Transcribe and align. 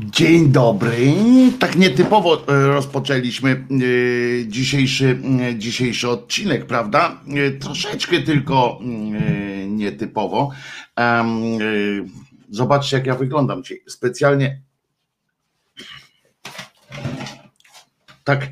Dzień 0.00 0.52
dobry. 0.52 1.12
Tak 1.60 1.76
nietypowo 1.76 2.48
e, 2.48 2.66
rozpoczęliśmy 2.66 3.50
e, 3.50 3.64
dzisiejszy, 4.48 5.20
e, 5.40 5.58
dzisiejszy 5.58 6.08
odcinek, 6.08 6.66
prawda? 6.66 7.20
Troszeczkę 7.60 8.22
tylko 8.22 8.78
nietypowo. 9.66 10.50
Zobaczcie, 12.50 12.96
jak 12.96 13.06
ja 13.06 13.14
wyglądam 13.14 13.62
dzisiaj. 13.62 13.80
Specjalnie 13.86 14.62
tak. 18.28 18.48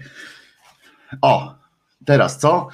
O, 1.22 1.54
Teraz 2.06 2.38
co? 2.38 2.68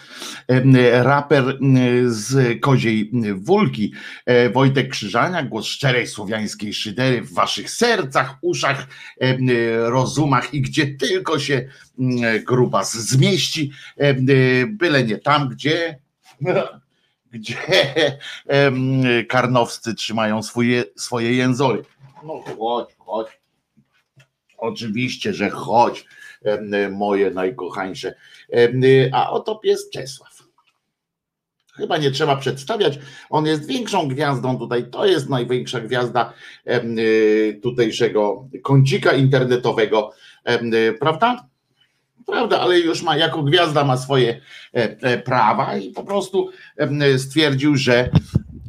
Raper 1.02 1.58
z 2.06 2.60
Koziej 2.60 3.10
Wólki, 3.34 3.92
e, 4.26 4.50
Wojtek 4.50 4.88
Krzyżania, 4.88 5.42
głos 5.42 5.66
szczerej 5.66 6.06
słowiańskiej 6.06 6.74
szydery 6.74 7.22
w 7.22 7.34
waszych 7.34 7.70
sercach, 7.70 8.36
uszach, 8.42 8.86
rozumach 9.78 10.54
i 10.54 10.60
gdzie 10.60 10.86
tylko 10.86 11.38
się 11.38 11.68
grubas 12.46 12.94
zmieści, 12.94 13.72
byle 14.68 15.04
nie 15.04 15.18
tam, 15.18 15.48
gdzie 15.48 15.98
gdzie 17.32 17.56
karnowscy 19.28 19.94
trzymają 19.94 20.42
swoje, 20.42 20.84
swoje 20.96 21.32
jęzory. 21.32 21.82
No 22.24 22.44
chodź, 22.58 22.88
chodź. 22.98 23.40
Oczywiście, 24.58 25.34
że 25.34 25.50
chodź 25.50 26.04
moje 26.90 27.30
najkochańsze. 27.30 28.14
A 29.12 29.30
oto 29.30 29.56
pies 29.56 29.90
Czesław. 29.90 30.42
Chyba 31.74 31.98
nie 31.98 32.10
trzeba 32.10 32.36
przedstawiać. 32.36 32.98
On 33.30 33.46
jest 33.46 33.66
większą 33.66 34.08
gwiazdą 34.08 34.58
tutaj. 34.58 34.90
To 34.90 35.06
jest 35.06 35.28
największa 35.28 35.80
gwiazda 35.80 36.32
y, 36.66 37.60
tutejszego 37.62 38.48
kącika 38.62 39.12
internetowego, 39.12 40.12
prawda? 41.00 41.48
Prawda, 42.26 42.60
ale 42.60 42.80
już 42.80 43.02
ma 43.02 43.16
jako 43.16 43.42
gwiazda 43.42 43.84
ma 43.84 43.96
swoje 43.96 44.40
e, 44.74 44.96
e, 45.00 45.18
prawa 45.18 45.76
i 45.76 45.90
po 45.90 46.04
prostu 46.04 46.50
stwierdził, 47.18 47.76
że 47.76 48.10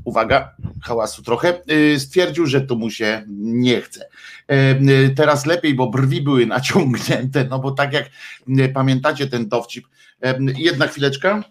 uwaga, 0.05 0.55
hałasu 0.83 1.23
trochę, 1.23 1.61
y, 1.71 1.99
stwierdził, 1.99 2.45
że 2.45 2.61
tu 2.61 2.77
mu 2.77 2.89
się 2.89 3.25
nie 3.27 3.81
chce. 3.81 4.09
E, 4.47 4.79
y, 4.81 5.13
teraz 5.15 5.45
lepiej, 5.45 5.73
bo 5.73 5.89
brwi 5.89 6.21
były 6.21 6.45
naciągnięte, 6.45 7.47
no 7.49 7.59
bo 7.59 7.71
tak 7.71 7.93
jak 7.93 8.09
y, 8.59 8.69
pamiętacie 8.69 9.27
ten 9.27 9.49
dowcip. 9.49 9.87
E, 10.23 10.39
jedna 10.57 10.87
chwileczka. 10.87 11.43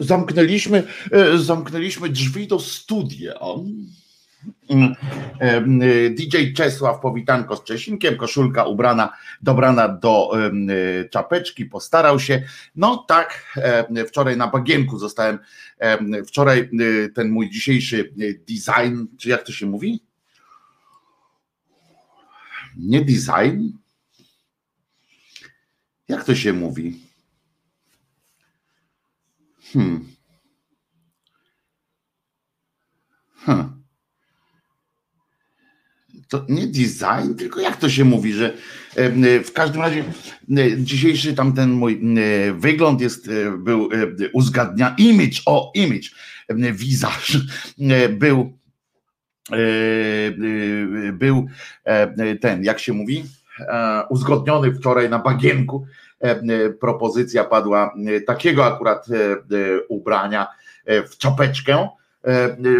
Zamknęliśmy, 0.00 0.82
e, 1.12 1.38
zamknęliśmy 1.38 2.08
drzwi 2.08 2.46
do 2.46 2.60
studia. 2.60 3.34
Mm. 4.68 4.94
DJ 6.14 6.52
Czesław, 6.56 7.00
powitanko 7.00 7.56
z 7.56 7.64
Czesinkiem, 7.64 8.16
koszulka 8.16 8.64
ubrana, 8.64 9.12
dobrana 9.42 9.88
do 9.88 10.30
czapeczki, 11.10 11.64
postarał 11.64 12.20
się. 12.20 12.42
No 12.76 13.04
tak, 13.08 13.58
wczoraj 14.08 14.36
na 14.36 14.48
bagienku 14.48 14.98
zostałem, 14.98 15.38
wczoraj 16.26 16.70
ten 17.14 17.30
mój 17.30 17.50
dzisiejszy 17.50 18.12
design, 18.48 19.04
czy 19.18 19.28
jak 19.28 19.42
to 19.42 19.52
się 19.52 19.66
mówi? 19.66 20.00
Nie 22.76 23.00
design? 23.00 23.68
Jak 26.08 26.24
to 26.24 26.34
się 26.34 26.52
mówi? 26.52 27.00
Hmm. 29.72 30.08
Hmm 33.36 33.83
to 36.38 36.46
nie 36.48 36.66
design, 36.66 37.34
tylko 37.38 37.60
jak 37.60 37.76
to 37.76 37.90
się 37.90 38.04
mówi, 38.04 38.32
że 38.32 38.52
w 39.44 39.50
każdym 39.54 39.82
razie 39.82 40.04
dzisiejszy 40.78 41.34
tamten 41.34 41.70
mój 41.70 42.00
wygląd 42.58 43.00
jest, 43.00 43.30
był 43.58 43.88
uzgadnia, 44.32 44.94
image, 44.98 45.40
o 45.46 45.72
image, 45.74 46.08
wizaż 46.72 47.38
był 48.10 48.58
był 51.12 51.46
ten, 52.40 52.64
jak 52.64 52.78
się 52.78 52.92
mówi, 52.92 53.24
uzgodniony 54.10 54.74
wczoraj 54.74 55.10
na 55.10 55.18
bagienku. 55.18 55.86
Propozycja 56.80 57.44
padła 57.44 57.94
takiego 58.26 58.66
akurat 58.66 59.06
ubrania 59.88 60.46
w 60.86 61.16
czapeczkę, 61.18 61.88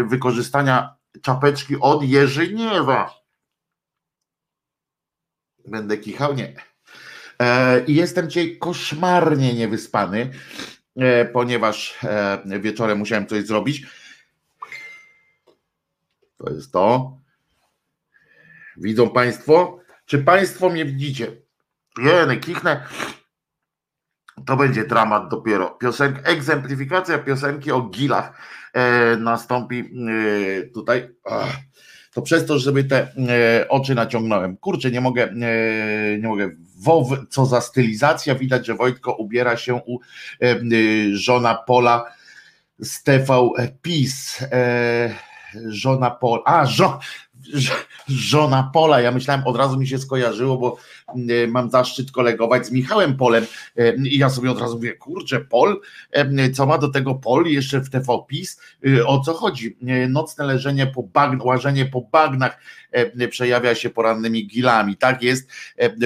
wykorzystania 0.09 0.95
czapeczki 1.21 1.75
od 1.79 2.03
Jerzyniewa 2.03 3.24
Będę 5.67 5.97
kichał? 5.97 6.33
Nie. 6.33 6.53
E, 7.41 7.79
I 7.85 7.95
jestem 7.95 8.29
dzisiaj 8.29 8.57
koszmarnie 8.57 9.53
niewyspany, 9.53 10.31
e, 10.97 11.25
ponieważ 11.25 11.97
e, 12.03 12.59
wieczorem 12.59 12.97
musiałem 12.97 13.27
coś 13.27 13.45
zrobić. 13.45 13.87
To 16.37 16.53
jest 16.53 16.71
to. 16.71 17.17
Widzą 18.77 19.09
Państwo? 19.09 19.79
Czy 20.05 20.19
Państwo 20.19 20.69
mnie 20.69 20.85
widzicie? 20.85 21.31
Jeny, 21.97 22.37
kichnę. 22.37 22.87
To 24.45 24.57
będzie 24.57 24.85
dramat 24.85 25.29
dopiero. 25.29 25.69
Piosenka, 25.69 26.21
egzemplifikacja 26.21 27.19
piosenki 27.19 27.71
o 27.71 27.81
gilach 27.81 28.41
nastąpi 29.17 29.91
tutaj. 30.73 31.09
Ach 31.25 31.57
to 32.15 32.21
przez 32.21 32.45
to, 32.45 32.59
żeby 32.59 32.83
te 32.83 33.07
e, 33.29 33.69
oczy 33.69 33.95
naciągnąłem. 33.95 34.57
Kurczę, 34.57 34.91
nie 34.91 35.01
mogę, 35.01 35.23
e, 35.23 36.17
nie 36.17 36.27
mogę. 36.27 36.49
WoW, 36.77 37.17
co 37.29 37.45
za 37.45 37.61
stylizacja, 37.61 38.35
widać, 38.35 38.65
że 38.65 38.75
Wojtko 38.75 39.13
ubiera 39.13 39.57
się 39.57 39.75
u 39.75 39.99
e, 40.41 40.55
żona 41.13 41.55
Pola 41.55 42.05
z 42.79 43.03
TV 43.03 43.49
PiS. 43.81 44.43
Żona 45.67 46.11
Pola, 46.11 46.41
a 46.45 46.65
żo, 46.65 46.99
żona 48.07 48.69
Pola. 48.73 49.01
Ja 49.01 49.11
myślałem, 49.11 49.47
od 49.47 49.55
razu 49.55 49.77
mi 49.77 49.87
się 49.87 49.97
skojarzyło, 49.97 50.57
bo 50.57 50.77
e, 51.07 51.47
mam 51.47 51.69
zaszczyt 51.69 52.11
kolegować 52.11 52.67
z 52.67 52.71
Michałem 52.71 53.17
Polem 53.17 53.45
e, 53.77 53.95
i 53.95 54.17
ja 54.17 54.29
sobie 54.29 54.51
od 54.51 54.59
razu 54.59 54.75
mówię, 54.75 54.93
kurczę, 54.93 55.39
Pol, 55.39 55.81
e, 56.11 56.49
co 56.49 56.65
ma 56.65 56.77
do 56.77 56.87
tego 56.87 57.15
Pol 57.15 57.45
jeszcze 57.45 57.79
w 57.79 57.89
TV 57.89 58.17
PiS, 58.27 58.61
o 59.05 59.19
co 59.19 59.33
chodzi? 59.33 59.77
Nocne 60.09 60.45
leżenie 60.45 60.87
po 60.87 61.03
bagn, 61.03 61.41
łażenie 61.41 61.85
po 61.85 62.01
bagnach 62.01 62.59
przejawia 63.29 63.75
się 63.75 63.89
porannymi 63.89 64.47
gilami. 64.47 64.97
Tak 64.97 65.23
jest 65.23 65.49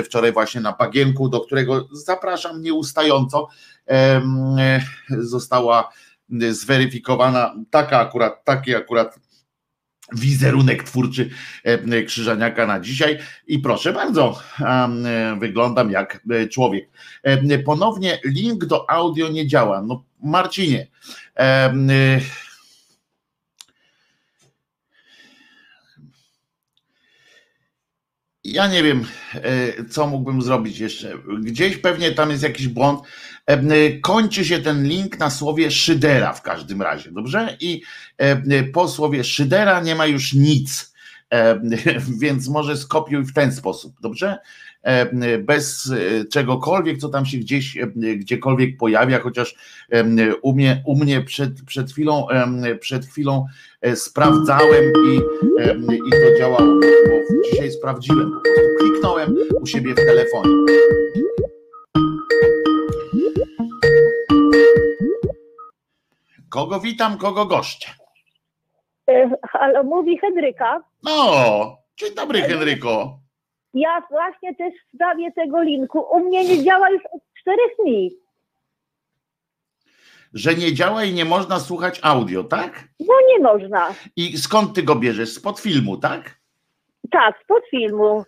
wczoraj 0.05 0.31
właśnie 0.31 0.61
na 0.61 0.71
bagienku, 0.71 1.29
do 1.29 1.39
którego 1.39 1.87
zapraszam 1.91 2.61
nieustająco, 2.61 3.47
została 5.09 5.89
zweryfikowana 6.49 7.55
taka 7.69 7.99
akurat, 7.99 8.45
taki 8.45 8.75
akurat 8.75 9.19
wizerunek 10.15 10.83
twórczy 10.83 11.29
e, 11.63 12.03
Krzyżaniaka 12.03 12.67
na 12.67 12.79
dzisiaj 12.79 13.17
i 13.47 13.59
proszę 13.59 13.93
bardzo, 13.93 14.39
e, 14.59 15.37
wyglądam 15.39 15.91
jak 15.91 16.21
e, 16.29 16.47
człowiek. 16.47 16.89
Ponownie 17.65 18.19
link 18.25 18.65
do 18.65 18.89
audio 18.89 19.29
nie 19.29 19.47
działa. 19.47 19.81
No 19.81 20.03
Marcinie, 20.23 20.87
ja 28.43 28.67
nie 28.67 28.83
wiem, 28.83 29.05
co 29.89 30.07
mógłbym 30.07 30.41
zrobić 30.41 30.79
jeszcze. 30.79 31.13
Gdzieś 31.41 31.77
pewnie 31.77 32.11
tam 32.11 32.31
jest 32.31 32.43
jakiś 32.43 32.67
błąd. 32.67 32.99
Kończy 34.01 34.45
się 34.45 34.59
ten 34.59 34.83
link 34.83 35.19
na 35.19 35.29
słowie 35.29 35.71
Szydera 35.71 36.33
w 36.33 36.41
każdym 36.41 36.81
razie, 36.81 37.11
dobrze? 37.11 37.57
I 37.59 37.81
po 38.73 38.87
słowie 38.87 39.23
Szydera 39.23 39.81
nie 39.81 39.95
ma 39.95 40.05
już 40.05 40.33
nic, 40.33 40.93
więc 42.21 42.47
może 42.47 42.77
skopiuj 42.77 43.23
w 43.23 43.33
ten 43.33 43.51
sposób, 43.51 43.93
dobrze? 44.01 44.37
Bez 45.39 45.91
czegokolwiek, 46.31 46.97
co 46.97 47.09
tam 47.09 47.25
się 47.25 47.37
gdzieś, 47.37 47.77
gdziekolwiek 47.95 48.77
pojawia, 48.77 49.19
chociaż 49.19 49.55
u 50.41 50.53
mnie, 50.53 50.83
u 50.85 50.95
mnie 50.95 51.21
przed, 51.21 51.61
przed 51.61 51.91
chwilą, 51.91 52.27
przed 52.79 53.05
chwilą 53.05 53.45
e, 53.81 53.95
sprawdzałem 53.95 54.83
i, 55.07 55.15
i 56.07 56.11
to 56.11 56.39
działało, 56.39 56.79
dzisiaj 57.51 57.71
sprawdziłem, 57.71 58.31
po 58.31 58.39
prostu 58.41 58.69
kliknąłem 58.79 59.35
u 59.61 59.67
siebie 59.67 59.93
w 59.93 59.95
telefonie. 59.95 60.53
Kogo 66.49 66.79
witam, 66.79 67.17
kogo 67.17 67.45
goszczę? 67.45 67.87
E, 69.09 69.29
halo, 69.49 69.83
mówi 69.83 70.17
Henryka. 70.17 70.83
No, 71.03 71.77
dzień 71.99 72.15
dobry 72.15 72.41
Henryko. 72.41 73.19
Ja 73.73 74.01
właśnie 74.09 74.55
też 74.55 74.73
w 74.73 74.95
sprawie 74.95 75.31
tego 75.31 75.61
linku. 75.61 76.05
U 76.11 76.19
mnie 76.19 76.43
nie 76.45 76.63
działa 76.63 76.89
już 76.89 77.01
od 77.11 77.21
czterech 77.41 77.71
dni. 77.83 78.11
Że 80.33 80.55
nie 80.55 80.73
działa 80.73 81.03
i 81.03 81.13
nie 81.13 81.25
można 81.25 81.59
słuchać 81.59 81.99
audio, 82.03 82.43
tak? 82.43 82.87
No 82.99 83.13
nie 83.27 83.39
można. 83.39 83.93
I 84.15 84.37
skąd 84.37 84.73
ty 84.75 84.83
go 84.83 84.95
bierzesz? 84.95 85.33
Spod 85.33 85.59
filmu, 85.59 85.97
tak? 85.97 86.39
Tak, 87.11 87.39
spod 87.43 87.63
filmu. 87.71 88.23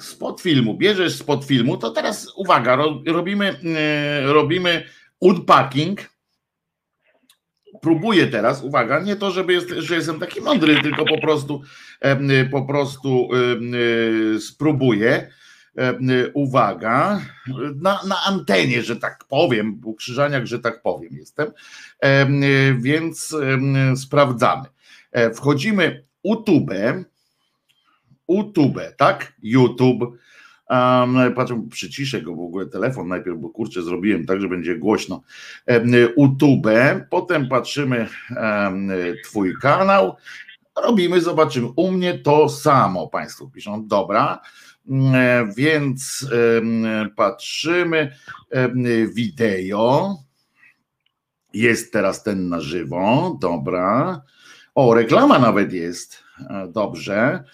Spod 0.00 0.40
filmu. 0.40 0.74
Bierzesz 0.74 1.16
spod 1.16 1.44
filmu, 1.44 1.76
to 1.76 1.90
teraz 1.90 2.32
uwaga, 2.36 2.76
ro, 2.76 3.02
robimy, 3.06 3.60
e, 3.76 4.32
robimy 4.32 4.84
unpacking. 5.20 6.00
Próbuję 7.80 8.26
teraz, 8.26 8.62
uwaga, 8.62 9.00
nie 9.00 9.16
to, 9.16 9.30
żeby 9.30 9.52
jest, 9.52 9.68
że 9.68 9.94
jestem 9.94 10.20
taki 10.20 10.40
mądry, 10.40 10.82
tylko 10.82 11.04
po 11.04 11.20
prostu 11.20 11.62
e, 12.00 12.44
po 12.44 12.62
prostu 12.62 13.28
e, 14.36 14.40
spróbuję. 14.40 15.30
E, 15.78 16.32
uwaga, 16.34 17.20
na, 17.76 18.00
na 18.08 18.24
antenie, 18.26 18.82
że 18.82 18.96
tak 18.96 19.24
powiem, 19.28 19.80
w 19.80 19.96
Krzyżaniach, 19.96 20.46
że 20.46 20.58
tak 20.58 20.82
powiem 20.82 21.12
jestem, 21.12 21.52
więc 22.78 23.36
sprawdzamy. 23.96 24.64
E, 25.12 25.34
Wchodzimy 25.34 26.04
YouTube, 26.24 26.70
YouTube, 28.28 28.80
tak? 28.96 29.32
YouTube. 29.42 30.18
Um, 30.70 31.34
patrzę, 31.34 31.66
przyciszę 31.70 32.22
go 32.22 32.34
w 32.34 32.40
ogóle 32.40 32.66
telefon 32.66 33.08
najpierw, 33.08 33.38
bo 33.38 33.50
kurczę, 33.50 33.82
zrobiłem 33.82 34.26
tak, 34.26 34.40
że 34.40 34.48
będzie 34.48 34.76
głośno. 34.76 35.22
Um, 35.66 35.92
YouTube, 36.16 36.66
potem 37.10 37.48
patrzymy 37.48 38.08
um, 38.36 38.90
Twój 39.24 39.54
kanał, 39.62 40.16
robimy, 40.84 41.20
zobaczymy. 41.20 41.68
U 41.76 41.90
mnie 41.90 42.18
to 42.18 42.48
samo, 42.48 43.08
Państwo 43.08 43.50
piszą. 43.54 43.86
Dobra, 43.86 44.40
um, 44.86 45.12
więc 45.56 46.26
um, 46.32 47.10
patrzymy 47.16 48.12
wideo. 49.14 50.16
Jest 51.54 51.92
teraz 51.92 52.22
ten 52.22 52.48
na 52.48 52.60
żywo, 52.60 53.38
dobra. 53.40 54.22
O, 54.74 54.94
reklama 54.94 55.38
nawet 55.38 55.72
jest. 55.72 56.22
E, 56.50 56.68
Dobrze. 56.72 57.44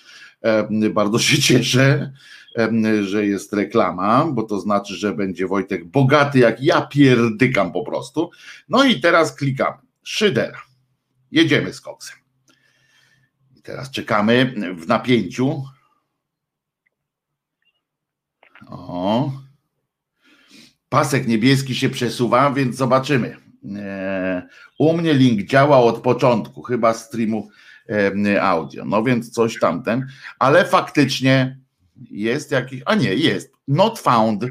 E, 0.42 0.90
Bardzo 0.90 1.18
się 1.18 1.38
cieszę, 1.38 1.83
e, 1.83 2.12
że 3.03 3.27
jest 3.27 3.53
reklama, 3.53 4.27
bo 4.33 4.43
to 4.43 4.61
znaczy, 4.61 4.95
że 4.95 5.15
będzie 5.15 5.47
Wojtek 5.47 5.85
bogaty, 5.85 6.39
jak 6.39 6.63
ja 6.63 6.87
pierdykam 6.87 7.73
po 7.73 7.85
prostu. 7.85 8.31
No 8.69 8.85
i 8.85 9.01
teraz 9.01 9.37
klikamy. 9.37 9.77
Szydera. 10.03 10.63
Jedziemy 11.31 11.73
z 11.73 11.81
koksem. 11.81 12.17
I 13.57 13.63
teraz 13.63 13.91
czekamy 13.91 14.55
w 14.77 14.89
napięciu. 14.89 15.65
O. 18.69 19.33
Pasek 20.89 21.27
niebieski 21.27 21.75
się 21.75 21.89
przesuwa, 21.89 22.51
więc 22.51 22.77
zobaczymy. 22.77 23.37
E, 23.77 24.49
U 24.79 24.97
mnie 24.97 25.15
link 25.15 25.43
działa 25.43 25.79
od 25.79 26.03
początku, 26.03 26.63
chyba 26.63 26.95
streamu 26.95 27.49
e, 27.89 28.43
audio. 28.43 28.85
No 28.85 29.03
więc 29.03 29.31
coś 29.31 29.59
tamten, 29.59 30.07
ale 30.39 30.65
faktycznie 30.65 31.63
jest 32.11 32.51
jakiś, 32.51 32.83
a 32.87 32.95
nie, 32.95 33.15
jest 33.15 33.53
not 33.69 33.99
found. 33.99 34.45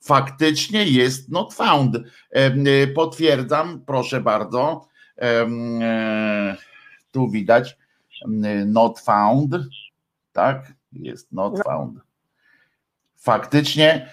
Faktycznie 0.00 0.84
jest 0.84 1.28
not 1.28 1.54
found. 1.54 1.96
E, 2.30 2.86
Potwierdzam, 2.86 3.82
proszę 3.86 4.20
bardzo. 4.20 4.88
E, 5.18 6.56
Tu 7.10 7.30
widać 7.30 7.76
e, 8.44 8.64
not 8.64 9.00
found. 9.00 9.56
Tak, 10.32 10.72
jest 10.92 11.32
not 11.32 11.62
found. 11.64 11.98
Faktycznie 13.16 14.12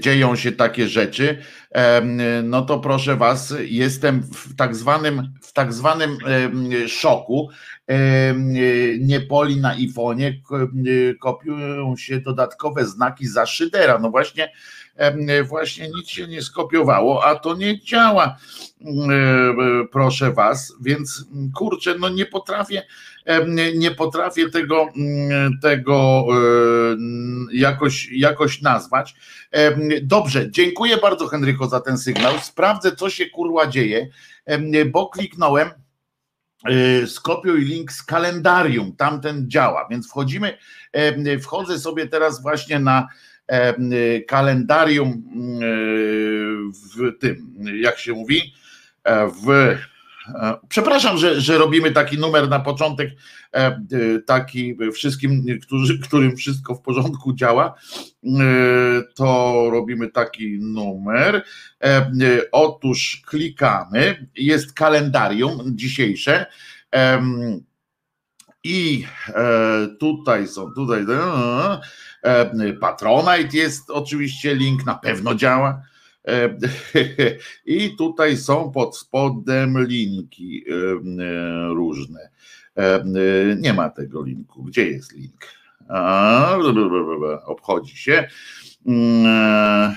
dzieją 0.00 0.36
się 0.36 0.52
takie 0.52 0.88
rzeczy, 0.88 1.38
em, 1.70 2.20
no 2.50 2.62
to 2.62 2.78
proszę 2.78 3.16
was, 3.16 3.54
jestem 3.60 4.22
w 4.22 4.56
tak 4.56 4.76
zwanym, 4.76 5.32
w 5.42 5.52
tak 5.52 5.72
zwanym 5.72 6.18
szoku. 6.88 7.48
Em, 7.86 8.52
Niepoli 9.00 9.56
na 9.60 9.76
iPhone'ie 9.76 10.32
ko- 10.42 10.68
kopiują 11.20 11.96
się 11.96 12.20
dodatkowe 12.20 12.84
znaki 12.84 13.26
za 13.26 13.46
szydera. 13.46 13.98
No 13.98 14.10
właśnie, 14.10 14.52
właśnie 15.48 15.88
nic 15.88 16.08
się 16.08 16.26
nie 16.28 16.42
skopiowało, 16.42 17.24
a 17.24 17.34
to 17.34 17.54
nie 17.54 17.80
działa. 17.80 18.36
em, 18.86 19.88
Proszę 19.92 20.32
was, 20.32 20.74
więc 20.80 21.24
kurczę, 21.54 21.94
no 21.98 22.08
nie 22.08 22.26
potrafię, 22.26 22.82
nie 23.74 23.90
potrafię 23.90 24.50
tego, 24.50 24.88
mm, 24.96 25.58
tego 25.62 26.26
jakoś, 27.52 28.08
jakoś 28.12 28.62
nazwać. 28.62 29.09
Dobrze, 30.02 30.50
dziękuję 30.50 30.96
bardzo 30.96 31.26
Henryko 31.26 31.68
za 31.68 31.80
ten 31.80 31.98
sygnał. 31.98 32.38
Sprawdzę, 32.38 32.96
co 32.96 33.10
się 33.10 33.26
kurwa 33.26 33.66
dzieje, 33.66 34.08
bo 34.86 35.08
kliknąłem 35.08 35.70
y, 36.70 37.06
skopiuj 37.06 37.64
link 37.64 37.92
z 37.92 38.02
kalendarium, 38.02 38.96
tamten 38.96 39.50
działa, 39.50 39.86
więc 39.90 40.08
wchodzimy, 40.08 40.58
wchodzę 41.42 41.78
sobie 41.78 42.06
teraz 42.06 42.42
właśnie 42.42 42.78
na 42.78 43.08
kalendarium 44.28 45.08
y, 45.08 46.50
w 46.72 47.18
tym, 47.18 47.54
jak 47.80 47.98
się 47.98 48.12
mówi, 48.12 48.54
e, 49.04 49.26
w 49.26 49.50
e, 49.50 49.78
Przepraszam, 50.68 51.18
że, 51.18 51.40
że 51.40 51.58
robimy 51.58 51.90
taki 51.90 52.18
numer 52.18 52.48
na 52.48 52.60
początek, 52.60 53.10
e, 53.10 53.56
e, 53.56 53.82
taki 54.26 54.76
wszystkim, 54.92 55.46
którzy, 55.62 55.98
którym 55.98 56.36
wszystko 56.36 56.74
w 56.74 56.82
porządku 56.82 57.32
działa, 57.32 57.74
e, 58.24 58.30
to 59.14 59.68
robimy 59.70 60.10
taki 60.10 60.58
numer. 60.60 61.34
E, 61.36 61.86
e, 61.86 62.10
Otóż 62.52 63.22
klikamy, 63.26 64.26
jest 64.36 64.72
kalendarium 64.72 65.62
dzisiejsze. 65.66 66.46
I 68.64 69.06
e, 69.28 69.88
tutaj 70.00 70.48
są, 70.48 70.72
tutaj 70.74 71.04
e, 71.08 71.80
e, 72.22 72.72
Patronite 72.72 73.56
jest 73.56 73.90
oczywiście 73.90 74.54
link, 74.54 74.86
na 74.86 74.94
pewno 74.94 75.34
działa. 75.34 75.82
E, 76.28 76.58
I 77.76 77.96
tutaj 77.96 78.36
są 78.36 78.72
pod 78.72 78.96
spodem 78.96 79.86
linki 79.86 80.64
e, 80.68 80.74
e, 81.24 81.68
różne. 81.68 82.30
Nie 83.56 83.72
ma 83.74 83.90
tego 83.90 84.22
linku. 84.22 84.62
Gdzie 84.64 84.86
jest 84.86 85.12
link? 85.12 85.46
Obchodzi 87.46 87.96
się. 87.96 88.28
Mm, 88.86 89.96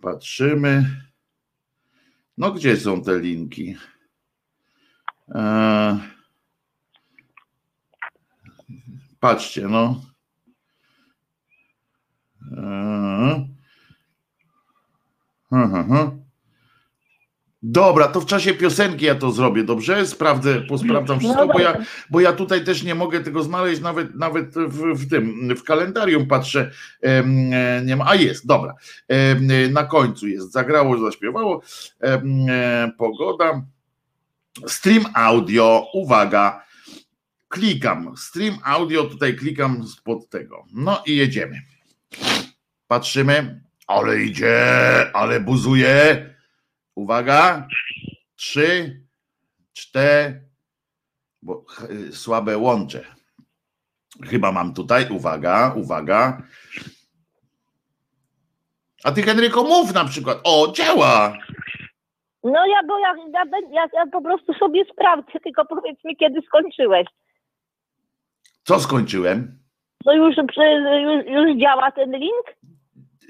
Patrzymy. 0.00 1.02
No, 2.38 2.52
gdzie 2.52 2.76
są 2.76 3.02
te 3.02 3.20
linki? 3.20 3.76
Patrzcie, 9.20 9.68
no. 9.68 10.00
Aha, 15.52 15.84
aha. 15.90 16.10
Dobra, 17.62 18.08
to 18.08 18.20
w 18.20 18.26
czasie 18.26 18.54
piosenki 18.54 19.04
ja 19.04 19.14
to 19.14 19.32
zrobię, 19.32 19.64
dobrze? 19.64 20.06
Sprawdzę, 20.06 20.60
posprawdzam 20.60 21.18
wszystko, 21.18 21.46
bo 21.46 21.60
ja, 21.60 21.76
bo 22.10 22.20
ja 22.20 22.32
tutaj 22.32 22.64
też 22.64 22.82
nie 22.82 22.94
mogę 22.94 23.20
tego 23.20 23.42
znaleźć, 23.42 23.80
nawet, 23.80 24.14
nawet 24.14 24.54
w, 24.54 24.94
w 24.94 25.10
tym, 25.10 25.56
w 25.56 25.62
kalendarium 25.62 26.26
patrzę, 26.26 26.70
e, 27.02 27.82
nie 27.84 27.96
ma, 27.96 28.06
a 28.08 28.14
jest, 28.14 28.46
dobra, 28.46 28.74
e, 29.08 29.68
na 29.68 29.84
końcu 29.84 30.28
jest, 30.28 30.52
zagrało, 30.52 30.98
zaśpiewało, 30.98 31.62
e, 32.00 32.92
pogoda, 32.98 33.62
stream 34.66 35.04
audio, 35.14 35.86
uwaga, 35.94 36.64
klikam, 37.48 38.14
stream 38.16 38.58
audio, 38.64 39.04
tutaj 39.04 39.36
klikam 39.36 39.86
spod 39.86 40.28
tego, 40.28 40.64
no 40.72 41.02
i 41.06 41.16
jedziemy, 41.16 41.62
patrzymy, 42.88 43.62
ale 43.86 44.20
idzie, 44.20 44.56
ale 45.14 45.40
buzuje. 45.40 46.26
Uwaga. 46.94 47.68
Trzy, 48.36 49.00
cztery, 49.72 50.42
bo 51.42 51.64
y, 51.90 52.12
słabe 52.12 52.58
łącze. 52.58 53.04
Chyba 54.24 54.52
mam 54.52 54.74
tutaj, 54.74 55.06
uwaga, 55.10 55.74
uwaga. 55.76 56.42
A 59.04 59.12
ty 59.12 59.22
Henryko 59.22 59.64
mów 59.64 59.94
na 59.94 60.04
przykład. 60.04 60.38
O, 60.44 60.72
działa. 60.72 61.38
No 62.44 62.66
ja, 62.66 62.82
bo 62.88 62.98
ja, 62.98 63.14
ja, 63.32 63.44
ja, 63.70 63.86
ja 63.94 64.06
po 64.12 64.22
prostu 64.22 64.54
sobie 64.54 64.84
sprawdzę, 64.92 65.40
tylko 65.44 65.64
powiedz 65.64 66.04
mi, 66.04 66.16
kiedy 66.16 66.40
skończyłeś. 66.42 67.06
Co 68.64 68.80
skończyłem? 68.80 69.58
No 70.04 70.12
już, 70.12 70.36
już, 70.36 71.26
już 71.26 71.60
działa 71.60 71.92
ten 71.92 72.12
link? 72.12 72.44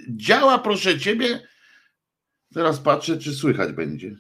Działa, 0.09 0.59
proszę 0.59 1.01
ciebie. 1.01 1.49
Teraz 2.55 2.81
patrzę, 2.81 3.19
czy 3.19 3.35
słychać 3.35 3.73
będzie. 3.73 4.17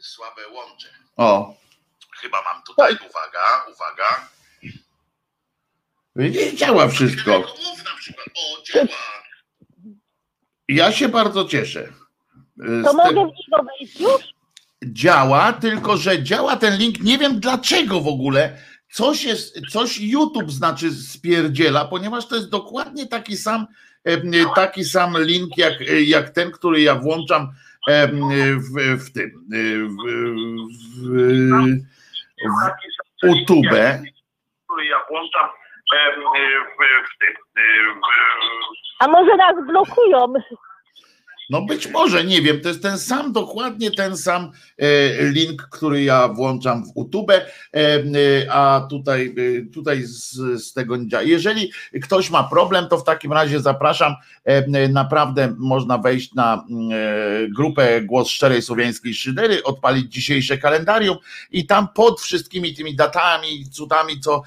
Słabe 0.00 0.48
łącze. 0.48 0.88
O, 1.16 1.54
chyba 2.20 2.42
mam 2.42 2.62
tutaj. 2.62 2.94
Uwaga, 2.94 3.66
uwaga. 3.72 4.28
Nie 6.16 6.56
działa 6.56 6.88
wszystko. 6.88 7.38
Mów 7.40 7.84
na 7.84 7.96
przykład. 7.98 8.26
O, 8.28 8.62
działa. 8.62 8.86
Ja 10.68 10.92
się 10.92 11.08
bardzo 11.08 11.44
cieszę. 11.44 11.92
To 12.84 12.92
mogę 12.92 13.10
w 13.10 13.14
niego 13.14 13.64
wejść 13.78 14.00
już? 14.00 14.40
działa, 14.84 15.52
tylko 15.52 15.96
że 15.96 16.22
działa 16.22 16.56
ten 16.56 16.78
link, 16.78 17.00
nie 17.00 17.18
wiem 17.18 17.40
dlaczego 17.40 18.00
w 18.00 18.08
ogóle, 18.08 18.58
coś 18.92 19.24
jest, 19.24 19.60
coś 19.70 19.98
YouTube 19.98 20.50
znaczy 20.50 20.90
spierdziela, 20.94 21.84
ponieważ 21.84 22.26
to 22.26 22.36
jest 22.36 22.48
dokładnie 22.48 23.06
taki 23.06 23.36
sam, 23.36 23.66
taki 24.54 24.84
sam 24.84 25.14
link 25.18 25.58
jak, 25.58 25.72
jak 26.06 26.30
ten, 26.30 26.50
który 26.50 26.80
ja 26.80 26.94
włączam 26.94 27.48
w, 27.88 29.04
w 29.04 29.12
tym, 29.12 29.30
w, 29.88 30.02
w, 31.02 31.20
w 33.22 33.26
YouTube. 33.26 33.66
Który 34.66 34.86
ja 34.86 34.96
włączam 35.08 35.48
w, 35.90 36.22
w 37.10 37.54
tym. 37.54 38.00
A 38.98 39.08
może 39.08 39.36
nas 39.36 39.66
blokują? 39.66 40.32
No 41.50 41.62
być 41.62 41.88
może, 41.88 42.24
nie 42.24 42.42
wiem, 42.42 42.60
to 42.60 42.68
jest 42.68 42.82
ten 42.82 42.98
sam, 42.98 43.32
dokładnie 43.32 43.90
ten 43.90 44.16
sam 44.16 44.52
e, 44.78 44.86
link, 45.30 45.62
który 45.62 46.02
ja 46.02 46.28
włączam 46.28 46.84
w 46.84 46.96
YouTube, 46.96 47.30
e, 47.30 47.46
e, 47.74 48.02
a 48.50 48.86
tutaj, 48.90 49.34
tutaj 49.72 50.02
z, 50.02 50.32
z 50.64 50.72
tego 50.72 50.96
nie 50.96 51.08
działa. 51.08 51.22
Jeżeli 51.22 51.72
ktoś 52.02 52.30
ma 52.30 52.44
problem, 52.44 52.88
to 52.88 52.98
w 52.98 53.04
takim 53.04 53.32
razie 53.32 53.60
zapraszam, 53.60 54.14
naprawdę 54.90 55.54
można 55.58 55.98
wejść 55.98 56.34
na 56.34 56.64
grupę 57.56 58.00
Głos 58.02 58.28
Szczerej 58.28 58.62
Słowiańskiej 58.62 59.14
Szydery, 59.14 59.62
odpalić 59.62 60.12
dzisiejsze 60.12 60.58
kalendarium 60.58 61.16
i 61.50 61.66
tam 61.66 61.88
pod 61.94 62.20
wszystkimi 62.20 62.74
tymi 62.74 62.96
datami, 62.96 63.70
cudami, 63.70 64.20
co 64.20 64.42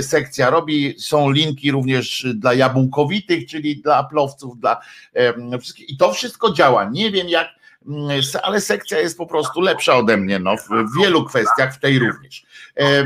sekcja 0.00 0.50
robi, 0.50 0.94
są 0.98 1.30
linki 1.30 1.70
również 1.70 2.26
dla 2.34 2.54
jabłkowitych, 2.54 3.46
czyli 3.46 3.76
dla 3.76 4.04
plowców, 4.04 4.60
dla 4.60 4.80
wszystkich 5.60 5.90
i 5.90 5.96
to 5.96 6.12
wszystko 6.12 6.31
wszystko 6.32 6.52
działa. 6.52 6.84
Nie 6.84 7.10
wiem 7.10 7.28
jak, 7.28 7.48
mm, 7.88 8.20
ale 8.42 8.60
sekcja 8.60 8.98
jest 8.98 9.18
po 9.18 9.26
prostu 9.26 9.60
lepsza 9.60 9.96
ode 9.96 10.16
mnie 10.16 10.38
no, 10.38 10.56
w 10.56 10.98
wielu 11.00 11.24
kwestiach, 11.24 11.74
w 11.74 11.80
tej 11.80 11.98
również. 11.98 12.44
E, 12.76 13.04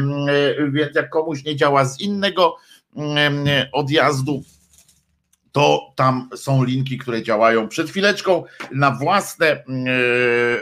więc 0.70 0.96
jak 0.96 1.10
komuś 1.10 1.44
nie 1.44 1.56
działa 1.56 1.84
z 1.84 2.00
innego 2.00 2.56
odjazdu, 3.72 4.42
to 5.52 5.92
tam 5.96 6.28
są 6.36 6.64
linki, 6.64 6.98
które 6.98 7.22
działają. 7.22 7.68
Przed 7.68 7.90
chwileczką 7.90 8.44
na 8.72 8.90
własne 8.90 9.46
e, 9.46 9.62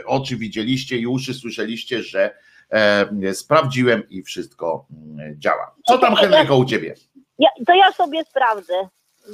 oczy 0.05 0.35
widzieliście 0.35 0.97
i 0.97 1.07
uszy 1.07 1.33
słyszeliście, 1.33 2.03
że 2.03 2.35
e, 2.69 3.33
sprawdziłem 3.33 4.09
i 4.09 4.23
wszystko 4.23 4.85
mm, 4.91 5.39
działa. 5.39 5.75
Co 5.87 5.97
tam 5.97 6.15
Henryko 6.15 6.57
u 6.57 6.65
ciebie? 6.65 6.95
Ja, 7.39 7.49
to 7.67 7.73
ja 7.73 7.91
sobie 7.91 8.23
sprawdzę. 8.23 8.73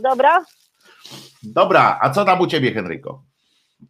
Dobra? 0.03 0.45
Dobra, 1.43 1.99
a 2.01 2.09
co 2.09 2.25
tam 2.25 2.41
u 2.41 2.47
ciebie, 2.47 2.73
Henryko? 2.73 3.23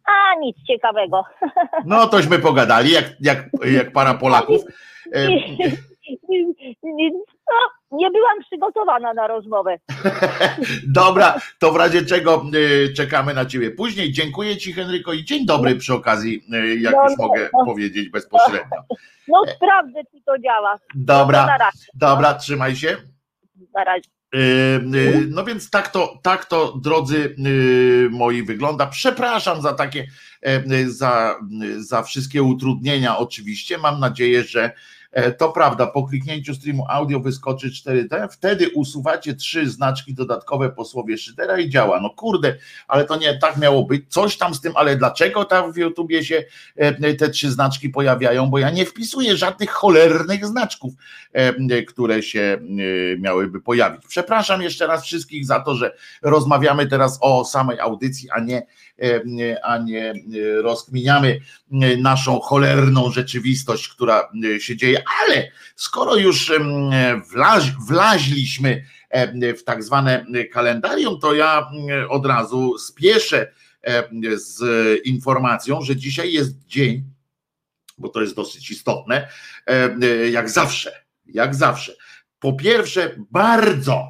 A 0.04 0.40
nic 0.40 0.56
ciekawego. 0.66 1.24
No 1.86 2.06
tośmy 2.06 2.38
pogadali, 2.38 2.90
jak, 2.92 3.04
jak, 3.20 3.48
jak 3.64 3.92
para 3.92 4.14
Polaków. 4.14 4.60
No, 7.52 7.58
nie 7.98 8.10
byłam 8.10 8.40
przygotowana 8.40 9.14
na 9.14 9.26
rozmowę. 9.26 9.78
Dobra, 10.94 11.40
to 11.58 11.72
w 11.72 11.76
razie 11.76 12.04
czego 12.04 12.42
y, 12.54 12.92
czekamy 12.94 13.34
na 13.34 13.46
ciebie 13.46 13.70
później. 13.70 14.12
Dziękuję 14.12 14.56
ci 14.56 14.72
Henryko 14.72 15.12
i 15.12 15.24
dzień 15.24 15.46
dobry 15.46 15.76
przy 15.76 15.94
okazji, 15.94 16.42
y, 16.54 16.76
jak 16.76 16.94
no, 16.94 17.08
już 17.08 17.18
mogę 17.18 17.50
no. 17.52 17.64
powiedzieć 17.64 18.08
bezpośrednio. 18.08 18.78
No 19.28 19.42
sprawdzę, 19.56 20.00
czy 20.10 20.22
to 20.26 20.38
działa. 20.38 20.78
Dobra, 20.94 21.58
dobra, 21.94 22.34
trzymaj 22.34 22.76
się. 22.76 22.96
Na 23.74 23.84
razie. 23.84 24.10
Yy, 24.32 24.40
yy, 24.98 25.26
no 25.30 25.44
więc 25.44 25.70
tak 25.70 25.88
to, 25.88 26.18
tak 26.22 26.44
to, 26.44 26.78
drodzy 26.82 27.34
yy, 27.38 28.08
moi, 28.10 28.42
wygląda. 28.42 28.86
Przepraszam 28.86 29.62
za 29.62 29.72
takie, 29.72 30.06
za, 30.86 31.36
za 31.78 32.02
wszystkie 32.02 32.42
utrudnienia, 32.42 33.18
oczywiście. 33.18 33.78
Mam 33.78 34.00
nadzieję, 34.00 34.44
że 34.44 34.64
E, 34.64 34.74
to 35.38 35.52
prawda, 35.52 35.86
po 35.86 36.02
kliknięciu 36.02 36.54
streamu 36.54 36.86
audio 36.88 37.20
wyskoczy 37.20 37.70
4D, 37.70 38.28
wtedy 38.30 38.70
usuwacie 38.74 39.34
trzy 39.34 39.70
znaczki 39.70 40.14
dodatkowe 40.14 40.70
po 40.70 40.84
słowie 40.84 41.18
szydera 41.18 41.58
i 41.58 41.68
działa. 41.68 42.00
No 42.00 42.10
kurde, 42.10 42.56
ale 42.88 43.04
to 43.04 43.16
nie 43.16 43.38
tak 43.38 43.56
miało 43.56 43.84
być. 43.84 44.04
Coś 44.08 44.36
tam 44.36 44.54
z 44.54 44.60
tym, 44.60 44.72
ale 44.76 44.96
dlaczego 44.96 45.44
tam 45.44 45.72
w 45.72 45.76
YouTubie 45.76 46.24
się 46.24 46.44
e, 46.76 47.14
te 47.14 47.28
trzy 47.28 47.50
znaczki 47.50 47.88
pojawiają? 47.88 48.46
Bo 48.46 48.58
ja 48.58 48.70
nie 48.70 48.86
wpisuję 48.86 49.36
żadnych 49.36 49.70
cholernych 49.70 50.46
znaczków, 50.46 50.94
e, 51.32 51.82
które 51.82 52.22
się 52.22 52.58
miałyby 53.18 53.60
pojawić. 53.60 54.02
Przepraszam 54.08 54.62
jeszcze 54.62 54.86
raz 54.86 55.04
wszystkich 55.04 55.46
za 55.46 55.60
to, 55.60 55.74
że 55.74 55.96
rozmawiamy 56.22 56.86
teraz 56.86 57.18
o 57.20 57.44
samej 57.44 57.80
audycji, 57.80 58.30
a 58.30 58.40
nie 58.40 58.66
a 59.62 59.78
nie 59.78 60.14
rozkminiamy 60.62 61.40
naszą 61.98 62.40
cholerną 62.40 63.10
rzeczywistość, 63.10 63.88
która 63.88 64.28
się 64.58 64.76
dzieje, 64.76 65.01
ale 65.22 65.50
skoro 65.76 66.16
już 66.16 66.52
wlaź, 67.32 67.70
wlaźliśmy 67.88 68.84
w 69.58 69.62
tak 69.64 69.82
zwane 69.82 70.24
kalendarium, 70.52 71.20
to 71.20 71.34
ja 71.34 71.70
od 72.08 72.26
razu 72.26 72.78
spieszę 72.78 73.52
z 74.34 74.60
informacją, 75.04 75.82
że 75.82 75.96
dzisiaj 75.96 76.32
jest 76.32 76.66
dzień, 76.66 77.04
bo 77.98 78.08
to 78.08 78.20
jest 78.20 78.34
dosyć 78.34 78.70
istotne, 78.70 79.28
jak 80.30 80.50
zawsze, 80.50 81.04
jak 81.26 81.54
zawsze. 81.54 81.96
Po 82.38 82.52
pierwsze, 82.52 83.16
bardzo 83.30 84.08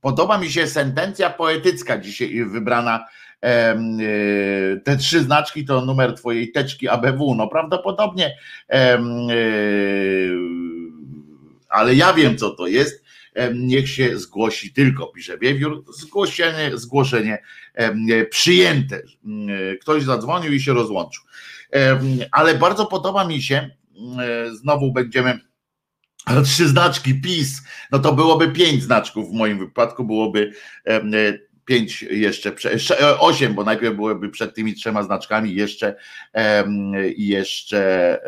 podoba 0.00 0.38
mi 0.38 0.50
się 0.50 0.66
sentencja 0.66 1.30
poetycka 1.30 1.98
dzisiaj 1.98 2.44
wybrana 2.44 3.06
te 4.84 4.96
trzy 4.96 5.22
znaczki 5.22 5.64
to 5.64 5.80
numer 5.80 6.14
twojej 6.14 6.52
teczki 6.52 6.88
ABW. 6.88 7.34
No 7.34 7.48
prawdopodobnie, 7.48 8.36
e, 8.70 9.02
ale 11.68 11.94
ja 11.94 12.12
wiem, 12.12 12.38
co 12.38 12.50
to 12.50 12.66
jest. 12.66 13.02
Niech 13.54 13.88
się 13.88 14.18
zgłosi 14.18 14.72
tylko, 14.72 15.06
pisze 15.06 15.38
Wiewiór, 15.38 15.84
zgłoszenie, 15.98 16.70
zgłoszenie 16.74 17.42
przyjęte. 18.30 19.02
Ktoś 19.80 20.02
zadzwonił 20.02 20.52
i 20.52 20.60
się 20.60 20.72
rozłączył. 20.72 21.24
Ale 22.32 22.54
bardzo 22.54 22.86
podoba 22.86 23.24
mi 23.24 23.42
się, 23.42 23.70
znowu 24.52 24.92
będziemy 24.92 25.38
trzy 26.44 26.68
znaczki 26.68 27.20
PiS, 27.20 27.62
no 27.90 27.98
to 27.98 28.12
byłoby 28.12 28.52
pięć 28.52 28.82
znaczków 28.82 29.30
w 29.30 29.34
moim 29.34 29.58
wypadku, 29.58 30.04
byłoby 30.04 30.52
pięć 31.64 32.02
jeszcze, 32.02 32.52
e, 33.00 33.18
osiem, 33.18 33.54
bo 33.54 33.64
najpierw 33.64 33.96
byłyby 33.96 34.28
przed 34.28 34.54
tymi 34.54 34.74
trzema 34.74 35.02
znaczkami 35.02 35.54
jeszcze, 35.54 35.96
jeszcze 37.16 38.18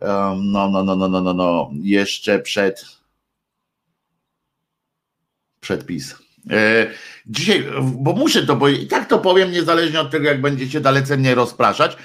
no, 0.00 0.68
no, 0.68 0.84
no, 0.84 0.96
no, 0.96 1.08
no, 1.08 1.20
no, 1.20 1.34
no, 1.34 1.70
jeszcze 1.82 2.38
przed 2.38 2.86
przed 5.60 5.86
E, 5.86 6.23
dzisiaj, 7.26 7.64
bo 7.82 8.12
muszę 8.12 8.46
to 8.46 8.56
powiedzieć, 8.56 8.82
i 8.82 8.86
tak 8.86 9.08
to 9.08 9.18
powiem, 9.18 9.52
niezależnie 9.52 10.00
od 10.00 10.10
tego, 10.10 10.28
jak 10.28 10.40
będziecie 10.40 10.80
dalece 10.80 11.16
mnie 11.16 11.34
rozpraszać, 11.34 11.96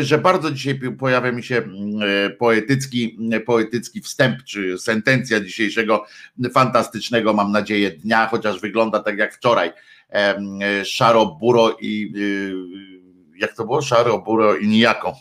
że 0.00 0.18
bardzo 0.18 0.50
dzisiaj 0.50 0.80
pojawia 0.98 1.32
mi 1.32 1.42
się 1.42 1.56
mm, 1.56 2.00
e, 2.26 2.30
poetycki, 2.30 3.18
poetycki 3.46 4.00
wstęp, 4.00 4.44
czy 4.44 4.78
sentencja 4.78 5.40
dzisiejszego 5.40 6.04
fantastycznego, 6.54 7.32
mam 7.32 7.52
nadzieję, 7.52 7.90
dnia, 7.90 8.26
chociaż 8.26 8.60
wygląda 8.60 9.00
tak 9.00 9.18
jak 9.18 9.34
wczoraj. 9.34 9.72
E, 10.12 10.84
szaro, 10.84 11.26
buro 11.26 11.76
i 11.80 12.12
jak 13.36 13.54
to 13.56 13.64
było? 13.64 13.82
Szaro, 13.82 14.18
buro 14.18 14.56
i 14.56 14.68
nijako. 14.68 15.16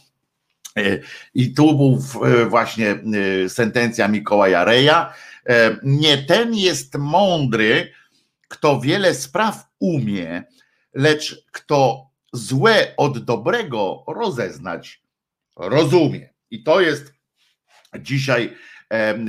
I 1.33 1.53
tu 1.53 1.77
był 1.77 2.03
właśnie 2.49 2.99
sentencja 3.47 4.07
Mikołaja 4.07 4.65
Reja. 4.65 5.13
Nie 5.83 6.17
ten 6.17 6.53
jest 6.55 6.97
mądry, 6.97 7.91
kto 8.47 8.79
wiele 8.79 9.13
spraw 9.13 9.67
umie, 9.79 10.43
lecz 10.93 11.45
kto 11.51 12.09
złe 12.33 12.93
od 12.97 13.19
dobrego 13.19 14.03
rozeznać 14.07 15.01
rozumie. 15.55 16.29
I 16.51 16.63
to 16.63 16.81
jest 16.81 17.13
dzisiaj 17.99 18.53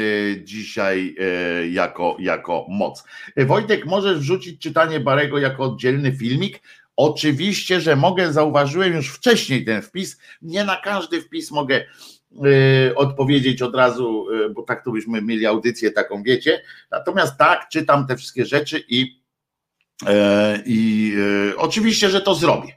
y, 0.01 0.43
dzisiaj 0.45 1.15
e, 1.21 1.69
jako, 1.69 2.17
jako 2.19 2.67
moc. 2.69 3.05
Wojtek, 3.37 3.87
możesz 3.87 4.19
wrzucić 4.19 4.63
czytanie 4.63 5.01
Barego 5.01 5.39
jako 5.39 5.65
oddzielny 5.65 6.13
filmik? 6.13 6.63
Oczywiście, 6.97 7.81
że 7.81 7.97
mogę, 7.97 8.33
zauważyłem 8.33 8.93
już 8.93 9.09
wcześniej 9.09 9.65
ten 9.65 9.83
wpis. 9.83 10.19
Nie 10.43 10.65
na 10.65 10.77
każdy 10.77 11.23
wpis 11.23 11.51
mogę 11.51 11.85
odpowiedzieć 12.97 13.63
od 13.63 13.75
razu, 13.75 14.27
y, 14.31 14.51
bo 14.51 14.63
tak 14.63 14.85
to 14.85 14.91
byśmy 14.91 15.23
mieli 15.23 15.47
audycję 15.47 15.91
taką, 15.91 16.23
wiecie. 16.23 16.63
Natomiast 16.91 17.39
tak, 17.39 17.69
czytam 17.69 18.07
te 18.07 18.17
wszystkie 18.17 18.47
rzeczy 18.47 18.85
i, 18.89 19.23
e, 20.07 20.63
i 20.67 21.13
y, 21.53 21.57
oczywiście, 21.57 22.11
że 22.11 22.21
to 22.21 22.35
zrobię. 22.35 22.77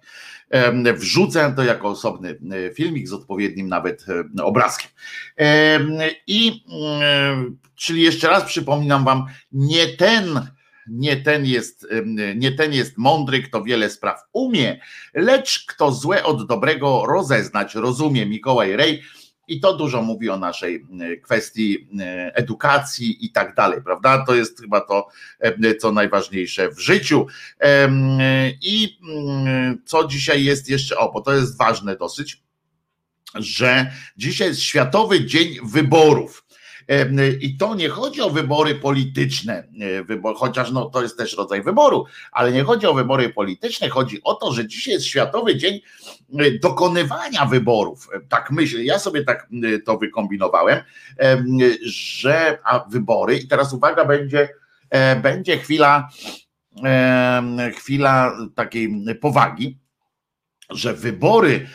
Wrzucę 0.95 1.53
to 1.55 1.63
jako 1.63 1.87
osobny 1.87 2.39
filmik 2.75 3.07
z 3.07 3.13
odpowiednim 3.13 3.67
nawet 3.67 4.05
obrazkiem. 4.43 4.91
I 6.27 6.63
czyli 7.75 8.01
jeszcze 8.01 8.27
raz 8.27 8.43
przypominam 8.43 9.05
Wam, 9.05 9.25
nie 9.51 9.87
ten 9.87 10.47
nie 10.87 11.17
ten 11.17 11.45
jest, 11.45 11.87
nie 12.35 12.51
ten 12.51 12.73
jest 12.73 12.97
mądry, 12.97 13.43
kto 13.43 13.63
wiele 13.63 13.89
spraw 13.89 14.19
umie, 14.33 14.81
lecz 15.13 15.65
kto 15.65 15.91
złe 15.91 16.23
od 16.23 16.47
dobrego 16.47 17.05
rozeznać 17.05 17.75
rozumie. 17.75 18.25
Mikołaj 18.25 18.75
Rej 18.75 19.03
i 19.51 19.59
to 19.59 19.73
dużo 19.73 20.01
mówi 20.01 20.29
o 20.29 20.37
naszej 20.37 20.85
kwestii 21.23 21.87
edukacji 22.33 23.25
i 23.25 23.31
tak 23.31 23.55
dalej, 23.55 23.81
prawda? 23.83 24.25
To 24.25 24.35
jest 24.35 24.61
chyba 24.61 24.81
to, 24.81 25.07
co 25.79 25.91
najważniejsze 25.91 26.69
w 26.69 26.79
życiu. 26.79 27.27
I 28.61 28.99
co 29.85 30.07
dzisiaj 30.07 30.43
jest 30.43 30.69
jeszcze, 30.69 30.97
o, 30.97 31.11
bo 31.11 31.21
to 31.21 31.33
jest 31.33 31.57
ważne 31.57 31.95
dosyć, 31.95 32.43
że 33.35 33.91
dzisiaj 34.17 34.47
jest 34.47 34.61
Światowy 34.61 35.25
Dzień 35.25 35.57
Wyborów. 35.63 36.45
I 37.41 37.57
to 37.57 37.75
nie 37.75 37.89
chodzi 37.89 38.21
o 38.21 38.29
wybory 38.29 38.75
polityczne, 38.75 39.63
e, 40.23 40.33
chociaż 40.35 40.71
no, 40.71 40.85
to 40.85 41.01
jest 41.01 41.17
też 41.17 41.37
rodzaj 41.37 41.63
wyboru, 41.63 42.05
ale 42.31 42.51
nie 42.51 42.63
chodzi 42.63 42.87
o 42.87 42.93
wybory 42.93 43.29
polityczne, 43.29 43.89
chodzi 43.89 44.23
o 44.23 44.33
to, 44.33 44.53
że 44.53 44.67
dzisiaj 44.67 44.93
jest 44.93 45.05
Światowy 45.05 45.55
Dzień 45.55 45.79
e, 46.39 46.51
dokonywania 46.51 47.45
wyborów. 47.45 48.09
E, 48.13 48.19
tak 48.29 48.51
myślę, 48.51 48.83
ja 48.83 48.99
sobie 48.99 49.23
tak 49.23 49.47
to 49.85 49.97
wykombinowałem, 49.97 50.79
że 51.85 52.57
a 52.63 52.85
wybory, 52.89 53.37
i 53.37 53.47
teraz 53.47 53.73
uwaga, 53.73 54.05
będzie, 54.05 54.49
będzie 55.21 55.57
chwila, 55.57 56.09
chwila 57.75 58.37
takiej 58.55 59.05
powagi 59.21 59.81
że 60.71 60.93
wybory 60.93 61.67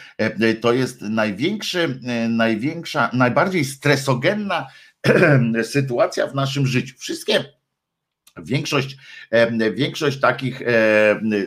to 0.61 0.73
jest 0.73 1.03
największy, 1.03 2.01
największa, 2.29 3.11
najbardziej 3.13 3.65
stresogenna 3.65 4.67
sytuacja 5.63 6.27
w 6.27 6.35
naszym 6.35 6.67
życiu. 6.67 6.95
Wszystkie 6.99 7.45
Większość, 8.43 8.97
większość 9.75 10.21
takich 10.21 10.63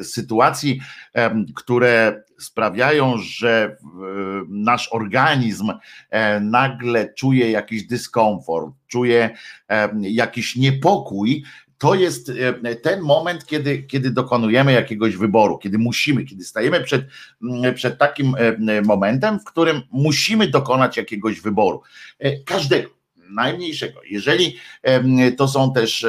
sytuacji, 0.02 0.82
które 1.56 2.24
sprawiają, 2.40 3.18
że 3.18 3.78
nasz 4.48 4.90
organizm 4.92 5.72
e, 6.10 6.40
nagle 6.40 7.14
czuje 7.14 7.52
jakiś 7.52 7.84
dyskomfort, 7.84 8.76
czuje 8.88 9.30
jakiś 10.02 10.56
niepokój, 10.56 11.44
to 11.78 11.96
jest 11.96 12.32
ten 12.82 13.02
moment, 13.02 13.46
kiedy, 13.46 13.84
kiedy 13.84 14.12
dokonujemy 14.12 14.72
jakiegoś 14.74 15.16
wyboru, 15.16 15.58
kiedy 15.58 15.78
musimy, 15.78 16.24
kiedy 16.24 16.44
stajemy 16.44 16.84
przed, 16.84 17.06
przed 17.76 17.98
takim 17.98 18.36
momentem, 18.86 19.40
w 19.40 19.44
którym 19.44 19.82
musimy 19.92 20.48
dokonać 20.48 20.98
jakiegoś 20.98 21.42
wyboru. 21.42 21.82
E, 22.20 22.44
każdego 22.44 22.99
najmniejszego. 23.30 24.00
Jeżeli 24.10 24.58
to 25.38 25.48
są 25.48 25.74
też 25.74 26.06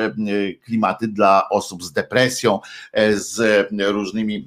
klimaty 0.64 1.08
dla 1.08 1.48
osób 1.48 1.84
z 1.84 1.92
depresją, 1.92 2.60
e, 2.92 3.16
z 3.16 3.68
różnymi 3.88 4.46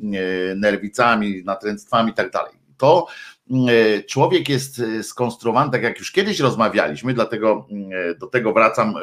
e, 0.52 0.56
nerwicami, 0.56 1.44
natręctwami 1.46 2.14
tak 2.14 2.32
dalej, 2.32 2.54
to 2.78 3.08
e, 3.52 4.04
człowiek 4.04 4.50
jest 4.50 4.82
skonstruowany, 5.02 5.72
tak 5.72 5.84
jak 5.84 6.00
już 6.00 6.12
kiedyś 6.12 6.40
rozmawialiśmy, 6.40 7.14
dlatego 7.14 7.68
do 8.20 8.28
tego 8.28 8.54
wracam, 8.54 8.94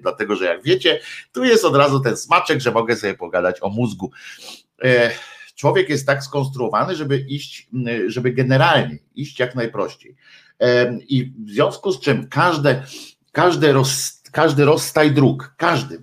dlatego 0.00 0.36
że 0.36 0.44
jak 0.44 0.62
wiecie, 0.62 1.00
tu 1.32 1.44
jest 1.44 1.64
od 1.64 1.76
razu 1.76 2.00
ten 2.00 2.16
smaczek, 2.16 2.60
że 2.60 2.72
mogę 2.72 2.96
sobie 2.96 3.14
pogadać 3.14 3.58
o 3.60 3.68
mózgu. 3.68 4.10
Człowiek 5.54 5.88
jest 5.88 6.06
tak 6.06 6.24
skonstruowany, 6.24 6.96
żeby 6.96 7.18
iść, 7.18 7.68
żeby 8.06 8.32
generalnie 8.32 8.98
iść 9.14 9.40
jak 9.40 9.54
najprościej. 9.54 10.16
I 11.08 11.32
w 11.46 11.50
związku 11.50 11.92
z 11.92 12.00
czym 12.00 12.28
każde 12.28 12.82
każdy, 13.36 13.72
roz, 13.72 14.22
każdy 14.32 14.64
rozstaj 14.64 15.12
dróg, 15.12 15.54
każdy, 15.56 16.02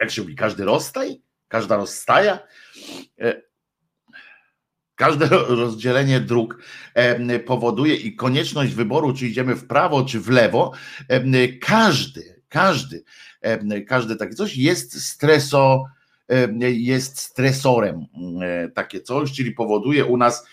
jak 0.00 0.10
się 0.10 0.22
mówi, 0.22 0.36
każdy 0.36 0.64
rozstaj, 0.64 1.22
każda 1.48 1.76
rozstaja, 1.76 2.38
e, 3.20 3.42
każde 4.94 5.28
rozdzielenie 5.62 6.20
dróg 6.20 6.62
e, 6.94 7.38
powoduje 7.38 7.94
i 7.94 8.16
konieczność 8.16 8.74
wyboru, 8.74 9.14
czy 9.14 9.26
idziemy 9.26 9.54
w 9.54 9.66
prawo, 9.66 10.04
czy 10.04 10.20
w 10.20 10.28
lewo, 10.28 10.72
e, 11.08 11.48
każdy, 11.48 12.42
każdy, 12.48 13.04
każdy 13.88 14.16
takie 14.16 14.34
coś 14.34 14.56
jest 14.56 15.04
streso, 15.04 15.84
jest 16.60 17.18
stresorem 17.18 18.06
e, 18.42 18.68
takie 18.68 19.00
coś, 19.00 19.32
czyli 19.32 19.52
powoduje 19.52 20.04
u 20.04 20.16
nas 20.16 20.46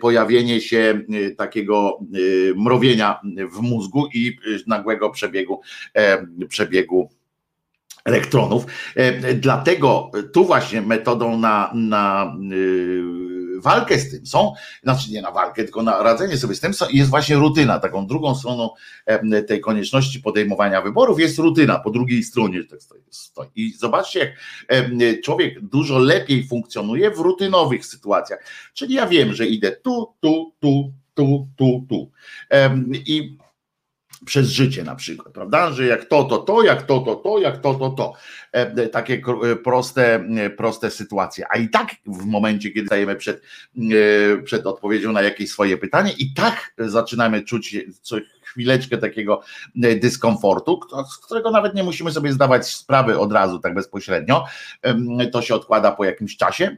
pojawienie 0.00 0.60
się 0.60 1.00
e, 1.08 1.30
takiego 1.30 2.00
e, 2.00 2.18
mrowienia 2.56 3.20
w 3.52 3.60
mózgu 3.60 4.08
i 4.14 4.36
nagłego 4.66 5.10
przebiegu, 5.10 5.60
przebiegu 6.48 7.10
elektronów. 8.04 8.66
Dlatego 9.34 10.10
tu 10.32 10.44
właśnie 10.44 10.82
metodą 10.82 11.38
na, 11.38 11.70
na 11.74 12.36
walkę 13.60 13.98
z 13.98 14.10
tym 14.10 14.26
są, 14.26 14.54
znaczy 14.82 15.12
nie 15.12 15.22
na 15.22 15.30
walkę, 15.30 15.64
tylko 15.64 15.82
na 15.82 16.02
radzenie 16.02 16.36
sobie 16.36 16.54
z 16.54 16.60
tym 16.60 16.72
jest 16.92 17.10
właśnie 17.10 17.36
rutyna. 17.36 17.78
Taką 17.78 18.06
drugą 18.06 18.34
stroną 18.34 18.70
tej 19.48 19.60
konieczności 19.60 20.20
podejmowania 20.20 20.82
wyborów 20.82 21.20
jest 21.20 21.38
rutyna, 21.38 21.78
po 21.78 21.90
drugiej 21.90 22.22
stronie 22.22 22.60
stoi. 23.10 23.48
I 23.54 23.72
zobaczcie, 23.72 24.18
jak 24.18 24.34
człowiek 25.24 25.60
dużo 25.60 25.98
lepiej 25.98 26.46
funkcjonuje 26.46 27.10
w 27.10 27.18
rutynowych 27.18 27.86
sytuacjach. 27.86 28.44
Czyli 28.74 28.94
ja 28.94 29.06
wiem, 29.06 29.34
że 29.34 29.46
idę 29.46 29.72
tu, 29.72 30.14
tu, 30.20 30.52
tu, 30.60 30.92
tu, 31.14 31.48
tu, 31.56 31.86
tu. 31.88 32.10
I 32.92 33.36
przez 34.24 34.48
życie 34.48 34.84
na 34.84 34.94
przykład, 34.94 35.34
prawda? 35.34 35.72
Że 35.72 35.86
jak 35.86 36.04
to, 36.04 36.24
to, 36.24 36.38
to, 36.38 36.62
jak 36.62 36.82
to, 36.82 37.00
to, 37.00 37.16
to, 37.16 37.38
jak 37.38 37.58
to, 37.58 37.74
to, 37.74 37.90
to. 37.90 38.12
E, 38.54 38.56
e, 38.56 38.88
takie 38.88 39.22
e, 39.44 39.56
proste, 39.56 40.24
proste 40.56 40.90
sytuacje. 40.90 41.46
A 41.50 41.56
i 41.56 41.68
tak 41.68 41.88
w 42.06 42.24
momencie, 42.24 42.70
kiedy 42.70 42.86
stajemy 42.86 43.16
przed, 43.16 43.42
przed 44.44 44.66
odpowiedzią 44.66 45.12
na 45.12 45.22
jakieś 45.22 45.50
swoje 45.50 45.76
pytanie, 45.76 46.12
i 46.18 46.34
tak 46.34 46.74
zaczynamy 46.78 47.42
czuć 47.42 47.76
co 48.02 48.16
chwileczkę 48.42 48.98
takiego 48.98 49.42
dyskomfortu, 49.74 50.80
z 51.12 51.18
którego 51.18 51.50
nawet 51.50 51.74
nie 51.74 51.82
musimy 51.82 52.12
sobie 52.12 52.32
zdawać 52.32 52.66
sprawy 52.66 53.18
od 53.18 53.32
razu, 53.32 53.58
tak 53.58 53.74
bezpośrednio. 53.74 54.44
To 55.32 55.42
się 55.42 55.54
odkłada 55.54 55.92
po 55.92 56.04
jakimś 56.04 56.36
czasie 56.36 56.76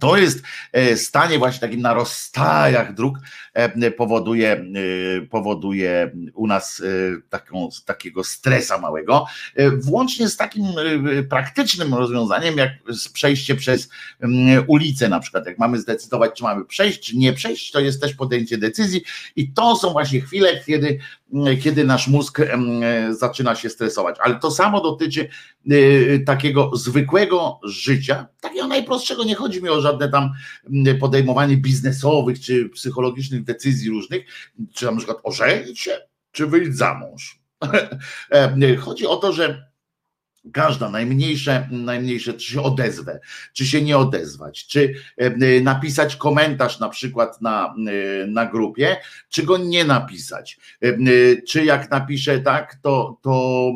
to 0.00 0.16
jest 0.16 0.42
e, 0.72 0.96
stanie 0.96 1.38
właśnie 1.38 1.60
takim 1.60 1.80
na 1.80 1.94
rozstajach 1.94 2.94
dróg 2.94 3.18
e, 3.54 3.90
powoduje, 3.90 4.52
e, 4.52 5.26
powoduje 5.26 6.12
u 6.34 6.46
nas 6.46 6.82
taką, 7.30 7.68
takiego 7.84 8.24
stresa 8.24 8.78
małego, 8.78 9.26
włącznie 9.76 10.28
z 10.28 10.36
takim 10.36 10.64
praktycznym 11.30 11.94
rozwiązaniem, 11.94 12.58
jak 12.58 12.70
przejście 13.12 13.54
przez 13.54 13.88
ulicę 14.66 15.08
na 15.08 15.20
przykład. 15.20 15.46
Jak 15.46 15.58
mamy 15.58 15.78
zdecydować, 15.78 16.32
czy 16.36 16.42
mamy 16.42 16.64
przejść, 16.64 17.00
czy 17.00 17.16
nie 17.16 17.32
przejść, 17.32 17.70
to 17.70 17.80
jest 17.80 18.00
też 18.00 18.14
podjęcie 18.14 18.58
decyzji 18.58 19.04
i 19.36 19.52
to 19.52 19.76
są 19.76 19.90
właśnie 19.90 20.20
chwile, 20.20 20.60
kiedy 20.66 20.98
kiedy 21.62 21.84
nasz 21.84 22.08
mózg 22.08 22.40
zaczyna 23.10 23.54
się 23.54 23.70
stresować. 23.70 24.16
Ale 24.20 24.34
to 24.34 24.50
samo 24.50 24.80
dotyczy 24.80 25.28
takiego 26.26 26.70
zwykłego 26.76 27.60
życia, 27.64 28.26
takiego 28.40 28.66
najprostszego. 28.66 29.24
Nie 29.24 29.34
chodzi 29.34 29.62
mi 29.62 29.68
o 29.68 29.80
żadne 29.80 30.08
tam 30.08 30.30
podejmowanie 31.00 31.56
biznesowych 31.56 32.40
czy 32.40 32.68
psychologicznych 32.68 33.44
decyzji 33.44 33.90
różnych, 33.90 34.24
czy 34.74 34.86
na 34.86 34.96
przykład 34.96 35.18
ożenić 35.22 35.80
się, 35.80 35.98
czy 36.32 36.46
wyjść 36.46 36.76
za 36.76 36.94
mąż. 36.94 37.40
Chodzi 38.84 39.06
o 39.06 39.16
to, 39.16 39.32
że 39.32 39.67
Każda, 40.52 40.90
najmniejsze, 40.90 41.68
najmniejsze, 41.70 42.34
czy 42.34 42.52
się 42.52 42.62
odezwę, 42.62 43.20
czy 43.52 43.66
się 43.66 43.82
nie 43.82 43.98
odezwać, 43.98 44.66
czy 44.66 44.94
e, 45.16 45.60
napisać 45.60 46.16
komentarz 46.16 46.80
na 46.80 46.88
przykład 46.88 47.40
na, 47.40 47.74
e, 48.22 48.26
na 48.26 48.46
grupie, 48.46 48.96
czy 49.28 49.42
go 49.42 49.58
nie 49.58 49.84
napisać. 49.84 50.58
E, 50.82 50.96
czy 51.42 51.64
jak 51.64 51.90
napiszę 51.90 52.40
tak, 52.40 52.74
to, 52.82 53.18
to 53.22 53.72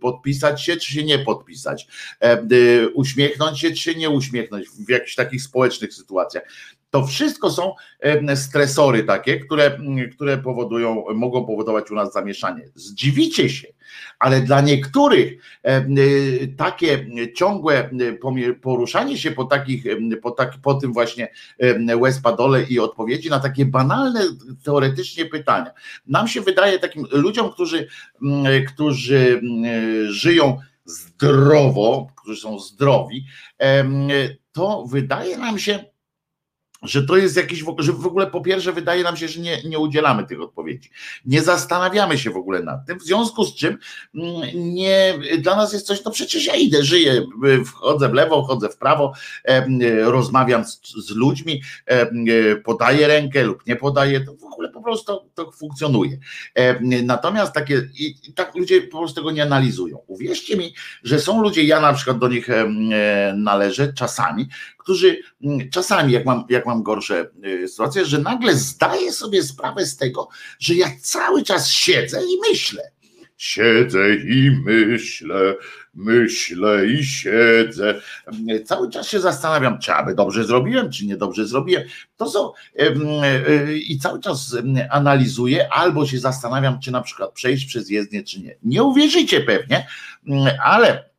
podpisać 0.00 0.64
się, 0.64 0.76
czy 0.76 0.92
się 0.92 1.04
nie 1.04 1.18
podpisać. 1.18 1.86
Uśmiechnąć 2.94 3.60
się, 3.60 3.70
czy 3.70 3.76
się 3.76 3.94
nie 3.94 4.10
uśmiechnąć 4.10 4.66
w 4.86 4.90
jakichś 4.90 5.14
takich 5.14 5.42
społecznych 5.42 5.94
sytuacjach. 5.94 6.42
To 6.92 7.06
wszystko 7.06 7.50
są 7.50 7.74
stresory 8.34 9.04
takie, 9.04 9.40
które, 9.40 9.78
które 10.12 10.38
powodują, 10.38 11.04
mogą 11.14 11.46
powodować 11.46 11.90
u 11.90 11.94
nas 11.94 12.12
zamieszanie. 12.12 12.68
Zdziwicie 12.74 13.50
się, 13.50 13.68
ale 14.18 14.40
dla 14.40 14.60
niektórych 14.60 15.32
takie 16.56 17.06
ciągłe 17.36 17.90
poruszanie 18.62 19.18
się 19.18 19.30
po 19.30 19.44
takich, 19.44 19.84
po, 20.22 20.30
tak, 20.30 20.52
po 20.62 20.74
tym 20.74 20.92
właśnie 20.92 21.28
łezpadole 21.96 22.62
i 22.62 22.78
odpowiedzi 22.78 23.30
na 23.30 23.40
takie 23.40 23.66
banalne 23.66 24.20
teoretycznie 24.64 25.24
pytania. 25.24 25.70
Nam 26.06 26.28
się 26.28 26.40
wydaje 26.40 26.78
takim 26.78 27.06
ludziom, 27.12 27.52
którzy, 27.52 27.88
którzy 28.68 29.40
żyją 30.08 30.58
zdrowo, 30.84 32.06
którzy 32.16 32.40
są 32.40 32.58
zdrowi, 32.58 33.24
to 34.52 34.84
wydaje 34.86 35.38
nam 35.38 35.58
się, 35.58 35.91
że 36.82 37.06
to 37.06 37.16
jest 37.16 37.36
jakiś, 37.36 37.64
że 37.78 37.92
w 37.92 38.06
ogóle 38.06 38.26
po 38.26 38.40
pierwsze 38.40 38.72
wydaje 38.72 39.02
nam 39.02 39.16
się, 39.16 39.28
że 39.28 39.40
nie, 39.40 39.62
nie 39.62 39.78
udzielamy 39.78 40.26
tych 40.26 40.40
odpowiedzi. 40.40 40.90
Nie 41.26 41.42
zastanawiamy 41.42 42.18
się 42.18 42.30
w 42.30 42.36
ogóle 42.36 42.62
nad 42.62 42.86
tym, 42.86 42.98
w 42.98 43.02
związku 43.02 43.44
z 43.44 43.54
czym 43.54 43.78
mm, 44.14 44.50
nie, 44.54 45.18
dla 45.38 45.56
nas 45.56 45.72
jest 45.72 45.86
coś, 45.86 46.04
no 46.04 46.10
przecież 46.10 46.46
ja 46.46 46.54
idę, 46.54 46.84
żyję, 46.84 47.26
wchodzę 47.66 48.08
w 48.08 48.12
lewo, 48.12 48.44
wchodzę 48.44 48.68
w 48.68 48.76
prawo, 48.76 49.12
rozmawiam 50.04 50.64
z, 50.64 50.80
z 51.06 51.10
ludźmi, 51.10 51.62
podaję 52.64 53.06
rękę 53.06 53.44
lub 53.44 53.66
nie 53.66 53.76
podaję, 53.76 54.20
to 54.20 54.34
w 54.34 54.44
ogóle 54.44 54.68
po 54.68 54.82
prostu 54.82 55.06
to, 55.06 55.26
to 55.34 55.52
funkcjonuje. 55.52 56.18
Natomiast 57.02 57.52
takie, 57.52 57.88
i, 57.94 58.14
i 58.28 58.32
tak 58.32 58.54
ludzie 58.54 58.82
po 58.82 58.98
prostu 58.98 59.20
tego 59.20 59.30
nie 59.30 59.42
analizują. 59.42 59.98
Uwierzcie 60.06 60.56
mi, 60.56 60.74
że 61.02 61.20
są 61.20 61.42
ludzie, 61.42 61.64
ja 61.64 61.80
na 61.80 61.92
przykład 61.92 62.18
do 62.18 62.28
nich 62.28 62.50
e, 62.50 62.66
należę 63.36 63.92
czasami, 63.92 64.48
którzy 64.82 65.18
mm, 65.44 65.70
czasami, 65.70 66.12
jak 66.12 66.24
mam, 66.24 66.44
jak 66.48 66.66
mam 66.66 66.82
gorsze 66.82 67.30
y, 67.44 67.68
sytuacje, 67.68 68.04
że 68.04 68.18
nagle 68.18 68.54
zdaję 68.54 69.12
sobie 69.12 69.42
sprawę 69.42 69.86
z 69.86 69.96
tego, 69.96 70.28
że 70.58 70.74
ja 70.74 70.86
cały 71.02 71.42
czas 71.42 71.70
siedzę 71.70 72.20
i 72.24 72.50
myślę. 72.50 72.82
Siedzę 73.36 74.14
i 74.14 74.50
myślę, 74.64 75.54
myślę 75.94 76.86
i 76.86 77.04
siedzę. 77.04 78.00
Cały 78.64 78.90
czas 78.90 79.08
się 79.08 79.20
zastanawiam, 79.20 79.78
czy 79.78 79.92
aby 79.92 80.14
dobrze 80.14 80.44
zrobiłem, 80.44 80.90
czy 80.90 81.06
niedobrze 81.06 81.46
zrobiłem. 81.46 81.82
To 82.16 82.30
są 82.30 82.52
y, 82.80 83.78
i 83.78 83.98
cały 83.98 84.20
czas 84.20 84.56
analizuję, 84.90 85.72
albo 85.72 86.06
się 86.06 86.18
zastanawiam, 86.18 86.80
czy 86.80 86.90
na 86.90 87.02
przykład 87.02 87.32
przejść 87.32 87.66
przez 87.66 87.90
jezdnię, 87.90 88.22
czy 88.22 88.40
nie. 88.40 88.56
Nie 88.62 88.82
uwierzycie 88.82 89.40
pewnie, 89.40 89.86
ale 90.64 91.11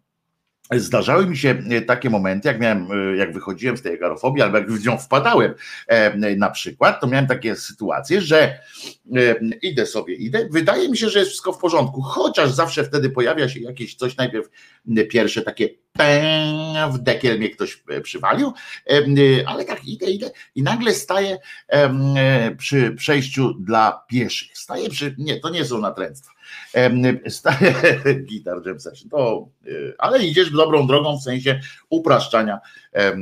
Zdarzały 0.71 1.27
mi 1.27 1.37
się 1.37 1.63
e, 1.69 1.81
takie 1.81 2.09
momenty, 2.09 2.47
jak 2.47 2.59
miałem, 2.59 2.87
e, 2.91 3.17
jak 3.17 3.33
wychodziłem 3.33 3.77
z 3.77 3.81
tej 3.81 3.93
agarofobii, 3.93 4.41
albo 4.41 4.57
jak 4.57 4.71
w 4.71 4.85
nią 4.85 4.97
wpadałem 4.97 5.53
e, 5.87 6.35
na 6.35 6.49
przykład, 6.49 7.01
to 7.01 7.07
miałem 7.07 7.27
takie 7.27 7.55
sytuacje, 7.55 8.21
że 8.21 8.59
idę 9.61 9.85
sobie, 9.85 10.15
idę, 10.15 10.47
wydaje 10.51 10.89
mi 10.89 10.97
się, 10.97 11.09
że 11.09 11.19
jest 11.19 11.31
wszystko 11.31 11.53
w 11.53 11.57
porządku, 11.57 12.01
chociaż 12.01 12.51
zawsze 12.51 12.83
wtedy 12.83 13.09
pojawia 13.09 13.49
się 13.49 13.59
jakieś 13.59 13.95
coś, 13.95 14.17
najpierw 14.17 14.49
pierwsze 15.09 15.41
takie 15.41 15.69
w 16.91 16.97
dekiel 16.97 17.37
mnie 17.37 17.49
ktoś 17.49 17.83
przywalił, 18.03 18.53
ale 19.45 19.65
tak 19.65 19.85
idę, 19.85 20.05
idę 20.05 20.31
i 20.55 20.63
nagle 20.63 20.93
staję 20.93 21.37
przy 22.57 22.91
przejściu 22.91 23.53
dla 23.53 24.05
pieszych. 24.07 24.57
Staję 24.57 24.89
przy, 24.89 25.15
nie, 25.17 25.39
to 25.39 25.49
nie 25.49 25.65
są 25.65 25.79
natręctwa, 25.79 26.32
gitar 28.29 28.57
jam 28.65 28.79
session, 28.79 29.09
to, 29.09 29.47
y, 29.67 29.93
ale 29.97 30.25
idziesz 30.25 30.51
dobrą 30.51 30.87
drogą 30.87 31.17
w 31.17 31.23
sensie 31.23 31.59
upraszczania 31.89 32.59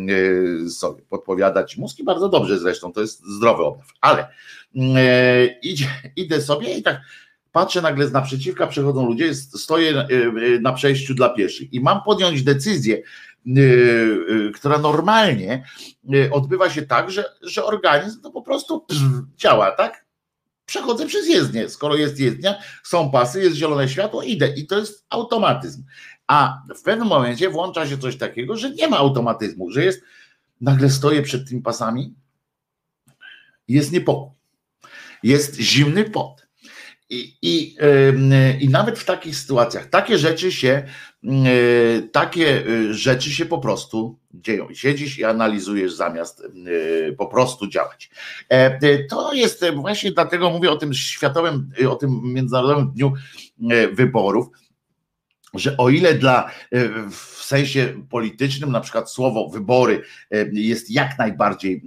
y, 0.09 0.69
sobie, 0.69 1.01
podpowiadać 1.09 1.77
mózgi 1.77 2.03
bardzo 2.03 2.29
dobrze 2.29 2.59
zresztą, 2.59 2.93
to 2.93 3.01
jest 3.01 3.25
zdrowy 3.25 3.63
objaw, 3.63 3.87
ale 4.01 4.27
mm, 4.75 4.97
e, 4.97 5.45
idzie, 5.45 5.87
idę 6.15 6.41
sobie 6.41 6.77
i 6.77 6.83
tak 6.83 7.01
patrzę 7.51 7.81
nagle 7.81 8.07
z 8.07 8.11
naprzeciwka, 8.11 8.67
przechodzą 8.67 9.05
ludzie, 9.05 9.35
stoję 9.35 10.05
y, 10.11 10.59
na 10.61 10.73
przejściu 10.73 11.13
dla 11.13 11.29
pieszych 11.29 11.73
i 11.73 11.79
mam 11.81 12.03
podjąć 12.03 12.43
decyzję, 12.43 13.01
która 14.53 14.77
normalnie 14.77 15.63
odbywa 16.31 16.69
się 16.69 16.81
tak, 16.81 17.11
że, 17.11 17.25
że 17.41 17.65
organizm 17.65 18.21
to 18.21 18.31
po 18.31 18.41
prostu 18.41 18.85
działa, 19.37 19.71
tak? 19.71 20.00
Przechodzę 20.71 21.07
przez 21.07 21.27
jezdnię. 21.27 21.69
Skoro 21.69 21.95
jest 21.95 22.19
jezdnia, 22.19 22.55
są 22.83 23.11
pasy, 23.11 23.43
jest 23.43 23.55
zielone 23.55 23.89
światło, 23.89 24.23
idę 24.23 24.53
i 24.55 24.67
to 24.67 24.79
jest 24.79 25.05
automatyzm. 25.09 25.83
A 26.27 26.63
w 26.75 26.81
pewnym 26.81 27.07
momencie 27.07 27.49
włącza 27.49 27.87
się 27.87 27.97
coś 27.97 28.17
takiego, 28.17 28.57
że 28.57 28.69
nie 28.69 28.87
ma 28.87 28.97
automatyzmu, 28.97 29.71
że 29.71 29.83
jest, 29.83 30.01
nagle 30.61 30.89
stoję 30.89 31.21
przed 31.21 31.49
tymi 31.49 31.61
pasami, 31.61 32.13
jest 33.67 33.91
niepokój, 33.91 34.31
jest 35.23 35.55
zimny 35.55 36.03
pot. 36.03 36.47
I, 37.09 37.37
i, 37.41 37.77
I 38.59 38.69
nawet 38.69 38.99
w 38.99 39.05
takich 39.05 39.35
sytuacjach 39.35 39.89
takie 39.89 40.17
rzeczy 40.17 40.51
się, 40.51 40.83
takie 42.11 42.63
rzeczy 42.89 43.31
się 43.31 43.45
po 43.45 43.57
prostu 43.57 44.19
dzieją. 44.33 44.67
Siedzisz 44.73 45.19
i 45.19 45.23
analizujesz 45.23 45.93
zamiast 45.93 46.43
po 47.17 47.27
prostu 47.27 47.67
działać. 47.67 48.09
E, 48.49 49.03
to 49.03 49.33
jest 49.33 49.65
właśnie 49.75 50.11
dlatego 50.11 50.49
mówię 50.49 50.71
o 50.71 50.77
tym 50.77 50.93
światowym, 50.93 51.71
o 51.89 51.95
tym 51.95 52.21
Międzynarodowym 52.23 52.91
Dniu 52.91 53.13
Wyborów, 53.93 54.47
że 55.53 55.77
o 55.77 55.89
ile 55.89 56.13
dla 56.13 56.51
w 57.11 57.43
sensie 57.43 57.93
politycznym, 58.09 58.71
na 58.71 58.79
przykład 58.81 59.11
słowo 59.11 59.49
wybory 59.49 60.03
jest 60.51 60.91
jak 60.91 61.17
najbardziej 61.17 61.83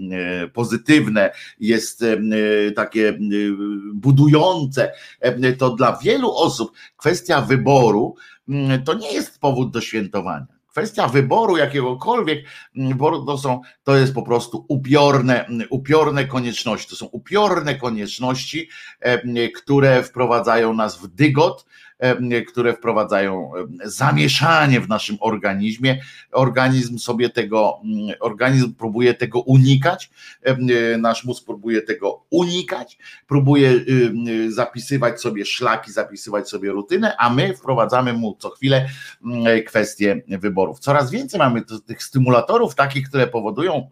pozytywne, 0.52 1.30
jest 1.60 2.04
takie 2.76 3.18
budujące, 3.94 4.92
to 5.58 5.70
dla 5.70 5.98
wielu 6.02 6.32
osób 6.32 6.72
kwestia 6.96 7.40
wyboru 7.40 8.16
to 8.84 8.94
nie 8.94 9.12
jest 9.12 9.40
powód 9.40 9.70
do 9.70 9.80
świętowania. 9.80 10.46
Kwestia 10.70 11.08
wyboru 11.08 11.56
jakiegokolwiek 11.56 12.44
wyboru 12.74 13.24
to 13.24 13.38
są, 13.38 13.60
to 13.84 13.96
jest 13.96 14.14
po 14.14 14.22
prostu 14.22 14.64
upiorne, 14.68 15.46
upiorne 15.70 16.24
konieczności. 16.24 16.90
To 16.90 16.96
są 16.96 17.06
upiorne 17.06 17.74
konieczności, 17.74 18.68
które 19.54 20.02
wprowadzają 20.02 20.74
nas 20.74 20.98
w 20.98 21.06
dygot, 21.06 21.66
które 22.48 22.74
wprowadzają 22.74 23.52
zamieszanie 23.84 24.80
w 24.80 24.88
naszym 24.88 25.16
organizmie. 25.20 26.00
Organizm 26.32 26.98
sobie 26.98 27.30
tego, 27.30 27.80
organizm 28.20 28.74
próbuje 28.74 29.14
tego 29.14 29.40
unikać, 29.40 30.10
nasz 30.98 31.24
mózg 31.24 31.44
próbuje 31.44 31.82
tego 31.82 32.24
unikać, 32.30 32.98
próbuje 33.26 33.84
zapisywać 34.48 35.20
sobie 35.20 35.44
szlaki, 35.44 35.92
zapisywać 35.92 36.48
sobie 36.48 36.70
rutynę, 36.70 37.16
a 37.18 37.30
my 37.30 37.56
wprowadzamy 37.56 38.12
mu 38.12 38.36
co 38.38 38.50
chwilę 38.50 38.88
kwestie 39.66 40.22
wyborów. 40.28 40.78
Coraz 40.78 41.10
więcej 41.10 41.38
mamy 41.38 41.62
tych 41.86 42.02
stymulatorów 42.02 42.74
takich, 42.74 43.08
które 43.08 43.26
powodują 43.26 43.90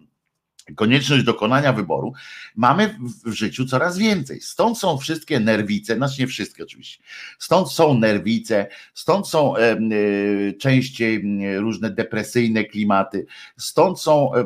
konieczność 0.77 1.25
dokonania 1.25 1.73
wyboru 1.73 2.13
mamy 2.57 2.95
w 3.25 3.33
życiu 3.33 3.67
coraz 3.67 3.99
więcej. 3.99 4.41
Stąd 4.41 4.79
są 4.79 4.99
wszystkie 4.99 5.41
nerwice, 5.41 5.97
znaczy 5.97 6.21
nie 6.21 6.27
wszystkie 6.27 6.63
oczywiście, 6.63 7.03
stąd 7.39 7.71
są 7.71 7.99
nerwice, 7.99 8.67
stąd 8.95 9.29
są 9.29 9.57
e, 9.57 9.77
częściej 10.59 11.23
różne 11.59 11.91
depresyjne 11.91 12.65
klimaty, 12.65 13.27
stąd 13.57 14.01
są, 14.01 14.35
e, 14.35 14.45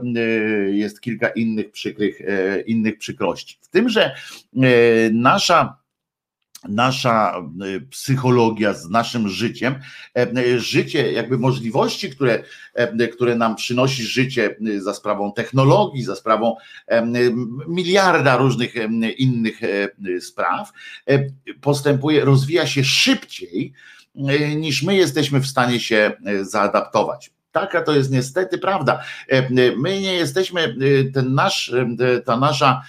jest 0.70 1.00
kilka 1.00 1.28
innych 1.28 1.70
przykrych, 1.70 2.20
e, 2.20 2.60
innych 2.60 2.98
przykrości. 2.98 3.58
W 3.60 3.68
tym, 3.68 3.88
że 3.88 4.14
nasza 5.12 5.85
nasza 6.68 7.34
e, 7.36 7.80
psychologia 7.80 8.74
z 8.74 8.88
naszym 8.88 9.28
życiem, 9.28 9.74
e, 10.16 10.20
e, 10.20 10.60
życie, 10.60 11.12
jakby 11.12 11.38
możliwości, 11.38 12.10
które, 12.10 12.42
które 13.12 13.36
nam 13.36 13.56
przynosi 13.56 14.02
życie 14.02 14.56
za 14.78 14.94
sprawą 14.94 15.32
technologii, 15.32 16.04
za 16.04 16.16
sprawą 16.16 16.56
miliarda 17.68 18.36
różnych 18.36 18.74
innych 19.18 19.60
spraw, 20.20 20.72
postępuje, 21.60 22.24
rozwija 22.24 22.66
się 22.66 22.84
szybciej 22.84 23.72
niż 24.56 24.82
my 24.82 24.96
jesteśmy 24.96 25.40
w 25.40 25.46
stanie 25.46 25.80
się 25.80 26.12
zaadaptować. 26.42 27.35
Taka 27.56 27.82
to 27.82 27.92
jest 27.92 28.10
niestety 28.10 28.58
prawda. 28.58 29.02
E, 29.32 29.36
e, 29.38 29.48
my 29.76 30.00
nie 30.00 30.14
jesteśmy, 30.14 30.60
e, 30.60 31.12
ten 31.12 31.34
nasz, 31.34 31.74
ta 32.24 32.36
nasza, 32.36 32.82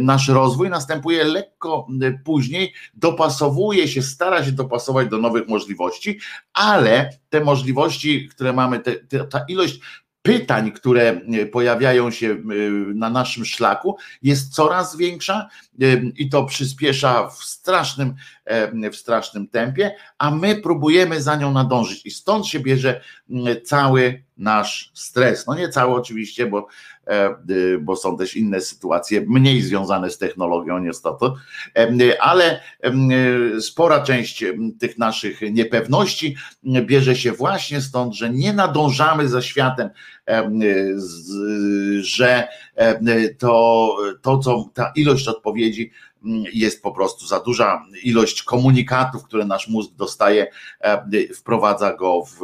nasz 0.00 0.28
rozwój 0.28 0.70
następuje 0.70 1.24
lekko 1.24 1.86
później, 2.24 2.72
dopasowuje 2.94 3.88
się, 3.88 4.02
stara 4.02 4.44
się 4.44 4.52
dopasować 4.52 5.08
do 5.08 5.18
nowych 5.18 5.48
możliwości, 5.48 6.18
ale 6.52 7.10
te 7.30 7.40
możliwości, 7.40 8.28
które 8.28 8.52
mamy, 8.52 8.80
te, 8.80 9.24
ta 9.24 9.44
ilość 9.48 9.80
pytań, 10.24 10.72
które 10.72 11.20
pojawiają 11.52 12.10
się 12.10 12.36
na 12.94 13.10
naszym 13.10 13.44
szlaku, 13.44 13.96
jest 14.22 14.54
coraz 14.54 14.96
większa 14.96 15.48
i 16.16 16.28
to 16.28 16.44
przyspiesza 16.44 17.28
w 17.28 17.44
strasznym, 17.44 18.14
w 18.92 18.96
strasznym 18.96 19.48
tempie, 19.48 19.94
a 20.18 20.30
my 20.30 20.56
próbujemy 20.56 21.22
za 21.22 21.36
nią 21.36 21.52
nadążyć. 21.52 22.06
I 22.06 22.10
stąd 22.10 22.46
się 22.46 22.60
bierze 22.60 23.00
cały 23.64 24.24
nasz 24.36 24.90
stres. 24.94 25.46
No 25.46 25.54
nie 25.54 25.68
cały 25.68 25.94
oczywiście, 25.94 26.46
bo, 26.46 26.66
e, 27.06 27.30
y, 27.50 27.78
bo 27.78 27.96
są 27.96 28.16
też 28.16 28.36
inne 28.36 28.60
sytuacje, 28.60 29.24
mniej 29.28 29.62
związane 29.62 30.10
z 30.10 30.18
technologią 30.18 30.78
niestety, 30.78 31.04
ale 32.20 32.60
spora 33.60 34.00
część 34.00 34.44
tych 34.78 34.98
naszych 34.98 35.40
niepewności 35.52 36.36
bierze 36.64 37.16
się 37.16 37.32
właśnie 37.32 37.80
stąd, 37.80 38.14
że 38.14 38.30
nie 38.30 38.52
nadążamy 38.52 39.28
za 39.28 39.42
światem, 39.42 39.90
że 42.00 42.48
to, 43.38 43.96
to 44.22 44.38
co 44.38 44.70
ta 44.74 44.92
ilość 44.96 45.28
odpowiedzi 45.28 45.90
jest 46.52 46.82
po 46.82 46.92
prostu 46.92 47.26
za 47.26 47.40
duża 47.40 47.84
ilość 48.02 48.42
komunikatów, 48.42 49.24
które 49.24 49.44
nasz 49.44 49.68
mózg 49.68 49.92
dostaje, 49.94 50.46
wprowadza 51.34 51.96
go 51.96 52.24
w, 52.24 52.38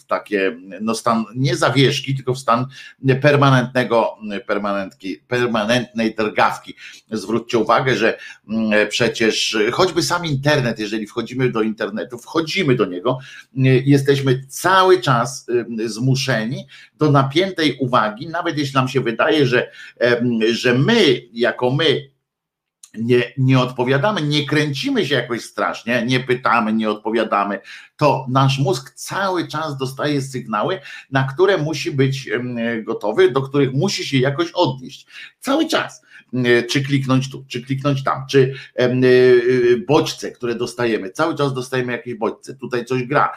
w 0.00 0.04
takie, 0.06 0.56
no 0.80 0.94
stan 0.94 1.24
nie 1.34 1.56
zawieszki, 1.56 2.14
tylko 2.14 2.34
w 2.34 2.38
stan 2.38 2.66
permanentnego, 3.22 4.16
permanentki, 4.46 5.16
permanentnej 5.28 6.14
drgawki. 6.14 6.74
Zwróćcie 7.10 7.58
uwagę, 7.58 7.96
że 7.96 8.18
mm, 8.48 8.88
przecież 8.88 9.58
choćby 9.72 10.02
sam 10.02 10.26
internet, 10.26 10.78
jeżeli 10.78 11.06
wchodzimy 11.06 11.50
do 11.50 11.62
internetu, 11.62 12.18
wchodzimy 12.18 12.74
do 12.74 12.86
niego, 12.86 13.18
jesteśmy 13.84 14.46
cały 14.48 15.00
czas 15.00 15.46
zmuszeni 15.86 16.66
do 16.98 17.10
napiętej 17.10 17.76
uwagi, 17.80 18.28
nawet 18.28 18.58
jeśli 18.58 18.74
nam 18.74 18.88
się 18.88 19.00
wydaje, 19.00 19.46
że, 19.46 19.70
że 20.52 20.74
my, 20.74 21.22
jako 21.32 21.70
my, 21.70 22.15
nie, 22.98 23.32
nie 23.38 23.58
odpowiadamy, 23.58 24.22
nie 24.22 24.46
kręcimy 24.46 25.06
się 25.06 25.14
jakoś 25.14 25.42
strasznie, 25.42 26.04
nie 26.06 26.20
pytamy, 26.20 26.72
nie 26.72 26.90
odpowiadamy, 26.90 27.60
to 27.96 28.26
nasz 28.28 28.58
mózg 28.58 28.90
cały 28.90 29.48
czas 29.48 29.76
dostaje 29.76 30.22
sygnały, 30.22 30.80
na 31.10 31.24
które 31.24 31.58
musi 31.58 31.90
być 31.90 32.30
gotowy, 32.84 33.30
do 33.30 33.42
których 33.42 33.72
musi 33.72 34.06
się 34.06 34.18
jakoś 34.18 34.50
odnieść. 34.50 35.06
Cały 35.40 35.68
czas. 35.68 36.02
Czy 36.70 36.82
kliknąć 36.82 37.30
tu, 37.30 37.44
czy 37.48 37.62
kliknąć 37.62 38.04
tam, 38.04 38.26
czy 38.30 38.54
y, 38.80 38.82
y, 38.82 39.84
bodźce, 39.88 40.32
które 40.32 40.54
dostajemy. 40.54 41.10
Cały 41.10 41.34
czas 41.34 41.54
dostajemy 41.54 41.92
jakieś 41.92 42.14
bodźce. 42.14 42.54
Tutaj 42.54 42.84
coś 42.84 43.04
gra, 43.04 43.32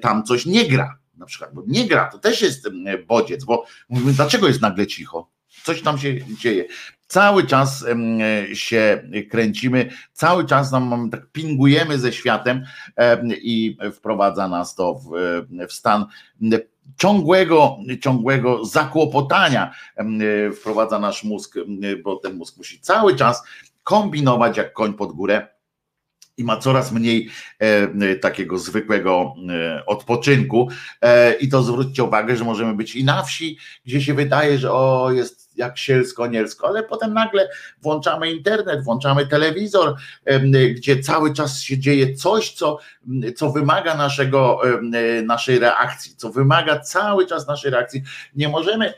tam 0.00 0.24
coś 0.24 0.46
nie 0.46 0.68
gra. 0.68 0.98
Na 1.14 1.26
przykład, 1.26 1.54
bo 1.54 1.62
nie 1.66 1.88
gra, 1.88 2.08
to 2.12 2.18
też 2.18 2.42
jest 2.42 2.68
bodziec, 3.06 3.44
bo 3.44 3.66
mówimy, 3.88 4.12
dlaczego 4.12 4.48
jest 4.48 4.60
nagle 4.60 4.86
cicho? 4.86 5.30
Coś 5.64 5.82
tam 5.82 5.98
się 5.98 6.14
dzieje 6.40 6.64
cały 7.10 7.46
czas 7.46 7.84
się 8.52 9.02
kręcimy, 9.30 9.90
cały 10.12 10.44
czas 10.44 10.72
nam 10.72 11.10
tak 11.10 11.26
pingujemy 11.32 11.98
ze 11.98 12.12
światem 12.12 12.64
i 13.30 13.76
wprowadza 13.92 14.48
nas 14.48 14.74
to 14.74 14.94
w, 14.94 15.10
w 15.68 15.72
stan 15.72 16.06
ciągłego, 16.96 17.76
ciągłego 18.00 18.64
zakłopotania. 18.64 19.74
Wprowadza 20.60 20.98
nasz 20.98 21.24
mózg, 21.24 21.54
bo 22.04 22.16
ten 22.16 22.36
mózg 22.36 22.56
musi 22.56 22.80
cały 22.80 23.16
czas 23.16 23.42
kombinować 23.82 24.56
jak 24.56 24.72
koń 24.72 24.94
pod 24.94 25.12
górę 25.12 25.48
i 26.40 26.44
ma 26.44 26.56
coraz 26.56 26.92
mniej 26.92 27.30
e, 27.58 28.16
takiego 28.16 28.58
zwykłego 28.58 29.34
e, 29.48 29.86
odpoczynku. 29.86 30.68
E, 31.02 31.32
I 31.34 31.48
to 31.48 31.62
zwróćcie 31.62 32.04
uwagę, 32.04 32.36
że 32.36 32.44
możemy 32.44 32.74
być 32.74 32.96
i 32.96 33.04
na 33.04 33.22
wsi, 33.22 33.58
gdzie 33.84 34.00
się 34.00 34.14
wydaje, 34.14 34.58
że 34.58 34.72
o, 34.72 35.10
jest 35.12 35.56
jak 35.56 35.78
sielsko, 35.78 36.26
nielsko, 36.26 36.68
ale 36.68 36.82
potem 36.82 37.14
nagle 37.14 37.48
włączamy 37.82 38.32
internet, 38.32 38.84
włączamy 38.84 39.26
telewizor, 39.26 39.94
gdzie 40.74 41.02
cały 41.02 41.34
czas 41.34 41.60
się 41.60 41.78
dzieje 41.78 42.14
coś, 42.14 42.52
co, 42.52 42.78
co 43.36 43.50
wymaga 43.50 43.96
naszego, 43.96 44.60
naszej 45.26 45.58
reakcji, 45.58 46.16
co 46.16 46.30
wymaga 46.30 46.80
cały 46.80 47.26
czas 47.26 47.48
naszej 47.48 47.70
reakcji. 47.70 48.02
Nie 48.34 48.48
możemy 48.48 48.94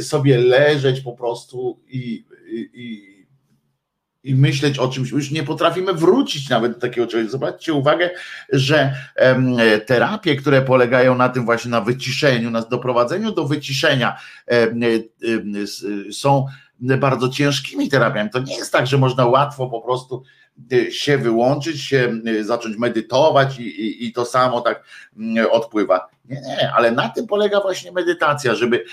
sobie 0.00 0.38
leżeć 0.38 1.00
po 1.00 1.12
prostu 1.12 1.80
i, 1.88 2.24
i 2.74 3.13
i 4.24 4.34
myśleć 4.34 4.78
o 4.78 4.88
czymś, 4.88 5.10
już 5.10 5.30
nie 5.30 5.42
potrafimy 5.42 5.92
wrócić 5.92 6.48
nawet 6.48 6.72
do 6.72 6.78
takiego 6.78 7.06
czegoś. 7.06 7.30
Zobaczcie 7.30 7.72
uwagę, 7.72 8.10
że 8.52 8.94
terapie, 9.86 10.36
które 10.36 10.62
polegają 10.62 11.14
na 11.14 11.28
tym 11.28 11.44
właśnie 11.44 11.70
na 11.70 11.80
wyciszeniu, 11.80 12.50
na 12.50 12.62
doprowadzeniu 12.62 13.32
do 13.32 13.44
wyciszenia 13.44 14.16
są 16.12 16.46
bardzo 16.80 17.28
ciężkimi 17.28 17.88
terapiami. 17.88 18.30
To 18.30 18.38
nie 18.38 18.56
jest 18.56 18.72
tak, 18.72 18.86
że 18.86 18.98
można 18.98 19.26
łatwo 19.26 19.66
po 19.66 19.80
prostu 19.80 20.22
się 20.90 21.18
wyłączyć, 21.18 21.80
się 21.80 22.20
y, 22.26 22.44
zacząć 22.44 22.76
medytować 22.76 23.58
i, 23.58 23.62
i, 23.62 24.06
i 24.06 24.12
to 24.12 24.24
samo 24.24 24.60
tak 24.60 24.84
mm, 25.16 25.46
odpływa. 25.50 26.08
Nie, 26.24 26.40
nie, 26.40 26.72
ale 26.72 26.90
na 26.90 27.08
tym 27.08 27.26
polega 27.26 27.60
właśnie 27.60 27.92
medytacja, 27.92 28.54
żeby 28.54 28.84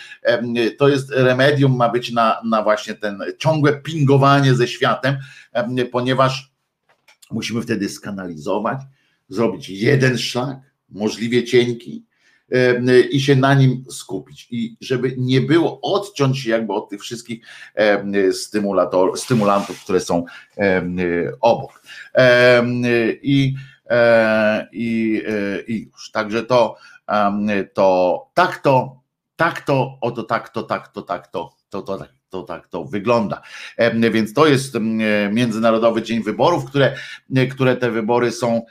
to 0.78 0.90
jest 0.90 1.12
remedium, 1.12 1.76
ma 1.76 1.90
być 1.90 2.12
na, 2.12 2.42
na 2.46 2.64
właśnie 2.64 2.94
ten 2.94 3.20
ciągłe 3.38 3.74
pingowanie 3.74 4.56
ze 4.56 4.68
światem, 4.68 5.18
ponieważ 5.92 6.52
musimy 7.32 7.62
wtedy 7.62 7.90
skanalizować, 7.90 8.80
zrobić 9.30 9.70
jeden 9.70 10.18
szlak, 10.18 10.58
możliwie 10.90 11.44
cienki, 11.44 12.06
i 13.12 13.20
się 13.20 13.36
na 13.36 13.54
nim 13.54 13.84
skupić. 13.90 14.48
I 14.52 14.78
żeby 14.82 15.16
nie 15.18 15.42
było 15.42 15.82
odciąć 15.82 16.40
się 16.40 16.50
jakby 16.50 16.74
od 16.74 16.90
tych 16.90 17.02
wszystkich 17.02 17.46
stymulator, 18.32 19.20
stymulantów, 19.20 19.84
które 19.84 20.00
są 20.00 20.26
obok. 21.42 21.84
I, 23.22 23.56
e, 23.92 24.68
i, 24.72 25.24
e, 25.28 25.62
i 25.68 25.82
już. 25.82 26.12
Także 26.12 26.44
to 26.44 26.76
to 27.74 28.30
tak 28.34 28.58
to, 28.58 29.02
tak 29.36 29.62
to, 29.62 29.98
oto 30.02 30.24
tak 30.24 30.50
to, 30.50 30.64
tak 30.64 30.88
to, 30.88 31.02
tak 31.02 31.28
to, 31.28 31.54
to, 31.70 31.82
to, 31.82 31.98
tak, 31.98 32.10
to 32.30 32.44
tak 32.44 32.68
to 32.68 32.84
wygląda. 32.84 33.42
Więc 34.12 34.34
to 34.34 34.48
jest 34.48 34.78
Międzynarodowy 35.32 36.02
Dzień 36.02 36.24
Wyborów, 36.24 36.66
które, 36.66 36.96
które 37.52 37.76
te 37.78 37.92
wybory 37.92 38.32
są 38.32 38.62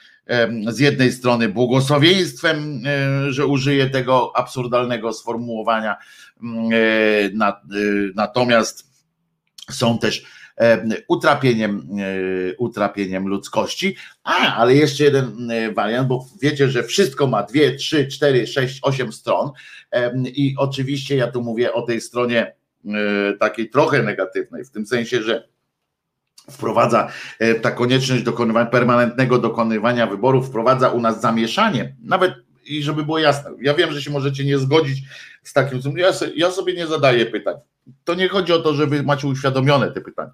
z 0.68 0.78
jednej 0.78 1.12
strony 1.12 1.48
błogosławieństwem, 1.48 2.82
e, 2.86 3.32
że 3.32 3.46
użyję 3.46 3.90
tego 3.90 4.32
absurdalnego 4.36 5.12
sformułowania, 5.12 5.96
e, 6.72 7.30
natomiast 8.14 8.90
są 9.70 9.98
też 9.98 10.24
utrapieniem, 11.08 11.88
e, 11.98 12.56
utrapieniem 12.56 13.28
ludzkości. 13.28 13.96
A, 14.24 14.56
ale 14.56 14.74
jeszcze 14.74 15.04
jeden 15.04 15.50
e, 15.50 15.72
wariant, 15.72 16.08
bo 16.08 16.26
wiecie, 16.42 16.68
że 16.68 16.82
wszystko 16.82 17.26
ma 17.26 17.42
dwie, 17.42 17.74
trzy, 17.74 18.06
cztery, 18.06 18.46
sześć, 18.46 18.78
osiem 18.82 19.12
stron 19.12 19.50
i 20.24 20.54
oczywiście 20.58 21.16
ja 21.16 21.26
tu 21.26 21.42
mówię 21.42 21.72
o 21.72 21.82
tej 21.82 22.00
stronie 22.00 22.54
e, 22.86 22.92
takiej 23.40 23.70
trochę 23.70 24.02
negatywnej, 24.02 24.64
w 24.64 24.70
tym 24.70 24.86
sensie, 24.86 25.22
że 25.22 25.48
wprowadza 26.50 27.08
ta 27.62 27.70
konieczność 27.70 28.22
dokonywania, 28.22 28.70
permanentnego 28.70 29.38
dokonywania 29.38 30.06
wyborów, 30.06 30.46
wprowadza 30.46 30.88
u 30.88 31.00
nas 31.00 31.20
zamieszanie, 31.20 31.96
nawet 32.04 32.34
i 32.66 32.82
żeby 32.82 33.04
było 33.04 33.18
jasne, 33.18 33.50
ja 33.60 33.74
wiem, 33.74 33.92
że 33.92 34.02
się 34.02 34.10
możecie 34.10 34.44
nie 34.44 34.58
zgodzić 34.58 35.02
z 35.42 35.52
takim, 35.52 35.80
ja, 35.96 36.10
ja 36.36 36.50
sobie 36.50 36.74
nie 36.74 36.86
zadaję 36.86 37.26
pytań, 37.26 37.54
to 38.04 38.14
nie 38.14 38.28
chodzi 38.28 38.52
o 38.52 38.58
to, 38.58 38.74
żeby 38.74 39.02
macie 39.02 39.28
uświadomione 39.28 39.90
te 39.90 40.00
pytania. 40.00 40.32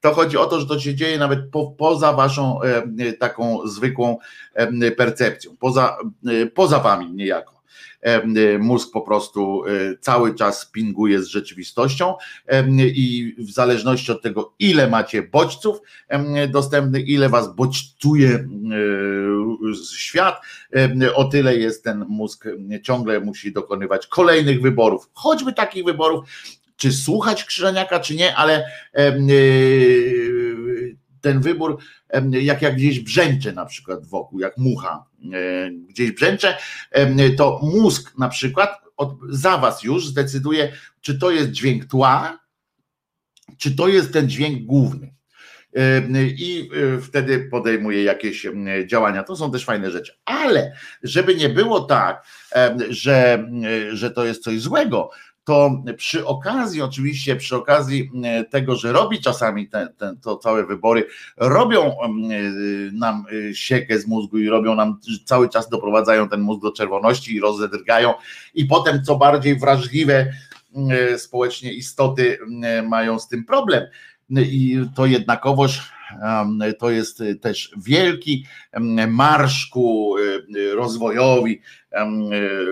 To 0.00 0.14
chodzi 0.14 0.36
o 0.36 0.46
to, 0.46 0.60
że 0.60 0.66
to 0.66 0.78
się 0.78 0.94
dzieje 0.94 1.18
nawet 1.18 1.50
po, 1.50 1.66
poza 1.66 2.12
waszą 2.12 2.62
e, 2.62 3.12
taką 3.12 3.68
zwykłą 3.68 4.18
e, 4.54 4.90
percepcją, 4.90 5.56
poza, 5.60 5.96
e, 6.26 6.46
poza 6.46 6.78
wami 6.78 7.12
niejako. 7.12 7.55
E, 8.00 8.58
mózg 8.58 8.92
po 8.92 9.00
prostu 9.00 9.64
e, 9.64 9.70
cały 10.00 10.34
czas 10.34 10.70
pinguje 10.70 11.22
z 11.22 11.26
rzeczywistością 11.26 12.14
i 12.78 13.34
w 13.38 13.50
zależności 13.50 14.12
od 14.12 14.22
tego, 14.22 14.54
ile 14.58 14.88
macie 14.88 15.22
bodźców 15.22 15.80
dostępnych, 16.48 17.08
ile 17.08 17.28
was 17.28 17.54
bodźcuje 17.54 18.48
świat, 19.96 20.40
o 21.14 21.24
tyle 21.24 21.56
jest 21.56 21.84
ten 21.84 22.04
mózg, 22.08 22.48
ciągle 22.82 23.20
musi 23.20 23.52
dokonywać 23.52 24.06
kolejnych 24.06 24.62
wyborów, 24.62 25.10
choćby 25.12 25.52
takich 25.52 25.84
wyborów, 25.84 26.24
czy 26.76 26.92
słuchać 26.92 27.44
Krzyżaniaka, 27.44 28.00
czy 28.00 28.14
nie, 28.14 28.36
ale 28.36 28.64
ten 31.20 31.40
wybór, 31.40 31.78
jak 32.30 32.62
jak 32.62 32.76
gdzieś 32.76 33.00
brzęcze 33.00 33.52
na 33.52 33.66
przykład 33.66 34.06
wokół, 34.06 34.40
jak 34.40 34.58
mucha 34.58 35.04
e, 35.34 35.70
gdzieś 35.70 36.12
brzęcze, 36.12 36.56
to 37.36 37.60
mózg 37.62 38.18
na 38.18 38.28
przykład 38.28 38.80
za 39.28 39.58
was 39.58 39.82
już 39.82 40.06
zdecyduje, 40.06 40.72
czy 41.00 41.18
to 41.18 41.30
jest 41.30 41.50
dźwięk 41.50 41.84
tła, 41.84 42.38
czy 43.58 43.76
to 43.76 43.88
jest 43.88 44.12
ten 44.12 44.28
dźwięk 44.28 44.62
główny. 44.62 45.16
I 46.38 46.70
e, 46.96 47.00
wtedy 47.00 47.48
podejmuje 47.50 48.02
jakieś 48.02 48.46
działania. 48.86 49.22
To 49.22 49.36
są 49.36 49.50
też 49.50 49.64
fajne 49.64 49.90
rzeczy. 49.90 50.12
Ale 50.24 50.72
żeby 51.02 51.34
nie 51.34 51.48
było 51.48 51.80
tak, 51.80 52.26
że, 52.88 53.48
że 53.92 54.10
to 54.10 54.24
jest 54.24 54.42
coś 54.42 54.60
złego, 54.60 55.10
to 55.46 55.82
przy 55.96 56.26
okazji, 56.26 56.82
oczywiście 56.82 57.36
przy 57.36 57.56
okazji 57.56 58.10
e, 58.24 58.44
tego, 58.44 58.76
że 58.76 58.92
robi 58.92 59.20
czasami 59.20 59.68
te, 59.68 59.88
te, 59.98 60.16
to 60.22 60.36
całe 60.36 60.66
wybory, 60.66 61.06
robią 61.36 61.82
e, 61.82 61.96
nam 62.92 63.24
e, 63.50 63.54
siekę 63.54 63.98
z 63.98 64.06
mózgu 64.06 64.38
i 64.38 64.48
robią 64.48 64.74
nam 64.74 65.00
cały 65.24 65.48
czas 65.48 65.68
doprowadzają 65.68 66.28
ten 66.28 66.40
mózg 66.40 66.62
do 66.62 66.72
czerwoności 66.72 67.34
i 67.34 67.40
rozedrgają. 67.40 68.14
I 68.54 68.64
potem 68.64 69.04
co 69.04 69.16
bardziej 69.16 69.58
wrażliwe 69.58 70.32
społecznie 71.16 71.72
istoty 71.72 72.38
mają 72.88 73.18
z 73.18 73.28
tym 73.28 73.44
problem. 73.44 73.84
I 74.30 74.80
to 74.94 75.06
jednakowoż 75.06 75.92
to 76.78 76.90
jest 76.90 77.22
też 77.40 77.70
wielki 77.76 78.46
marsz 79.08 79.66
ku 79.66 80.15
rozwojowi 80.74 81.60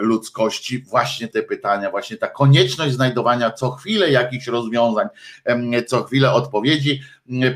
ludzkości, 0.00 0.78
właśnie 0.78 1.28
te 1.28 1.42
pytania, 1.42 1.90
właśnie 1.90 2.16
ta 2.16 2.28
konieczność 2.28 2.94
znajdowania 2.94 3.50
co 3.50 3.70
chwilę 3.70 4.10
jakichś 4.10 4.46
rozwiązań, 4.46 5.08
co 5.86 6.04
chwilę 6.04 6.32
odpowiedzi 6.32 7.00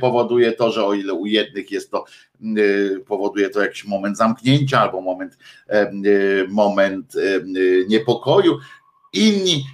powoduje 0.01 0.53
to, 0.53 0.73
że 0.73 0.85
o 0.85 0.95
ile 0.95 1.15
u 1.15 1.27
jednych 1.27 1.71
jest 1.71 1.91
to, 1.91 2.05
powoduje 3.07 3.51
to 3.51 3.63
jakiś 3.63 3.85
moment 3.85 4.17
zamknięcia 4.17 4.81
albo 4.81 5.01
moment, 5.01 5.39
moment 6.49 7.15
niepokoju, 7.89 8.59
Inni 9.13 9.67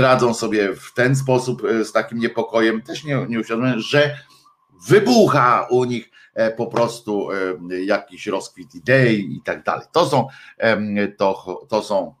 radzą 0.00 0.34
sobie 0.34 0.74
w 0.74 0.94
ten 0.94 1.16
sposób 1.16 1.64
e, 1.64 1.84
z 1.84 1.92
takim 1.92 2.18
niepokojem, 2.18 2.82
też 2.82 3.04
nie, 3.04 3.26
nie 3.28 3.40
uświadomiłem, 3.40 3.80
że 3.80 4.18
wybucha 4.88 5.66
u 5.70 5.84
nich 5.84 6.06
e, 6.06 6.13
po 6.56 6.66
prostu 6.66 7.28
jakiś 7.84 8.26
rozkwit 8.26 8.74
idei 8.74 9.36
i 9.36 9.40
tak 9.44 9.62
dalej. 9.62 9.86
To 9.92 10.06
są, 10.06 10.26
to, 11.18 11.60
to 11.68 11.82
są 11.82 12.14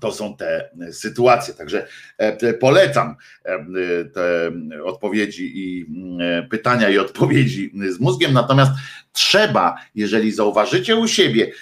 to 0.00 0.12
są 0.12 0.36
te 0.36 0.70
sytuacje. 0.92 1.54
Także 1.54 1.86
e, 2.18 2.54
polecam 2.54 3.16
e, 3.44 3.58
te 4.04 4.50
odpowiedzi 4.84 5.52
i 5.54 5.86
e, 6.20 6.42
pytania 6.42 6.90
i 6.90 6.98
odpowiedzi 6.98 7.72
z 7.90 8.00
mózgiem. 8.00 8.32
Natomiast 8.32 8.72
trzeba, 9.12 9.76
jeżeli 9.94 10.32
zauważycie 10.32 10.96
u 10.96 11.08
siebie 11.08 11.52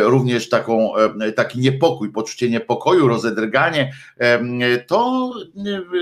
również 0.00 0.48
taką, 0.48 0.92
taki 1.36 1.60
niepokój, 1.60 2.12
poczucie 2.12 2.50
niepokoju, 2.50 3.08
rozedrganie, 3.08 3.92
to 4.86 5.32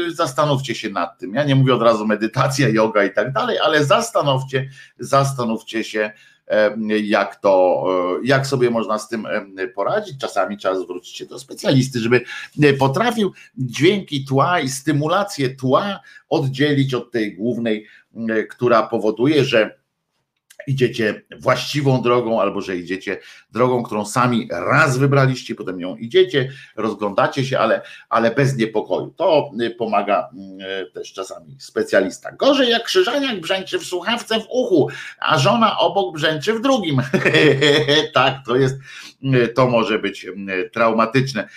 zastanówcie 0.08 0.74
się 0.74 0.90
nad 0.90 1.18
tym. 1.18 1.34
Ja 1.34 1.44
nie 1.44 1.54
mówię 1.54 1.74
od 1.74 1.82
razu 1.82 2.06
medytacja, 2.06 2.68
yoga 2.68 3.04
i 3.04 3.12
tak 3.12 3.32
dalej, 3.32 3.58
ale 3.58 3.84
zastanówcie, 3.84 4.68
zastanówcie 4.98 5.84
się, 5.84 6.12
jak 7.02 7.36
to, 7.36 7.84
e, 8.22 8.26
jak 8.26 8.46
sobie 8.46 8.70
można 8.70 8.98
z 8.98 9.08
tym 9.08 9.26
poradzić. 9.74 10.18
Czasami 10.18 10.56
trzeba 10.58 10.74
zwrócić 10.74 11.16
się 11.16 11.26
do 11.26 11.38
specjalisty, 11.38 11.98
żeby 11.98 12.20
e, 12.62 12.72
potrafił 12.72 13.32
dźwięki 13.56 14.24
tła 14.24 14.60
i 14.60 14.68
stymulację 14.68 15.50
tła 15.50 16.00
oddzielić 16.28 16.94
od 16.94 17.10
tej 17.10 17.36
głównej, 17.36 17.86
która 18.50 18.82
powoduje, 18.82 19.44
że 19.44 19.78
idziecie 20.68 21.22
właściwą 21.40 22.02
drogą, 22.02 22.40
albo 22.40 22.60
że 22.60 22.76
idziecie 22.76 23.18
drogą, 23.52 23.82
którą 23.82 24.04
sami 24.06 24.48
raz 24.50 24.98
wybraliście, 24.98 25.54
potem 25.54 25.80
ją 25.80 25.96
idziecie, 25.96 26.52
rozglądacie 26.76 27.44
się, 27.44 27.58
ale, 27.58 27.82
ale 28.08 28.30
bez 28.30 28.56
niepokoju. 28.56 29.14
To 29.16 29.50
y, 29.60 29.70
pomaga 29.70 30.30
y, 30.88 30.92
też 30.92 31.12
czasami 31.12 31.56
specjalista. 31.58 32.32
Gorzej 32.32 32.70
jak 32.70 32.84
krzyżaniak 32.84 33.40
brzęczy 33.40 33.78
w 33.78 33.84
słuchawce 33.84 34.40
w 34.40 34.46
uchu, 34.50 34.88
a 35.20 35.38
żona 35.38 35.78
obok 35.78 36.14
brzęczy 36.14 36.52
w 36.52 36.60
drugim. 36.60 37.02
tak, 38.14 38.34
to 38.46 38.56
jest, 38.56 38.76
y, 39.22 39.48
to 39.48 39.66
może 39.66 39.98
być 39.98 40.26
traumatyczne. 40.72 41.48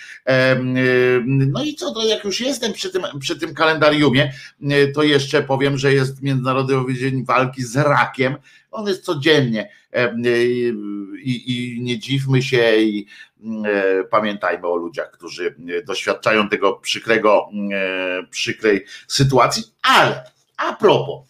No 1.26 1.64
i 1.64 1.74
co, 1.74 1.94
to 1.94 2.06
jak 2.06 2.24
już 2.24 2.40
jestem 2.40 2.72
przy 2.72 2.90
tym, 2.90 3.02
przy 3.20 3.38
tym 3.38 3.54
kalendariumie, 3.54 4.32
to 4.94 5.02
jeszcze 5.02 5.42
powiem, 5.42 5.78
że 5.78 5.92
jest 5.92 6.22
Międzynarodowy 6.22 6.94
Dzień 6.94 7.24
Walki 7.24 7.62
z 7.62 7.76
Rakiem, 7.76 8.36
on 8.72 8.88
jest 8.88 9.04
codziennie 9.04 9.68
e, 9.92 10.14
i, 11.22 11.76
i 11.76 11.82
nie 11.82 11.98
dziwmy 11.98 12.42
się 12.42 12.76
i 12.76 13.06
e, 13.64 14.04
pamiętajmy 14.04 14.66
o 14.66 14.76
ludziach, 14.76 15.10
którzy 15.10 15.54
doświadczają 15.86 16.48
tego 16.48 16.72
przykrego, 16.72 17.48
e, 17.72 18.22
przykrej 18.30 18.84
sytuacji, 19.08 19.64
ale 19.82 20.24
a 20.56 20.72
propos, 20.72 21.28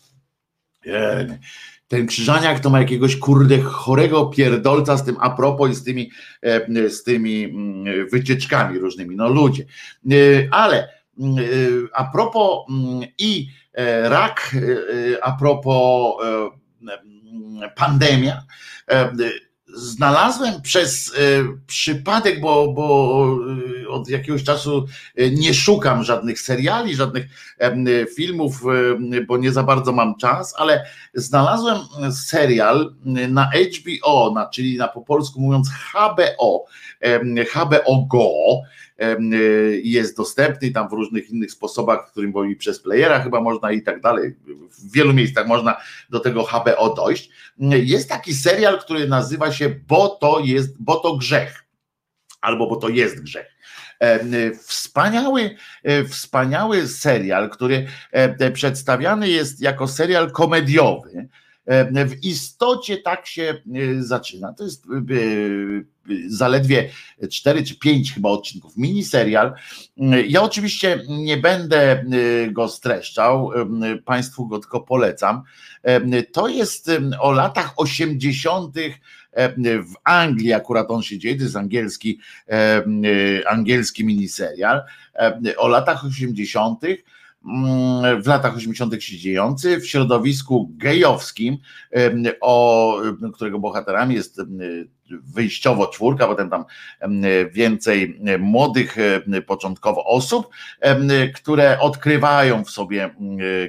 ten 1.89 2.07
Krzyżaniak 2.07 2.61
to 2.61 2.71
ma 2.71 2.81
jakiegoś 2.81 3.17
kurde 3.17 3.61
chorego 3.61 4.27
pierdolca 4.27 4.97
z 4.97 5.05
tym 5.05 5.17
a 5.21 5.31
propos 5.31 5.71
i 5.71 5.75
z 5.75 5.85
tymi, 5.85 6.11
z 6.89 7.03
tymi 7.03 7.55
wycieczkami 8.13 8.79
różnymi, 8.79 9.17
no 9.17 9.29
ludzie. 9.29 9.65
Ale 10.51 10.89
a 11.95 12.05
propos 12.05 12.67
i 13.19 13.49
rak, 14.03 14.57
a 15.23 15.33
propos 15.33 16.15
pandemia, 17.69 18.43
e, 18.91 19.13
znalazłem 19.75 20.63
przez 20.63 21.13
e, 21.15 21.21
przypadek, 21.67 22.41
bo, 22.41 22.73
bo 22.73 23.37
e, 23.85 23.89
od 23.89 24.09
jakiegoś 24.09 24.45
czasu 24.45 24.87
nie 25.33 25.55
szukam 25.55 26.05
żadnych 26.05 26.41
seriali, 26.41 26.95
żadnych 26.95 27.27
filmów, 28.17 28.63
bo 29.27 29.37
nie 29.37 29.53
za 29.53 29.63
bardzo 29.63 29.93
mam 29.93 30.17
czas, 30.17 30.55
ale 30.59 30.85
znalazłem 31.15 31.79
serial 32.13 32.95
na 33.29 33.51
HBO, 33.51 34.33
na, 34.35 34.47
czyli 34.47 34.77
na 34.77 34.89
po 34.89 35.03
polsku 35.03 35.41
mówiąc 35.41 35.71
HBO, 35.93 36.65
HBO 37.55 38.07
Go, 38.11 38.63
Y, 39.03 39.81
jest 39.85 40.17
dostępny 40.17 40.71
tam 40.71 40.89
w 40.89 40.93
różnych 40.93 41.31
innych 41.31 41.53
sposobach, 41.53 42.09
w 42.09 42.11
którym 42.11 42.33
i 42.51 42.57
przez 42.57 42.81
playera 42.81 43.21
chyba 43.21 43.41
można 43.41 43.73
i 43.73 43.83
tak 43.83 44.01
dalej. 44.01 44.35
W 44.71 44.93
wielu 44.93 45.13
miejscach 45.13 45.47
można 45.47 45.77
do 46.11 46.21
tego 46.21 46.45
HBO 46.45 46.95
dojść. 46.95 47.31
Jest 47.59 48.09
taki 48.09 48.35
serial, 48.35 48.81
który 48.81 49.09
nazywa 49.09 49.53
się 49.53 49.69
Bo 49.89 50.09
to 50.09 50.41
jest, 50.45 50.83
bo 50.83 50.97
to 50.97 51.17
grzech. 51.17 51.65
Albo 52.41 52.67
bo 52.67 52.77
to 52.77 52.89
jest 52.89 53.23
grzech. 53.23 53.47
Wspaniały, 54.67 55.57
e, 55.83 56.05
wspaniały 56.05 56.89
serial, 56.89 57.51
który 57.51 57.87
e, 58.13 58.51
przedstawiany 58.51 59.29
jest 59.29 59.61
jako 59.61 59.89
serial 59.89 60.31
komediowy. 60.31 61.29
W 62.07 62.25
istocie 62.25 62.97
tak 62.97 63.27
się 63.27 63.63
zaczyna. 63.99 64.53
To 64.53 64.65
jest 64.65 64.87
zaledwie 66.27 66.91
4 67.31 67.65
czy 67.65 67.79
5 67.79 68.15
chyba 68.15 68.29
odcinków, 68.29 68.77
miniserial. 68.77 69.53
Ja 70.29 70.43
oczywiście 70.43 71.03
nie 71.09 71.37
będę 71.37 72.05
go 72.51 72.69
streszczał, 72.69 73.51
Państwu 74.05 74.47
go 74.47 74.59
tylko 74.59 74.81
polecam. 74.81 75.43
To 76.33 76.49
jest 76.49 76.91
o 77.21 77.33
latach 77.33 77.73
80. 77.77 78.77
w 79.65 79.95
Anglii, 80.05 80.53
akurat 80.53 80.91
on 80.91 81.03
się 81.03 81.19
dzieje, 81.19 81.37
to 81.37 81.43
jest 81.43 81.57
angielski, 81.57 82.21
angielski 83.47 84.05
miniserial, 84.05 84.83
o 85.57 85.69
latach 85.69 86.05
80 86.05 86.83
w 88.23 88.27
latach 88.27 88.57
80. 88.57 89.03
się 89.03 89.19
dziejący 89.19 89.81
w 89.81 89.89
środowisku 89.89 90.71
gejowskim, 90.77 91.59
o 92.41 92.97
którego 93.35 93.59
bohaterami 93.59 94.15
jest 94.15 94.41
wyjściowo 95.11 95.87
czwórka, 95.87 96.27
potem 96.27 96.51
tam 96.51 96.65
więcej 97.53 98.21
młodych 98.39 98.97
początkowo 99.47 100.05
osób, 100.05 100.49
które 101.35 101.81
odkrywają 101.81 102.65
w 102.65 102.71
sobie 102.71 103.15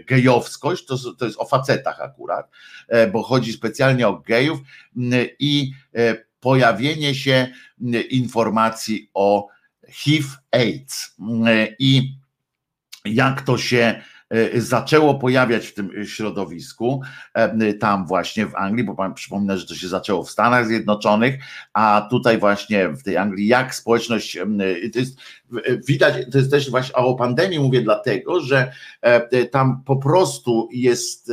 gejowskość, 0.07 0.85
to, 0.85 0.97
to 1.13 1.25
jest 1.25 1.39
o 1.39 1.45
facetach 1.45 2.01
akurat, 2.01 2.49
e, 2.87 3.07
bo 3.07 3.23
chodzi 3.23 3.53
specjalnie 3.53 4.07
o 4.07 4.19
gejów 4.19 4.59
i 5.39 5.71
e, 5.95 6.15
pojawienie 6.39 7.15
się 7.15 7.47
informacji 8.09 9.09
o 9.13 9.47
HIV-AIDS 9.89 11.15
i 11.79 12.22
jak 13.05 13.41
to 13.41 13.57
się 13.57 14.01
e, 14.29 14.61
zaczęło 14.61 15.15
pojawiać 15.15 15.67
w 15.67 15.73
tym 15.73 16.05
środowisku, 16.05 17.01
e, 17.33 17.73
tam 17.73 18.07
właśnie 18.07 18.45
w 18.45 18.55
Anglii, 18.55 18.83
bo 18.83 19.11
przypomnę, 19.11 19.57
że 19.57 19.67
to 19.67 19.75
się 19.75 19.87
zaczęło 19.87 20.23
w 20.23 20.31
Stanach 20.31 20.67
Zjednoczonych, 20.67 21.35
a 21.73 22.07
tutaj 22.09 22.37
właśnie 22.37 22.89
w 22.89 23.03
tej 23.03 23.17
Anglii, 23.17 23.47
jak 23.47 23.75
społeczność, 23.75 24.37
e, 24.37 24.45
to 24.93 24.99
jest, 24.99 25.17
widać, 25.87 26.13
to 26.31 26.37
jest 26.37 26.51
też 26.51 26.71
właśnie, 26.71 26.95
o 26.95 27.15
pandemii 27.15 27.59
mówię 27.59 27.81
dlatego, 27.81 28.41
że 28.41 28.71
tam 29.51 29.83
po 29.85 29.95
prostu 29.95 30.69
jest 30.71 31.31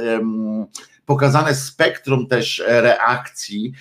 pokazane 1.10 1.54
spektrum 1.54 2.26
też 2.26 2.62
reakcji 2.66 3.72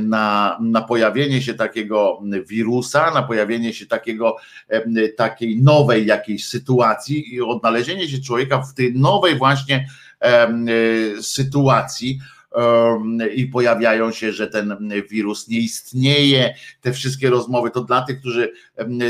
na, 0.00 0.58
na 0.60 0.82
pojawienie 0.82 1.42
się 1.42 1.54
takiego 1.54 2.22
wirusa, 2.46 3.10
na 3.10 3.22
pojawienie 3.22 3.72
się 3.72 3.86
takiego, 3.86 4.36
takiej 5.16 5.62
nowej 5.62 6.06
jakiejś 6.06 6.48
sytuacji 6.48 7.34
i 7.34 7.40
odnalezienie 7.40 8.08
się 8.08 8.18
człowieka 8.18 8.62
w 8.62 8.74
tej 8.74 8.94
nowej 8.94 9.38
właśnie 9.38 9.88
sytuacji, 11.20 12.20
i 13.34 13.46
pojawiają 13.46 14.12
się, 14.12 14.32
że 14.32 14.46
ten 14.46 14.78
wirus 15.10 15.48
nie 15.48 15.58
istnieje. 15.58 16.54
Te 16.80 16.92
wszystkie 16.92 17.30
rozmowy 17.30 17.70
to 17.70 17.80
dla 17.80 18.02
tych, 18.02 18.20
którzy, 18.20 18.52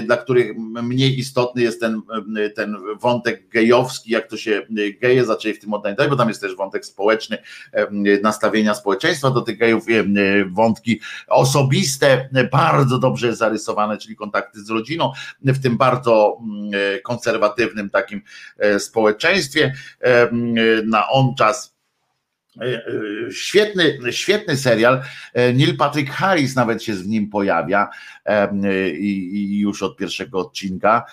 dla 0.03 0.16
których 0.16 0.57
mniej 0.82 1.18
istotny 1.18 1.62
jest 1.62 1.80
ten, 1.80 2.03
ten 2.55 2.76
wątek 3.01 3.49
gejowski, 3.49 4.11
jak 4.11 4.26
to 4.26 4.36
się 4.36 4.62
geje 5.01 5.24
zaczęli 5.24 5.55
w 5.55 5.61
tym 5.61 5.74
odnajdować, 5.74 6.11
bo 6.11 6.16
tam 6.16 6.28
jest 6.28 6.40
też 6.40 6.57
wątek 6.57 6.86
społeczny, 6.86 7.38
nastawienia 8.22 8.74
społeczeństwa 8.74 9.30
do 9.30 9.40
tych 9.40 9.59
gejów, 9.59 9.86
wątki 10.51 11.01
osobiste, 11.28 12.28
bardzo 12.53 12.99
dobrze 12.99 13.36
zarysowane, 13.36 13.99
czyli 13.99 14.16
kontakty 14.16 14.64
z 14.64 14.70
rodziną, 14.70 15.12
w 15.42 15.62
tym 15.62 15.76
bardzo 15.76 16.38
konserwatywnym 17.05 17.90
takim 17.90 18.22
e, 18.59 18.80
społeczeństwie. 18.80 19.74
Na 20.84 21.09
on 21.09 21.34
czas 21.34 21.76
Świetny, 23.30 23.98
świetny 24.11 24.57
serial. 24.57 25.02
Neil 25.34 25.76
Patrick 25.76 26.12
Harris 26.12 26.54
nawet 26.54 26.82
się 26.82 26.92
w 26.92 27.09
nim 27.09 27.30
pojawia 27.30 27.88
i, 28.98 29.59
już 29.61 29.82
od 29.82 29.96
pierwszego 29.96 30.38
odcinka. 30.38 31.04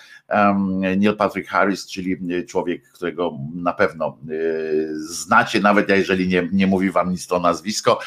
Neil 0.96 1.16
Patrick 1.16 1.48
Harris, 1.48 1.86
czyli 1.86 2.16
człowiek, 2.46 2.88
którego 2.92 3.38
na 3.54 3.72
pewno 3.72 4.18
znacie, 4.94 5.60
nawet 5.60 5.88
jeżeli 5.88 6.28
nie, 6.28 6.48
nie 6.52 6.66
mówi 6.66 6.90
wam 6.90 7.10
nic 7.10 7.26
to 7.26 7.40
nazwisko. 7.40 8.00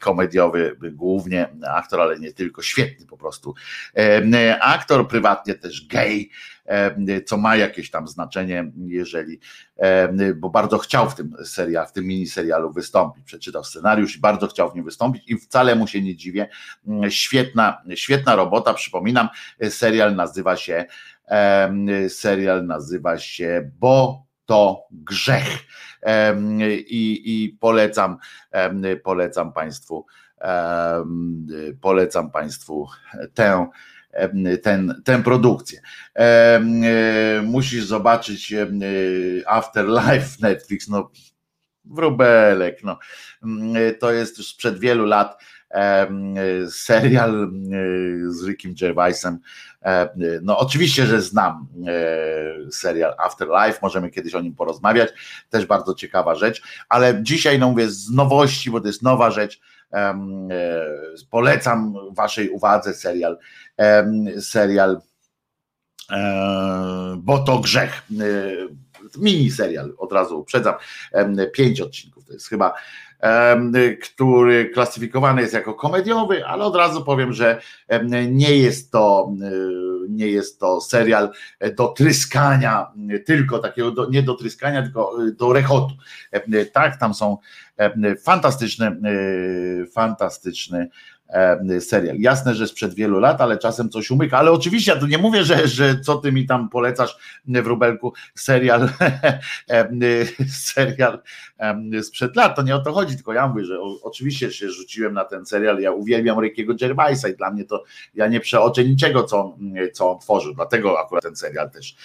Komediowy 0.00 0.76
głównie 0.92 1.48
aktor, 1.68 2.00
ale 2.00 2.18
nie 2.18 2.32
tylko, 2.32 2.62
świetny 2.62 3.06
po 3.06 3.16
prostu. 3.16 3.54
Aktor, 4.60 5.08
prywatnie 5.08 5.54
też 5.54 5.86
gay 5.86 6.28
co 7.26 7.36
ma 7.36 7.56
jakieś 7.56 7.90
tam 7.90 8.08
znaczenie, 8.08 8.72
jeżeli, 8.86 9.40
bo 10.36 10.50
bardzo 10.50 10.78
chciał 10.78 11.10
w 11.10 11.14
tym 11.14 11.36
serialu, 11.44 11.88
w 11.88 11.92
tym 11.92 12.04
miniserialu 12.04 12.72
wystąpić, 12.72 13.24
przeczytał 13.24 13.64
scenariusz 13.64 14.16
i 14.16 14.20
bardzo 14.20 14.46
chciał 14.46 14.70
w 14.70 14.74
nim 14.74 14.84
wystąpić 14.84 15.22
i 15.30 15.38
wcale 15.38 15.76
mu 15.76 15.86
się 15.86 16.02
nie 16.02 16.16
dziwię. 16.16 16.48
Świetna, 17.08 17.82
świetna 17.94 18.36
robota, 18.36 18.74
przypominam, 18.74 19.28
serial 19.68 20.16
nazywa 20.16 20.56
się 20.56 20.84
serial 22.08 22.66
nazywa 22.66 23.18
się 23.18 23.70
Bo 23.78 24.26
to 24.46 24.84
grzech. 24.90 25.48
I, 26.86 27.22
i 27.24 27.56
polecam, 27.60 28.16
polecam 29.02 29.52
Państwu, 29.52 30.06
polecam 31.80 32.30
Państwu 32.30 32.88
tę 33.34 33.66
ten, 34.62 35.02
tę 35.04 35.22
produkcję. 35.22 35.80
Musisz 37.42 37.84
zobaczyć 37.84 38.54
Afterlife 39.46 40.36
Netflix, 40.40 40.88
no 40.88 41.10
wróbelek, 41.84 42.82
no. 42.84 42.98
To 44.00 44.12
jest 44.12 44.38
już 44.38 44.46
sprzed 44.46 44.78
wielu 44.78 45.04
lat 45.04 45.42
serial 46.70 47.50
z 48.28 48.46
Rickiem 48.46 48.74
Gervaisem. 48.80 49.38
No 50.42 50.58
oczywiście, 50.58 51.06
że 51.06 51.22
znam 51.22 51.66
serial 52.70 53.14
Afterlife, 53.18 53.78
możemy 53.82 54.10
kiedyś 54.10 54.34
o 54.34 54.40
nim 54.40 54.54
porozmawiać, 54.54 55.10
też 55.50 55.66
bardzo 55.66 55.94
ciekawa 55.94 56.34
rzecz, 56.34 56.62
ale 56.88 57.22
dzisiaj 57.22 57.58
no 57.58 57.70
mówię 57.70 57.88
z 57.88 58.10
nowości, 58.10 58.70
bo 58.70 58.80
to 58.80 58.86
jest 58.86 59.02
nowa 59.02 59.30
rzecz, 59.30 59.60
E, 59.92 60.14
polecam 61.30 61.94
waszej 62.10 62.50
uwadze 62.50 62.94
serial, 62.94 63.38
serial 64.40 65.00
e, 66.10 67.16
bo 67.18 67.38
to 67.38 67.58
grzech. 67.58 68.02
Mini 69.18 69.50
serial, 69.50 69.94
od 69.98 70.12
razu 70.12 70.40
uprzedzam. 70.40 70.74
Pięć 71.52 71.80
odcinków 71.80 72.24
to 72.24 72.32
jest 72.32 72.48
chyba 72.48 72.74
który 74.02 74.70
klasyfikowany 74.70 75.42
jest 75.42 75.54
jako 75.54 75.74
komediowy, 75.74 76.46
ale 76.46 76.64
od 76.64 76.76
razu 76.76 77.04
powiem, 77.04 77.32
że 77.32 77.60
nie 78.28 78.56
jest 78.56 78.92
to, 78.92 79.32
nie 80.08 80.28
jest 80.28 80.60
to 80.60 80.80
serial 80.80 81.30
do 81.76 81.88
tryskania, 81.88 82.92
tylko 83.26 83.58
takiego, 83.58 83.90
do, 83.90 84.10
nie 84.10 84.22
do 84.22 84.34
tryskania, 84.34 84.82
tylko 84.82 85.18
do 85.36 85.52
rechotu. 85.52 85.94
Tak, 86.72 86.98
tam 86.98 87.14
są 87.14 87.38
fantastyczne, 88.24 88.96
fantastyczne 89.92 90.78
E, 90.78 90.88
serial. 91.80 92.16
Jasne, 92.18 92.54
że 92.54 92.66
sprzed 92.66 92.94
wielu 92.94 93.20
lat, 93.20 93.40
ale 93.40 93.58
czasem 93.58 93.90
coś 93.90 94.10
umyka, 94.10 94.38
ale 94.38 94.52
oczywiście 94.52 94.92
ja 94.92 95.00
tu 95.00 95.06
nie 95.06 95.18
mówię, 95.18 95.44
że, 95.44 95.68
że 95.68 96.00
co 96.00 96.16
ty 96.16 96.32
mi 96.32 96.46
tam 96.46 96.68
polecasz 96.68 97.16
w 97.46 97.66
Rubelku, 97.66 98.12
serial 98.34 98.88
e, 99.70 99.88
serial 100.48 101.22
sprzed 102.02 102.36
lat, 102.36 102.56
to 102.56 102.62
nie 102.62 102.76
o 102.76 102.78
to 102.78 102.92
chodzi, 102.92 103.14
tylko 103.14 103.32
ja 103.32 103.48
mówię, 103.48 103.64
że 103.64 103.80
oczywiście 104.02 104.52
się 104.52 104.70
rzuciłem 104.70 105.14
na 105.14 105.24
ten 105.24 105.46
serial, 105.46 105.80
ja 105.80 105.92
uwielbiam 105.92 106.40
Rickiego 106.40 106.74
Gervaisa 106.74 107.28
i 107.28 107.36
dla 107.36 107.50
mnie 107.50 107.64
to, 107.64 107.84
ja 108.14 108.26
nie 108.26 108.40
przeoczę 108.40 108.84
niczego, 108.84 109.24
co, 109.24 109.56
co 109.92 110.10
on 110.10 110.18
tworzył, 110.18 110.54
dlatego 110.54 111.00
akurat 111.00 111.24
ten 111.24 111.36
serial 111.36 111.70
też 111.70 111.96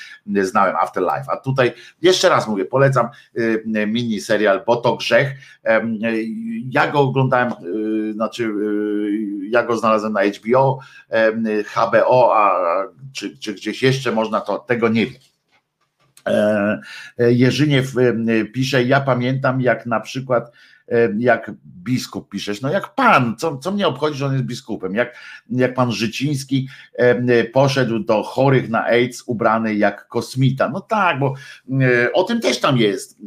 znałem, 0.42 0.76
Afterlife, 0.76 1.32
a 1.32 1.38
tutaj 1.38 1.72
jeszcze 2.02 2.30
raz 2.30 2.48
mówię, 2.48 2.66
polecam 2.66 3.08
y, 3.38 3.64
mini 3.88 4.22
serial, 4.22 4.64
bo 4.68 4.76
to 4.76 4.96
grzech, 4.96 5.34
ja 6.70 6.92
go 6.92 7.00
oglądałem, 7.00 7.54
y, 8.10 8.14
znaczy 8.14 8.44
y, 8.44 9.17
ja 9.50 9.64
go 9.64 9.78
znalazłem 9.78 10.14
na 10.14 10.22
HBO, 10.24 10.80
HBO, 11.76 12.38
a 12.38 12.54
czy, 13.14 13.38
czy 13.38 13.54
gdzieś 13.54 13.84
jeszcze 13.84 14.12
można, 14.12 14.42
to 14.42 14.58
tego 14.58 14.90
nie 14.90 15.06
wiem. 15.06 15.22
E, 16.28 16.80
e, 17.20 17.34
Jerzyniew 17.34 17.94
pisze, 18.54 18.84
ja 18.84 19.02
pamiętam 19.02 19.62
jak 19.62 19.86
na 19.86 20.00
przykład 20.00 20.52
jak 21.18 21.52
biskup 21.84 22.30
piszesz, 22.30 22.62
no 22.62 22.70
jak 22.70 22.96
pan, 22.96 23.36
co, 23.38 23.58
co 23.58 23.72
mnie 23.72 23.88
obchodzi, 23.88 24.18
że 24.18 24.26
on 24.26 24.34
jest 24.34 24.46
biskupem, 24.46 24.96
jak, 24.96 25.16
jak 25.50 25.74
pan 25.74 25.92
Życiński 25.92 26.68
poszedł 27.54 28.00
do 28.00 28.24
chorych 28.24 28.70
na 28.70 28.86
AIDS 28.86 29.24
ubrany 29.26 29.76
jak 29.76 30.08
kosmita, 30.08 30.70
no 30.70 30.82
tak, 30.82 31.20
bo 31.20 31.36
o 32.14 32.24
tym 32.24 32.42
też 32.42 32.60
tam 32.60 32.78
jest, 32.78 33.18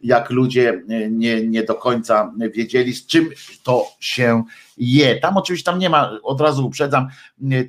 jak 0.00 0.30
ludzie 0.30 0.82
nie, 1.10 1.46
nie 1.46 1.62
do 1.62 1.74
końca 1.74 2.32
wiedzieli, 2.54 2.94
z 2.94 3.06
czym 3.06 3.30
to 3.62 3.86
się 4.00 4.44
je. 4.76 5.16
Tam 5.16 5.36
oczywiście 5.36 5.64
tam 5.64 5.78
nie 5.78 5.90
ma, 5.90 6.10
od 6.22 6.40
razu 6.40 6.66
uprzedzam, 6.66 7.08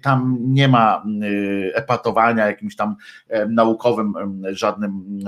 tam 0.01 0.38
nie 0.39 0.68
ma 0.68 1.03
epatowania 1.74 2.47
jakimś 2.47 2.76
tam 2.76 2.95
naukowym 3.49 4.14
żadnym, 4.51 5.20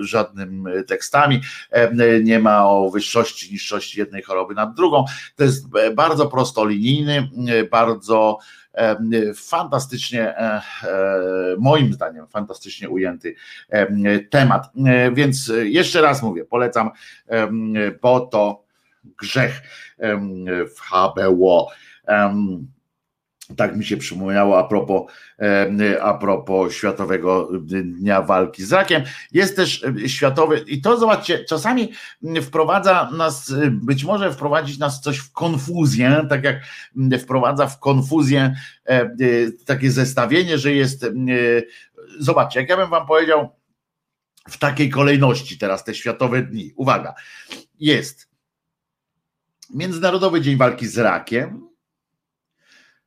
żadnym 0.00 0.68
tekstami, 0.86 1.40
nie 2.22 2.38
ma 2.38 2.68
o 2.68 2.90
wyższości, 2.90 3.52
niższości 3.52 3.98
jednej 3.98 4.22
choroby 4.22 4.54
nad 4.54 4.74
drugą. 4.74 5.04
To 5.36 5.44
jest 5.44 5.66
bardzo 5.94 6.26
prostolinijny, 6.26 7.30
bardzo 7.70 8.38
fantastycznie, 9.36 10.36
e, 10.36 10.42
e, 10.42 10.62
moim 11.58 11.92
zdaniem, 11.92 12.26
fantastycznie 12.26 12.88
ujęty 12.88 13.34
temat. 14.30 14.72
Więc 15.12 15.52
jeszcze 15.62 16.00
raz 16.00 16.22
mówię, 16.22 16.44
polecam, 16.44 16.90
bo 18.02 18.20
to 18.20 18.69
grzech 19.04 19.62
w 20.76 20.80
HBO. 20.90 21.68
Tak 23.56 23.76
mi 23.76 23.84
się 23.84 23.96
przypomniało 23.96 24.58
a 24.58 24.64
propos, 24.64 25.12
a 26.02 26.14
propos 26.14 26.72
Światowego 26.72 27.48
Dnia 27.62 28.22
Walki 28.22 28.64
z 28.64 28.72
Rakiem. 28.72 29.02
Jest 29.32 29.56
też 29.56 29.84
światowy, 30.06 30.64
i 30.66 30.80
to 30.80 30.98
zobaczcie, 30.98 31.44
czasami 31.44 31.92
wprowadza 32.42 33.10
nas, 33.10 33.54
być 33.70 34.04
może 34.04 34.32
wprowadzić 34.32 34.78
nas 34.78 35.00
coś 35.00 35.18
w 35.18 35.32
konfuzję, 35.32 36.26
tak 36.28 36.44
jak 36.44 36.62
wprowadza 37.20 37.66
w 37.66 37.78
konfuzję 37.78 38.54
takie 39.66 39.90
zestawienie, 39.90 40.58
że 40.58 40.72
jest, 40.72 41.06
zobaczcie, 42.18 42.60
jak 42.60 42.68
ja 42.68 42.76
bym 42.76 42.90
wam 42.90 43.06
powiedział 43.06 43.56
w 44.48 44.58
takiej 44.58 44.90
kolejności 44.90 45.58
teraz 45.58 45.84
te 45.84 45.94
Światowe 45.94 46.42
Dni. 46.42 46.72
Uwaga, 46.76 47.14
jest 47.80 48.29
Międzynarodowy 49.74 50.40
Dzień 50.40 50.56
Walki 50.56 50.86
z 50.86 50.98
Rakiem, 50.98 51.68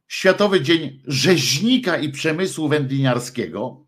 Światowy 0.08 0.62
Dzień 0.62 1.02
Rzeźnika 1.08 1.98
i 1.98 2.10
Przemysłu 2.10 2.70
Wędliniarskiego, 2.70 3.86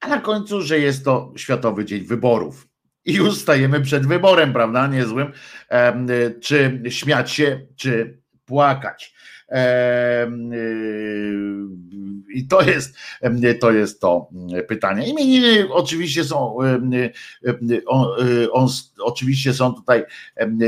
a 0.00 0.08
na 0.08 0.20
końcu, 0.20 0.62
że 0.62 0.78
jest 0.78 1.04
to 1.04 1.32
Światowy 1.36 1.84
Dzień 1.84 2.04
Wyborów. 2.04 2.68
I 3.04 3.14
już 3.14 3.38
stajemy 3.38 3.80
przed 3.80 4.06
wyborem, 4.06 4.52
prawda? 4.52 4.86
Niezłym. 4.86 5.32
Czy 6.42 6.82
śmiać 6.88 7.30
się, 7.30 7.66
czy 7.76 8.22
płakać. 8.44 9.14
I 12.34 12.46
to 12.48 12.62
jest 12.62 12.96
to, 13.60 13.72
jest 13.72 14.00
to 14.00 14.28
pytanie. 14.68 15.08
Imieniny 15.08 15.72
oczywiście 15.72 16.24
są, 16.24 16.56
on, 17.86 18.08
on, 18.52 18.68
oczywiście 18.98 19.54
są 19.54 19.74
tutaj 19.74 20.04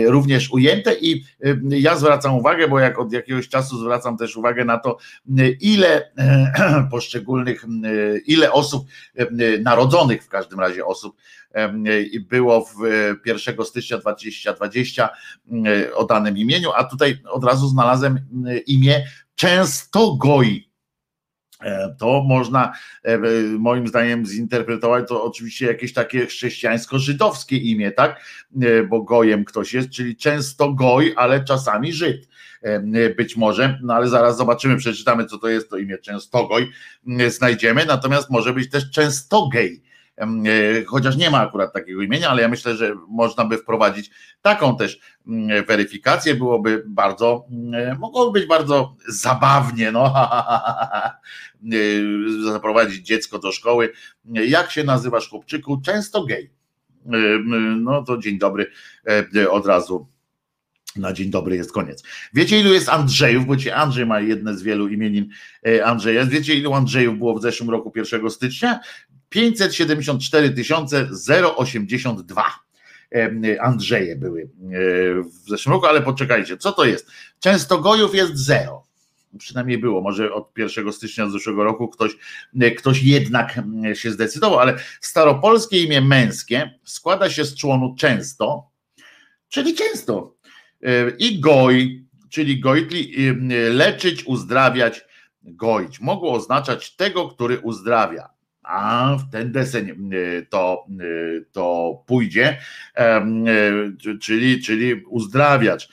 również 0.07 0.51
ujęte 0.51 0.95
i 0.95 1.25
ja 1.69 1.97
zwracam 1.97 2.35
uwagę, 2.35 2.69
bo 2.69 2.79
jak 2.79 2.99
od 2.99 3.13
jakiegoś 3.13 3.49
czasu 3.49 3.79
zwracam 3.79 4.17
też 4.17 4.37
uwagę 4.37 4.65
na 4.65 4.79
to, 4.79 4.97
ile 5.61 6.13
poszczególnych, 6.91 7.65
ile 8.27 8.53
osób 8.53 8.87
narodzonych 9.61 10.25
w 10.25 10.29
każdym 10.29 10.61
razie 10.61 10.85
osób 10.85 11.17
było 12.21 12.65
w 12.65 12.75
1 13.27 13.65
stycznia 13.65 13.99
2020 13.99 15.09
o 15.95 16.05
danym 16.05 16.39
imieniu, 16.39 16.71
a 16.75 16.85
tutaj 16.85 17.19
od 17.29 17.45
razu 17.45 17.69
znalazłem 17.69 18.19
imię 18.67 19.05
Częstogoi. 19.35 20.67
E, 21.63 21.95
to 21.99 22.25
można 22.29 22.73
e, 23.03 23.19
moim 23.59 23.89
zdaniem 23.89 24.27
zinterpretować 24.27 25.09
to 25.09 25.25
oczywiście 25.25 25.67
jakieś 25.67 25.93
takie 25.93 26.27
chrześcijańsko-żydowskie 26.27 27.57
imię, 27.57 27.91
tak? 27.91 28.25
E, 28.63 28.83
bo 28.83 29.03
gojem 29.03 29.45
ktoś 29.45 29.75
jest, 29.75 29.91
czyli 29.91 30.17
często 30.17 30.73
goj, 30.73 31.15
ale 31.17 31.45
czasami 31.45 31.93
Żyd. 31.93 32.29
Być 33.17 33.37
może, 33.37 33.79
no 33.83 33.95
ale 33.95 34.09
zaraz 34.09 34.37
zobaczymy, 34.37 34.77
przeczytamy, 34.77 35.27
co 35.27 35.39
to 35.39 35.49
jest 35.49 35.71
to 35.71 35.77
imię 35.77 35.99
Częstogoj, 35.99 36.71
znajdziemy, 37.29 37.87
natomiast 37.87 38.31
może 38.31 38.53
być 38.53 38.71
też 38.71 38.91
Częstogej 38.91 39.83
chociaż 40.87 41.17
nie 41.17 41.31
ma 41.31 41.41
akurat 41.41 41.73
takiego 41.73 42.03
imienia, 42.03 42.31
ale 42.31 42.43
ja 42.43 42.49
myślę, 42.49 42.77
że 42.77 42.95
można 43.09 43.45
by 43.45 43.59
wprowadzić 43.59 44.11
taką 44.43 44.77
też 44.77 45.01
weryfikację, 45.69 46.35
byłoby 46.35 46.85
bardzo, 46.87 47.47
mogłoby 47.99 48.41
być 48.41 48.49
bardzo 48.49 48.97
zabawnie, 49.09 49.93
no, 49.93 50.15
zaprowadzić 52.53 53.07
dziecko 53.07 53.39
do 53.39 53.53
szkoły. 53.53 53.93
Jak 54.25 54.71
się 54.71 54.85
nazywasz 54.85 55.29
chłopczyku? 55.29 55.81
Często 55.81 56.25
gej. 56.25 56.51
No 57.77 58.03
to 58.03 58.19
dzień 58.19 58.39
dobry 58.39 58.67
od 59.51 59.67
razu 59.67 60.07
na 60.99 61.13
dzień 61.13 61.31
dobry 61.31 61.57
jest 61.57 61.73
koniec. 61.73 62.03
Wiecie, 62.35 62.61
ilu 62.61 62.73
jest 62.73 62.89
Andrzejów? 62.89 63.47
Bo 63.47 63.57
ci 63.57 63.71
Andrzej 63.71 64.07
ma 64.07 64.21
jedne 64.21 64.57
z 64.57 64.63
wielu 64.63 64.89
imienin 64.89 65.29
e, 65.67 65.87
Andrzeja. 65.87 66.27
Wiecie, 66.27 66.55
ilu 66.55 66.75
Andrzejów 66.75 67.19
było 67.19 67.39
w 67.39 67.43
zeszłym 67.43 67.71
roku 67.71 67.93
1 67.97 68.31
stycznia? 68.31 68.81
574 69.29 70.55
082 71.57 72.45
Andrzeje 73.61 74.17
były 74.17 74.43
e, 74.43 74.47
w 75.23 75.49
zeszłym 75.49 75.73
roku, 75.73 75.87
ale 75.87 76.03
poczekajcie, 76.03 76.57
co 76.57 76.73
to 76.73 76.85
jest? 76.85 77.11
Często 77.41 77.79
gojów 77.79 78.15
jest 78.15 78.37
zero. 78.37 78.87
Przynajmniej 79.39 79.79
było, 79.79 80.01
może 80.01 80.33
od 80.33 80.59
1 80.59 80.93
stycznia 80.93 81.29
zeszłego 81.29 81.65
roku 81.65 81.89
ktoś, 81.89 82.13
e, 82.61 82.71
ktoś 82.71 83.03
jednak 83.03 83.61
się 83.95 84.13
zdecydował, 84.13 84.59
ale 84.59 84.79
staropolskie 85.01 85.83
imię 85.83 86.01
męskie 86.01 86.79
składa 86.85 87.31
się 87.31 87.45
z 87.45 87.57
członu 87.57 87.95
często, 87.99 88.71
czyli 89.49 89.75
często, 89.75 90.37
E, 90.83 91.11
i 91.19 91.41
goj, 91.41 92.05
czyli 92.29 92.61
gojtli, 92.61 93.15
leczyć, 93.71 94.25
uzdrawiać, 94.25 95.05
goić. 95.43 96.01
Mogło 96.01 96.33
oznaczać 96.33 96.97
tego, 96.97 97.29
który 97.29 97.59
uzdrawia. 97.59 98.29
A 98.67 99.17
w 99.17 99.31
ten 99.31 99.53
deseń 99.53 99.91
e, 99.91 100.43
to, 100.43 100.87
e, 100.91 101.05
to 101.53 101.95
pójdzie, 102.07 102.59
czyli, 104.21 104.63
czyli 104.63 104.95
uzdrawiać. 104.95 105.89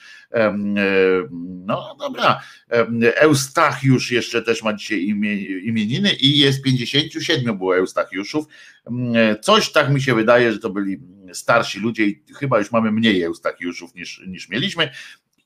No 1.66 1.96
dobra, 1.98 2.40
Eustachiusz 3.16 4.10
jeszcze 4.10 4.42
też 4.42 4.62
ma 4.62 4.74
dzisiaj 4.74 5.00
imieniny 5.64 6.12
i 6.12 6.38
jest 6.38 6.62
57 6.62 7.58
było 7.58 7.76
Eustachiuszów. 7.76 8.44
Coś 9.42 9.72
tak 9.72 9.90
mi 9.90 10.02
się 10.02 10.14
wydaje, 10.14 10.52
że 10.52 10.58
to 10.58 10.70
byli 10.70 11.00
starsi 11.32 11.80
ludzie 11.80 12.06
i 12.06 12.24
chyba 12.38 12.58
już 12.58 12.72
mamy 12.72 12.92
mniej 12.92 13.22
Eustachiuszów 13.22 13.94
niż, 13.94 14.22
niż 14.26 14.48
mieliśmy. 14.48 14.90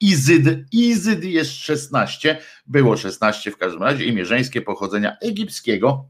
Izyd, 0.01 0.73
Izyd 0.73 1.25
jest 1.25 1.51
16, 1.51 2.39
było 2.67 2.97
16 2.97 3.51
w 3.51 3.57
każdym 3.57 3.83
razie, 3.83 4.05
imię 4.05 4.25
żeńskie 4.25 4.63
pochodzenia 4.63 5.17
egipskiego. 5.21 6.09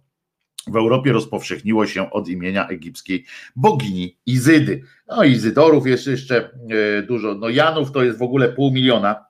W 0.66 0.76
Europie 0.76 1.12
rozpowszechniło 1.12 1.86
się 1.86 2.10
od 2.10 2.28
imienia 2.28 2.68
egipskiej 2.68 3.26
bogini 3.56 4.18
Izydy. 4.26 4.82
No 5.08 5.24
Izydorów 5.24 5.86
jest 5.86 6.06
jeszcze 6.06 6.50
e, 6.98 7.02
dużo. 7.02 7.34
No 7.34 7.48
Janów 7.48 7.92
to 7.92 8.04
jest 8.04 8.18
w 8.18 8.22
ogóle 8.22 8.48
pół 8.48 8.72
miliona. 8.72 9.24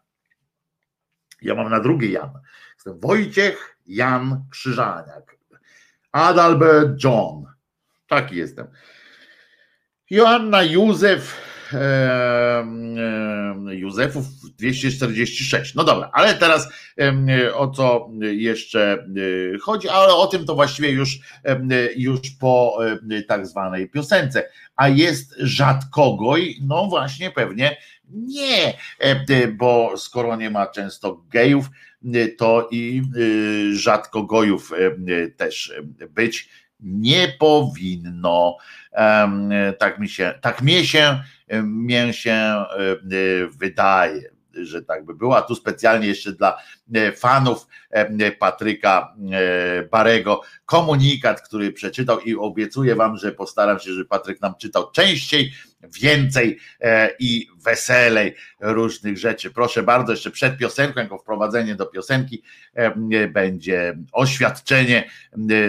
Ja 1.42 1.54
mam 1.54 1.70
na 1.70 1.80
drugi 1.80 2.12
Jan. 2.12 2.30
Jestem 2.74 3.00
Wojciech 3.00 3.76
Jan 3.86 4.44
Krzyżaniak. 4.50 5.38
Adalbert 6.12 7.04
John. 7.04 7.44
Taki 8.06 8.36
jestem. 8.36 8.66
Joanna 10.10 10.62
Józef, 10.62 11.36
Józefów 13.70 14.24
246. 14.58 15.74
No 15.74 15.84
dobra, 15.84 16.10
ale 16.12 16.34
teraz 16.34 16.68
o 17.54 17.70
co 17.70 18.10
jeszcze 18.20 18.92
e, 18.92 19.58
chodzi, 19.58 19.88
ale 19.88 20.14
o 20.14 20.26
tym 20.26 20.44
to 20.44 20.54
właściwie 20.54 20.90
już, 20.90 21.18
już 21.96 22.20
po 22.40 22.78
tak 23.28 23.46
zwanej 23.46 23.90
piosence. 23.90 24.48
A 24.76 24.88
jest 24.88 25.34
rzadkogoj? 25.38 26.58
No 26.62 26.86
właśnie, 26.86 27.30
pewnie 27.30 27.76
nie, 28.10 28.74
bo 29.58 29.92
skoro 29.96 30.36
nie 30.36 30.50
ma 30.50 30.66
często 30.66 31.22
gejów, 31.30 31.66
to 32.38 32.68
i 32.70 33.02
e, 33.02 33.74
rzadko 33.74 34.22
gojów 34.22 34.72
też 35.36 35.72
być 36.10 36.48
nie 36.80 37.28
powinno. 37.38 38.56
Tak 39.78 39.98
mi 39.98 40.08
się, 40.08 40.34
tak 40.40 40.62
mnie 40.62 40.86
się, 40.86 41.20
mnie 41.62 42.12
się 42.12 42.64
wydaje, 43.58 44.30
że 44.66 44.82
tak 44.82 45.04
by 45.04 45.14
było. 45.14 45.36
A 45.36 45.42
tu 45.42 45.54
specjalnie 45.54 46.06
jeszcze 46.06 46.32
dla 46.32 46.58
e, 46.94 47.12
fanów 47.12 47.66
Patryka 48.38 49.14
e, 49.32 49.82
Barego 49.82 50.40
komunikat, 50.66 51.40
który 51.40 51.72
przeczytał 51.72 52.20
i 52.20 52.34
obiecuję 52.34 52.94
wam, 52.94 53.16
że 53.16 53.32
postaram 53.32 53.78
się, 53.78 53.92
żeby 53.92 54.04
Patryk 54.04 54.40
nam 54.40 54.54
czytał 54.60 54.90
częściej, 54.90 55.52
więcej 56.00 56.58
i 57.18 57.46
weselej 57.64 58.34
różnych 58.60 59.18
rzeczy. 59.18 59.50
Proszę 59.50 59.82
bardzo, 59.82 60.12
jeszcze 60.12 60.30
przed 60.30 60.56
piosenką, 60.56 61.00
jako 61.00 61.18
wprowadzenie 61.18 61.74
do 61.74 61.86
piosenki 61.86 62.42
będzie 63.32 63.98
oświadczenie 64.12 65.10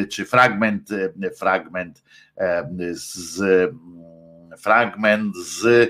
czy 0.10 0.26
fragment, 0.26 0.90
fragment 1.40 2.04
z 2.92 3.42
fragment 4.58 5.36
z 5.38 5.90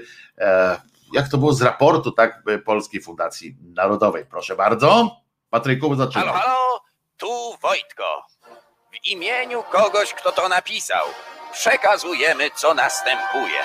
jak 1.13 1.29
to 1.29 1.37
było 1.37 1.53
z 1.53 1.61
raportu 1.61 2.11
tak 2.11 2.43
Polskiej 2.65 3.01
Fundacji 3.01 3.57
Narodowej. 3.75 4.25
Proszę 4.25 4.55
bardzo. 4.55 5.15
Patryku, 5.49 5.95
zaczynaj. 5.95 6.27
Halo, 6.27 6.39
halo, 6.39 6.81
tu 7.17 7.57
Wojtko. 7.61 8.25
W 8.91 9.07
imieniu 9.07 9.63
kogoś, 9.63 10.13
kto 10.13 10.31
to 10.31 10.49
napisał, 10.49 11.05
przekazujemy, 11.51 12.49
co 12.55 12.73
następuje. 12.73 13.63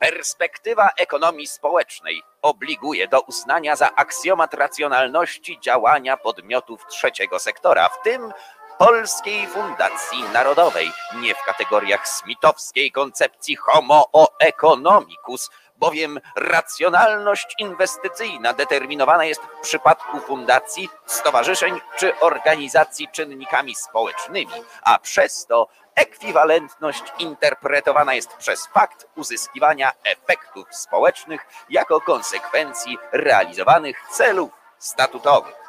Perspektywa 0.00 0.90
ekonomii 0.98 1.46
społecznej 1.46 2.22
obliguje 2.42 3.08
do 3.08 3.20
uznania 3.20 3.76
za 3.76 3.94
aksjomat 3.94 4.54
racjonalności 4.54 5.60
działania 5.60 6.16
podmiotów 6.16 6.86
trzeciego 6.86 7.38
sektora, 7.38 7.88
w 7.88 8.02
tym 8.02 8.32
Polskiej 8.80 9.46
Fundacji 9.46 10.22
Narodowej, 10.32 10.92
nie 11.14 11.34
w 11.34 11.42
kategoriach 11.42 12.08
smitowskiej 12.08 12.92
koncepcji 12.92 13.56
homo 13.56 14.08
economicus, 14.38 15.50
bowiem 15.76 16.20
racjonalność 16.36 17.54
inwestycyjna 17.58 18.52
determinowana 18.52 19.24
jest 19.24 19.40
w 19.40 19.60
przypadku 19.60 20.20
fundacji, 20.20 20.88
stowarzyszeń 21.06 21.80
czy 21.98 22.20
organizacji 22.20 23.08
czynnikami 23.12 23.74
społecznymi, 23.74 24.52
a 24.82 24.98
przez 24.98 25.46
to 25.46 25.68
ekwiwalentność 25.94 27.04
interpretowana 27.18 28.14
jest 28.14 28.36
przez 28.36 28.66
fakt 28.66 29.06
uzyskiwania 29.16 29.92
efektów 30.04 30.66
społecznych 30.70 31.46
jako 31.70 32.00
konsekwencji 32.00 32.98
realizowanych 33.12 34.02
celów 34.10 34.50
statutowych. 34.78 35.59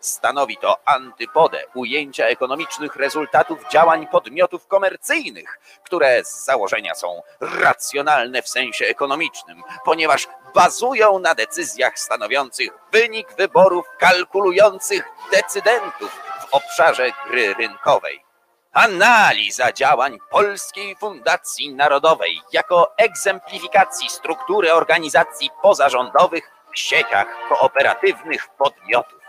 Stanowi 0.00 0.56
to 0.56 0.76
antypodę 0.84 1.64
ujęcia 1.74 2.26
ekonomicznych 2.26 2.96
rezultatów 2.96 3.58
działań 3.72 4.06
podmiotów 4.06 4.66
komercyjnych, 4.66 5.58
które 5.84 6.24
z 6.24 6.44
założenia 6.44 6.94
są 6.94 7.22
racjonalne 7.40 8.42
w 8.42 8.48
sensie 8.48 8.86
ekonomicznym, 8.86 9.62
ponieważ 9.84 10.28
bazują 10.54 11.18
na 11.18 11.34
decyzjach 11.34 11.98
stanowiących 11.98 12.70
wynik 12.92 13.32
wyborów 13.36 13.86
kalkulujących 13.98 15.08
decydentów 15.32 16.10
w 16.40 16.54
obszarze 16.54 17.10
gry 17.26 17.54
rynkowej. 17.54 18.26
Analiza 18.72 19.72
działań 19.72 20.18
Polskiej 20.30 20.96
Fundacji 20.96 21.74
Narodowej 21.74 22.40
jako 22.52 22.96
egzemplifikacji 22.96 24.10
struktury 24.10 24.72
organizacji 24.72 25.50
pozarządowych 25.62 26.50
w 26.74 26.78
sieciach 26.78 27.26
kooperatywnych 27.48 28.48
podmiotów 28.48 29.25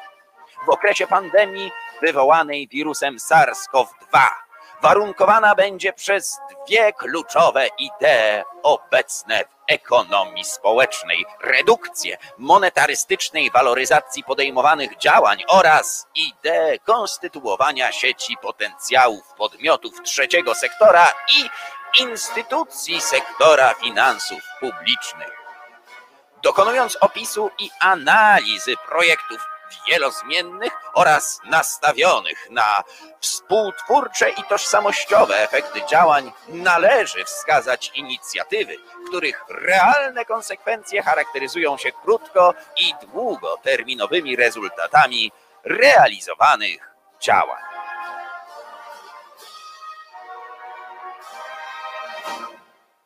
w 0.65 0.69
okresie 0.69 1.07
pandemii 1.07 1.71
wywołanej 2.01 2.67
wirusem 2.67 3.17
SARS-CoV-2 3.17 4.19
warunkowana 4.81 5.55
będzie 5.55 5.93
przez 5.93 6.39
dwie 6.67 6.93
kluczowe 6.93 7.67
idee 7.77 8.43
obecne 8.63 9.43
w 9.43 9.47
ekonomii 9.67 10.45
społecznej: 10.45 11.25
redukcję 11.41 12.17
monetarystycznej 12.37 13.51
waloryzacji 13.51 14.23
podejmowanych 14.23 14.97
działań 14.97 15.43
oraz 15.47 16.07
ideę 16.15 16.79
konstytuowania 16.79 17.91
sieci 17.91 18.37
potencjałów 18.41 19.33
podmiotów 19.37 20.01
trzeciego 20.03 20.55
sektora 20.55 21.13
i 21.37 21.49
instytucji 22.01 23.01
sektora 23.01 23.73
finansów 23.73 24.39
publicznych. 24.59 25.31
Dokonując 26.43 26.97
opisu 27.01 27.49
i 27.59 27.69
analizy 27.79 28.73
projektów 28.87 29.56
wielozmiennych 29.87 30.73
oraz 30.93 31.39
nastawionych 31.45 32.49
na 32.49 32.83
współtwórcze 33.19 34.29
i 34.29 34.43
tożsamościowe 34.43 35.43
efekty 35.43 35.81
działań 35.89 36.31
należy 36.47 37.23
wskazać 37.23 37.91
inicjatywy, 37.95 38.75
których 39.07 39.43
realne 39.49 40.25
konsekwencje 40.25 41.03
charakteryzują 41.03 41.77
się 41.77 41.91
krótko 41.91 42.53
i 42.77 42.93
długoterminowymi 43.05 44.35
rezultatami 44.35 45.31
realizowanych 45.63 46.93
działań. 47.21 47.63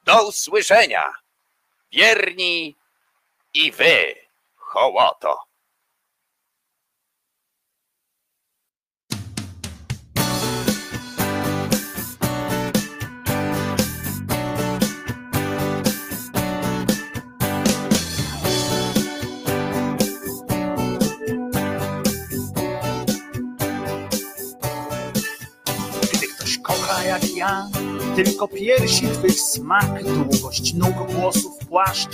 Do 0.04 0.28
usłyszenia, 0.28 1.14
wierni 1.92 2.78
i 3.54 3.72
wy, 3.72 4.16
hołoto. 4.56 5.51
Jak 27.12 27.36
ja, 27.36 27.68
tylko 28.16 28.48
piersi 28.48 29.08
twych 29.08 29.40
smak, 29.40 30.04
długość 30.04 30.74
nóg, 30.74 31.12
włosów, 31.12 31.58
płaszcz 31.70 32.10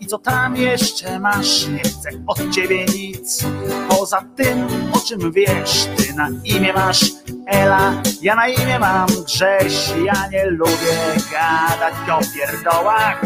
i 0.00 0.06
co 0.06 0.18
tam 0.18 0.56
jeszcze 0.56 1.18
masz, 1.18 1.66
nie 1.66 1.78
chcę 1.78 2.10
od 2.26 2.50
ciebie 2.50 2.84
nic. 2.84 3.44
Poza 3.88 4.22
tym, 4.36 4.66
o 4.92 5.00
czym 5.00 5.32
wiesz, 5.32 5.88
ty 5.96 6.14
na 6.14 6.28
imię 6.44 6.72
masz 6.72 7.04
Ela, 7.46 8.02
ja 8.22 8.34
na 8.34 8.48
imię 8.48 8.78
mam 8.78 9.08
Grześ, 9.24 9.92
ja 10.04 10.28
nie 10.32 10.46
lubię 10.46 10.98
gadać 11.32 11.94
o 12.10 12.34
pierdołach. 12.34 13.22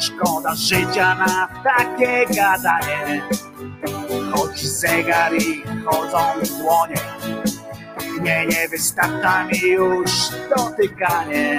Szkoda 0.00 0.54
życia 0.54 1.14
na 1.14 1.48
takie 1.64 2.26
gadanie. 2.26 3.22
Chodzi 4.32 4.68
zegar 4.68 5.34
i 5.34 5.62
chodzą 5.84 6.18
dłonie. 6.58 6.96
Nie, 8.20 8.46
nie 8.46 8.68
wystarcza 8.68 9.44
mi 9.44 9.58
już 9.60 10.10
dotykanie. 10.56 11.58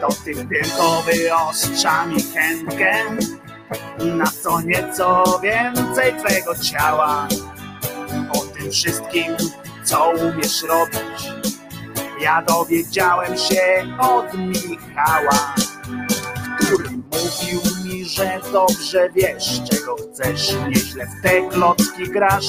Dotyk 0.00 0.36
tylko 0.36 1.02
wyostrza 1.02 2.06
mi 2.06 2.22
chętkę 2.22 2.92
na 4.04 4.26
co 4.42 4.60
nieco 4.60 5.40
więcej 5.42 6.14
twego 6.24 6.54
ciała. 6.54 7.28
O 8.34 8.38
tym 8.38 8.70
wszystkim, 8.70 9.36
co 9.84 10.10
umiesz 10.10 10.62
robić, 10.62 11.32
ja 12.20 12.42
dowiedziałem 12.42 13.36
się 13.38 13.86
od 13.98 14.34
Michała, 14.34 15.54
który 16.60 16.90
mówił 16.90 17.60
że 18.14 18.40
dobrze 18.52 19.10
wiesz, 19.10 19.60
czego 19.70 19.96
chcesz, 19.96 20.56
nieźle 20.68 21.06
w 21.06 21.22
te 21.22 21.48
klocki 21.48 22.10
grasz, 22.10 22.46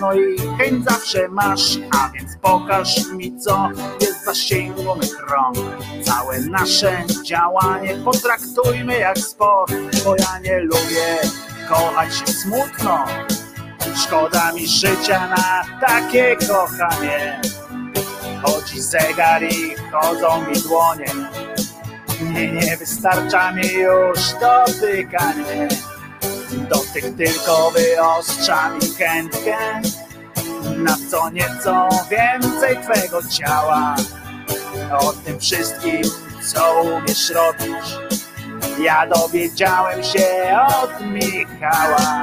no 0.00 0.14
i 0.14 0.38
chęć 0.58 0.84
zawsze 0.84 1.28
masz, 1.28 1.78
a 1.90 2.08
więc 2.08 2.36
pokaż 2.42 3.10
mi, 3.12 3.38
co 3.40 3.68
jest 4.00 4.24
zasięgu 4.24 4.96
mych 4.96 5.20
rąk. 5.30 5.56
Całe 6.04 6.40
nasze 6.40 7.04
działanie 7.24 7.94
potraktujmy 8.04 8.98
jak 8.98 9.18
sport, 9.18 9.72
bo 10.04 10.16
ja 10.16 10.38
nie 10.38 10.60
lubię 10.60 11.18
kochać 11.68 12.14
się 12.14 12.26
smutno. 12.26 13.04
Szkoda 14.04 14.52
mi 14.52 14.66
życia 14.66 15.28
na 15.28 15.62
takie 15.86 16.36
kochanie. 16.36 17.40
Chodzi 18.42 18.80
zegar 18.80 19.42
i 19.42 19.74
chodzą 19.92 20.46
mi 20.46 20.60
dłonie. 20.60 21.45
Nie, 22.20 22.52
nie 22.52 22.76
wystarcza 22.76 23.52
mi 23.52 23.72
już 23.72 24.18
dotykanie. 24.40 25.68
Dotyk 26.68 27.16
tylko 27.16 27.70
wyostrza 27.70 28.70
mi 28.70 28.80
chętkę 28.98 29.56
na 30.76 30.96
co 31.10 31.30
nieco 31.30 31.88
więcej 32.10 32.76
twego 32.82 33.22
ciała. 33.28 33.96
O 35.00 35.12
tym 35.12 35.40
wszystkim, 35.40 36.02
co 36.52 36.82
umiesz 36.82 37.30
robić, 37.30 37.96
ja 38.80 39.06
dowiedziałem 39.06 40.04
się 40.04 40.56
od 40.82 41.00
Michała. 41.00 42.22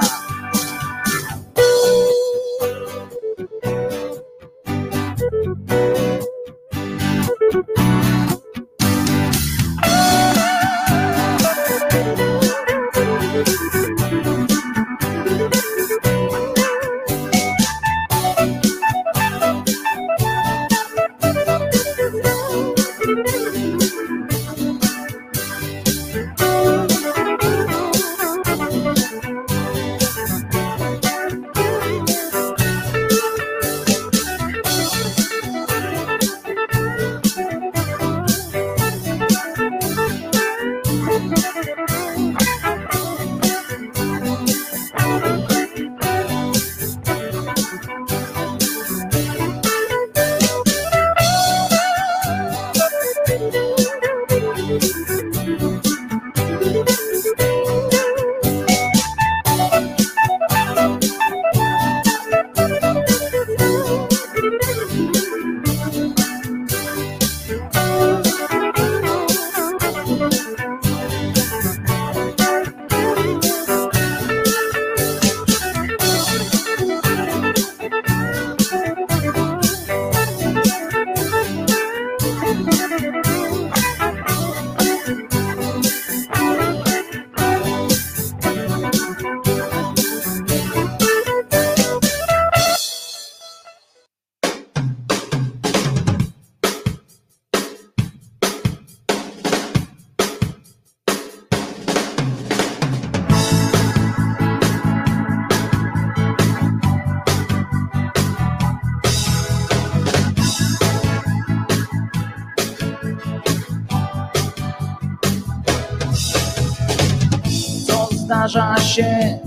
Się, 118.94 119.38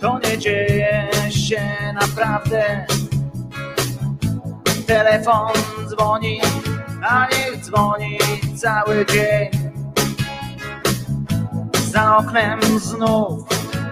to 0.00 0.18
nie 0.18 0.38
dzieje 0.38 1.08
się 1.30 1.62
naprawdę. 1.94 2.86
Telefon 4.86 5.52
dzwoni, 5.88 6.40
a 7.08 7.26
niech 7.26 7.64
dzwoni 7.64 8.18
cały 8.56 9.06
dzień. 9.06 9.50
Za 11.92 12.16
oknem 12.16 12.60
znów 12.78 13.48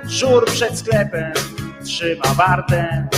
żur 0.06 0.46
przed 0.46 0.78
sklepem 0.78 1.32
trzyma 1.84 2.34
wartę. 2.34 3.08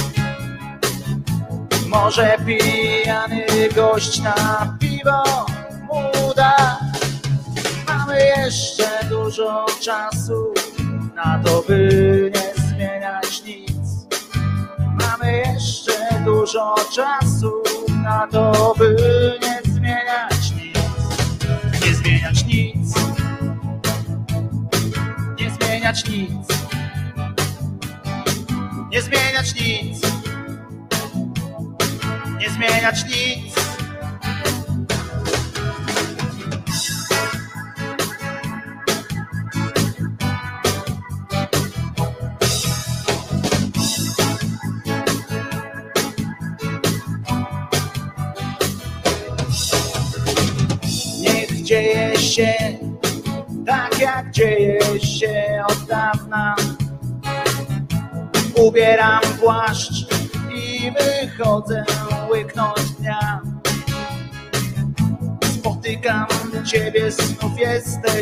Może 1.86 2.36
pijany 2.46 3.46
gość 3.74 4.22
na 4.22 4.76
piwo 4.80 5.46
mu 5.82 6.34
da. 6.36 6.78
Mamy 7.88 8.18
jeszcze 8.36 8.88
dużo 9.08 9.66
czasu 9.80 10.43
to, 11.44 11.62
by 11.68 12.30
nie 12.34 12.62
zmieniać 12.62 13.44
nic. 13.44 14.06
Mamy 14.78 15.42
jeszcze 15.46 15.92
dużo 16.24 16.74
czasu 16.92 17.23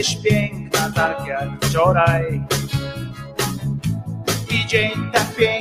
jesteś 0.03 0.22
piękna, 0.22 0.92
tak 0.94 1.26
jak 1.26 1.48
wczoraj. 1.64 2.40
I 4.50 4.66
dzień 4.66 4.90
tak 5.12 5.36
piękny 5.36 5.51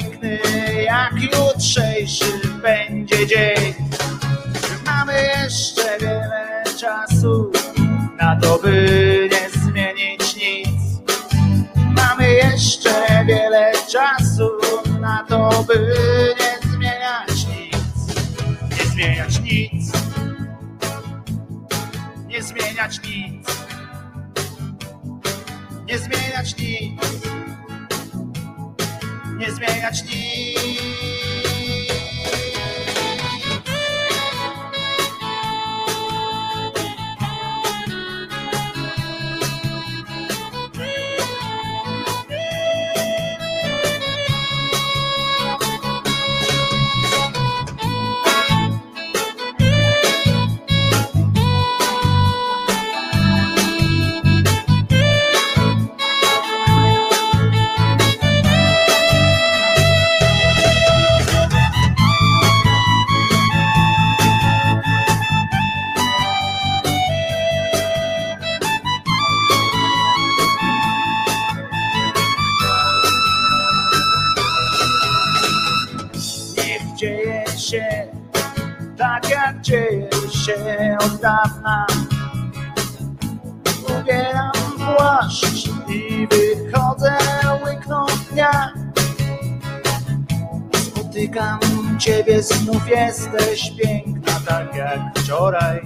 jesteś 92.91 93.71
piękna, 93.71 94.39
tak 94.47 94.75
jak 94.75 94.99
wczoraj. 95.15 95.81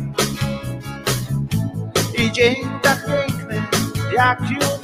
I 2.18 2.32
dzień 2.32 2.56
tak 2.82 3.06
piękny, 3.06 3.64
jak 4.16 4.39
jutrzejszy 4.41 4.75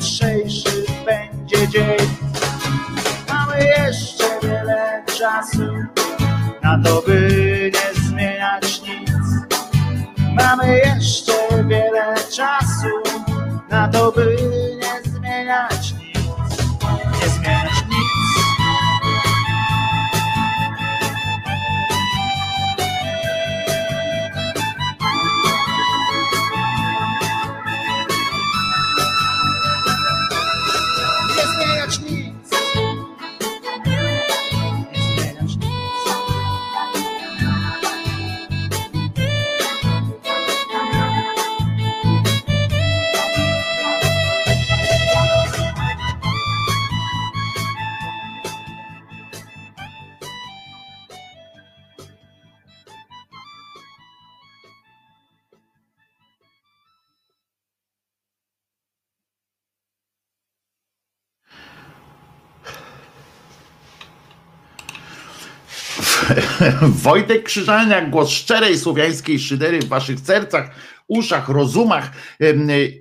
Wojtek 67.04 67.44
Krzyżaniak, 67.44 68.10
głos 68.10 68.30
szczerej 68.30 68.78
słowiańskiej 68.78 69.40
szydery 69.40 69.80
w 69.80 69.88
waszych 69.88 70.20
sercach, 70.20 70.70
uszach, 71.08 71.50
rozumach 71.50 72.12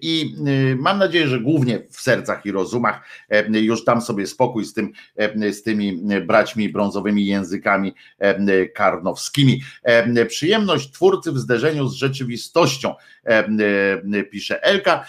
i 0.02 0.34
mam 0.78 0.98
nadzieję, 0.98 1.28
że 1.28 1.40
głównie 1.40 1.82
w 1.90 2.00
sercach 2.00 2.46
i 2.46 2.50
rozumach 2.50 3.00
już 3.50 3.84
dam 3.84 4.00
sobie 4.00 4.26
spokój 4.26 4.64
z, 4.64 4.72
tym, 4.72 4.92
z 5.52 5.62
tymi 5.62 6.02
braćmi 6.26 6.68
brązowymi 6.68 7.26
językami 7.26 7.94
karnowskimi. 8.74 9.62
Em, 9.82 10.14
Przyjemność 10.28 10.92
twórcy 10.92 11.32
w 11.32 11.38
zderzeniu 11.38 11.88
z 11.88 11.94
rzeczywistością, 11.94 12.94
pisze 14.30 14.62
Elka, 14.62 15.04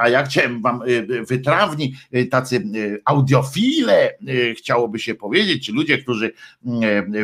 a 0.00 0.08
ja 0.08 0.22
chciałem 0.22 0.62
wam 0.62 0.82
y, 0.88 1.24
wytrawni, 1.24 1.94
y, 2.14 2.26
tacy 2.26 2.62
audiofile, 3.04 4.14
chciałoby 4.58 4.98
się 4.98 5.14
powiedzieć, 5.14 5.66
czy 5.66 5.72
ludzie, 5.72 5.98
którzy 5.98 6.26
e, 6.26 6.70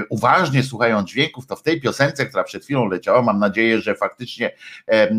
uważnie 0.09 0.63
słuchają 0.63 1.05
dźwięków, 1.05 1.47
to 1.47 1.57
w 1.57 1.63
tej 1.63 1.81
piosence, 1.81 2.27
która 2.27 2.45
przed 2.45 2.65
chwilą 2.65 2.89
leciała, 2.89 3.23
mam 3.23 3.39
nadzieję, 3.39 3.81
że 3.81 3.95
faktycznie 3.95 4.51
e, 4.89 4.93
e, 4.93 5.11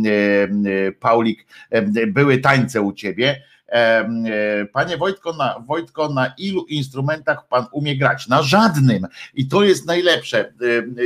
Paulik, 1.00 1.46
e, 1.70 2.08
były 2.08 2.38
tańce 2.38 2.82
u 2.82 2.94
ciebie. 2.94 3.44
E, 3.72 4.66
Panie 4.74 4.98
Wojtko 4.98 5.34
na, 5.34 5.60
Wojtko, 5.60 6.10
na 6.10 6.34
ilu 6.38 6.66
instrumentach 6.66 7.48
pan 7.48 7.66
umie 7.72 7.98
grać? 7.98 8.28
Na 8.28 8.42
żadnym. 8.44 9.08
I 9.34 9.48
to 9.48 9.64
jest 9.64 9.86
najlepsze. 9.86 10.54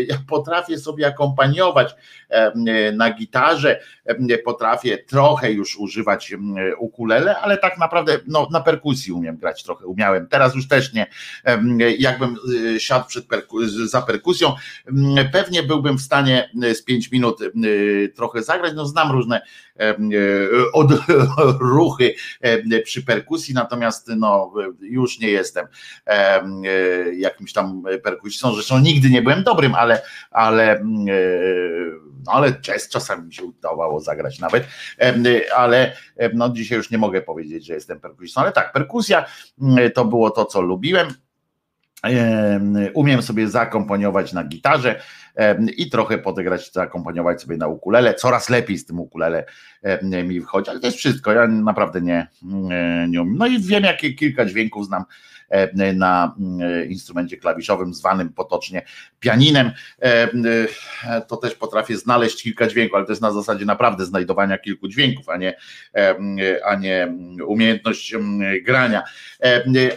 Ja 0.08 0.18
potrafię 0.28 0.78
sobie 0.78 1.08
akompaniować 1.08 1.96
e, 2.30 2.52
na 2.92 3.14
gitarze, 3.14 3.80
potrafię 4.46 4.98
trochę 4.98 5.52
już 5.52 5.80
używać 5.80 6.34
ukulele, 6.78 7.40
ale 7.40 7.58
tak 7.58 7.78
naprawdę 7.78 8.20
no, 8.28 8.48
na 8.52 8.62
perkusji 8.62 9.14
umiem 9.14 9.38
grać 9.38 9.64
trochę, 9.64 9.86
umiałem. 9.86 10.28
Teraz 10.28 10.56
już 10.56 10.68
też 10.68 10.94
nie. 10.94 11.08
Jakbym 12.00 12.36
y, 12.76 12.80
siadł 12.80 13.08
przed 13.08 13.28
perku- 13.28 13.86
za 13.86 14.02
perkusją, 14.02 14.56
pewnie 15.32 15.64
byłbym 15.64 15.98
w 15.98 16.02
stanie 16.02 16.50
y, 16.64 16.76
z 16.76 16.84
5 16.84 17.12
minut 17.12 17.40
trochę 18.16 18.44
zagrać. 18.44 18.74
No 18.76 18.86
znam 18.86 19.12
różne 19.12 19.42
odruchy 21.38 22.16
przy 22.86 23.04
perkusji, 23.04 23.54
natomiast 23.54 24.08
no 24.18 24.54
już 24.82 25.20
nie 25.20 25.30
jestem 25.30 25.68
em, 26.06 26.62
jakimś 27.18 27.54
tam 27.54 27.84
perkusistą. 28.04 28.54
Zresztą 28.54 28.80
nigdy 28.80 29.10
nie 29.10 29.22
byłem 29.22 29.44
dobrym, 29.44 29.76
ale 29.76 30.02
ale 30.32 30.84
no 32.26 32.32
ale 32.32 32.54
czas, 32.54 32.90
czasami 32.90 33.26
mi 33.26 33.34
się 33.34 33.44
udawało 33.44 33.93
zagrać 34.00 34.40
nawet, 34.40 34.68
ale 35.56 35.94
no 36.34 36.50
dzisiaj 36.50 36.78
już 36.78 36.92
nie 36.92 36.98
mogę 36.98 37.22
powiedzieć, 37.22 37.66
że 37.66 37.74
jestem 37.74 38.00
perkusistą, 38.00 38.42
ale 38.42 38.52
tak, 38.52 38.72
perkusja 38.72 39.26
mm, 39.62 39.92
to 39.92 40.06
było 40.06 40.30
to, 40.30 40.46
co 40.46 40.62
lubiłem. 40.62 41.08
Em, 42.04 42.78
Umiem 42.94 43.22
sobie 43.22 43.48
zaakompaniować 43.48 44.34
na 44.34 44.44
gitarze, 44.44 45.02
i 45.78 45.90
trochę 45.90 46.18
podegrać, 46.18 46.72
zaakompaniować 46.72 47.42
sobie 47.42 47.58
na 47.58 47.68
ukulele. 47.68 48.14
Coraz 48.14 48.50
lepiej 48.50 48.78
z 48.78 48.86
tym 48.86 49.00
ukulele 49.00 49.46
mi 50.02 50.40
wychodzi, 50.40 50.70
ale 50.70 50.80
to 50.80 50.86
jest 50.86 50.98
wszystko. 50.98 51.32
Ja 51.32 51.48
naprawdę 51.48 52.02
nie, 52.02 52.28
nie 53.10 53.22
umiem. 53.22 53.38
No 53.38 53.48
i 53.48 53.60
wiem, 53.60 53.84
jakie 53.84 54.14
kilka 54.14 54.46
dźwięków 54.46 54.86
znam 54.86 55.06
E, 55.06 55.33
na 55.94 56.36
mm, 56.40 56.90
instrumencie 56.90 57.38
klawiszowym 57.38 57.94
zwanym 57.94 58.30
potocznie 58.30 58.86
pianinem. 59.20 59.72
E, 60.02 60.30
e, 61.08 61.22
to 61.22 61.38
też 61.38 61.56
potrafię 61.56 61.98
znaleźć 61.98 62.44
kilka 62.44 62.68
dźwięków, 62.68 62.96
ale 62.96 63.06
to 63.06 63.12
jest 63.12 63.22
na 63.22 63.32
zasadzie 63.32 63.66
naprawdę 63.66 64.06
znajdowania 64.06 64.58
kilku 64.58 64.88
dźwięków, 64.88 65.30
a 65.30 65.38
nie, 65.38 65.58
a 66.66 66.76
nie 66.76 67.14
umiejętność 67.48 68.16
grania. 68.62 69.04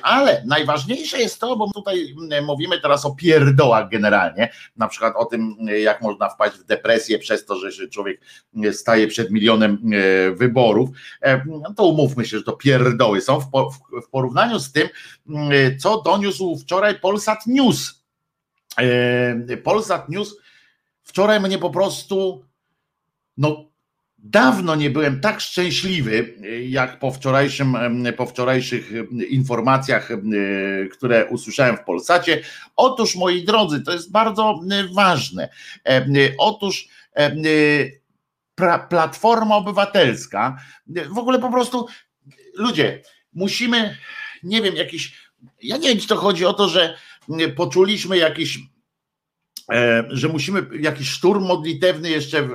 Ale 0.02 0.42
najważniejsze 0.46 1.18
jest 1.18 1.40
to, 1.40 1.56
bo 1.56 1.70
tutaj 1.74 2.14
mówimy 2.46 2.80
teraz 2.80 3.04
o 3.04 3.14
pierdołach 3.14 3.88
generalnie, 3.88 4.52
na 4.76 4.88
przykład 4.88 5.14
o 5.16 5.24
tym, 5.24 5.56
jak 5.82 6.02
można 6.02 6.28
wpaść 6.28 6.56
w 6.56 6.64
depresję 6.64 7.18
przez 7.18 7.44
to, 7.44 7.56
że 7.56 7.88
człowiek 7.88 8.20
staje 8.72 9.06
przed 9.06 9.30
milionem 9.30 9.90
wyborów, 10.34 10.88
to 11.76 11.84
umówmy 11.84 12.24
się, 12.24 12.38
że 12.38 12.44
to 12.44 12.52
pierdoły 12.52 13.20
są. 13.20 13.40
W 14.06 14.08
porównaniu 14.10 14.58
z 14.58 14.72
tym, 14.72 14.88
E, 15.34 15.76
co 15.76 16.02
doniósł 16.02 16.58
wczoraj 16.58 17.00
Polsat 17.00 17.46
News. 17.46 18.04
E, 18.78 19.56
Polsat 19.56 20.08
News 20.08 20.36
wczoraj 21.02 21.40
mnie 21.40 21.58
po 21.58 21.70
prostu, 21.70 22.44
no 23.36 23.70
dawno 24.18 24.74
nie 24.74 24.90
byłem 24.90 25.20
tak 25.20 25.40
szczęśliwy, 25.40 26.34
jak 26.68 26.98
po, 26.98 27.10
wczorajszym, 27.10 27.76
po 28.16 28.26
wczorajszych 28.26 28.92
informacjach, 29.28 30.08
które 30.92 31.26
usłyszałem 31.26 31.76
w 31.76 31.84
Polsacie. 31.84 32.42
Otóż, 32.76 33.16
moi 33.16 33.44
drodzy, 33.44 33.82
to 33.82 33.92
jest 33.92 34.12
bardzo 34.12 34.60
ważne. 34.94 35.48
E, 35.88 36.06
otóż 36.38 36.88
Platforma 38.88 39.56
Obywatelska, 39.56 40.56
w 40.86 41.18
ogóle 41.18 41.38
po 41.38 41.50
prostu 41.52 41.86
ludzie, 42.54 43.02
musimy, 43.32 43.96
nie 44.42 44.62
wiem, 44.62 44.76
jakiś 44.76 45.26
ja 45.62 45.76
nie 45.76 45.88
wiem, 45.88 45.98
czy 45.98 46.08
to 46.08 46.16
chodzi 46.16 46.46
o 46.46 46.52
to, 46.52 46.68
że 46.68 46.96
poczuliśmy 47.56 48.18
jakiś 48.18 48.56
e, 48.56 48.60
że 50.08 50.28
musimy 50.28 50.66
jakiś 50.80 51.08
szturm 51.08 51.44
modlitewny 51.44 52.10
jeszcze 52.10 52.48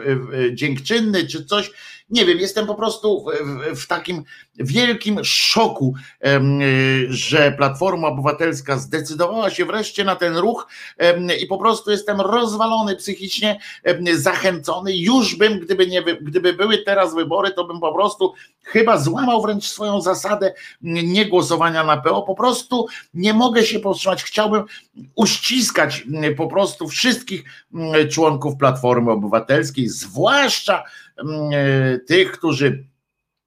dziękczynny 0.53 1.27
czy 1.27 1.45
coś, 1.45 1.71
nie 2.11 2.25
wiem, 2.25 2.39
jestem 2.39 2.67
po 2.67 2.75
prostu 2.75 3.25
w, 3.73 3.81
w, 3.81 3.87
takim 3.87 4.23
wielkim 4.55 5.23
szoku, 5.23 5.93
że 7.09 7.51
Platforma 7.51 8.07
Obywatelska 8.07 8.77
zdecydowała 8.77 9.49
się 9.49 9.65
wreszcie 9.65 10.03
na 10.03 10.15
ten 10.15 10.37
ruch 10.37 10.67
i 11.41 11.45
po 11.45 11.57
prostu 11.57 11.91
jestem 11.91 12.21
rozwalony 12.21 12.95
psychicznie, 12.95 13.59
zachęcony. 14.13 14.97
Już 14.97 15.35
bym, 15.35 15.59
gdyby, 15.59 15.87
nie, 15.87 16.03
gdyby 16.03 16.53
były 16.53 16.77
teraz 16.77 17.15
wybory, 17.15 17.51
to 17.51 17.63
bym 17.65 17.79
po 17.79 17.93
prostu 17.93 18.33
chyba 18.63 18.97
złamał 18.97 19.41
wręcz 19.41 19.67
swoją 19.67 20.01
zasadę 20.01 20.53
nie 20.81 21.25
głosowania 21.25 21.83
na 21.83 21.97
PO. 21.97 22.21
Po 22.21 22.35
prostu 22.35 22.87
nie 23.13 23.33
mogę 23.33 23.63
się 23.63 23.79
powstrzymać. 23.79 24.23
Chciałbym 24.23 24.63
uściskać 25.15 26.07
po 26.37 26.47
prostu 26.47 26.87
wszystkich 26.87 27.43
członków 28.11 28.57
Platformy 28.57 29.11
Obywatelskiej, 29.11 29.89
zwłaszcza 29.89 30.83
tych, 32.07 32.31
którzy 32.31 32.87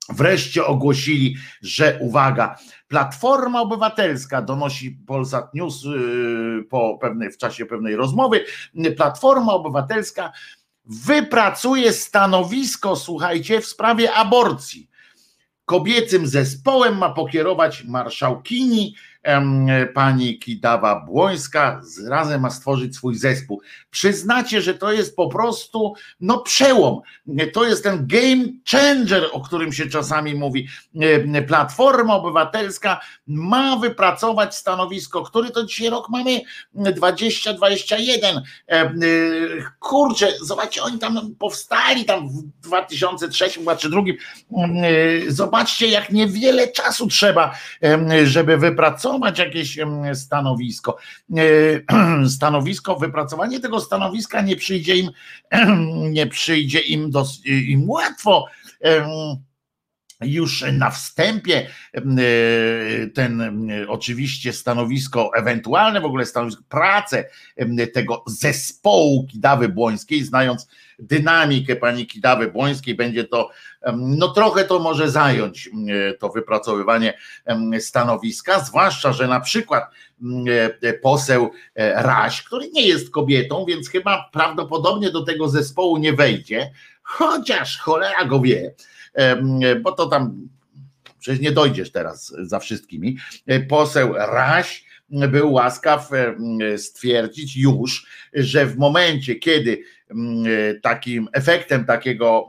wreszcie 0.08 0.66
ogłosili, 0.66 1.36
że 1.62 1.98
uwaga, 2.00 2.56
Platforma 2.88 3.60
Obywatelska 3.60 4.42
donosi 4.42 4.90
Polsat 5.06 5.54
News 5.54 5.84
e, 5.84 5.88
po 6.62 6.98
pewnej, 7.00 7.30
w 7.30 7.38
czasie 7.38 7.66
pewnej 7.66 7.96
rozmowy, 7.96 8.44
Platforma 8.96 9.52
Obywatelska 9.52 10.32
wypracuje 10.84 11.92
stanowisko, 11.92 12.96
słuchajcie, 12.96 13.60
w 13.60 13.66
sprawie 13.66 14.12
aborcji. 14.12 14.90
Kobiecym 15.64 16.26
zespołem 16.26 16.98
ma 16.98 17.10
pokierować 17.10 17.84
marszałkini 17.84 18.94
pani 19.94 20.40
Kidawa-Błońska 20.46 21.80
razem 22.08 22.40
ma 22.40 22.50
stworzyć 22.50 22.96
swój 22.96 23.14
zespół. 23.14 23.60
Przyznacie, 23.90 24.62
że 24.62 24.74
to 24.74 24.92
jest 24.92 25.16
po 25.16 25.28
prostu 25.28 25.94
no 26.20 26.38
przełom. 26.38 27.00
To 27.52 27.64
jest 27.64 27.82
ten 27.82 28.06
game 28.06 28.44
changer, 28.70 29.28
o 29.32 29.40
którym 29.40 29.72
się 29.72 29.86
czasami 29.86 30.34
mówi. 30.34 30.68
Platforma 31.48 32.14
Obywatelska 32.14 33.00
ma 33.26 33.76
wypracować 33.76 34.54
stanowisko, 34.54 35.22
który 35.22 35.50
to 35.50 35.64
dzisiaj 35.64 35.90
rok 35.90 36.08
mamy 36.08 36.40
2021. 36.74 38.42
Kurczę, 39.80 40.32
zobaczcie, 40.42 40.82
oni 40.82 40.98
tam 40.98 41.34
powstali 41.38 42.04
tam 42.04 42.28
w 42.28 42.42
2003 42.60 43.50
czy 43.50 43.60
2002. 43.60 44.02
Zobaczcie, 45.28 45.88
jak 45.88 46.10
niewiele 46.10 46.68
czasu 46.68 47.06
trzeba, 47.06 47.54
żeby 48.24 48.56
wypracować 48.56 49.13
wypracować 49.18 49.38
jakieś 49.38 49.78
stanowisko. 50.14 50.96
E, 51.36 52.28
stanowisko, 52.36 52.96
wypracowanie 52.96 53.60
tego 53.60 53.80
stanowiska 53.80 54.40
nie 54.40 54.56
przyjdzie 54.56 54.96
im, 54.96 55.10
nie 56.16 56.26
przyjdzie 56.26 56.80
im, 56.80 57.10
dos, 57.10 57.40
im 57.46 57.90
łatwo 57.90 58.46
już 60.20 60.64
na 60.72 60.90
wstępie 60.90 61.66
e, 61.94 62.02
ten 63.14 63.42
oczywiście 63.88 64.52
stanowisko, 64.52 65.30
ewentualne 65.36 66.00
w 66.00 66.04
ogóle 66.04 66.26
stanowisko, 66.26 66.62
pracę 66.68 67.24
tego 67.92 68.24
zespołu 68.26 69.26
Kidawy 69.26 69.68
Błońskiej, 69.68 70.24
znając 70.24 70.68
dynamikę 70.98 71.76
pani 71.76 72.06
Kidawy 72.06 72.50
Błońskiej, 72.50 72.94
będzie 72.94 73.24
to, 73.24 73.50
no 73.96 74.28
trochę 74.28 74.64
to 74.64 74.78
może 74.78 75.10
zająć 75.10 75.70
to 76.18 76.28
wypracowywanie 76.28 77.18
stanowiska, 77.80 78.60
zwłaszcza, 78.60 79.12
że 79.12 79.28
na 79.28 79.40
przykład 79.40 79.84
e, 80.82 80.92
poseł 80.92 81.50
e, 81.74 82.02
Raś, 82.02 82.42
który 82.42 82.70
nie 82.70 82.86
jest 82.86 83.10
kobietą, 83.10 83.64
więc 83.68 83.88
chyba 83.88 84.30
prawdopodobnie 84.32 85.10
do 85.10 85.24
tego 85.24 85.48
zespołu 85.48 85.96
nie 85.96 86.12
wejdzie, 86.12 86.70
chociaż 87.02 87.78
cholera 87.78 88.24
go 88.24 88.40
wie, 88.40 88.74
bo 89.82 89.92
to 89.92 90.06
tam 90.06 90.48
przecież 91.24 91.40
nie 91.40 91.52
dojdziesz 91.52 91.92
teraz 91.92 92.34
za 92.42 92.58
wszystkimi. 92.58 93.16
E, 93.46 93.60
poseł 93.60 94.12
Raś 94.12 94.84
był 95.10 95.52
łaskaw 95.52 96.10
stwierdzić 96.76 97.56
już, 97.56 98.06
że 98.32 98.66
w 98.66 98.76
momencie, 98.76 99.34
kiedy 99.34 99.82
takim 100.82 101.28
efektem 101.32 101.84
takiego 101.84 102.48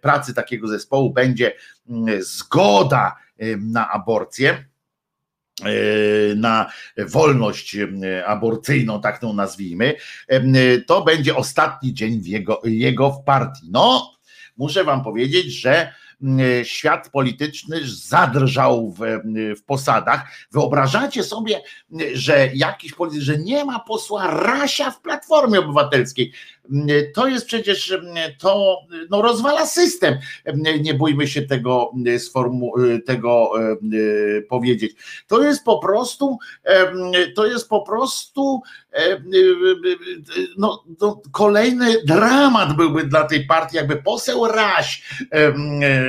pracy 0.00 0.34
takiego 0.34 0.68
zespołu 0.68 1.12
będzie 1.12 1.52
zgoda 2.20 3.16
na 3.58 3.90
aborcję, 3.90 4.64
e, 5.62 6.34
na 6.34 6.72
wolność 6.98 7.76
aborcyjną, 8.26 9.00
tak 9.00 9.18
to 9.18 9.32
nazwijmy, 9.32 9.94
to 10.86 11.02
będzie 11.02 11.36
ostatni 11.36 11.94
dzień 11.94 12.20
jego, 12.24 12.60
jego 12.64 13.10
w 13.10 13.24
partii. 13.24 13.68
No, 13.70 14.12
muszę 14.56 14.84
wam 14.84 15.04
powiedzieć, 15.04 15.46
że 15.60 15.72
mm, 15.72 15.92
świat 16.62 17.10
polityczny 17.10 17.80
zadrżał 17.84 18.92
w, 18.92 19.00
w 19.58 19.64
posadach. 19.64 20.24
Wyobrażacie 20.52 21.24
sobie, 21.24 21.62
że 22.14 22.50
jakiś 22.54 22.94
polityk, 22.94 23.20
że 23.20 23.38
nie 23.38 23.64
ma 23.64 23.80
posła 23.80 24.26
Rasia 24.30 24.90
w 24.90 25.00
Platformie 25.00 25.58
Obywatelskiej. 25.60 26.32
To 27.14 27.26
jest 27.26 27.46
przecież, 27.46 27.94
to 28.38 28.78
no, 29.10 29.22
rozwala 29.22 29.66
system. 29.66 30.18
Nie 30.80 30.94
bójmy 30.94 31.26
się 31.26 31.42
tego, 31.42 31.92
sformu, 32.18 32.72
tego 33.06 33.50
powiedzieć. 34.48 34.92
To 35.26 35.42
jest 35.42 35.64
po 35.64 35.78
prostu, 35.78 36.38
to 37.36 37.46
jest 37.46 37.68
po 37.68 37.82
prostu 37.82 38.60
no, 40.56 40.84
no, 41.00 41.22
kolejny 41.32 41.96
dramat 42.04 42.76
byłby 42.76 43.04
dla 43.04 43.24
tej 43.24 43.46
partii, 43.46 43.76
jakby 43.76 43.96
poseł 43.96 44.46
Raś 44.46 45.02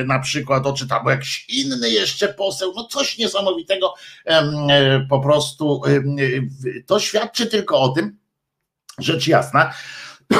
na 0.05 0.19
przykład 0.19 0.67
oczytał, 0.67 0.97
albo 0.97 1.11
jakiś 1.11 1.45
inny 1.49 1.89
jeszcze 1.89 2.33
poseł, 2.33 2.73
no 2.75 2.87
coś 2.87 3.17
niesamowitego 3.17 3.93
po 5.09 5.19
prostu 5.19 5.81
to 6.85 6.99
świadczy 6.99 7.47
tylko 7.47 7.79
o 7.79 7.89
tym, 7.89 8.17
rzecz 8.99 9.27
jasna, 9.27 9.73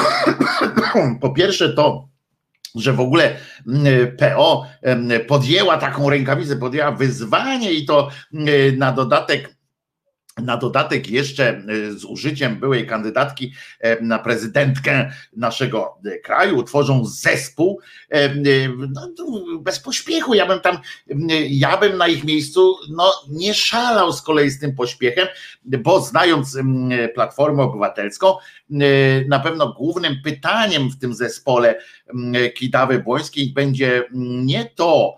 po 1.20 1.30
pierwsze 1.30 1.72
to, 1.72 2.08
że 2.74 2.92
w 2.92 3.00
ogóle 3.00 3.36
mm, 3.68 4.16
PO 4.16 4.66
podjęła 5.28 5.78
taką 5.78 6.10
rękawicę, 6.10 6.56
podjęła 6.56 6.92
wyzwanie 6.92 7.72
i 7.72 7.84
to 7.86 8.08
mm, 8.34 8.78
na 8.78 8.92
dodatek 8.92 9.54
na 10.42 10.56
dodatek 10.56 11.10
jeszcze 11.10 11.62
z 11.96 12.04
użyciem 12.04 12.56
byłej 12.56 12.86
kandydatki 12.86 13.52
na 14.00 14.18
prezydentkę 14.18 15.10
naszego 15.36 15.98
kraju, 16.24 16.62
tworzą 16.62 17.06
zespół 17.06 17.80
no, 18.78 19.08
bez 19.60 19.80
pośpiechu. 19.80 20.34
Ja 20.34 20.46
bym 20.46 20.60
tam, 20.60 20.78
ja 21.48 21.76
bym 21.76 21.96
na 21.96 22.08
ich 22.08 22.24
miejscu 22.24 22.76
no, 22.90 23.12
nie 23.30 23.54
szalał 23.54 24.12
z 24.12 24.22
kolei 24.22 24.50
z 24.50 24.60
tym 24.60 24.74
pośpiechem, 24.74 25.26
bo 25.64 26.00
znając 26.00 26.58
Platformę 27.14 27.62
Obywatelską, 27.62 28.36
na 29.28 29.40
pewno 29.40 29.72
głównym 29.72 30.16
pytaniem 30.24 30.90
w 30.90 30.98
tym 30.98 31.14
zespole 31.14 31.78
Kidawy 32.54 32.98
Błońskiej 32.98 33.52
będzie 33.52 34.04
nie 34.12 34.64
to, 34.64 35.16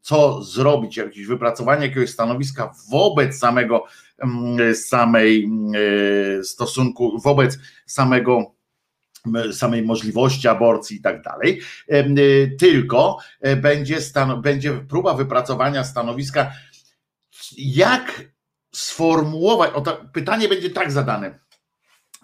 co 0.00 0.42
zrobić, 0.42 0.96
jakieś 0.96 1.26
wypracowanie 1.26 1.86
jakiegoś 1.86 2.10
stanowiska 2.10 2.74
wobec 2.90 3.38
samego 3.38 3.84
samej 4.74 5.50
stosunku, 6.42 7.20
wobec 7.20 7.58
samego 7.86 8.54
samej 9.52 9.82
możliwości 9.82 10.48
aborcji 10.48 10.96
i 10.96 11.00
tak 11.00 11.22
dalej, 11.22 11.60
tylko 12.58 13.18
będzie, 13.56 14.00
stan- 14.00 14.40
będzie 14.42 14.72
próba 14.72 15.14
wypracowania 15.14 15.84
stanowiska, 15.84 16.52
jak 17.58 18.22
sformułować, 18.74 19.70
o 19.74 19.80
to 19.80 20.04
pytanie 20.12 20.48
będzie 20.48 20.70
tak 20.70 20.92
zadane, 20.92 21.38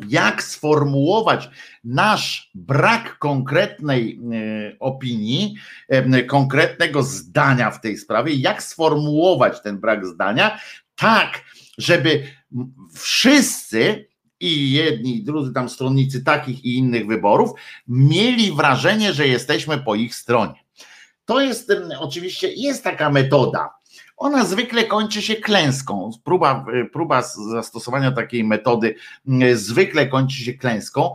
jak 0.08 0.42
sformułować 0.42 1.50
nasz 1.84 2.50
brak 2.54 3.18
konkretnej 3.18 4.20
e, 4.72 4.78
opinii, 4.78 5.54
konkretnego 6.26 7.02
zdania 7.02 7.70
w 7.70 7.80
tej 7.80 7.96
sprawie, 7.96 8.34
jak 8.34 8.62
sformułować 8.62 9.62
ten 9.62 9.80
brak 9.80 10.06
zdania, 10.06 10.58
tak, 10.96 11.42
żeby 11.78 12.22
wszyscy 12.94 14.08
i 14.40 14.72
jedni 14.72 15.16
i 15.16 15.24
drudzy 15.24 15.52
tam 15.52 15.68
stronnicy 15.68 16.24
takich 16.24 16.64
i 16.64 16.76
innych 16.76 17.06
wyborów 17.06 17.50
mieli 17.88 18.52
wrażenie, 18.52 19.12
że 19.12 19.28
jesteśmy 19.28 19.78
po 19.78 19.94
ich 19.94 20.14
stronie. 20.14 20.64
To 21.24 21.40
jest 21.40 21.72
oczywiście, 21.98 22.52
jest 22.52 22.84
taka 22.84 23.10
metoda, 23.10 23.70
ona 24.16 24.44
zwykle 24.44 24.84
kończy 24.84 25.22
się 25.22 25.34
klęską. 25.34 26.10
Próba, 26.24 26.66
próba 26.92 27.22
zastosowania 27.52 28.12
takiej 28.12 28.44
metody 28.44 28.94
mm, 29.28 29.56
zwykle 29.56 30.06
kończy 30.06 30.36
się 30.36 30.54
klęską, 30.54 31.14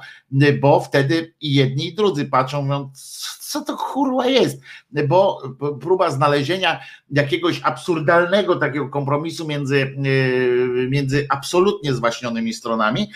bo 0.62 0.80
wtedy 0.80 1.34
jedni 1.42 1.88
i 1.88 1.96
drudzy 1.96 2.26
patrzą, 2.26 2.62
mówią, 2.62 2.92
co 3.40 3.62
to 3.62 3.78
kurwa 3.78 4.28
jest, 4.28 4.62
bo 5.08 5.42
próba 5.82 6.12
znalezienia 6.12 6.80
jakiegoś 7.12 7.62
absurdalnego 7.64 8.56
takiego 8.56 8.90
kompromisu 8.90 9.48
między, 9.48 9.76
y, 9.76 10.88
między 10.90 11.26
absolutnie 11.30 11.94
zwaśnionymi 11.94 12.54
stronami 12.54 13.12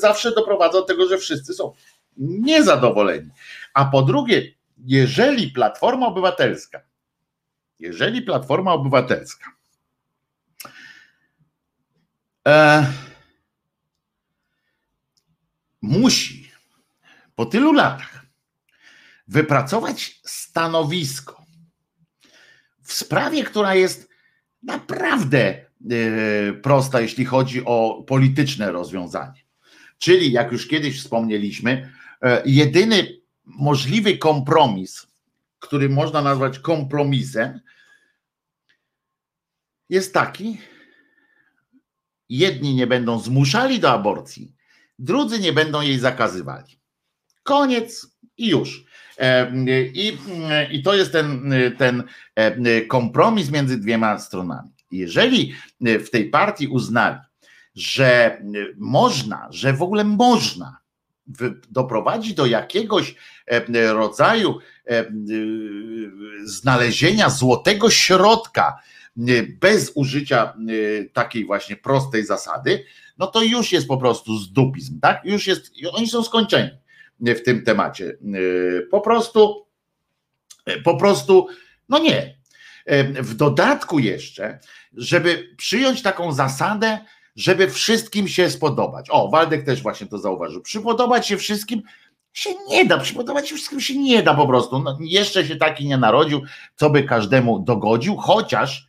zawsze 0.00 0.34
doprowadza 0.34 0.78
do 0.78 0.82
tego, 0.82 1.08
że 1.08 1.18
wszyscy 1.18 1.54
są 1.54 1.72
niezadowoleni. 2.16 3.30
A 3.74 3.84
po 3.84 4.02
drugie, 4.02 4.42
jeżeli 4.86 5.50
Platforma 5.50 6.06
Obywatelska 6.06 6.85
jeżeli 7.78 8.22
Platforma 8.22 8.72
Obywatelska 8.72 9.50
e, 12.48 12.86
musi 15.82 16.50
po 17.34 17.46
tylu 17.46 17.72
latach 17.72 18.26
wypracować 19.28 20.20
stanowisko 20.24 21.46
w 22.82 22.92
sprawie, 22.92 23.44
która 23.44 23.74
jest 23.74 24.08
naprawdę 24.62 25.40
e, 25.40 25.64
prosta, 26.52 27.00
jeśli 27.00 27.24
chodzi 27.24 27.64
o 27.64 28.04
polityczne 28.06 28.72
rozwiązanie. 28.72 29.46
Czyli, 29.98 30.32
jak 30.32 30.52
już 30.52 30.68
kiedyś 30.68 31.00
wspomnieliśmy, 31.00 31.92
e, 32.22 32.42
jedyny 32.46 33.20
możliwy 33.44 34.18
kompromis, 34.18 35.06
który 35.66 35.88
można 35.88 36.22
nazwać 36.22 36.58
kompromisem, 36.58 37.60
jest 39.88 40.14
taki: 40.14 40.58
jedni 42.28 42.74
nie 42.74 42.86
będą 42.86 43.18
zmuszali 43.18 43.80
do 43.80 43.90
aborcji, 43.90 44.54
drudzy 44.98 45.40
nie 45.40 45.52
będą 45.52 45.80
jej 45.80 45.98
zakazywali. 45.98 46.80
Koniec 47.42 48.16
i 48.36 48.48
już. 48.48 48.84
E, 49.18 49.52
I, 49.94 50.18
i 50.70 50.82
to 50.82 50.94
jest 50.94 51.12
ten, 51.12 51.54
ten 51.78 52.02
e, 52.34 52.80
kompromis 52.80 53.50
między 53.50 53.78
dwiema 53.78 54.18
stronami. 54.18 54.70
Jeżeli 54.90 55.54
w 55.80 56.10
tej 56.10 56.30
partii 56.30 56.68
uznali, 56.68 57.18
że 57.74 58.42
można, 58.76 59.48
że 59.50 59.72
w 59.72 59.82
ogóle 59.82 60.04
można 60.04 60.85
doprowadzić 61.70 62.34
do 62.34 62.46
jakiegoś 62.46 63.14
e, 63.46 63.92
rodzaju 63.92 64.58
znalezienia 66.44 67.30
złotego 67.30 67.90
środka 67.90 68.78
bez 69.60 69.92
użycia 69.94 70.54
takiej 71.12 71.44
właśnie 71.44 71.76
prostej 71.76 72.26
zasady, 72.26 72.84
no 73.18 73.26
to 73.26 73.42
już 73.42 73.72
jest 73.72 73.88
po 73.88 73.96
prostu 73.98 74.38
zdupizm, 74.38 75.00
tak? 75.00 75.24
Już 75.24 75.46
jest, 75.46 75.72
oni 75.92 76.08
są 76.08 76.22
skończeni 76.22 76.70
w 77.20 77.42
tym 77.42 77.64
temacie. 77.64 78.16
Po 78.90 79.00
prostu, 79.00 79.66
po 80.84 80.96
prostu, 80.96 81.48
no 81.88 81.98
nie. 81.98 82.36
W 83.20 83.34
dodatku 83.34 83.98
jeszcze, 83.98 84.58
żeby 84.92 85.54
przyjąć 85.56 86.02
taką 86.02 86.32
zasadę, 86.32 86.98
żeby 87.36 87.70
wszystkim 87.70 88.28
się 88.28 88.50
spodobać. 88.50 89.06
O, 89.10 89.28
Waldek 89.28 89.64
też 89.64 89.82
właśnie 89.82 90.06
to 90.06 90.18
zauważył. 90.18 90.62
Przypodobać 90.62 91.26
się 91.28 91.36
wszystkim 91.36 91.82
się 92.32 92.50
nie 92.68 92.84
da, 92.84 92.98
przypodobać 92.98 93.48
się 93.48 93.54
wszystkim 93.54 93.80
się 93.80 93.98
nie 93.98 94.22
da 94.22 94.34
po 94.34 94.46
prostu. 94.46 94.78
No, 94.78 94.98
jeszcze 95.00 95.46
się 95.46 95.56
taki 95.56 95.86
nie 95.86 95.96
narodził, 95.96 96.42
co 96.76 96.90
by 96.90 97.02
każdemu 97.02 97.58
dogodził, 97.58 98.16
chociaż 98.16 98.88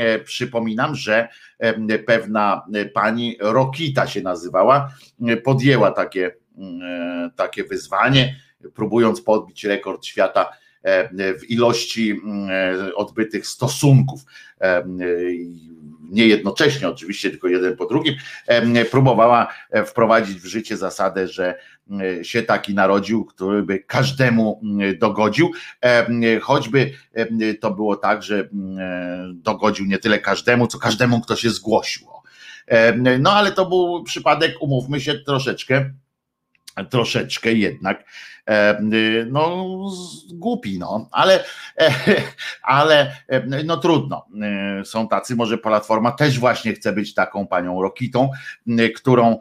E, 0.00 0.18
przypominam, 0.18 0.94
że 0.94 1.28
e, 1.58 1.98
pewna 1.98 2.66
pani 2.94 3.36
Rokita 3.40 4.06
się 4.06 4.22
nazywała, 4.22 4.90
e, 5.26 5.36
podjęła 5.36 5.90
takie, 5.90 6.36
takie 7.36 7.64
wyzwanie, 7.64 8.36
próbując 8.74 9.20
podbić 9.20 9.64
rekord 9.64 10.06
świata 10.06 10.50
w 11.40 11.50
ilości 11.50 12.20
odbytych 12.96 13.46
stosunków 13.46 14.20
nie 16.10 16.26
jednocześnie 16.26 16.88
oczywiście, 16.88 17.30
tylko 17.30 17.48
jeden 17.48 17.76
po 17.76 17.86
drugim, 17.86 18.14
próbowała 18.90 19.52
e, 19.70 19.84
wprowadzić 19.84 20.40
w 20.40 20.46
życie 20.46 20.76
zasadę, 20.76 21.28
że 21.28 21.54
e, 22.00 22.24
się 22.24 22.42
taki 22.42 22.74
narodził, 22.74 23.24
który 23.24 23.62
by 23.62 23.78
każdemu 23.78 24.60
dogodził, 24.98 25.52
choćby 26.42 26.90
to 27.60 27.70
było 27.70 27.96
tak, 27.96 28.22
że 28.22 28.48
dogodził 29.34 29.86
nie 29.86 29.98
tyle 29.98 30.18
każdemu, 30.18 30.66
co 30.66 30.78
każdemu, 30.78 31.20
kto 31.20 31.36
się 31.36 31.50
zgłosił. 31.50 32.06
No 33.18 33.32
ale 33.32 33.52
to 33.52 33.66
był 33.66 34.02
przypadek, 34.04 34.54
umówmy 34.60 35.00
się, 35.00 35.14
troszeczkę 35.14 35.90
troszeczkę 36.90 37.52
jednak 37.52 38.04
e, 38.48 38.80
no 39.30 39.66
głupi, 40.32 40.78
no, 40.78 41.08
ale, 41.12 41.44
e, 41.78 41.90
ale 42.62 43.16
e, 43.28 43.64
no 43.64 43.76
trudno. 43.76 44.26
Są 44.84 45.08
tacy, 45.08 45.36
może 45.36 45.58
Platforma 45.58 46.12
też 46.12 46.38
właśnie 46.38 46.72
chce 46.72 46.92
być 46.92 47.14
taką 47.14 47.46
panią 47.46 47.82
Rokitą, 47.82 48.30
którą, 48.96 49.38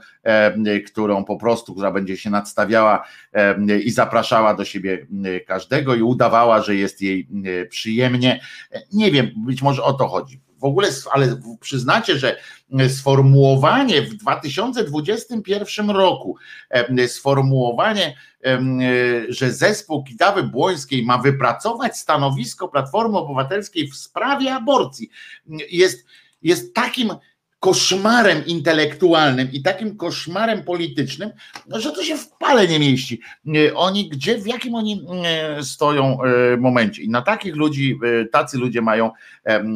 którą 0.88 1.24
po 1.24 1.38
prostu, 1.38 1.74
która 1.74 1.92
będzie 1.92 2.18
się 2.18 2.30
nadstawiała 2.30 3.04
i 3.84 3.92
zapraszała 3.92 4.54
do 4.54 4.66
siebie 4.66 5.08
każdego 5.48 5.96
i 5.96 6.02
udawała, 6.02 6.62
że 6.62 6.76
jest 6.76 7.02
jej 7.02 7.28
przyjemnie. 7.70 8.40
Nie 8.94 9.12
wiem, 9.12 9.32
być 9.46 9.62
może 9.62 9.84
o 9.84 9.94
to 9.94 10.08
chodzi 10.08 10.42
w 10.64 10.66
ogóle, 10.66 10.90
ale 11.12 11.42
przyznacie, 11.60 12.20
że 12.20 12.38
sformułowanie 12.90 14.02
w 14.02 14.14
2021 14.14 15.90
roku, 15.90 16.38
sformułowanie, 17.08 18.18
że 19.30 19.52
zespół 19.52 20.04
Kidawy 20.04 20.44
Błońskiej 20.44 21.06
ma 21.06 21.18
wypracować 21.18 21.98
stanowisko 21.98 22.68
Platformy 22.68 23.18
Obywatelskiej 23.18 23.88
w 23.88 23.96
sprawie 23.96 24.54
aborcji, 24.56 25.10
jest, 25.72 26.06
jest 26.42 26.74
takim 26.74 27.12
koszmarem 27.64 28.46
intelektualnym 28.46 29.52
i 29.52 29.62
takim 29.62 29.98
koszmarem 29.98 30.64
politycznym, 30.64 31.30
no, 31.68 31.80
że 31.80 31.92
to 31.92 32.04
się 32.04 32.18
w 32.18 32.30
pale 32.30 32.68
nie 32.68 32.80
mieści. 32.80 33.22
E, 33.56 33.76
oni 33.76 34.10
gdzie, 34.10 34.38
w 34.38 34.48
jakim 34.48 34.76
oni 34.76 35.06
e, 35.26 35.64
stoją 35.64 36.18
e, 36.24 36.58
momencie? 36.58 37.04
I 37.04 37.10
na 37.10 37.22
takich 37.22 37.56
ludzi, 37.56 38.00
tacy 38.32 38.58
ludzie 38.58 38.82
mają 38.82 39.12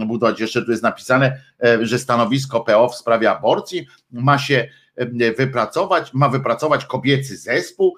budować. 0.07 0.39
Jeszcze 0.39 0.65
tu 0.65 0.71
jest 0.71 0.83
napisane, 0.83 1.41
że 1.81 1.99
stanowisko 1.99 2.59
PO 2.61 2.89
w 2.89 2.95
sprawie 2.95 3.31
aborcji 3.31 3.87
ma 4.11 4.37
się 4.37 4.67
wypracować, 5.37 6.13
ma 6.13 6.29
wypracować 6.29 6.85
kobiecy 6.85 7.37
zespół 7.37 7.95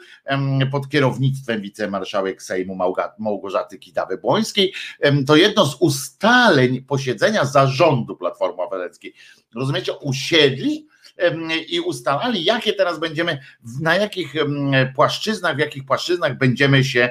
pod 0.72 0.90
kierownictwem 0.90 1.62
wicemarszałek 1.62 2.44
Sejmu 2.44 2.76
Małgorzaty 3.20 3.78
Kidawy-Błońskiej. 3.78 4.72
To 5.28 5.36
jedno 5.36 5.66
z 5.66 5.76
ustaleń 5.80 6.82
posiedzenia 6.82 7.46
zarządu 7.46 8.16
Platformy 8.16 8.62
Obywatelskiej. 8.62 9.14
Rozumiecie, 9.56 9.94
usiedli 9.94 10.88
i 11.70 11.80
ustalali, 11.80 12.44
jakie 12.44 12.74
teraz 12.74 13.00
będziemy, 13.00 13.40
na 13.82 13.96
jakich 13.96 14.34
płaszczyznach, 14.96 15.56
w 15.56 15.60
jakich 15.60 15.86
płaszczyznach 15.86 16.38
będziemy 16.38 16.84
się, 16.84 17.10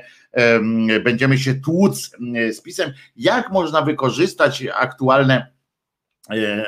będziemy 1.05 1.39
się 1.39 1.55
tłuc 1.55 2.11
z 2.53 2.61
pisem, 2.61 2.93
jak 3.17 3.51
można 3.51 3.83
wykorzystać 3.83 4.65
aktualne 4.75 5.58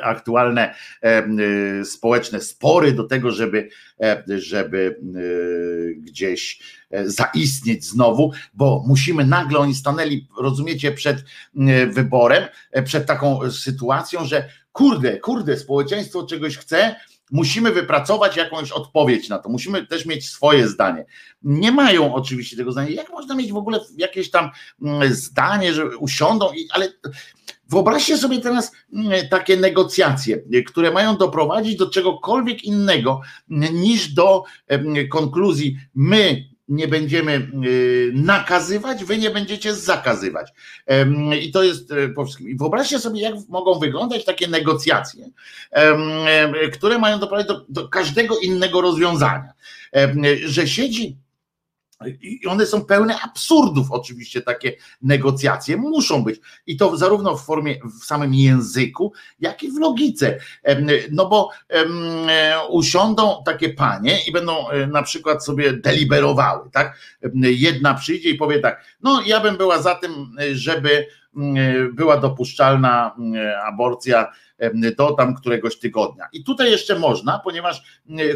aktualne 0.03 0.75
e, 1.03 1.85
społeczne 1.85 2.41
spory 2.41 2.93
do 2.93 3.05
tego, 3.05 3.31
żeby, 3.31 3.69
e, 4.01 4.25
żeby 4.27 5.01
gdzieś 5.97 6.61
zaistnieć 7.05 7.85
znowu, 7.85 8.33
bo 8.55 8.85
musimy 8.87 9.25
nagle, 9.25 9.59
oni 9.59 9.75
stanęli, 9.75 10.29
rozumiecie, 10.39 10.93
przed 10.93 11.25
wyborem, 11.91 12.45
przed 12.85 13.07
taką 13.07 13.51
sytuacją, 13.51 14.25
że 14.25 14.49
kurde, 14.73 15.19
kurde, 15.19 15.57
społeczeństwo 15.57 16.27
czegoś 16.27 16.57
chce, 16.57 16.97
musimy 17.31 17.73
wypracować 17.73 18.37
jakąś 18.37 18.73
odpowiedź 18.73 19.29
na 19.29 19.39
to, 19.39 19.49
musimy 19.49 19.87
też 19.87 20.07
mieć 20.07 20.29
swoje 20.29 20.69
zdanie. 20.69 21.05
Nie 21.43 21.73
mają 21.73 22.15
oczywiście 22.15 22.57
tego 22.57 22.73
zdania. 22.73 22.91
Jak 22.91 23.11
można 23.11 23.35
mieć 23.35 23.53
w 23.53 23.57
ogóle 23.57 23.81
jakieś 23.97 24.31
tam 24.31 24.51
zdanie, 25.11 25.75
że 25.75 25.97
usiądą, 25.97 26.51
ale 26.71 26.89
wyobraźcie 27.71 28.19
sobie 28.19 28.41
teraz 28.41 28.73
mm, 28.93 29.29
takie 29.29 29.57
negocjacje, 29.57 30.43
które 30.67 30.91
mają 30.91 31.17
doprowadzić 31.17 31.77
do 31.77 31.91
czegokolwiek 31.91 32.65
innego 32.65 33.21
niż 33.73 34.09
do 34.09 34.45
konkluzji 35.11 35.79
my 35.95 36.51
nie 36.69 36.89
będziemy 36.89 37.51
nakazywać, 38.13 39.05
wy 39.05 39.19
nie 39.19 39.31
będziecie 39.31 39.75
zakazywać. 39.75 40.53
I 41.43 41.53
to 41.53 41.63
jest 41.63 41.93
e, 41.93 42.09
po 42.09 42.25
wszystkim. 42.25 42.59
Wyobraźcie 42.59 42.99
sobie, 42.99 43.21
jak 43.21 43.35
mogą 43.49 43.79
wyglądać 43.79 44.25
takie 44.25 44.49
negocjacje, 44.49 45.31
które 46.73 46.99
mają 46.99 47.19
doprowadzić 47.19 47.49
do, 47.49 47.65
do 47.69 47.89
każdego 47.89 48.39
innego 48.39 48.81
rozwiązania. 48.81 49.53
Że 50.45 50.69
siedzi 50.69 51.17
i 52.07 52.47
one 52.47 52.67
są 52.67 52.85
pełne 52.85 53.21
absurdów, 53.21 53.87
oczywiście, 53.91 54.43
takie 54.43 54.73
negocjacje 55.03 55.77
muszą 55.77 56.25
być. 56.25 56.41
I 56.67 56.77
to 56.77 56.97
zarówno 56.97 57.37
w 57.37 57.45
formie, 57.45 57.77
w 58.01 58.05
samym 58.05 58.35
języku, 58.35 59.13
jak 59.41 59.63
i 59.63 59.73
w 59.73 59.79
logice. 59.79 60.39
No 61.11 61.29
bo 61.29 61.51
usiądą 62.69 63.43
takie 63.45 63.75
panie 63.75 64.19
i 64.29 64.33
będą 64.33 64.69
e, 64.69 64.87
na 64.87 65.03
przykład 65.03 65.45
sobie 65.45 65.73
deliberowały, 65.73 66.71
tak? 66.71 66.99
Jedna 67.35 67.95
przyjdzie 67.95 68.31
i 68.31 68.35
powie 68.35 68.59
tak, 68.59 68.85
no 69.03 69.23
ja 69.27 69.41
bym 69.41 69.57
była 69.57 69.83
za 69.83 69.95
tym, 69.95 70.37
żeby 70.53 71.07
była 71.93 72.17
dopuszczalna 72.17 73.17
aborcja 73.65 74.33
do 74.97 75.13
tam 75.13 75.35
któregoś 75.35 75.79
tygodnia. 75.79 76.25
I 76.33 76.45
tutaj 76.45 76.71
jeszcze 76.71 76.99
można, 76.99 77.39
ponieważ 77.39 77.83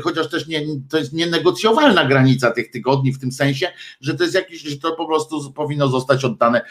chociaż 0.03 0.31
też 0.31 0.47
nie, 0.47 0.63
to 0.91 0.99
jest 0.99 1.13
nienegocjowalna 1.13 2.05
granica 2.05 2.51
tych 2.51 2.71
tygodni 2.71 3.13
w 3.13 3.21
tym 3.21 3.33
sensie, 3.33 3.69
że 4.01 4.15
to 4.15 4.23
jest 4.23 4.35
jakiś, 4.35 4.63
że 4.63 4.77
to 4.77 4.97
po 4.97 5.07
prostu 5.07 5.53
powinno 5.53 5.89
zostać 5.89 6.25
oddane 6.25 6.63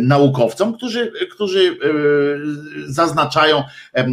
naukowcom, 0.00 0.74
którzy, 0.74 1.12
którzy 1.30 1.68
e, 1.68 1.74
zaznaczają 2.86 3.62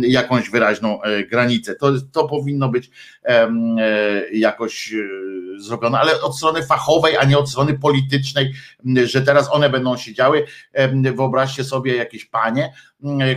jakąś 0.02 0.50
wyraźną 0.50 1.02
e, 1.02 1.24
granicę. 1.24 1.76
To, 1.76 1.92
to 2.12 2.28
powinno 2.28 2.70
być 2.70 2.90
e, 3.24 3.52
jakoś 4.34 4.94
zrobione, 5.58 6.00
ale 6.00 6.22
od 6.22 6.38
strony 6.38 6.64
fachowej, 6.64 7.18
a 7.18 7.24
nie 7.24 7.38
od 7.38 7.50
strony 7.50 7.80
politycznej, 7.80 8.54
że 9.04 9.22
teraz 9.22 9.54
one 9.54 9.70
będą 9.70 9.98
siedziały. 9.98 10.46
Wyobraźcie 11.16 11.64
sobie 11.64 11.96
jakieś 11.96 12.26
panie, 12.26 12.74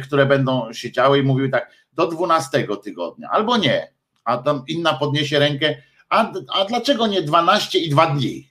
które 0.02 0.26
będą 0.26 0.72
siedziały 0.72 1.13
i 1.16 1.22
mówiły 1.22 1.48
tak, 1.48 1.70
do 1.92 2.06
12 2.06 2.66
tygodnia, 2.82 3.28
albo 3.30 3.56
nie. 3.56 3.92
A 4.24 4.38
tam 4.38 4.62
inna 4.68 4.94
podniesie 4.94 5.38
rękę, 5.38 5.74
a, 6.08 6.32
a 6.54 6.64
dlaczego 6.64 7.06
nie 7.06 7.22
12 7.22 7.78
i 7.78 7.88
2 7.88 8.06
dni? 8.06 8.50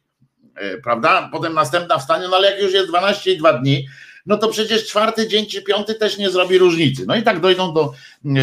E, 0.55 0.77
prawda? 0.77 1.29
Potem 1.31 1.53
następna 1.53 1.97
wstanie, 1.97 2.27
no 2.27 2.35
ale 2.35 2.51
jak 2.51 2.61
już 2.61 2.73
jest 2.73 2.89
12 2.89 3.33
i 3.33 3.37
2 3.37 3.53
dni, 3.53 3.85
no 4.25 4.37
to 4.37 4.47
przecież 4.47 4.87
czwarty 4.87 5.27
dzień 5.27 5.45
czy 5.45 5.61
piąty 5.61 5.95
też 5.95 6.17
nie 6.17 6.29
zrobi 6.29 6.57
różnicy. 6.57 7.05
No 7.07 7.15
i 7.15 7.23
tak 7.23 7.39
dojdą 7.39 7.73
do 7.73 7.93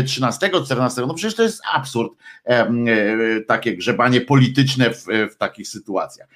13, 0.07 0.51
14. 0.65 1.01
No 1.07 1.15
przecież 1.15 1.35
to 1.35 1.43
jest 1.43 1.63
absurd, 1.73 2.13
e, 2.47 2.51
e, 2.51 2.71
takie 3.49 3.77
grzebanie 3.77 4.21
polityczne 4.21 4.91
w, 4.91 5.05
w 5.33 5.37
takich 5.37 5.69
sytuacjach. 5.69 6.29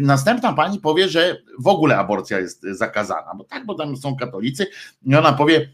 Następna 0.00 0.52
pani 0.52 0.80
powie, 0.80 1.08
że 1.08 1.42
w 1.58 1.66
ogóle 1.66 1.96
aborcja 1.96 2.38
jest 2.38 2.62
zakazana, 2.62 3.34
bo 3.36 3.44
tak, 3.44 3.66
bo 3.66 3.74
tam 3.74 3.96
są 3.96 4.16
katolicy, 4.16 4.66
i 5.06 5.14
ona 5.14 5.32
powie, 5.32 5.68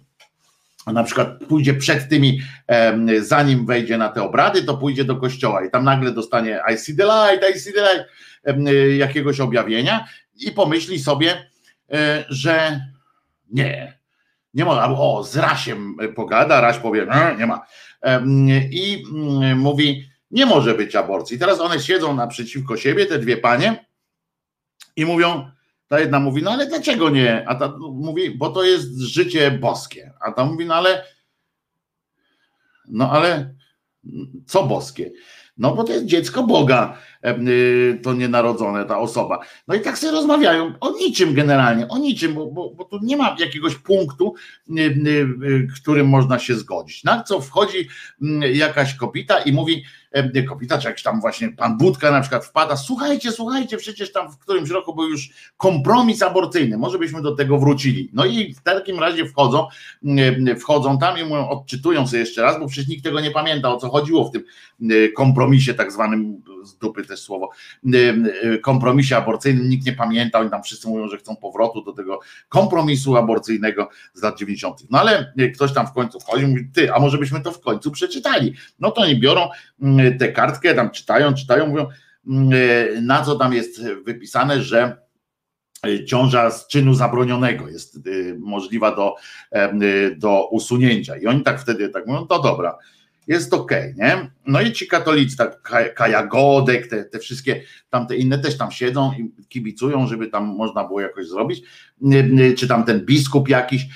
na 0.93 1.05
przykład 1.05 1.29
pójdzie 1.49 1.75
przed 1.75 2.09
tymi, 2.09 2.41
zanim 3.21 3.67
wejdzie 3.67 3.99
na 3.99 4.09
te 4.09 4.23
obrady, 4.23 4.63
to 4.63 4.77
pójdzie 4.77 5.05
do 5.05 5.17
kościoła 5.17 5.65
i 5.65 5.71
tam 5.71 5.85
nagle 5.85 6.13
dostanie 6.13 6.61
I 6.75 6.79
see 6.79 6.97
the 6.97 7.05
light, 7.05 7.57
I 7.57 7.61
see 7.61 7.73
the 7.73 7.81
light, 7.81 8.09
jakiegoś 8.99 9.41
objawienia 9.41 10.09
i 10.37 10.53
pomyśli 10.53 10.99
sobie, 10.99 11.47
E, 11.93 12.25
że 12.29 12.81
nie, 13.51 13.99
nie 14.55 14.65
ma, 14.65 14.89
o, 14.89 15.25
z 15.25 15.37
Rasiem 15.37 15.97
pogada, 16.15 16.61
Raś 16.61 16.79
powie, 16.79 17.07
nie, 17.15 17.37
nie 17.39 17.47
ma. 17.47 17.67
I 18.71 19.05
mm, 19.13 19.59
mówi, 19.59 20.09
nie 20.31 20.47
może 20.47 20.75
być 20.75 20.97
aborcji. 20.97 21.39
Teraz 21.39 21.61
one 21.61 21.81
siedzą 21.81 22.15
naprzeciwko 22.15 22.77
siebie, 22.77 23.07
te 23.07 23.19
dwie 23.19 23.37
panie, 23.37 23.87
i 24.97 25.05
mówią, 25.05 25.51
ta 25.89 26.01
jedna 26.01 26.21
mówi, 26.21 26.43
no 26.43 26.51
ale 26.51 26.67
dlaczego 26.67 27.11
nie? 27.11 27.49
A 27.49 27.55
ta 27.55 27.77
mówi, 27.79 28.31
bo 28.31 28.51
to 28.51 28.65
jest 28.65 28.99
życie 28.99 29.51
boskie. 29.51 30.13
A 30.21 30.33
ta 30.33 30.45
mówi, 30.45 30.67
no 30.67 30.75
ale, 30.75 31.05
no 32.89 33.11
ale 33.11 33.55
co 34.47 34.67
boskie? 34.67 35.11
No 35.59 35.75
bo 35.75 35.85
to 35.85 35.93
jest 35.93 36.05
dziecko 36.05 36.43
Boga, 36.43 36.99
y, 37.27 38.01
to 38.03 38.15
nienarodzone, 38.15 38.85
ta 38.85 38.99
osoba. 38.99 39.41
No 39.69 39.75
i 39.75 39.81
tak 39.81 39.99
sobie 39.99 40.13
rozmawiają 40.13 40.75
o 40.81 40.91
niczym 40.91 41.35
generalnie, 41.35 41.89
o 41.89 41.99
niczym, 41.99 42.35
bo, 42.35 42.47
bo, 42.47 42.71
bo 42.71 42.85
tu 42.85 42.99
nie 43.03 43.17
ma 43.17 43.37
jakiegoś 43.39 43.75
punktu, 43.75 44.35
y, 44.71 44.81
y, 44.81 45.67
którym 45.81 46.09
można 46.09 46.39
się 46.39 46.55
zgodzić. 46.55 47.05
Na 47.05 47.23
co 47.23 47.41
wchodzi 47.41 47.89
mm, 48.23 48.55
jakaś 48.55 48.95
kopita 48.95 49.39
i 49.39 49.53
mówi, 49.53 49.85
kopita, 50.49 50.79
czy 50.79 50.89
jakiś 50.89 51.03
tam 51.03 51.21
właśnie 51.21 51.49
pan 51.49 51.79
Budka 51.79 52.11
na 52.11 52.21
przykład 52.21 52.45
wpada, 52.45 52.77
słuchajcie, 52.77 53.33
słuchajcie, 53.33 53.77
przecież 53.77 54.13
tam 54.13 54.33
w 54.33 54.39
którymś 54.39 54.71
roku 54.71 54.95
był 54.95 55.09
już 55.09 55.31
kompromis 55.57 56.23
aborcyjny, 56.23 56.79
może 56.79 56.99
byśmy 56.99 57.23
do 57.23 57.35
tego 57.35 57.59
wrócili. 57.59 58.11
No 58.13 58.25
i 58.25 58.55
w 58.55 58.63
takim 58.63 58.99
razie 58.99 59.27
wchodzą, 59.27 59.67
wchodzą 60.61 60.99
tam 60.99 61.19
i 61.19 61.25
mówią, 61.25 61.49
odczytują 61.49 62.07
sobie 62.07 62.21
jeszcze 62.21 62.43
raz, 62.43 62.61
bo 62.61 62.67
przecież 62.67 62.89
nikt 62.89 63.05
tego 63.05 63.21
nie 63.21 63.31
pamięta, 63.31 63.75
o 63.75 63.77
co 63.77 63.91
chodziło 63.91 64.25
w 64.25 64.31
tym 64.31 64.43
kompromisie 65.17 65.75
tak 65.75 65.93
zwanym, 65.93 66.43
z 66.65 66.79
dupy 66.79 67.05
też 67.05 67.21
słowo, 67.21 67.51
kompromisie 68.63 69.17
aborcyjnym, 69.17 69.69
nikt 69.69 69.87
nie 69.87 69.93
pamięta, 69.93 70.39
oni 70.39 70.51
tam 70.51 70.63
wszyscy 70.63 70.89
mówią, 70.89 71.09
że 71.09 71.17
chcą 71.17 71.37
powrotu 71.37 71.83
do 71.83 71.93
tego 71.93 72.21
kompromisu 72.49 73.17
aborcyjnego 73.17 73.89
z 74.15 74.23
lat 74.23 74.39
90. 74.39 74.91
No 74.91 75.01
ale 75.01 75.33
ktoś 75.55 75.73
tam 75.73 75.87
w 75.87 75.93
końcu 75.93 76.21
wchodzi 76.21 76.45
i 76.45 76.47
mówi, 76.47 76.69
ty, 76.73 76.93
a 76.93 76.99
może 76.99 77.19
byśmy 77.19 77.41
to 77.41 77.53
w 77.53 77.61
końcu 77.61 77.91
przeczytali. 77.91 78.55
No 78.81 78.91
to 78.91 79.01
oni 79.01 79.21
biorą 79.21 79.49
tę 80.13 80.33
kartkę, 80.33 80.75
tam 80.75 80.91
czytają, 80.91 81.35
czytają, 81.35 81.67
mówią, 81.67 81.87
mm, 82.27 82.51
e, 82.53 83.01
na 83.01 83.23
co 83.23 83.37
tam 83.37 83.53
jest 83.53 83.85
wypisane, 84.05 84.63
że 84.63 84.97
e, 85.87 86.05
ciąża 86.05 86.51
z 86.51 86.69
czynu 86.69 86.95
zabronionego 86.95 87.69
jest 87.69 87.97
e, 87.97 88.01
możliwa 88.39 88.97
do, 88.97 89.15
do 90.17 90.49
usunięcia. 90.51 91.17
I 91.17 91.27
oni 91.27 91.43
tak 91.43 91.61
wtedy 91.61 91.89
tak 91.89 92.07
mówią, 92.07 92.27
to 92.27 92.43
dobra, 92.43 92.79
jest 93.27 93.55
okej, 93.55 93.93
okay, 93.93 94.09
nie? 94.09 94.31
No 94.47 94.61
i 94.61 94.73
ci 94.73 94.89
katolicy, 94.89 95.37
tak 95.37 95.63
Kaja 95.95 96.27
Godek, 96.27 96.87
te, 96.87 97.05
te 97.05 97.19
wszystkie 97.19 97.63
tamte 97.91 98.17
inne 98.17 98.39
też 98.39 98.59
tam 98.59 98.71
siedzą 98.71 99.13
i 99.13 99.45
kibicują, 99.49 100.07
żeby 100.07 100.27
tam 100.27 100.45
można 100.45 100.85
było 100.85 101.01
jakoś 101.01 101.29
zrobić, 101.29 101.63
czy 102.57 102.69
tam 102.69 102.85
ten 102.85 103.05
biskup 103.05 103.49
jakiś 103.49 103.87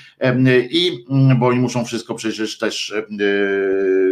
i, 0.69 1.05
bo 1.39 1.47
oni 1.47 1.59
muszą 1.59 1.85
wszystko 1.85 2.15
przecież 2.15 2.57
też 2.57 2.93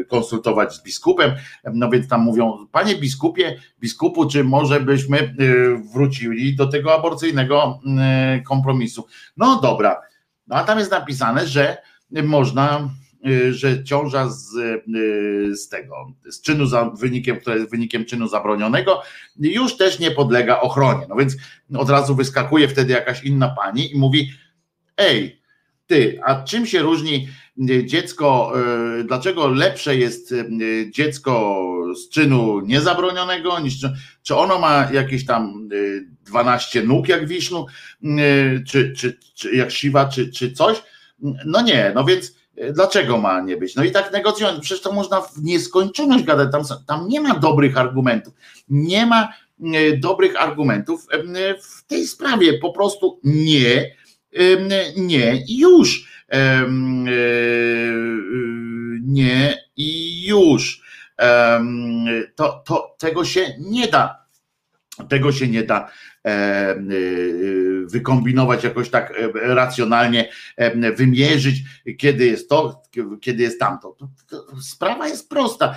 konsultować 0.07 0.73
z 0.73 0.83
biskupem, 0.83 1.31
no 1.73 1.89
więc 1.89 2.07
tam 2.07 2.21
mówią, 2.21 2.67
panie 2.71 2.95
biskupie, 2.95 3.59
biskupu, 3.79 4.27
czy 4.27 4.43
może 4.43 4.79
byśmy 4.79 5.35
wrócili 5.93 6.55
do 6.55 6.67
tego 6.67 6.95
aborcyjnego 6.95 7.79
kompromisu? 8.47 9.07
No 9.37 9.59
dobra, 9.61 10.01
no 10.47 10.55
a 10.55 10.63
tam 10.63 10.79
jest 10.79 10.91
napisane, 10.91 11.47
że 11.47 11.77
można 12.23 12.89
że 13.51 13.83
ciąża 13.83 14.29
z, 14.29 14.55
y, 14.55 15.55
z 15.57 15.69
tego, 15.69 15.95
z 16.29 16.41
czynu 16.41 16.65
za 16.65 16.85
wynikiem, 16.85 17.39
które 17.39 17.57
jest 17.57 17.71
wynikiem 17.71 18.05
czynu 18.05 18.27
zabronionego, 18.27 19.01
już 19.39 19.77
też 19.77 19.99
nie 19.99 20.11
podlega 20.11 20.59
ochronie. 20.59 21.05
No 21.09 21.15
więc 21.15 21.35
od 21.75 21.89
razu 21.89 22.15
wyskakuje 22.15 22.67
wtedy 22.67 22.93
jakaś 22.93 23.23
inna 23.23 23.49
pani 23.49 23.91
i 23.91 23.97
mówi: 23.97 24.31
Ej, 24.97 25.41
ty, 25.87 26.19
a 26.25 26.43
czym 26.43 26.65
się 26.65 26.81
różni 26.81 27.27
dziecko, 27.85 28.53
dlaczego 29.05 29.47
lepsze 29.47 29.95
jest 29.95 30.33
dziecko 30.91 31.63
z 31.95 32.09
czynu 32.09 32.59
niezabronionego 32.59 33.59
niż 33.59 33.73
czy 34.23 34.35
ono 34.35 34.59
ma 34.59 34.89
jakieś 34.93 35.25
tam 35.25 35.69
12 36.25 36.83
nóg 36.83 37.07
jak 37.07 37.27
wisznu, 37.27 37.65
czy, 38.67 38.93
czy, 38.97 39.19
czy 39.35 39.55
jak 39.55 39.71
siwa, 39.71 40.05
czy, 40.05 40.31
czy 40.31 40.51
coś? 40.51 40.81
No 41.45 41.61
nie, 41.61 41.91
no 41.95 42.03
więc 42.03 42.35
dlaczego 42.73 43.17
ma 43.17 43.41
nie 43.41 43.57
być? 43.57 43.75
No 43.75 43.83
i 43.83 43.91
tak 43.91 44.11
negocjując, 44.11 44.59
przecież 44.59 44.83
to 44.83 44.93
można 44.93 45.21
w 45.21 45.37
nieskończoność 45.43 46.23
gadać, 46.23 46.51
tam, 46.51 46.63
tam 46.87 47.07
nie 47.07 47.21
ma 47.21 47.39
dobrych 47.39 47.77
argumentów, 47.77 48.33
nie 48.69 49.05
ma 49.05 49.33
dobrych 49.97 50.41
argumentów 50.41 51.07
w 51.61 51.85
tej 51.87 52.07
sprawie, 52.07 52.53
po 52.53 52.71
prostu 52.71 53.19
nie, 53.23 53.95
nie 54.97 55.43
i 55.47 55.57
już. 55.57 56.09
Nie 59.01 59.57
i 59.77 60.23
już. 60.27 60.81
To, 62.35 62.63
to, 62.65 62.95
tego 62.99 63.25
się 63.25 63.55
nie 63.59 63.87
da. 63.87 64.25
Tego 65.09 65.31
się 65.31 65.47
nie 65.47 65.63
da 65.63 65.89
E, 66.25 66.31
e, 66.31 66.75
wykombinować 67.91 68.63
jakoś 68.63 68.89
tak 68.89 69.11
e, 69.11 69.55
racjonalnie, 69.55 70.29
wymierzyć, 70.95 71.63
kiedy 71.97 72.25
jest 72.25 72.49
to, 72.49 72.81
kiedy 73.21 73.43
jest 73.43 73.59
tamto. 73.59 73.95
Sprawa 74.61 75.07
jest 75.07 75.29
prosta, 75.29 75.75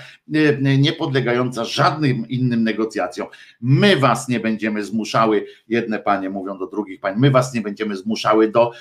nie 0.79 0.93
podlegająca 0.93 1.65
żadnym 1.65 2.29
innym 2.29 2.65
negocjacjom. 2.65 3.29
My 3.61 3.97
was 3.97 4.29
nie 4.29 4.41
będziemy 4.41 4.85
zmuszały, 4.85 5.47
jedne 5.69 5.99
panie 5.99 6.31
mówią 6.31 6.59
do 6.59 6.67
drugich 6.67 7.01
pań, 7.01 7.15
my 7.19 7.31
was 7.31 7.55
nie 7.55 7.61
będziemy 7.61 7.97
zmuszały 7.97 8.51
do, 8.51 8.73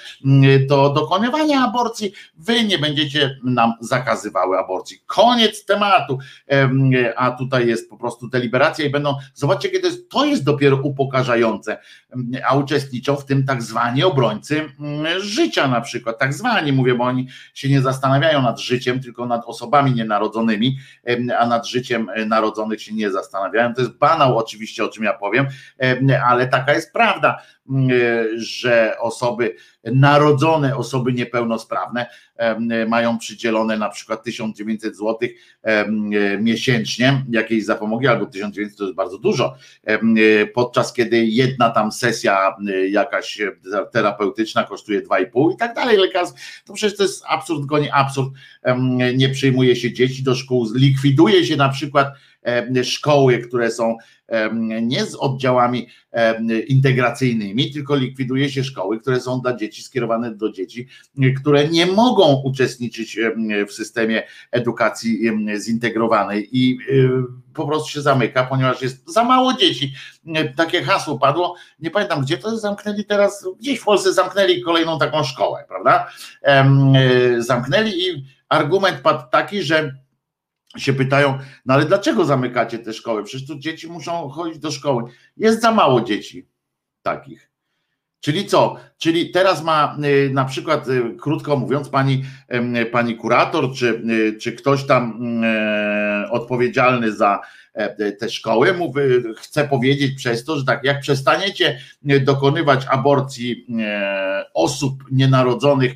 do 0.68 0.90
dokonywania 0.90 1.62
aborcji, 1.62 2.14
wy 2.38 2.64
nie 2.64 2.78
będziecie 2.78 3.40
nam 3.44 3.74
zakazywały 3.80 4.58
aborcji. 4.58 4.98
Koniec 5.06 5.66
tematu. 5.66 6.18
A 7.16 7.32
tutaj 7.32 7.68
jest 7.68 7.90
po 7.90 7.98
prostu 7.98 8.30
deliberacja 8.30 8.86
i 8.86 8.90
będą, 8.90 9.16
zobaczcie, 9.34 9.70
kiedy 9.70 9.90
to 10.10 10.26
jest 10.26 10.44
dopiero 10.44 10.78
upokarzające 10.84 11.78
a 12.48 12.56
uczestniczą 12.56 13.16
w 13.22 13.26
tym 13.26 13.46
tak 13.46 13.62
zwani 13.62 14.04
obrońcy 14.04 14.70
mm, 14.80 15.20
życia 15.20 15.68
na 15.68 15.82
przykład, 15.82 16.20
tak 16.20 16.34
zwani 16.34 16.74
mówię, 16.74 16.96
bo 16.96 17.04
oni 17.04 17.28
się 17.54 17.70
nie 17.70 17.82
zastanawiają 17.82 18.42
nad 18.42 18.60
życiem, 18.60 19.00
tylko 19.00 19.26
nad 19.26 19.46
osobami 19.46 19.94
nienarodzonymi, 19.94 20.78
a 21.40 21.48
nad 21.48 21.68
życiem 21.68 22.10
e, 22.10 22.26
narodzonych 22.26 22.82
się 22.82 22.94
nie 22.94 23.12
zastanawiają. 23.12 23.74
To 23.74 23.82
jest 23.82 23.98
banał 23.98 24.38
oczywiście, 24.38 24.84
o 24.84 24.90
czym 24.90 25.04
ja 25.04 25.14
powiem, 25.14 25.48
ale 26.24 26.48
taka 26.48 26.74
jest 26.74 26.94
prawda 26.94 27.38
że 28.36 28.96
osoby 29.00 29.56
narodzone, 29.84 30.78
osoby 30.78 31.14
niepełnosprawne 31.14 32.06
mają 32.88 33.18
przydzielone 33.18 33.78
na 33.78 33.90
przykład 33.90 34.24
1900 34.24 34.98
zł 34.98 35.18
miesięcznie 36.40 37.26
jakiejś 37.32 37.66
zapomogi, 37.66 38.08
albo 38.08 38.26
1900 38.26 38.78
to 38.78 38.84
jest 38.84 38.96
bardzo 38.96 39.18
dużo, 39.18 39.56
podczas 40.54 40.94
kiedy 40.94 41.26
jedna 41.26 41.70
tam 41.70 41.92
sesja 41.92 42.56
jakaś 42.90 43.42
terapeutyczna 43.92 44.64
kosztuje 44.64 45.02
2,5 45.02 45.54
i 45.54 45.58
tak 45.58 45.76
dalej, 45.76 45.98
lekarstw, 45.98 46.64
to 46.66 46.74
przecież 46.74 46.98
to 46.98 47.04
jest 47.04 47.24
absurd, 47.28 47.66
goni 47.66 47.90
absurd, 47.92 48.30
nie 49.14 49.30
przyjmuje 49.30 49.76
się 49.76 49.94
dzieci 49.94 50.24
do 50.24 50.36
szkół, 50.36 50.68
likwiduje 50.76 51.46
się 51.46 51.56
na 51.56 51.70
przykład 51.70 52.08
szkoły, 52.84 53.38
które 53.38 53.72
są 53.72 53.98
nie 54.82 55.06
z 55.06 55.16
oddziałami 55.16 55.88
integracyjnymi, 56.68 57.72
tylko 57.72 57.96
likwiduje 57.96 58.50
się 58.50 58.64
szkoły, 58.64 59.00
które 59.00 59.20
są 59.20 59.42
dla 59.42 59.56
dzieci 59.56 59.84
skierowane 59.84 60.36
do 60.36 60.52
dzieci, 60.52 60.88
które 61.42 61.68
nie 61.68 61.86
mogą 61.86 62.42
uczestniczyć 62.44 63.20
w 63.68 63.74
systemie 63.74 64.24
edukacji 64.52 65.20
zintegrowanej 65.60 66.50
i 66.52 66.78
po 67.54 67.68
prostu 67.68 67.90
się 67.90 68.02
zamyka, 68.02 68.44
ponieważ 68.44 68.82
jest 68.82 69.14
za 69.14 69.24
mało 69.24 69.54
dzieci. 69.54 69.94
Takie 70.56 70.84
hasło 70.84 71.20
padło, 71.20 71.56
nie 71.80 71.92
pamiętam 71.92 72.22
gdzie 72.22 72.38
to 72.38 72.58
zamknęli 72.58 73.06
teraz, 73.06 73.48
gdzieś 73.60 73.80
w 73.80 73.84
Polsce 73.84 74.14
zamknęli 74.14 74.62
kolejną 74.62 75.00
taką 75.00 75.24
szkołę, 75.24 75.66
prawda? 75.68 76.08
Zamknęli 77.38 77.90
i 77.90 78.26
argument 78.50 78.98
padł 78.98 79.24
taki, 79.32 79.64
że 79.64 79.96
się 80.78 80.94
pytają, 80.94 81.40
no 81.66 81.74
ale 81.74 81.86
dlaczego 81.86 82.26
zamykacie 82.26 82.80
te 82.80 82.94
szkoły? 82.94 83.24
Przecież 83.24 83.48
tu 83.48 83.60
dzieci 83.60 83.88
muszą 83.88 84.30
chodzić 84.30 84.60
do 84.60 84.72
szkoły. 84.72 85.04
Jest 85.38 85.62
za 85.62 85.72
mało 85.72 86.02
dzieci 86.02 86.48
takich. 87.02 87.52
Czyli 88.22 88.46
co? 88.46 88.76
Czyli 88.98 89.32
teraz 89.32 89.64
ma 89.64 89.98
y, 90.06 90.30
na 90.34 90.46
przykład, 90.46 90.88
y, 90.88 91.16
krótko 91.20 91.58
mówiąc, 91.58 91.90
pani, 91.90 92.24
pani 92.92 93.16
kurator, 93.16 93.74
czy, 93.74 94.04
y, 94.10 94.38
czy 94.38 94.52
ktoś 94.52 94.86
tam 94.86 95.20
odpowiedzialny 96.32 97.12
za 97.12 97.40
e, 97.74 98.12
te 98.12 98.30
szkoły, 98.30 98.74
mówi, 98.74 99.02
chce 99.38 99.68
powiedzieć 99.68 100.18
przez 100.18 100.44
to, 100.44 100.58
że 100.58 100.66
tak, 100.66 100.84
jak 100.84 101.00
przestaniecie 101.00 101.80
dokonywać 102.02 102.86
aborcji 102.90 103.68
e, 103.80 104.46
osób 104.54 105.04
nienarodzonych, 105.12 105.94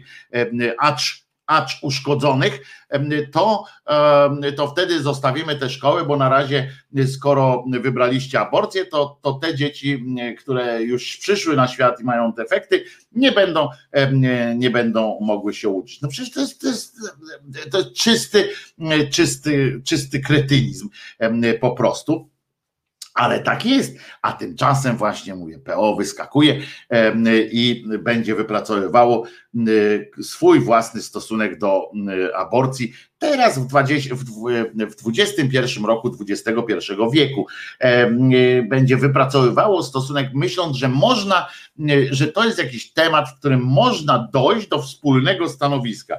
acz 0.78 1.25
acz 1.48 1.80
uszkodzonych, 1.82 2.62
to, 3.32 3.64
to 4.58 4.68
wtedy 4.68 5.02
zostawimy 5.02 5.56
te 5.56 5.70
szkoły, 5.70 6.06
bo 6.06 6.18
na 6.18 6.30
razie 6.30 6.72
skoro 7.14 7.66
wybraliście 7.80 8.40
aborcję, 8.40 8.86
to, 8.86 9.20
to 9.22 9.34
te 9.34 9.56
dzieci, 9.56 10.06
które 10.40 10.84
już 10.84 11.18
przyszły 11.18 11.56
na 11.56 11.68
świat 11.68 12.00
i 12.02 12.04
mają 12.04 12.32
defekty, 12.32 12.84
nie 13.12 13.32
będą, 13.32 13.70
nie, 14.12 14.56
nie 14.58 14.70
będą 14.70 15.18
mogły 15.22 15.54
się 15.54 15.70
uczyć. 15.70 16.02
No 16.02 16.10
przecież 16.10 16.34
to 16.34 16.40
jest, 16.40 16.62
to 16.62 16.68
jest, 16.68 16.96
to 17.72 17.78
jest 17.78 17.94
czysty, 17.94 18.50
czysty, 19.12 19.82
czysty 19.86 20.20
kretynizm 20.20 20.90
po 21.62 21.72
prostu. 21.72 22.35
Ale 23.16 23.40
tak 23.40 23.66
jest, 23.66 23.98
a 24.22 24.34
tymczasem 24.34 24.98
właśnie 24.98 25.36
mówię, 25.36 25.60
PO 25.60 25.96
wyskakuje 25.96 26.62
i 27.52 27.86
będzie 28.00 28.36
wypracowywało 28.36 29.26
swój 30.22 30.60
własny 30.60 31.02
stosunek 31.02 31.58
do 31.58 31.92
aborcji. 32.36 32.94
Teraz 33.20 33.60
w, 33.60 33.68
20, 33.68 34.16
w 34.16 35.20
XXI 35.20 35.58
roku 35.86 36.18
XXI 36.30 36.54
wieku 37.14 37.48
będzie 38.70 38.98
wypracowywało 38.98 39.84
stosunek, 39.84 40.30
myśląc, 40.34 40.78
że 40.78 40.90
można, 40.90 41.48
że 42.12 42.28
to 42.28 42.46
jest 42.46 42.58
jakiś 42.58 42.94
temat, 42.94 43.30
w 43.30 43.40
którym 43.40 43.62
można 43.62 44.30
dojść 44.34 44.68
do 44.68 44.82
wspólnego 44.82 45.50
stanowiska. 45.50 46.18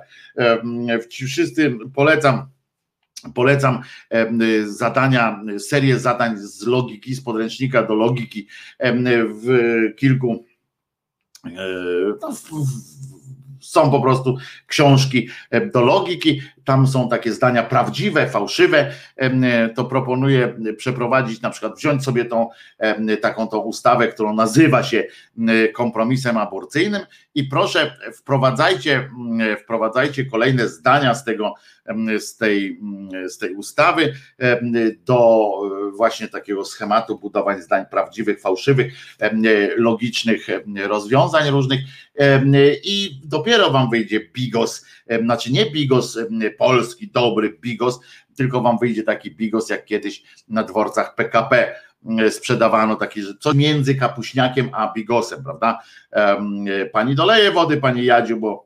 Wszyscy 1.10 1.78
polecam 1.94 2.48
Polecam 3.34 3.82
zadania, 4.66 5.42
serię 5.58 5.98
zadań 5.98 6.38
z 6.38 6.66
logiki, 6.66 7.14
z 7.14 7.20
podręcznika 7.20 7.82
do 7.82 7.94
logiki 7.94 8.46
w 9.28 9.58
kilku. 9.96 10.44
E, 11.44 11.50
no, 12.22 12.32
są 13.60 13.90
po 13.90 14.00
prostu 14.00 14.36
książki 14.66 15.28
do 15.72 15.80
logiki, 15.80 16.42
tam 16.66 16.86
są 16.86 17.08
takie 17.08 17.32
zdania 17.32 17.62
prawdziwe, 17.62 18.28
fałszywe, 18.28 18.92
to 19.74 19.84
proponuję 19.84 20.54
przeprowadzić, 20.76 21.40
na 21.40 21.50
przykład 21.50 21.76
wziąć 21.76 22.04
sobie 22.04 22.24
tą 22.24 22.48
taką 23.20 23.48
tą 23.48 23.58
ustawę, 23.58 24.08
którą 24.08 24.34
nazywa 24.34 24.82
się 24.82 25.04
kompromisem 25.74 26.36
aborcyjnym 26.36 27.02
i 27.34 27.44
proszę 27.44 27.96
wprowadzajcie, 28.14 29.10
wprowadzajcie 29.62 30.24
kolejne 30.24 30.68
zdania 30.68 31.14
z 31.14 31.24
tego, 31.24 31.54
z 32.18 32.36
tej, 32.36 32.80
z 33.28 33.38
tej 33.38 33.54
ustawy 33.54 34.14
do 35.04 35.50
właśnie 35.96 36.28
takiego 36.28 36.64
schematu 36.64 37.18
budowań 37.18 37.62
zdań 37.62 37.84
prawdziwych, 37.90 38.40
fałszywych, 38.40 38.92
logicznych 39.76 40.46
rozwiązań 40.86 41.50
różnych 41.50 41.80
i 42.84 43.20
dopiero 43.24 43.70
wam 43.70 43.90
wyjdzie 43.90 44.20
bigos, 44.32 44.86
znaczy 45.22 45.52
nie 45.52 45.70
bigos 45.70 46.18
polski, 46.58 47.08
dobry 47.08 47.58
bigos, 47.60 48.00
tylko 48.36 48.60
wam 48.60 48.78
wyjdzie 48.78 49.02
taki 49.02 49.30
bigos 49.30 49.70
jak 49.70 49.84
kiedyś 49.84 50.22
na 50.48 50.62
dworcach 50.62 51.14
PKP 51.14 51.74
sprzedawano 52.30 52.96
taki, 52.96 53.22
że 53.22 53.34
co 53.40 53.54
między 53.54 53.94
kapuśniakiem 53.94 54.68
a 54.72 54.92
bigosem, 54.92 55.44
prawda? 55.44 55.78
Pani 56.92 57.14
doleje 57.14 57.50
wody, 57.50 57.76
pani 57.76 58.04
Jadziu, 58.04 58.36
bo, 58.36 58.65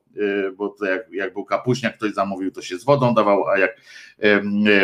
bo 0.57 0.69
to 0.69 0.85
jak, 0.85 1.01
jak 1.11 1.33
był 1.33 1.45
kapuśniak, 1.45 1.97
ktoś 1.97 2.13
zamówił, 2.13 2.51
to 2.51 2.61
się 2.61 2.77
z 2.77 2.83
wodą 2.83 3.13
dawał, 3.13 3.47
a 3.47 3.57
jak 3.57 3.81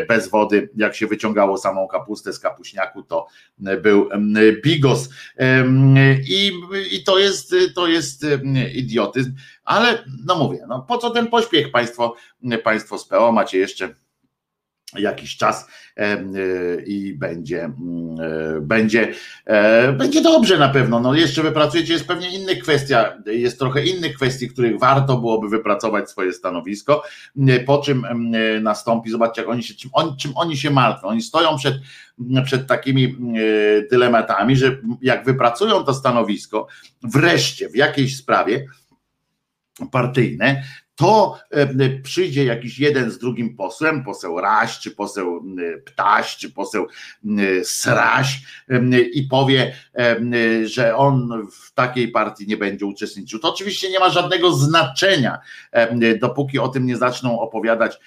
bez 0.08 0.30
wody, 0.30 0.70
jak 0.76 0.96
się 0.96 1.08
wyciągało 1.08 1.58
samą 1.58 1.88
kapustę 1.88 2.34
z 2.34 2.40
kapuśniaku, 2.40 3.04
to 3.04 3.28
był 3.82 4.10
bigos. 4.64 5.10
I, 6.28 6.52
i 6.92 7.04
to 7.04 7.20
jest, 7.20 7.56
to 7.76 7.88
jest 7.88 8.26
idiotyzm, 8.74 9.36
ale 9.64 10.04
no 10.26 10.36
mówię, 10.36 10.66
no 10.68 10.82
po 10.82 10.98
co 10.98 11.10
ten 11.10 11.28
pośpiech 11.28 11.72
państwo, 11.72 12.16
państwo 12.64 12.98
z 12.98 13.08
PO 13.08 13.32
macie 13.32 13.58
jeszcze 13.58 13.96
jakiś 14.96 15.38
czas 15.38 15.68
e, 15.98 16.18
i 16.86 17.14
będzie, 17.14 17.64
mm, 17.64 18.16
e, 18.58 18.62
będzie, 18.62 19.14
e, 19.46 19.94
będzie 19.94 20.22
dobrze 20.22 20.58
na 20.58 20.70
pewno. 20.70 21.00
No 21.00 21.16
jeszcze 21.16 21.44
wypracujecie, 21.44 21.94
jest 21.94 22.08
pewnie 22.08 22.38
inna 22.38 22.52
kwestia, 22.62 23.18
jest 23.26 23.60
trochę 23.60 23.86
innych 23.86 24.16
kwestii, 24.16 24.50
których 24.50 24.80
warto 24.80 25.18
byłoby 25.18 25.50
wypracować 25.50 26.10
swoje 26.10 26.34
stanowisko, 26.34 27.04
po 27.66 27.78
czym 27.78 28.06
nastąpi, 28.62 29.10
zobaczcie 29.10 29.42
jak 29.42 29.50
oni 29.50 29.64
się, 29.64 29.74
czym, 29.74 29.92
czym 30.20 30.32
oni 30.36 30.58
się 30.58 30.72
martwią. 30.72 31.08
Oni 31.08 31.22
stoją 31.22 31.58
przed, 31.58 31.76
przed 32.46 32.68
takimi 32.68 33.16
dylematami, 33.92 34.56
że 34.56 34.78
jak 35.02 35.26
wypracują 35.26 35.84
to 35.84 35.94
stanowisko 35.94 36.68
wreszcie 37.04 37.70
w 37.70 37.76
jakiejś 37.76 38.18
sprawie, 38.18 38.66
partyjne, 39.92 40.64
to 40.98 41.40
e, 41.52 41.90
przyjdzie 42.04 42.46
jakiś 42.46 42.80
jeden 42.80 43.12
z 43.12 43.18
drugim 43.18 43.56
posłem, 43.56 44.04
poseł 44.04 44.42
Raś, 44.42 44.80
czy 44.80 44.92
poseł 44.92 45.44
Ptaś, 45.86 46.38
czy 46.38 46.52
poseł 46.52 46.88
Sraś 47.64 48.42
i 49.14 49.24
powie, 49.24 49.76
że 50.66 50.96
on 50.96 51.48
w 51.52 51.74
takiej 51.74 52.08
partii 52.08 52.48
nie 52.48 52.58
będzie 52.58 52.86
uczestniczył. 52.86 53.40
To 53.40 53.54
oczywiście 53.54 53.92
nie 53.92 54.00
ma 54.00 54.10
żadnego 54.10 54.52
znaczenia, 54.52 55.40
dopóki 56.22 56.60
o 56.60 56.68
tym 56.68 56.86
nie 56.86 56.98
zaczną 56.98 57.40
opowiadać 57.40 58.00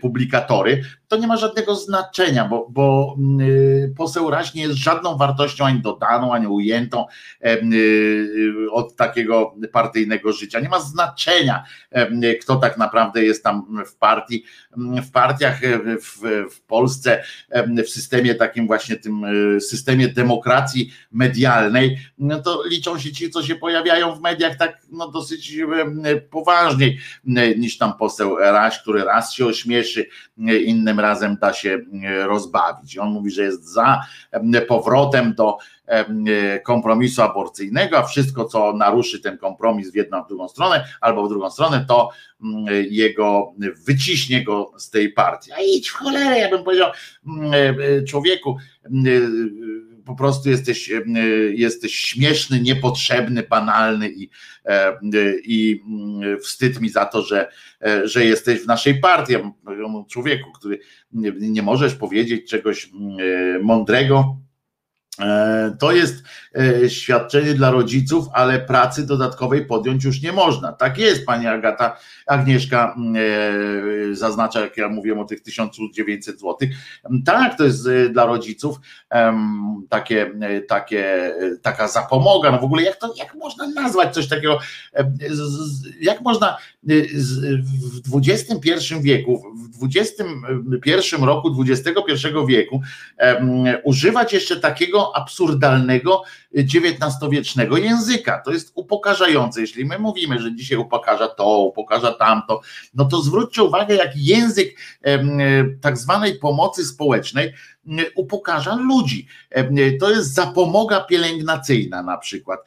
publikatory, 0.00 0.82
to 1.08 1.16
nie 1.16 1.26
ma 1.26 1.36
żadnego 1.36 1.74
znaczenia, 1.74 2.44
bo, 2.48 2.66
bo 2.70 3.16
poseł 3.96 4.30
Raś 4.30 4.54
nie 4.54 4.62
jest 4.62 4.74
żadną 4.74 5.16
wartością 5.16 5.64
ani 5.64 5.80
dodaną, 5.80 6.34
ani 6.34 6.46
ujętą 6.46 7.06
od 8.72 8.96
takiego 8.96 9.54
partyjnego 9.72 10.32
życia. 10.32 10.60
Nie 10.60 10.68
ma 10.68 10.80
znaczenia, 10.80 11.64
kto 12.42 12.56
tak 12.56 12.78
naprawdę 12.78 13.24
jest 13.24 13.44
tam 13.44 13.84
w 13.86 13.96
partii, 13.96 14.44
w 14.76 15.10
partiach 15.10 15.60
w, 16.02 16.46
w 16.54 16.60
Polsce, 16.60 17.22
w 17.86 17.88
systemie 17.88 18.34
takim 18.34 18.66
właśnie 18.66 18.96
tym 18.96 19.22
systemie 19.60 20.08
demokracji 20.08 20.92
medialnej, 21.12 21.98
no 22.18 22.42
to 22.42 22.62
liczą 22.66 22.98
się 22.98 23.12
ci, 23.12 23.30
co 23.30 23.42
się 23.42 23.54
pojawiają 23.54 24.14
w 24.14 24.20
mediach 24.20 24.56
tak 24.56 24.82
no 24.90 25.10
dosyć 25.10 25.56
poważniej 26.30 26.98
niż 27.56 27.78
tam 27.78 27.94
poseł 27.98 28.36
Raś, 28.36 28.78
który 28.78 29.04
raz 29.04 29.32
się 29.32 29.46
ośmieszy, 29.46 30.06
innym 30.64 31.00
razem 31.00 31.36
da 31.40 31.52
się 31.52 31.78
rozbawić. 32.24 32.98
On 32.98 33.10
mówi, 33.10 33.30
że 33.30 33.42
jest 33.42 33.64
za 33.64 34.00
powrotem 34.68 35.34
do 35.34 35.58
kompromisu 36.64 37.22
aborcyjnego, 37.22 37.98
a 37.98 38.02
wszystko, 38.02 38.44
co 38.44 38.72
naruszy 38.72 39.20
ten 39.20 39.38
kompromis 39.38 39.92
w 39.92 39.94
jedną, 39.94 40.24
w 40.24 40.28
drugą 40.28 40.48
stronę, 40.48 40.84
albo 41.00 41.26
w 41.26 41.28
drugą 41.28 41.50
stronę, 41.50 41.84
to 41.88 42.10
mm, 42.42 42.64
jego 42.90 43.54
wyciśnie 43.86 44.44
go 44.44 44.72
z 44.78 44.90
tej 44.90 45.12
partii. 45.12 45.52
A 45.52 45.60
idź 45.60 45.88
w 45.88 45.94
cholerę, 45.94 46.38
ja 46.38 46.50
bym 46.50 46.64
powiedział, 46.64 46.90
mm, 47.26 47.52
e, 47.52 48.02
człowieku, 48.02 48.56
mm, 48.84 49.06
e, 49.06 50.02
po 50.04 50.14
prostu 50.14 50.50
jesteś, 50.50 50.90
jesteś 51.52 51.94
śmieszny, 51.94 52.60
niepotrzebny, 52.60 53.42
banalny 53.42 54.10
i, 54.10 54.30
e, 54.64 54.98
i 55.44 55.82
wstyd 56.42 56.80
mi 56.80 56.88
za 56.88 57.06
to, 57.06 57.22
że, 57.22 57.48
że 58.04 58.24
jesteś 58.24 58.60
w 58.60 58.66
naszej 58.66 59.00
partii. 59.00 59.34
Człowieku, 60.08 60.52
który 60.52 60.78
nie 61.40 61.62
możesz 61.62 61.94
powiedzieć 61.94 62.50
czegoś 62.50 62.90
mądrego, 63.62 64.36
E, 64.36 64.51
to 65.78 65.92
jest 65.92 66.22
e, 66.56 66.90
świadczenie 66.90 67.54
dla 67.54 67.70
rodziców, 67.70 68.26
ale 68.32 68.60
pracy 68.60 69.06
dodatkowej 69.06 69.66
podjąć 69.66 70.04
już 70.04 70.22
nie 70.22 70.32
można. 70.32 70.72
Tak 70.72 70.98
jest, 70.98 71.26
pani 71.26 71.46
Agata, 71.46 71.96
Agnieszka 72.26 72.94
mm, 72.96 73.16
e, 74.10 74.14
zaznacza, 74.14 74.60
jak 74.60 74.76
ja 74.76 74.88
mówiłem 74.88 75.18
o 75.18 75.24
tych 75.24 75.42
1900 75.42 76.40
zł. 76.40 76.56
Tak, 77.24 77.58
to 77.58 77.64
jest 77.64 77.88
dla 78.10 78.26
rodziców 78.26 78.76
takie, 79.88 80.30
takie, 80.68 81.34
taka 81.62 81.88
zapomoga. 81.88 82.50
No 82.50 82.58
w 82.58 82.64
ogóle 82.64 82.82
jak 82.82 82.96
to, 82.96 83.14
jak 83.16 83.34
można 83.34 83.68
nazwać 83.68 84.14
coś 84.14 84.28
takiego, 84.28 84.58
jak 86.00 86.20
można 86.20 86.56
w 88.04 88.20
XXI 88.28 88.94
wieku, 89.00 89.42
w 89.80 89.86
XXI 89.96 91.16
roku 91.20 91.56
XXI 91.68 92.28
wieku 92.48 92.80
używać 93.84 94.32
jeszcze 94.32 94.56
takiego 94.56 95.01
absurdalnego 95.14 96.22
XIX-wiecznego 96.54 97.76
języka. 97.76 98.42
To 98.44 98.52
jest 98.52 98.72
upokarzające. 98.74 99.60
Jeśli 99.60 99.84
my 99.84 99.98
mówimy, 99.98 100.38
że 100.38 100.54
dzisiaj 100.54 100.78
upokarza 100.78 101.28
to, 101.28 101.58
upokarza 101.58 102.12
tamto, 102.12 102.60
no 102.94 103.04
to 103.04 103.22
zwróćcie 103.22 103.62
uwagę, 103.62 103.94
jak 103.94 104.10
język 104.16 104.76
tak 105.80 105.98
zwanej 105.98 106.38
pomocy 106.38 106.84
społecznej 106.84 107.52
upokarza 108.16 108.74
ludzi. 108.74 109.26
To 110.00 110.10
jest 110.10 110.34
zapomoga 110.34 111.00
pielęgnacyjna 111.00 112.02
na 112.02 112.18
przykład. 112.18 112.60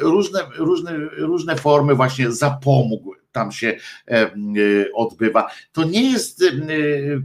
Różne, 0.00 0.40
różne, 0.56 0.98
różne 1.16 1.56
formy 1.56 1.94
właśnie 1.94 2.32
zapomóg 2.32 3.02
tam 3.36 3.52
się 3.52 3.68
e, 3.68 4.12
e, 4.12 4.28
odbywa. 4.94 5.50
To 5.72 5.84
nie 5.84 6.10
jest 6.10 6.42
e, 6.42 6.46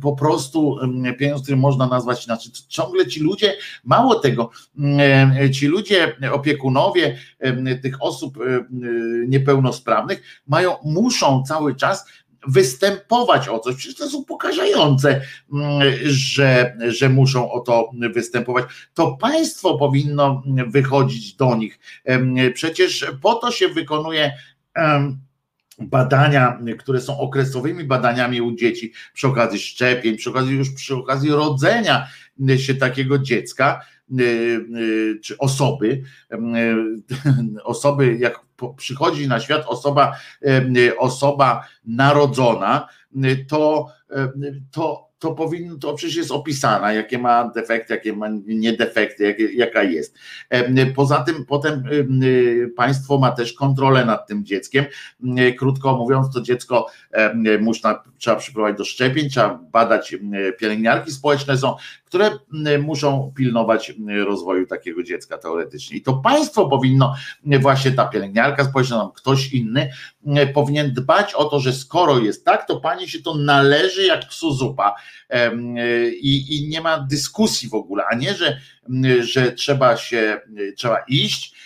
po 0.02 0.14
prostu 0.14 0.78
pieniądz, 1.20 1.44
który 1.44 1.58
można 1.58 1.88
nazwać 1.88 2.26
inaczej. 2.26 2.52
Ciągle 2.68 3.08
ci 3.08 3.20
ludzie, 3.20 3.54
mało 3.84 4.16
tego, 4.16 4.50
ci 5.54 5.68
ludzie, 5.68 6.16
opiekunowie 6.32 7.18
tych 7.82 8.04
osób 8.04 8.38
niepełnosprawnych 9.28 10.42
mają, 10.48 10.76
muszą 10.84 11.44
cały 11.44 11.76
czas 11.76 12.06
występować 12.48 13.48
o 13.48 13.60
coś. 13.60 13.76
Przecież 13.76 13.98
to 13.98 14.04
jest 14.04 14.16
upokarzające, 14.16 15.22
że, 16.04 16.78
że 16.88 17.10
muszą 17.10 17.52
o 17.52 17.60
to 17.60 17.92
występować. 18.14 18.66
To 18.94 19.18
państwo 19.18 19.78
powinno 19.78 20.44
wychodzić 20.68 21.36
do 21.36 21.56
nich. 21.56 21.80
Przecież 22.54 23.12
po 23.22 23.36
to 23.36 23.52
się 23.52 23.68
wykonuje 23.68 24.32
badania, 25.82 26.60
które 26.80 27.02
są 27.02 27.20
okresowymi 27.20 27.84
badaniami 27.84 28.42
u 28.42 28.56
dzieci 28.56 28.94
przy 29.14 29.28
okazji 29.28 29.60
szczepień, 29.60 30.18
przy 30.18 30.30
okazji 30.30 30.58
już 30.58 30.70
przy 30.70 30.96
okazji 30.96 31.30
rodzenia 31.30 32.08
się 32.58 32.76
takiego 32.76 33.20
dziecka 33.20 33.82
y, 34.20 34.24
y, 34.24 35.20
czy 35.24 35.38
osoby, 35.38 36.04
y, 36.32 36.38
osoby 37.64 38.18
jak 38.20 38.40
przychodzi 38.78 39.28
na 39.28 39.40
świat 39.40 39.64
osoba, 39.68 40.16
osoba 40.98 41.68
narodzona, 41.86 42.88
to, 43.48 43.88
to 44.72 45.11
to 45.22 45.32
powinno, 45.32 45.78
to 45.78 45.94
przecież 45.94 46.16
jest 46.16 46.32
opisana, 46.32 46.94
jakie 46.94 47.18
ma 47.18 47.52
defekty, 47.56 47.94
jakie 47.94 48.14
ma 48.14 48.28
niedefekty, 48.46 49.24
jakie, 49.24 49.54
jaka 49.54 49.84
jest. 49.84 50.16
Poza 50.96 51.24
tym 51.24 51.46
potem 51.46 51.84
państwo 52.76 53.18
ma 53.18 53.32
też 53.32 53.54
kontrolę 53.54 54.06
nad 54.06 54.28
tym 54.28 54.46
dzieckiem. 54.46 54.86
Krótko 55.58 55.98
mówiąc, 55.98 56.34
to 56.34 56.42
dziecko 56.42 56.88
można, 57.60 58.04
trzeba 58.18 58.36
przyprowadzić 58.36 58.78
do 58.78 58.86
szczepień, 58.86 59.30
trzeba 59.30 59.60
badać, 59.72 60.16
pielęgniarki 60.60 61.12
społeczne 61.12 61.58
są, 61.58 61.76
które 62.12 62.32
muszą 62.80 63.34
pilnować 63.36 63.94
rozwoju 64.26 64.68
takiego 64.68 65.04
dziecka 65.04 65.38
teoretycznie. 65.38 65.98
I 65.98 66.02
to 66.02 66.14
państwo 66.14 66.70
powinno, 66.70 67.16
właśnie 67.60 67.92
ta 67.92 68.06
pielęgniarka 68.06 68.64
społeczna, 68.64 69.12
ktoś 69.16 69.54
inny, 69.54 69.92
powinien 70.54 70.94
dbać 70.94 71.34
o 71.34 71.46
to, 71.46 71.60
że 71.60 71.74
skoro 71.74 72.20
jest 72.20 72.46
tak, 72.46 72.68
to 72.68 72.80
pani 72.80 73.10
się 73.10 73.22
to 73.22 73.36
należy 73.36 74.04
jak 74.06 74.28
psu 74.28 74.54
zupa 74.54 74.96
i, 76.22 76.58
i 76.58 76.68
nie 76.68 76.82
ma 76.82 77.00
dyskusji 77.00 77.70
w 77.70 77.74
ogóle, 77.74 78.04
a 78.12 78.16
nie, 78.16 78.34
że, 78.34 78.62
że 79.22 79.52
trzeba 79.52 79.98
się, 79.98 80.42
trzeba 80.76 80.98
iść, 81.08 81.61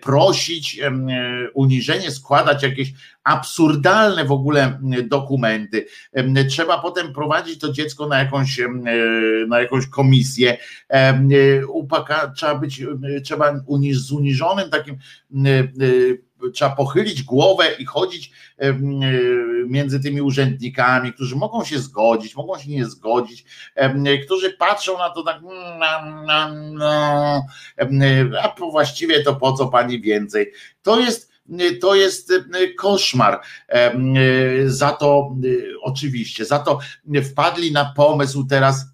prosić, 0.00 0.80
uniżenie, 1.54 2.10
składać 2.10 2.62
jakieś 2.62 2.92
absurdalne 3.24 4.24
w 4.24 4.32
ogóle 4.32 4.80
dokumenty. 5.04 5.86
Trzeba 6.48 6.78
potem 6.78 7.12
prowadzić 7.12 7.58
to 7.58 7.72
dziecko 7.72 8.06
na 8.06 8.18
jakąś, 8.18 8.60
na 9.48 9.60
jakąś 9.60 9.86
komisję. 9.86 10.56
Upaka, 11.68 12.32
trzeba 12.36 12.54
być, 12.54 12.82
trzeba 13.24 13.60
uniż, 13.66 13.98
z 13.98 14.12
uniżonym 14.12 14.70
takim 14.70 14.96
trzeba 16.50 16.70
pochylić 16.70 17.22
głowę 17.22 17.64
i 17.78 17.84
chodzić 17.84 18.32
między 19.66 20.00
tymi 20.00 20.22
urzędnikami, 20.22 21.12
którzy 21.12 21.36
mogą 21.36 21.64
się 21.64 21.78
zgodzić, 21.78 22.36
mogą 22.36 22.58
się 22.58 22.70
nie 22.70 22.86
zgodzić, 22.86 23.44
którzy 24.24 24.50
patrzą 24.50 24.98
na 24.98 25.10
to 25.10 25.22
tak, 25.22 25.40
a 28.42 28.54
właściwie 28.70 29.22
to 29.22 29.34
po 29.34 29.52
co 29.52 29.68
pani 29.68 30.00
więcej. 30.00 30.52
To 30.82 31.00
jest 31.00 31.32
to 31.80 31.94
jest 31.94 32.32
koszmar. 32.78 33.40
Za 34.66 34.90
to 34.90 35.36
oczywiście, 35.82 36.44
za 36.44 36.58
to 36.58 36.78
wpadli 37.24 37.72
na 37.72 37.92
pomysł 37.96 38.44
teraz 38.44 38.86
E, 38.86 38.91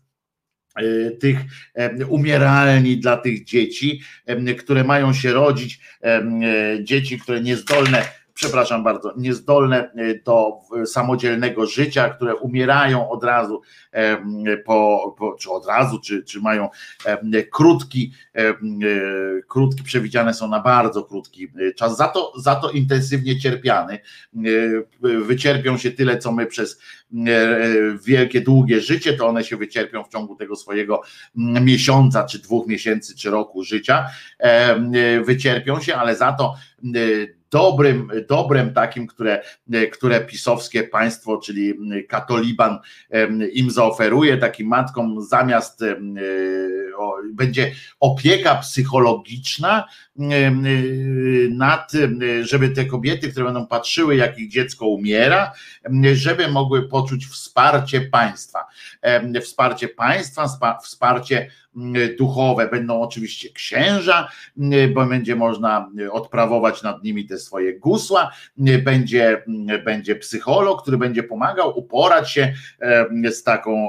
tych 1.21 1.39
e, 1.75 2.07
umieralni 2.07 2.97
dla 2.97 3.17
tych 3.17 3.45
dzieci, 3.45 4.01
e, 4.27 4.55
które 4.55 4.85
mają 4.85 5.13
się 5.15 5.33
rodzić, 5.33 5.81
dzieci, 6.83 7.19
które 7.19 7.41
niezdolne 7.41 8.18
przepraszam 8.39 8.85
bardzo, 8.85 9.15
niezdolne 9.17 9.91
do 10.25 10.53
samodzielnego 10.87 11.67
życia, 11.67 12.09
które 12.09 12.37
umierają 12.37 13.11
od 13.11 13.25
razu 13.25 13.63
po, 14.65 15.15
po 15.19 15.37
czy 15.41 15.51
od 15.51 15.67
razu, 15.67 16.01
czy, 16.01 16.23
czy 16.23 16.41
mają 16.41 16.69
krótki, 17.51 18.13
krótki, 19.49 19.83
przewidziane 19.83 20.35
są 20.35 20.49
na 20.49 20.61
bardzo 20.61 21.05
krótki 21.05 21.49
czas, 21.77 21.97
za 21.97 22.09
to, 22.09 22.33
za 22.37 22.55
to 22.57 22.71
intensywnie 22.71 23.41
cierpiany. 23.41 23.99
Wycierpią 25.01 25.79
się 25.79 25.91
tyle, 25.91 26.19
co 26.19 26.33
my 26.33 26.47
przez 26.47 26.81
wielkie, 28.05 28.41
długie 28.41 28.81
życie, 28.81 29.13
to 29.13 29.27
one 29.27 29.45
się 29.45 29.57
wycierpią 29.57 30.05
w 30.05 30.09
ciągu 30.09 30.37
tego 30.37 30.57
swojego 30.57 31.03
miesiąca, 31.35 32.25
czy 32.25 32.39
dwóch 32.39 32.67
miesięcy, 32.67 33.17
czy 33.17 33.31
roku 33.31 33.65
życia. 33.65 34.07
Wycierpią 35.25 35.81
się, 35.81 35.97
ale 35.97 36.17
za 36.17 36.33
to 36.33 36.55
dobrym, 37.51 38.11
dobrem 38.29 38.75
takim, 38.75 39.07
które, 39.07 39.43
które 39.93 40.21
pisowskie 40.21 40.83
państwo, 40.83 41.39
czyli 41.39 41.75
katoliban 42.09 42.79
im 43.53 43.71
zaoferuje, 43.71 44.37
takim 44.37 44.69
matkom 44.69 45.23
zamiast 45.23 45.85
będzie 47.33 47.73
opieka 48.01 48.55
psychologiczna 48.55 49.85
nad, 51.51 51.93
żeby 52.43 52.69
te 52.69 52.85
kobiety, 52.85 53.31
które 53.31 53.45
będą 53.45 53.67
patrzyły, 53.67 54.17
jak 54.17 54.39
ich 54.39 54.51
dziecko 54.51 54.87
umiera, 54.87 55.53
żeby 56.13 56.49
mogły 56.49 56.89
poczuć 56.89 57.27
wsparcie 57.27 58.01
państwa. 58.01 58.67
Wsparcie 59.43 59.89
państwa, 59.89 60.79
wsparcie 60.83 61.51
duchowe. 62.19 62.69
Będą 62.69 63.01
oczywiście 63.01 63.49
księża, 63.53 64.29
bo 64.95 65.07
będzie 65.07 65.37
można 65.37 65.91
odprawować 66.11 66.83
nad 66.83 67.05
nimi 67.05 67.27
te 67.27 67.39
swoje 67.39 67.79
gusła, 67.79 68.31
będzie, 68.85 69.45
będzie 69.85 70.17
psycholog, 70.17 70.83
który 70.83 70.99
będzie 70.99 71.23
pomagał 71.23 71.79
uporać 71.79 72.33
się 72.33 72.55
z 73.31 73.43
taką 73.43 73.89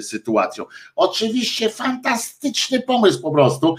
sytuacją. 0.00 0.64
Oczywiście 0.96 1.70
fantastyczny 1.70 2.82
pomysł 2.82 3.22
po 3.22 3.30
prostu, 3.30 3.76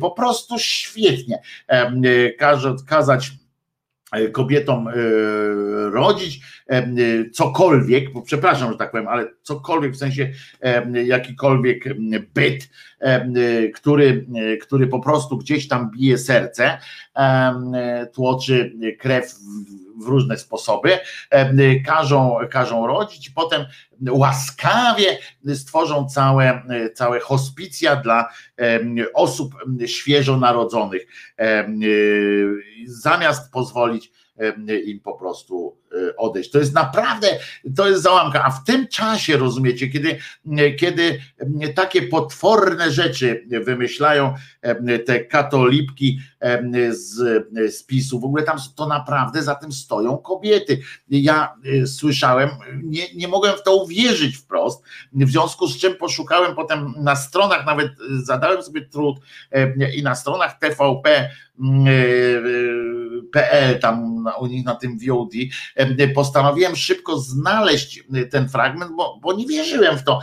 po 0.00 0.10
prostu 0.10 0.58
świetnie. 0.72 1.38
Kazać 2.86 3.30
kobietom 4.32 4.88
rodzić 5.92 6.40
cokolwiek, 7.32 8.12
bo 8.12 8.22
przepraszam, 8.22 8.72
że 8.72 8.78
tak 8.78 8.90
powiem, 8.90 9.08
ale 9.08 9.28
cokolwiek 9.42 9.92
w 9.92 9.96
sensie 9.96 10.30
jakikolwiek 11.04 11.84
byt, 12.34 12.70
który, 13.74 14.26
który 14.62 14.86
po 14.86 15.00
prostu 15.00 15.38
gdzieś 15.38 15.68
tam 15.68 15.90
bije 15.90 16.18
serce, 16.18 16.78
tłoczy 18.12 18.72
krew 18.98 19.34
w 20.00 20.06
różne 20.06 20.38
sposoby, 20.38 20.98
każą, 21.86 22.36
każą 22.50 22.86
rodzić, 22.86 23.30
potem 23.30 23.64
łaskawie 24.10 25.18
stworzą 25.54 26.08
całe, 26.08 26.62
całe 26.94 27.20
hospicja 27.20 27.96
dla 27.96 28.28
osób 29.14 29.54
świeżo 29.86 30.36
narodzonych, 30.36 31.06
zamiast 32.86 33.52
pozwolić 33.52 34.12
im 34.86 35.00
po 35.00 35.14
prostu 35.14 35.76
e, 35.92 36.16
odejść. 36.16 36.50
To 36.50 36.58
jest 36.58 36.74
naprawdę, 36.74 37.28
to 37.76 37.88
jest 37.88 38.02
załamka, 38.02 38.44
a 38.44 38.50
w 38.50 38.64
tym 38.64 38.88
czasie, 38.88 39.36
rozumiecie, 39.36 39.88
kiedy, 39.88 40.18
kiedy 40.78 41.20
takie 41.74 42.02
potworne 42.02 42.90
rzeczy 42.90 43.46
wymyślają 43.64 44.34
te 45.06 45.24
katolipki 45.24 46.18
z, 46.90 47.46
z 47.76 47.84
PiSu, 47.84 48.20
w 48.20 48.24
ogóle 48.24 48.42
tam 48.42 48.58
to 48.76 48.86
naprawdę 48.86 49.42
za 49.42 49.54
tym 49.54 49.72
stoją 49.72 50.18
kobiety. 50.18 50.80
Ja 51.08 51.54
e, 51.82 51.86
słyszałem, 51.86 52.48
nie, 52.82 53.14
nie 53.14 53.28
mogłem 53.28 53.56
w 53.56 53.62
to 53.62 53.76
uwierzyć 53.76 54.36
wprost, 54.36 54.84
w 55.12 55.30
związku 55.30 55.66
z 55.66 55.78
czym 55.78 55.94
poszukałem 55.96 56.54
potem 56.54 56.94
na 56.98 57.16
stronach, 57.16 57.66
nawet 57.66 57.92
zadałem 58.22 58.62
sobie 58.62 58.86
trud 58.86 59.16
i 59.96 60.02
na 60.02 60.14
stronach 60.14 60.58
TVP 60.58 61.30
PL, 63.32 63.78
tam 63.80 64.24
u 64.40 64.46
nich 64.46 64.64
na 64.64 64.74
tym 64.74 64.98
VOD, 64.98 65.32
postanowiłem 66.14 66.76
szybko 66.76 67.18
znaleźć 67.18 68.04
ten 68.30 68.48
fragment, 68.48 68.92
bo, 68.96 69.18
bo 69.22 69.32
nie 69.32 69.46
wierzyłem 69.46 69.98
w 69.98 70.04
to. 70.04 70.20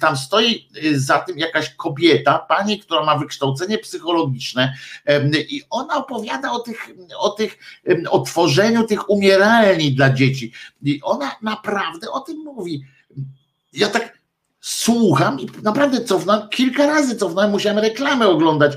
Tam 0.00 0.16
stoi 0.16 0.68
za 0.94 1.18
tym 1.18 1.38
jakaś 1.38 1.74
kobieta, 1.74 2.38
pani, 2.38 2.80
która 2.80 3.04
ma 3.04 3.18
wykształcenie 3.18 3.78
psychologiczne 3.78 4.74
i 5.48 5.62
ona 5.70 5.96
opowiada 5.96 6.52
o 6.52 6.58
tych, 6.58 6.88
o 7.18 7.30
tych, 7.30 7.58
o 8.10 8.20
tworzeniu 8.20 8.86
tych 8.86 9.10
umieralni 9.10 9.94
dla 9.94 10.10
dzieci. 10.10 10.52
I 10.82 11.00
ona 11.02 11.36
naprawdę 11.42 12.10
o 12.10 12.20
tym 12.20 12.36
mówi. 12.44 12.84
Ja 13.72 13.88
tak 13.88 14.18
słucham 14.60 15.40
i 15.40 15.46
naprawdę 15.62 16.04
cofnąłem, 16.04 16.48
kilka 16.48 16.86
razy 16.86 17.16
cofnąłem, 17.16 17.50
musiałem 17.50 17.78
reklamę 17.78 18.28
oglądać 18.28 18.72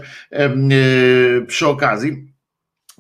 przy 1.48 1.68
okazji 1.68 2.31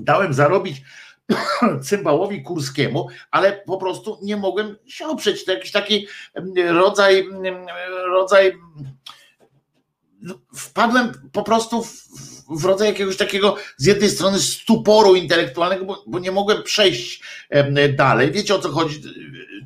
dałem 0.04 0.34
zarobić 0.34 0.82
cymbałowi 1.84 2.44
Kurskiemu, 2.44 3.08
ale 3.32 3.52
po 3.52 3.78
prostu 3.78 4.20
nie 4.22 4.38
mogłem 4.38 4.76
się 4.86 5.08
oprzeć. 5.08 5.46
To 5.46 5.52
jakiś 5.54 5.72
taki 5.72 6.08
rodzaj, 6.72 7.28
rodzaj 8.12 8.54
no, 10.22 10.36
wpadłem 10.56 11.12
po 11.32 11.44
prostu 11.44 11.84
w, 11.84 12.01
w 12.50 12.66
rodzaj 12.66 12.88
jakiegoś 12.88 13.18
takiego 13.18 13.56
z 13.78 13.86
jednej 13.86 14.10
strony 14.10 14.40
stuporu 14.40 15.16
intelektualnego, 15.16 15.86
bo, 15.86 16.04
bo, 16.08 16.20
nie 16.20 16.32
mogłem 16.32 16.64
przejść 16.64 17.24
dalej. 17.98 18.32
Wiecie 18.32 18.56
o 18.56 18.60
co 18.60 18.70
chodzi? 18.70 19.02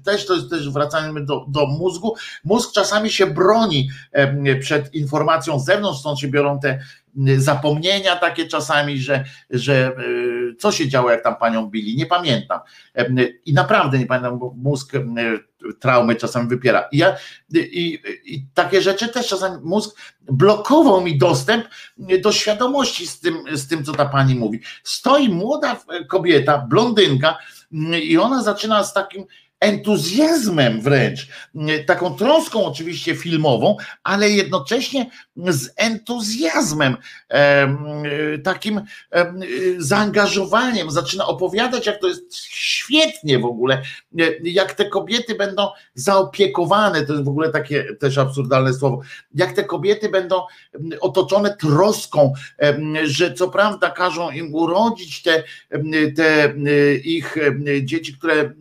Też 0.03 0.25
to 0.25 0.35
jest 0.35 0.49
też 0.49 0.69
wracamy 0.69 1.25
do, 1.25 1.45
do 1.47 1.67
mózgu. 1.67 2.15
Mózg 2.43 2.71
czasami 2.73 3.09
się 3.09 3.27
broni 3.27 3.89
przed 4.59 4.93
informacją 4.93 5.59
z 5.59 5.65
zewnątrz, 5.65 5.99
stąd 5.99 6.19
się 6.19 6.27
biorą 6.27 6.59
te 6.59 6.79
zapomnienia 7.37 8.15
takie 8.15 8.47
czasami, 8.47 8.97
że, 8.97 9.23
że 9.49 9.87
e, 9.87 10.55
co 10.59 10.71
się 10.71 10.87
działo, 10.87 11.11
jak 11.11 11.23
tam 11.23 11.35
panią 11.35 11.67
bili, 11.67 11.95
nie 11.95 12.05
pamiętam. 12.05 12.59
I 13.45 13.53
naprawdę 13.53 13.99
nie 13.99 14.05
pamiętam, 14.05 14.39
bo 14.39 14.53
mózg 14.57 14.93
traumy 15.79 16.15
czasami 16.15 16.49
wypiera. 16.49 16.87
I, 16.91 16.97
ja, 16.97 17.15
i, 17.53 17.99
i 18.25 18.45
takie 18.53 18.81
rzeczy 18.81 19.07
też 19.07 19.27
czasami 19.27 19.57
mózg 19.63 19.97
blokował 20.21 21.01
mi 21.01 21.17
dostęp 21.17 21.65
do 21.97 22.31
świadomości 22.35 23.07
z 23.07 23.19
tym, 23.19 23.43
z 23.51 23.67
tym, 23.67 23.83
co 23.83 23.93
ta 23.93 24.05
pani 24.05 24.35
mówi. 24.35 24.59
Stoi 24.83 25.29
młoda 25.29 25.81
kobieta, 26.07 26.57
blondynka, 26.69 27.37
i 28.03 28.17
ona 28.17 28.43
zaczyna 28.43 28.83
z 28.83 28.93
takim 28.93 29.25
entuzjazmem 29.59 30.81
wręcz, 30.81 31.27
taką 31.85 32.15
troską 32.15 32.65
oczywiście 32.65 33.15
filmową, 33.15 33.77
ale 34.03 34.29
jednocześnie 34.29 35.09
z 35.37 35.69
entuzjazmem, 35.77 36.97
takim 38.43 38.81
zaangażowaniem, 39.77 40.91
zaczyna 40.91 41.27
opowiadać, 41.27 41.85
jak 41.85 42.01
to 42.01 42.07
jest 42.07 42.35
świetnie 42.35 43.39
w 43.39 43.45
ogóle, 43.45 43.81
jak 44.43 44.73
te 44.73 44.89
kobiety 44.89 45.35
będą 45.35 45.67
zaopiekowane, 45.93 47.05
to 47.05 47.13
jest 47.13 47.25
w 47.25 47.29
ogóle 47.29 47.49
takie 47.49 47.95
też 47.99 48.17
absurdalne 48.17 48.73
słowo, 48.73 49.01
jak 49.35 49.53
te 49.53 49.63
kobiety 49.63 50.09
będą 50.09 50.41
otoczone 51.01 51.57
troską, 51.57 52.33
że 53.03 53.33
co 53.33 53.49
prawda 53.49 53.89
każą 53.89 54.31
im 54.31 54.55
urodzić 54.55 55.21
te, 55.21 55.43
te 56.15 56.53
ich 57.03 57.35
dzieci, 57.81 58.17
które 58.17 58.53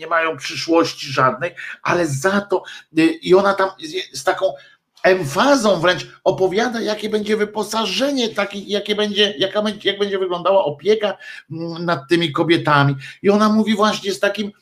nie 0.00 0.06
mają 0.06 0.36
przyszłości 0.36 1.06
żadnej, 1.12 1.54
ale 1.82 2.06
za 2.06 2.40
to 2.40 2.62
y, 2.98 3.02
i 3.02 3.34
ona 3.34 3.54
tam 3.54 3.70
z 4.12 4.24
taką 4.24 4.52
emfazą 5.02 5.80
wręcz 5.80 6.06
opowiada, 6.24 6.80
jakie 6.80 7.08
będzie 7.08 7.36
wyposażenie, 7.36 8.28
taki, 8.28 8.70
jakie 8.70 8.94
będzie, 8.94 9.34
jaka, 9.38 9.62
jak 9.84 9.98
będzie 9.98 10.18
wyglądała 10.18 10.64
opieka 10.64 11.16
mm, 11.50 11.84
nad 11.84 12.00
tymi 12.08 12.32
kobietami. 12.32 12.94
I 13.22 13.30
ona 13.30 13.48
mówi 13.48 13.76
właśnie 13.76 14.12
z 14.12 14.20
takim 14.20 14.52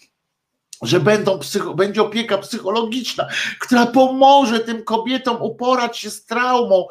że 0.83 1.01
będą 1.01 1.39
psycho, 1.39 1.75
będzie 1.75 2.03
opieka 2.03 2.39
psychologiczna, 2.39 3.27
która 3.61 3.87
pomoże 3.87 4.61
tym 4.61 4.85
kobietom 4.85 5.43
uporać 5.43 5.99
się 5.99 6.11
z 6.11 6.25
traumą 6.25 6.87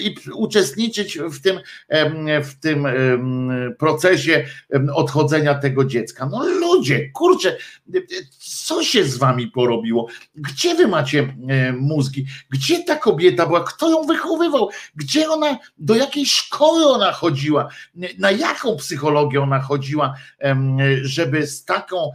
i 0.00 0.14
uczestniczyć 0.34 1.18
w 1.18 1.40
tym, 1.40 1.60
w 2.44 2.60
tym 2.60 2.86
procesie 3.78 4.44
odchodzenia 4.94 5.54
tego 5.54 5.84
dziecka. 5.84 6.28
No 6.32 6.44
ludzie, 6.46 7.10
kurczę, 7.10 7.56
co 8.38 8.82
się 8.82 9.04
z 9.04 9.16
wami 9.16 9.46
porobiło? 9.46 10.08
Gdzie 10.34 10.74
wy 10.74 10.88
macie 10.88 11.36
mózgi? 11.78 12.26
Gdzie 12.50 12.84
ta 12.84 12.96
kobieta 12.96 13.46
była? 13.46 13.64
Kto 13.64 13.90
ją 13.90 14.02
wychowywał? 14.02 14.70
Gdzie 14.96 15.30
ona, 15.30 15.58
do 15.78 15.94
jakiej 15.94 16.26
szkoły 16.26 16.86
ona 16.86 17.12
chodziła? 17.12 17.68
Na 18.18 18.30
jaką 18.30 18.76
psychologię 18.76 19.42
ona 19.42 19.60
chodziła, 19.60 20.14
żeby 21.02 21.46
z 21.46 21.64
taką, 21.64 22.10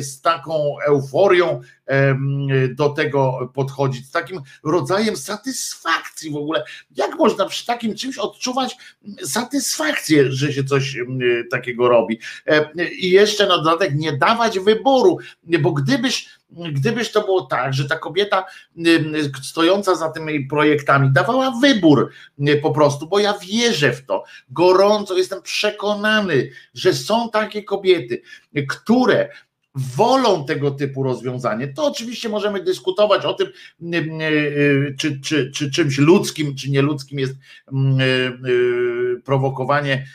z 0.00 0.20
taką 0.20 0.43
taką 0.44 0.76
euforią 0.86 1.60
do 2.74 2.88
tego 2.88 3.50
podchodzić, 3.54 4.06
z 4.06 4.10
takim 4.10 4.40
rodzajem 4.64 5.16
satysfakcji 5.16 6.30
w 6.30 6.36
ogóle. 6.36 6.64
Jak 6.96 7.18
można 7.18 7.46
przy 7.46 7.66
takim 7.66 7.94
czymś 7.94 8.18
odczuwać 8.18 8.76
satysfakcję, 9.22 10.32
że 10.32 10.52
się 10.52 10.64
coś 10.64 10.96
takiego 11.50 11.88
robi? 11.88 12.18
I 12.98 13.10
jeszcze 13.10 13.46
na 13.46 13.58
dodatek 13.58 13.94
nie 13.94 14.12
dawać 14.12 14.58
wyboru, 14.58 15.18
bo 15.60 15.72
gdybyś 15.72 16.28
gdybyś 16.72 17.12
to 17.12 17.20
było 17.20 17.42
tak, 17.42 17.74
że 17.74 17.88
ta 17.88 17.98
kobieta 17.98 18.44
stojąca 19.42 19.94
za 19.94 20.08
tymi 20.08 20.46
projektami 20.46 21.12
dawała 21.12 21.50
wybór 21.50 22.10
po 22.62 22.70
prostu, 22.70 23.06
bo 23.06 23.18
ja 23.18 23.34
wierzę 23.38 23.92
w 23.92 24.06
to, 24.06 24.24
gorąco 24.48 25.18
jestem 25.18 25.42
przekonany, 25.42 26.50
że 26.74 26.94
są 26.94 27.30
takie 27.30 27.62
kobiety, 27.62 28.22
które 28.68 29.28
wolą 29.74 30.44
tego 30.44 30.70
typu 30.70 31.02
rozwiązanie, 31.02 31.68
to 31.68 31.86
oczywiście 31.86 32.28
możemy 32.28 32.64
dyskutować 32.64 33.24
o 33.24 33.34
tym, 33.34 33.46
czy, 34.98 35.20
czy, 35.20 35.50
czy 35.50 35.70
czymś 35.70 35.98
ludzkim, 35.98 36.56
czy 36.56 36.70
nieludzkim 36.70 37.18
jest 37.18 37.34
prowokowanie 39.24 40.06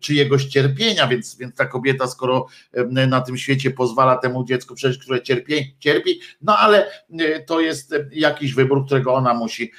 czyjegoś 0.00 0.44
cierpienia, 0.44 1.06
więc, 1.06 1.36
więc 1.36 1.54
ta 1.54 1.66
kobieta, 1.66 2.06
skoro 2.06 2.46
na 2.90 3.20
tym 3.20 3.38
świecie 3.38 3.70
pozwala 3.70 4.16
temu 4.16 4.44
dziecku 4.44 4.74
przejść, 4.74 4.98
które 4.98 5.22
cierpi, 5.22 5.76
cierpi, 5.78 6.20
no 6.42 6.58
ale 6.58 6.90
to 7.46 7.60
jest 7.60 7.94
jakiś 8.12 8.54
wybór, 8.54 8.86
którego 8.86 9.14
ona 9.14 9.34
musi 9.34 9.72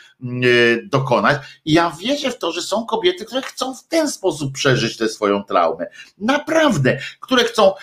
dokonać. 0.83 1.37
I 1.65 1.73
ja 1.73 1.97
wierzę 2.01 2.31
w 2.31 2.37
to, 2.37 2.51
że 2.51 2.61
są 2.61 2.85
kobiety, 2.85 3.25
które 3.25 3.41
chcą 3.41 3.75
w 3.75 3.87
ten 3.87 4.11
sposób 4.11 4.53
przeżyć 4.53 4.97
tę 4.97 5.09
swoją 5.09 5.43
traumę. 5.43 5.87
Naprawdę, 6.17 6.99
które 7.19 7.43
chcą, 7.43 7.73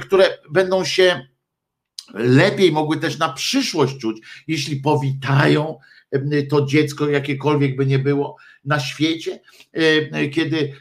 które 0.00 0.38
będą 0.50 0.84
się 0.84 1.26
lepiej 2.14 2.72
mogły 2.72 2.96
też 2.96 3.18
na 3.18 3.28
przyszłość 3.32 3.98
czuć, 3.98 4.16
jeśli 4.46 4.76
powitają 4.76 5.78
to 6.50 6.66
dziecko, 6.66 7.08
jakiekolwiek 7.08 7.76
by 7.76 7.86
nie 7.86 7.98
było 7.98 8.36
na 8.64 8.80
świecie, 8.80 9.40
kiedy 10.32 10.72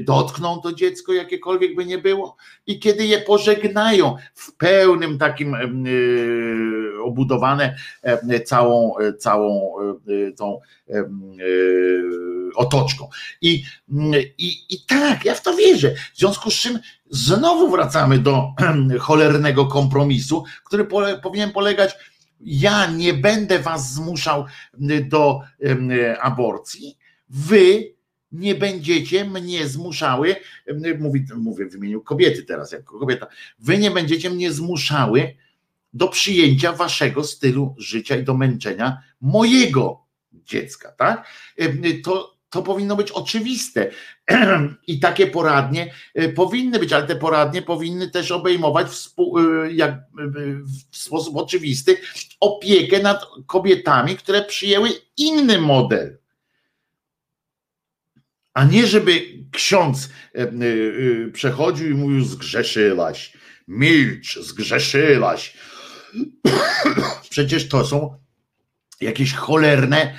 dotkną 0.00 0.60
to 0.60 0.72
dziecko, 0.72 1.12
jakiekolwiek 1.12 1.74
by 1.74 1.86
nie 1.86 1.98
było, 1.98 2.36
i 2.66 2.78
kiedy 2.78 3.06
je 3.06 3.18
pożegnają 3.18 4.16
w 4.34 4.56
pełnym 4.56 5.18
takim 5.18 5.56
obudowane 7.04 7.76
całą, 8.44 8.94
całą 9.18 9.74
tą 10.36 10.60
otoczką. 12.54 13.08
I, 13.40 13.62
i, 14.38 14.52
I 14.70 14.76
tak, 14.88 15.24
ja 15.24 15.34
w 15.34 15.42
to 15.42 15.56
wierzę. 15.56 15.94
W 16.14 16.18
związku 16.18 16.50
z 16.50 16.54
czym 16.54 16.78
znowu 17.10 17.70
wracamy 17.70 18.18
do 18.18 18.48
cholernego 19.00 19.66
kompromisu, 19.66 20.44
który 20.64 20.84
powinien 21.22 21.52
polegać 21.52 21.96
ja 22.40 22.90
nie 22.90 23.14
będę 23.14 23.58
was 23.58 23.92
zmuszał 23.94 24.44
do 25.08 25.40
aborcji, 26.20 26.98
wy 27.28 27.92
nie 28.32 28.54
będziecie 28.54 29.24
mnie 29.24 29.68
zmuszały, 29.68 30.36
mówię, 30.98 31.24
mówię 31.36 31.70
w 31.70 31.74
imieniu 31.74 32.02
kobiety 32.02 32.42
teraz, 32.42 32.72
jako 32.72 32.98
kobieta, 32.98 33.26
wy 33.58 33.78
nie 33.78 33.90
będziecie 33.90 34.30
mnie 34.30 34.52
zmuszały 34.52 35.36
do 35.92 36.08
przyjęcia 36.08 36.72
waszego 36.72 37.24
stylu 37.24 37.74
życia 37.78 38.16
i 38.16 38.24
do 38.24 38.34
męczenia 38.34 39.02
mojego 39.20 40.02
dziecka, 40.32 40.92
tak? 40.92 41.28
To, 42.04 42.35
to 42.50 42.62
powinno 42.62 42.96
być 42.96 43.10
oczywiste. 43.10 43.90
I 44.86 45.00
takie 45.00 45.26
poradnie 45.26 45.94
y, 46.18 46.28
powinny 46.28 46.78
być, 46.78 46.92
ale 46.92 47.06
te 47.06 47.16
poradnie 47.16 47.62
powinny 47.62 48.10
też 48.10 48.30
obejmować 48.30 48.86
y, 48.86 49.72
jak, 49.72 49.92
y, 49.92 50.00
w 50.92 50.96
sposób 50.96 51.36
oczywisty 51.36 51.96
opiekę 52.40 53.02
nad 53.02 53.24
kobietami, 53.46 54.16
które 54.16 54.44
przyjęły 54.44 54.88
inny 55.16 55.58
model. 55.60 56.18
A 58.54 58.64
nie 58.64 58.86
żeby 58.86 59.22
ksiądz 59.52 60.08
przechodził 61.32 61.90
i 61.90 61.94
mówił: 61.94 62.24
Zgrzeszyłaś, 62.24 63.32
milcz, 63.68 64.38
zgrzeszyłaś. 64.38 65.56
Przecież 67.30 67.68
to 67.68 67.84
są 67.84 68.25
jakieś 69.00 69.34
cholerne, 69.34 70.14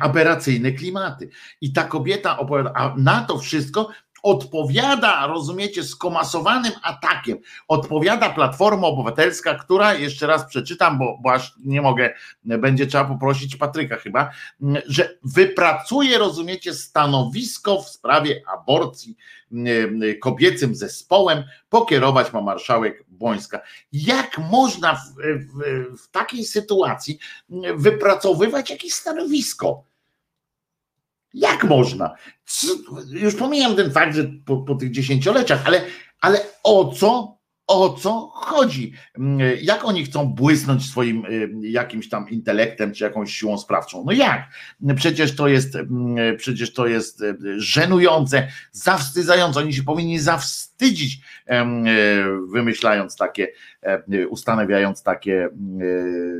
aberracyjne 0.00 0.72
klimaty. 0.72 1.28
I 1.60 1.72
ta 1.72 1.84
kobieta 1.84 2.38
opowiada, 2.38 2.72
a 2.74 2.94
na 2.98 3.24
to 3.24 3.38
wszystko 3.38 3.88
odpowiada, 4.22 5.26
rozumiecie, 5.26 5.84
skomasowanym 5.84 6.72
atakiem, 6.82 7.38
odpowiada 7.68 8.30
Platforma 8.30 8.86
Obywatelska, 8.86 9.54
która, 9.54 9.94
jeszcze 9.94 10.26
raz 10.26 10.46
przeczytam, 10.46 10.98
bo, 10.98 11.18
bo 11.22 11.32
aż 11.32 11.54
nie 11.64 11.82
mogę, 11.82 12.14
będzie 12.44 12.86
trzeba 12.86 13.04
poprosić 13.04 13.56
Patryka 13.56 13.96
chyba, 13.96 14.30
że 14.86 15.18
wypracuje, 15.24 16.18
rozumiecie, 16.18 16.74
stanowisko 16.74 17.82
w 17.82 17.88
sprawie 17.88 18.42
aborcji 18.54 19.16
kobiecym 20.20 20.74
zespołem, 20.74 21.44
pokierować 21.68 22.32
ma 22.32 22.40
marszałek 22.40 23.04
Błońska. 23.08 23.60
Jak 23.92 24.38
można 24.38 24.94
w, 24.94 24.98
w, 25.24 25.98
w 26.02 26.10
takiej 26.10 26.44
sytuacji 26.44 27.18
wypracowywać 27.76 28.70
jakieś 28.70 28.94
stanowisko? 28.94 29.84
Jak 31.34 31.64
można? 31.64 32.14
Już 33.10 33.34
pomijam 33.34 33.76
ten 33.76 33.92
fakt, 33.92 34.16
że 34.16 34.30
po, 34.46 34.56
po 34.56 34.74
tych 34.74 34.90
dziesięcioleciach, 34.90 35.66
ale, 35.66 35.84
ale 36.20 36.40
o 36.62 36.94
co 36.94 37.42
o 37.66 37.88
co 37.92 38.30
chodzi. 38.34 38.92
Jak 39.62 39.84
oni 39.84 40.04
chcą 40.04 40.26
błysnąć 40.26 40.90
swoim 40.90 41.24
y, 41.24 41.50
jakimś 41.62 42.08
tam 42.08 42.28
intelektem 42.30 42.94
czy 42.94 43.04
jakąś 43.04 43.34
siłą 43.34 43.58
sprawczą? 43.58 44.04
No 44.06 44.12
jak? 44.12 44.48
Przecież 44.96 45.36
to 45.36 45.48
jest, 45.48 45.78
przecież 46.38 46.72
to 46.72 46.86
jest 46.86 47.22
y, 47.22 47.36
żenujące, 47.56 48.48
zawstydzające. 48.72 49.60
Oni 49.60 49.74
się 49.74 49.82
powinni 49.82 50.18
zawstydzić, 50.18 51.14
y, 51.14 51.54
wymyślając 52.52 53.16
takie, 53.16 53.48
ustanawiając 54.28 55.02
takie 55.02 55.48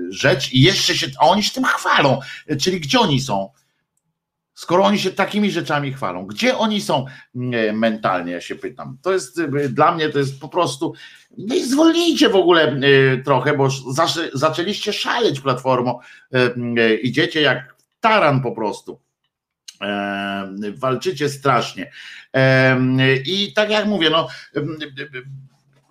rzeczy 0.09 0.51
i 0.53 0.63
jeszcze 0.63 0.95
się, 0.95 1.07
a 1.21 1.29
oni 1.29 1.43
się 1.43 1.55
tym 1.55 1.65
chwalą. 1.65 2.21
Czyli 2.61 2.81
gdzie 2.81 3.01
oni 3.01 3.21
są? 3.21 3.51
Skoro 4.55 4.85
oni 4.85 4.99
się 4.99 5.11
takimi 5.11 5.51
rzeczami 5.51 5.93
chwalą, 5.93 6.27
gdzie 6.27 6.57
oni 6.57 6.81
są 6.81 7.07
mm, 7.35 7.79
mentalnie, 7.79 8.33
ja 8.33 8.41
się 8.41 8.55
pytam. 8.55 8.99
To 9.03 9.13
jest 9.13 9.43
dla 9.69 9.95
mnie 9.95 10.09
to 10.09 10.19
jest 10.19 10.41
po 10.41 10.49
prostu. 10.49 10.95
No 11.39 11.55
i 11.55 11.65
zwolnijcie 11.65 12.29
w 12.29 12.37
ogóle 12.37 12.77
y, 12.77 13.23
trochę, 13.25 13.57
bo 13.57 13.69
zaczęliście 14.33 14.93
szaleć 14.93 15.41
platformą. 15.41 15.99
Y, 16.79 16.97
idziecie 16.97 17.41
jak 17.41 17.77
taran 18.01 18.43
po 18.43 18.53
prostu. 18.53 19.01
Walczycie 20.77 21.29
strasznie. 21.29 21.91
I 23.27 23.53
tak 23.55 23.71
jak 23.71 23.87
mówię, 23.87 24.11
no 24.11 24.29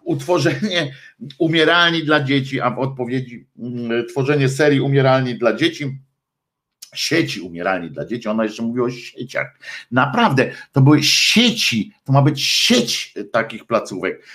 utworzenie 0.03 0.93
umieralni 1.37 2.03
dla 2.03 2.23
dzieci, 2.23 2.61
a 2.61 2.71
w 2.71 2.79
odpowiedzi 2.79 3.47
tworzenie 4.09 4.49
serii 4.49 4.81
umieralni 4.81 5.35
dla 5.35 5.55
dzieci 5.55 5.99
sieci 6.95 7.41
umieralni 7.41 7.91
dla 7.91 8.05
dzieci, 8.05 8.29
ona 8.29 8.43
jeszcze 8.43 8.63
mówi 8.63 8.81
o 8.81 8.89
sieciach. 8.89 9.59
Naprawdę, 9.91 10.51
to 10.71 10.81
były 10.81 11.03
sieci, 11.03 11.93
to 12.05 12.13
ma 12.13 12.21
być 12.21 12.43
sieć 12.43 13.13
takich 13.31 13.65
placówek. 13.65 14.25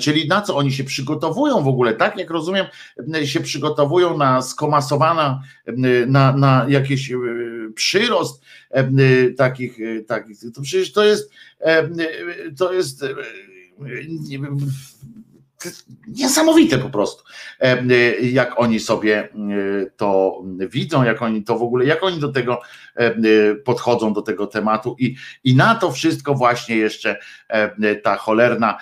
Czyli 0.00 0.28
na 0.28 0.42
co 0.42 0.56
oni 0.56 0.72
się 0.72 0.84
przygotowują 0.84 1.62
w 1.62 1.68
ogóle, 1.68 1.94
tak 1.94 2.18
jak 2.18 2.30
rozumiem, 2.30 2.66
się 3.24 3.40
przygotowują 3.40 4.18
na 4.18 4.42
skomasowana, 4.42 5.42
na, 6.06 6.36
na 6.36 6.66
jakiś 6.68 7.12
przyrost 7.74 8.42
takich, 9.36 9.78
takich, 10.06 10.38
to 10.54 10.62
przecież 10.62 10.92
to 10.92 11.04
jest 11.04 11.30
to 12.58 12.72
jest 12.72 13.04
niesamowite 16.08 16.78
po 16.78 16.90
prostu, 16.90 17.24
e, 17.60 17.84
jak 18.20 18.60
oni 18.60 18.80
sobie 18.80 19.18
e, 19.18 19.28
to 19.96 20.42
widzą, 20.58 21.04
jak 21.04 21.22
oni 21.22 21.44
to 21.44 21.58
w 21.58 21.62
ogóle, 21.62 21.84
jak 21.84 22.02
oni 22.02 22.20
do 22.20 22.32
tego 22.32 22.60
e, 22.96 23.14
podchodzą, 23.54 24.12
do 24.12 24.22
tego 24.22 24.46
tematu. 24.46 24.96
I, 24.98 25.16
i 25.44 25.56
na 25.56 25.74
to 25.74 25.92
wszystko 25.92 26.34
właśnie 26.34 26.76
jeszcze 26.76 27.16
ta 28.02 28.16
cholerna 28.16 28.78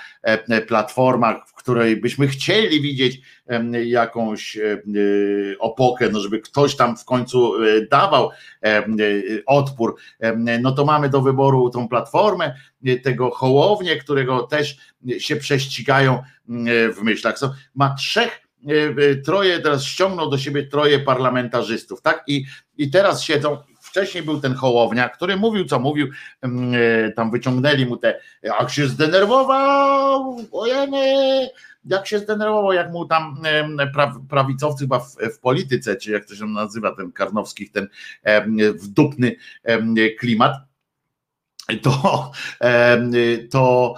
platforma, 0.68 1.44
w 1.46 1.54
której 1.54 1.96
byśmy 1.96 2.28
chcieli 2.28 2.80
widzieć 2.80 3.20
jakąś 3.84 4.58
opokę, 5.58 6.08
no 6.08 6.20
żeby 6.20 6.40
ktoś 6.40 6.76
tam 6.76 6.96
w 6.96 7.04
końcu 7.04 7.52
dawał 7.90 8.30
odpór, 9.46 9.96
no 10.60 10.72
to 10.72 10.84
mamy 10.84 11.08
do 11.08 11.20
wyboru 11.20 11.70
tą 11.70 11.88
platformę, 11.88 12.54
tego 13.02 13.30
hołownię, 13.30 13.96
którego 13.96 14.42
też 14.42 14.76
się 15.18 15.36
prześcigają 15.36 16.22
w 16.96 16.98
myślach. 17.02 17.34
Ma 17.74 17.94
trzech, 17.94 18.40
troje, 19.24 19.60
teraz 19.60 19.84
ściągnął 19.84 20.30
do 20.30 20.38
siebie 20.38 20.66
troje 20.66 20.98
parlamentarzystów, 20.98 22.02
tak? 22.02 22.24
I, 22.26 22.44
i 22.78 22.90
teraz 22.90 23.22
siedzą, 23.22 23.58
wcześniej 23.80 24.22
był 24.24 24.40
ten 24.40 24.54
Hołownia, 24.54 25.08
który 25.08 25.36
mówił, 25.36 25.64
co 25.64 25.78
mówił, 25.78 26.08
tam 27.16 27.30
wyciągnęli 27.30 27.86
mu 27.86 27.96
te, 27.96 28.20
jak 28.42 28.70
się 28.70 28.86
zdenerwował, 28.86 30.36
ojemy, 30.52 31.48
jak 31.84 32.06
się 32.06 32.18
zdenerwował, 32.18 32.72
jak 32.72 32.92
mu 32.92 33.06
tam 33.06 33.42
prawicowcy 34.28 34.84
chyba 34.84 34.98
w, 34.98 35.16
w 35.16 35.38
polityce, 35.38 35.96
czy 35.96 36.12
jak 36.12 36.24
to 36.24 36.34
się 36.34 36.46
nazywa, 36.46 36.94
ten 36.94 37.12
Karnowskich, 37.12 37.72
ten 37.72 37.88
wdupny 38.74 39.36
klimat, 40.18 40.52
to, 41.82 42.30
to 43.50 43.94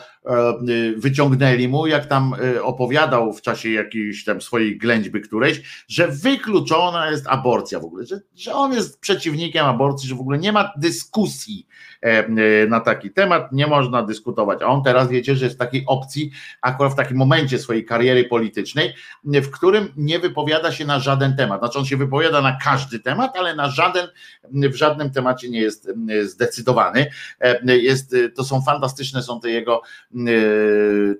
wyciągnęli 0.97 1.69
mu, 1.69 1.87
jak 1.87 2.07
tam 2.07 2.35
e, 2.35 2.63
opowiadał 2.63 3.33
w 3.33 3.43
czasie 3.43 3.71
jakiejś 3.71 4.25
tam 4.25 4.41
swojej 4.41 4.79
ględźby 4.79 5.21
którejś, 5.21 5.85
że 5.89 6.09
wykluczona 6.09 7.11
jest 7.11 7.27
aborcja 7.29 7.81
w 7.81 7.85
ogóle, 7.85 8.07
że, 8.07 8.21
że 8.37 8.55
on 8.55 8.73
jest 8.73 9.01
przeciwnikiem 9.01 9.67
aborcji, 9.67 10.09
że 10.09 10.15
w 10.15 10.21
ogóle 10.21 10.39
nie 10.39 10.53
ma 10.53 10.73
dyskusji 10.77 11.67
E, 12.03 12.27
e, 12.27 12.67
na 12.67 12.81
taki 12.81 13.11
temat, 13.11 13.53
nie 13.53 13.67
można 13.67 14.03
dyskutować. 14.03 14.63
A 14.63 14.67
on 14.67 14.83
teraz 14.83 15.09
wiecie, 15.09 15.37
że 15.37 15.45
jest 15.45 15.57
w 15.57 15.59
takiej 15.59 15.85
opcji, 15.87 16.31
akurat 16.63 16.93
w 16.93 16.97
takim 16.97 17.17
momencie 17.17 17.59
swojej 17.59 17.85
kariery 17.85 18.25
politycznej, 18.25 18.95
w 19.25 19.51
którym 19.51 19.93
nie 19.97 20.19
wypowiada 20.19 20.73
się 20.73 20.85
na 20.85 21.01
żaden 21.01 21.37
temat. 21.37 21.61
Znaczy 21.61 21.79
on 21.79 21.85
się 21.85 21.97
wypowiada 21.97 22.41
na 22.41 22.59
każdy 22.65 22.99
temat, 22.99 23.37
ale 23.37 23.55
na 23.55 23.71
żaden, 23.71 24.09
w 24.53 24.75
żadnym 24.75 25.11
temacie 25.11 25.49
nie 25.49 25.61
jest 25.61 25.89
zdecydowany. 26.23 27.07
E, 27.41 27.77
jest, 27.77 28.17
to 28.35 28.45
są 28.45 28.63
fantastyczne, 28.63 29.23
są 29.23 29.41
te 29.41 29.51
jego 29.51 29.83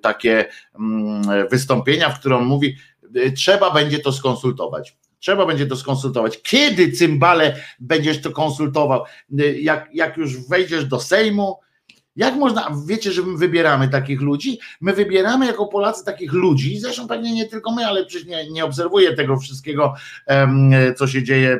takie 0.01 0.45
wystąpienia, 1.51 2.09
w 2.09 2.19
którym 2.19 2.45
mówi, 2.45 2.75
trzeba 3.35 3.71
będzie 3.71 3.99
to 3.99 4.11
skonsultować. 4.11 4.97
Trzeba 5.19 5.45
będzie 5.45 5.67
to 5.67 5.75
skonsultować. 5.75 6.41
Kiedy 6.41 6.91
cymbale 6.91 7.55
będziesz 7.79 8.21
to 8.21 8.31
konsultował? 8.31 9.03
Jak, 9.59 9.89
jak 9.93 10.17
już 10.17 10.47
wejdziesz 10.47 10.85
do 10.85 10.99
Sejmu, 10.99 11.59
jak 12.17 12.35
można, 12.35 12.71
wiecie, 12.85 13.11
że 13.11 13.21
my 13.21 13.37
wybieramy 13.37 13.89
takich 13.89 14.21
ludzi? 14.21 14.59
My 14.81 14.93
wybieramy 14.93 15.45
jako 15.45 15.67
Polacy 15.67 16.05
takich 16.05 16.33
ludzi, 16.33 16.79
zresztą 16.79 17.07
pewnie 17.07 17.33
nie 17.33 17.45
tylko 17.45 17.71
my, 17.71 17.85
ale 17.85 18.05
przecież 18.05 18.27
nie, 18.27 18.51
nie 18.51 18.65
obserwuję 18.65 19.13
tego 19.13 19.37
wszystkiego, 19.37 19.93
co 20.97 21.07
się 21.07 21.23
dzieje 21.23 21.59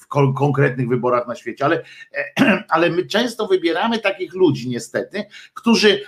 w 0.00 0.06
konkretnych 0.34 0.88
wyborach 0.88 1.28
na 1.28 1.34
świecie, 1.34 1.64
ale, 1.64 1.82
ale 2.68 2.90
my 2.90 3.06
często 3.06 3.46
wybieramy 3.46 3.98
takich 3.98 4.34
ludzi, 4.34 4.68
niestety, 4.68 5.24
którzy 5.54 6.00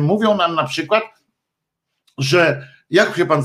mówią 0.00 0.36
nam 0.36 0.54
na 0.54 0.64
przykład, 0.64 1.02
że 2.18 2.68
jak 2.90 3.16
się 3.16 3.26
pan 3.26 3.42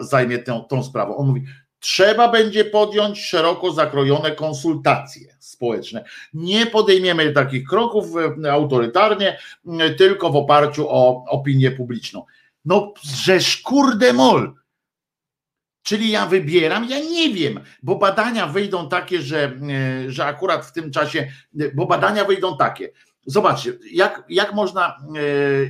zajmie 0.00 0.38
tą, 0.38 0.60
tą 0.60 0.82
sprawą? 0.84 1.16
On 1.16 1.26
mówi, 1.26 1.44
Trzeba 1.80 2.28
będzie 2.28 2.64
podjąć 2.64 3.20
szeroko 3.20 3.72
zakrojone 3.72 4.30
konsultacje 4.30 5.36
społeczne. 5.38 6.04
Nie 6.34 6.66
podejmiemy 6.66 7.32
takich 7.32 7.68
kroków 7.68 8.06
e, 8.44 8.52
autorytarnie, 8.52 9.38
tylko 9.98 10.30
w 10.30 10.36
oparciu 10.36 10.86
o 10.88 11.24
opinię 11.28 11.70
publiczną. 11.70 12.24
No, 12.64 12.92
żeż 13.02 13.56
kurde 13.56 14.12
mol. 14.12 14.54
Czyli 15.82 16.10
ja 16.10 16.26
wybieram, 16.26 16.88
ja 16.90 16.98
nie 16.98 17.34
wiem, 17.34 17.60
bo 17.82 17.96
badania 17.96 18.46
wyjdą 18.46 18.88
takie, 18.88 19.22
że, 19.22 19.44
e, 19.44 20.10
że 20.10 20.24
akurat 20.24 20.66
w 20.66 20.72
tym 20.72 20.90
czasie, 20.90 21.32
bo 21.74 21.86
badania 21.86 22.24
wyjdą 22.24 22.56
takie. 22.56 22.92
Zobaczcie, 23.26 23.72
jak, 23.92 24.24
jak 24.28 24.54
można, 24.54 24.96
e, 25.16 25.20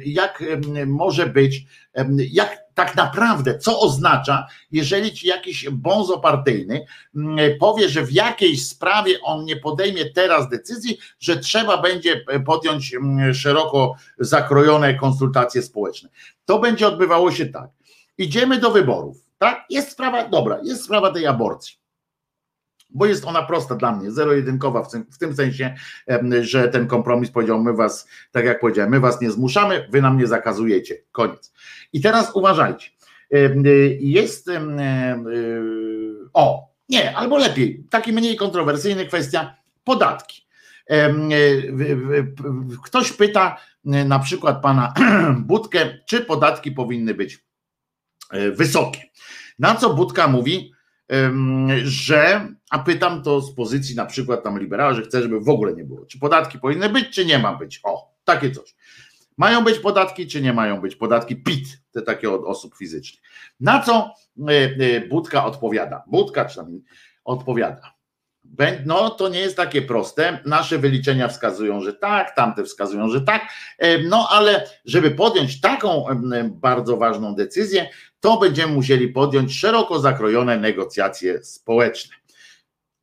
jak 0.05 0.45
może 0.87 1.27
być, 1.27 1.63
jak 2.31 2.68
tak 2.79 2.97
naprawdę, 2.97 3.59
co 3.59 3.81
oznacza, 3.81 4.47
jeżeli 4.73 5.13
ci 5.13 5.27
jakiś 5.27 5.71
bonzo 5.71 6.19
partyjny 6.19 6.87
mm, 7.17 7.59
powie, 7.61 7.89
że 7.89 8.03
w 8.03 8.13
jakiejś 8.13 8.67
sprawie 8.67 9.21
on 9.23 9.45
nie 9.45 9.57
podejmie 9.57 10.11
teraz 10.11 10.49
decyzji, 10.49 10.99
że 11.21 11.37
trzeba 11.37 11.83
będzie 11.83 12.25
podjąć 12.47 12.95
mm, 12.95 13.35
szeroko 13.35 13.95
zakrojone 14.19 14.95
konsultacje 14.95 15.63
społeczne. 15.63 16.09
To 16.45 16.59
będzie 16.59 16.89
odbywało 16.89 17.33
się 17.33 17.47
tak. 17.47 17.71
Idziemy 18.19 18.59
do 18.59 18.71
wyborów, 18.71 19.17
tak? 19.39 19.65
Jest 19.71 19.91
sprawa, 19.91 20.29
dobra, 20.29 20.59
jest 20.65 20.85
sprawa 20.85 21.13
tej 21.13 21.27
aborcji 21.27 21.79
bo 22.91 23.07
jest 23.07 23.25
ona 23.25 23.43
prosta 23.43 23.75
dla 23.75 23.93
mnie, 23.93 24.11
zero-jedynkowa 24.11 24.83
w 25.13 25.19
tym 25.19 25.35
sensie, 25.35 25.75
że 26.41 26.69
ten 26.69 26.87
kompromis 26.87 27.31
powiedział, 27.31 27.63
my 27.63 27.73
was, 27.73 28.09
tak 28.33 28.45
jak 28.45 28.61
powiedziałem, 28.61 28.91
my 28.91 29.01
was 29.01 29.21
nie 29.21 29.31
zmuszamy, 29.31 29.89
wy 29.91 30.03
nam 30.03 30.19
nie 30.19 30.27
zakazujecie, 30.27 30.95
koniec. 31.13 31.53
I 31.93 32.01
teraz 32.01 32.31
uważajcie, 32.35 32.91
jest, 34.01 34.51
o, 36.33 36.69
nie, 36.89 37.17
albo 37.17 37.39
lepiej, 37.39 37.85
taki 37.91 38.13
mniej 38.13 38.37
kontrowersyjny 38.37 39.07
kwestia, 39.07 39.57
podatki. 39.85 40.49
Ktoś 42.85 43.13
pyta 43.13 43.57
na 43.85 44.19
przykład 44.19 44.63
pana 44.63 44.95
Budkę, 45.39 45.99
czy 46.07 46.21
podatki 46.21 46.73
powinny 46.73 47.15
być 47.15 47.45
e, 48.31 48.51
wysokie. 48.51 49.01
Na 49.59 49.75
co 49.75 49.95
Budka 49.95 50.29
mówi, 50.29 50.73
że, 51.85 52.49
a 52.71 52.79
pytam 52.79 53.23
to 53.23 53.41
z 53.41 53.55
pozycji 53.55 53.97
na 53.97 54.07
przykład 54.07 54.43
tam 54.43 54.59
liberała, 54.59 54.95
że 54.95 55.03
chcę, 55.03 55.23
żeby 55.23 55.41
w 55.41 55.49
ogóle 55.49 55.75
nie 55.75 55.85
było. 55.85 56.07
Czy 56.07 56.19
podatki 56.19 56.59
powinny 56.59 56.89
być, 56.89 57.15
czy 57.15 57.25
nie 57.25 57.39
ma 57.39 57.57
być? 57.57 57.81
O, 57.83 58.15
takie 58.25 58.51
coś. 58.51 58.75
Mają 59.39 59.65
być 59.65 59.79
podatki, 59.79 60.27
czy 60.27 60.41
nie 60.41 60.53
mają 60.53 60.81
być 60.81 60.97
podatki 60.97 61.37
PIT, 61.37 61.81
te 61.93 62.03
takie 62.03 62.31
od 62.31 62.45
osób 62.45 62.77
fizycznych. 62.77 63.23
Na 63.61 63.83
co 63.83 64.15
e, 64.49 64.53
e, 64.53 65.01
Budka 65.01 65.45
odpowiada? 65.45 66.05
Budka 66.07 66.45
przynajmniej 66.45 66.83
odpowiada. 67.25 67.95
No, 68.87 69.11
to 69.11 69.29
nie 69.29 69.41
jest 69.41 69.57
takie 69.57 69.83
proste. 69.83 70.39
Nasze 70.47 70.79
wyliczenia 70.79 71.29
wskazują, 71.29 71.81
że 71.81 71.93
tak, 71.93 72.37
tamte 72.37 72.65
wskazują, 72.65 73.09
że 73.09 73.21
tak. 73.21 73.43
E, 73.79 73.99
no, 73.99 74.29
ale 74.31 74.67
żeby 74.85 75.11
podjąć 75.11 75.61
taką 75.61 76.05
bardzo 76.45 76.97
ważną 76.97 77.35
decyzję, 77.35 77.89
to 78.21 78.39
będziemy 78.39 78.73
musieli 78.73 79.09
podjąć 79.09 79.59
szeroko 79.59 79.99
zakrojone 79.99 80.59
negocjacje 80.59 81.45
społeczne. 81.45 82.17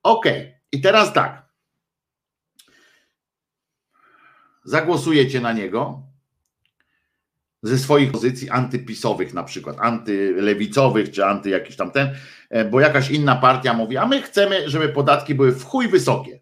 Ok, 0.03 0.25
i 0.71 0.81
teraz 0.81 1.13
tak. 1.13 1.45
Zagłosujecie 4.63 5.41
na 5.41 5.53
niego 5.53 6.01
ze 7.63 7.77
swoich 7.77 8.11
pozycji 8.11 8.49
antypisowych, 8.49 9.33
na 9.33 9.43
przykład 9.43 9.77
antylewicowych, 9.79 11.11
czy 11.11 11.25
anty 11.25 11.49
jakiś 11.49 11.75
tam 11.75 11.91
ten, 11.91 12.15
e, 12.49 12.65
bo 12.65 12.79
jakaś 12.79 13.11
inna 13.11 13.35
partia 13.35 13.73
mówi, 13.73 13.97
a 13.97 14.05
my 14.05 14.21
chcemy, 14.21 14.69
żeby 14.69 14.89
podatki 14.89 15.35
były 15.35 15.51
w 15.51 15.63
chuj 15.63 15.87
wysokie. 15.87 16.39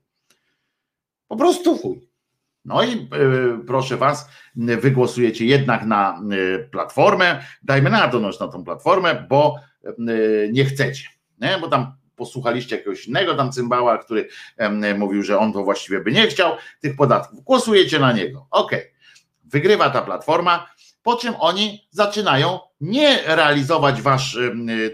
Po 1.27 1.35
prostu 1.35 1.77
chuj. 1.77 2.09
No 2.65 2.83
i 2.83 2.93
e, 2.93 3.07
proszę 3.67 3.97
was, 3.97 4.29
wygłosujecie 4.55 5.45
jednak 5.45 5.85
na 5.85 6.21
e, 6.31 6.59
platformę, 6.59 7.43
dajmy 7.63 7.89
na 7.89 8.07
to 8.07 8.19
na 8.19 8.31
tą 8.31 8.63
platformę, 8.63 9.25
bo 9.29 9.55
nie 10.51 10.65
chcecie, 10.65 11.07
nie? 11.39 11.57
bo 11.61 11.67
tam 11.67 11.95
posłuchaliście 12.15 12.75
jakiegoś 12.75 13.07
innego 13.07 13.35
tam 13.35 13.51
cymbała, 13.51 13.97
który 13.97 14.27
mówił, 14.97 15.23
że 15.23 15.39
on 15.39 15.53
to 15.53 15.63
właściwie 15.63 15.99
by 15.99 16.11
nie 16.11 16.27
chciał 16.27 16.51
tych 16.81 16.95
podatków. 16.95 17.43
Głosujecie 17.43 17.99
na 17.99 18.11
niego. 18.11 18.47
Ok. 18.51 18.71
Wygrywa 19.43 19.89
ta 19.89 20.01
platforma, 20.01 20.72
po 21.03 21.15
czym 21.15 21.33
oni 21.39 21.87
zaczynają 21.91 22.59
nie 22.81 23.21
realizować 23.25 24.01
wasz 24.01 24.37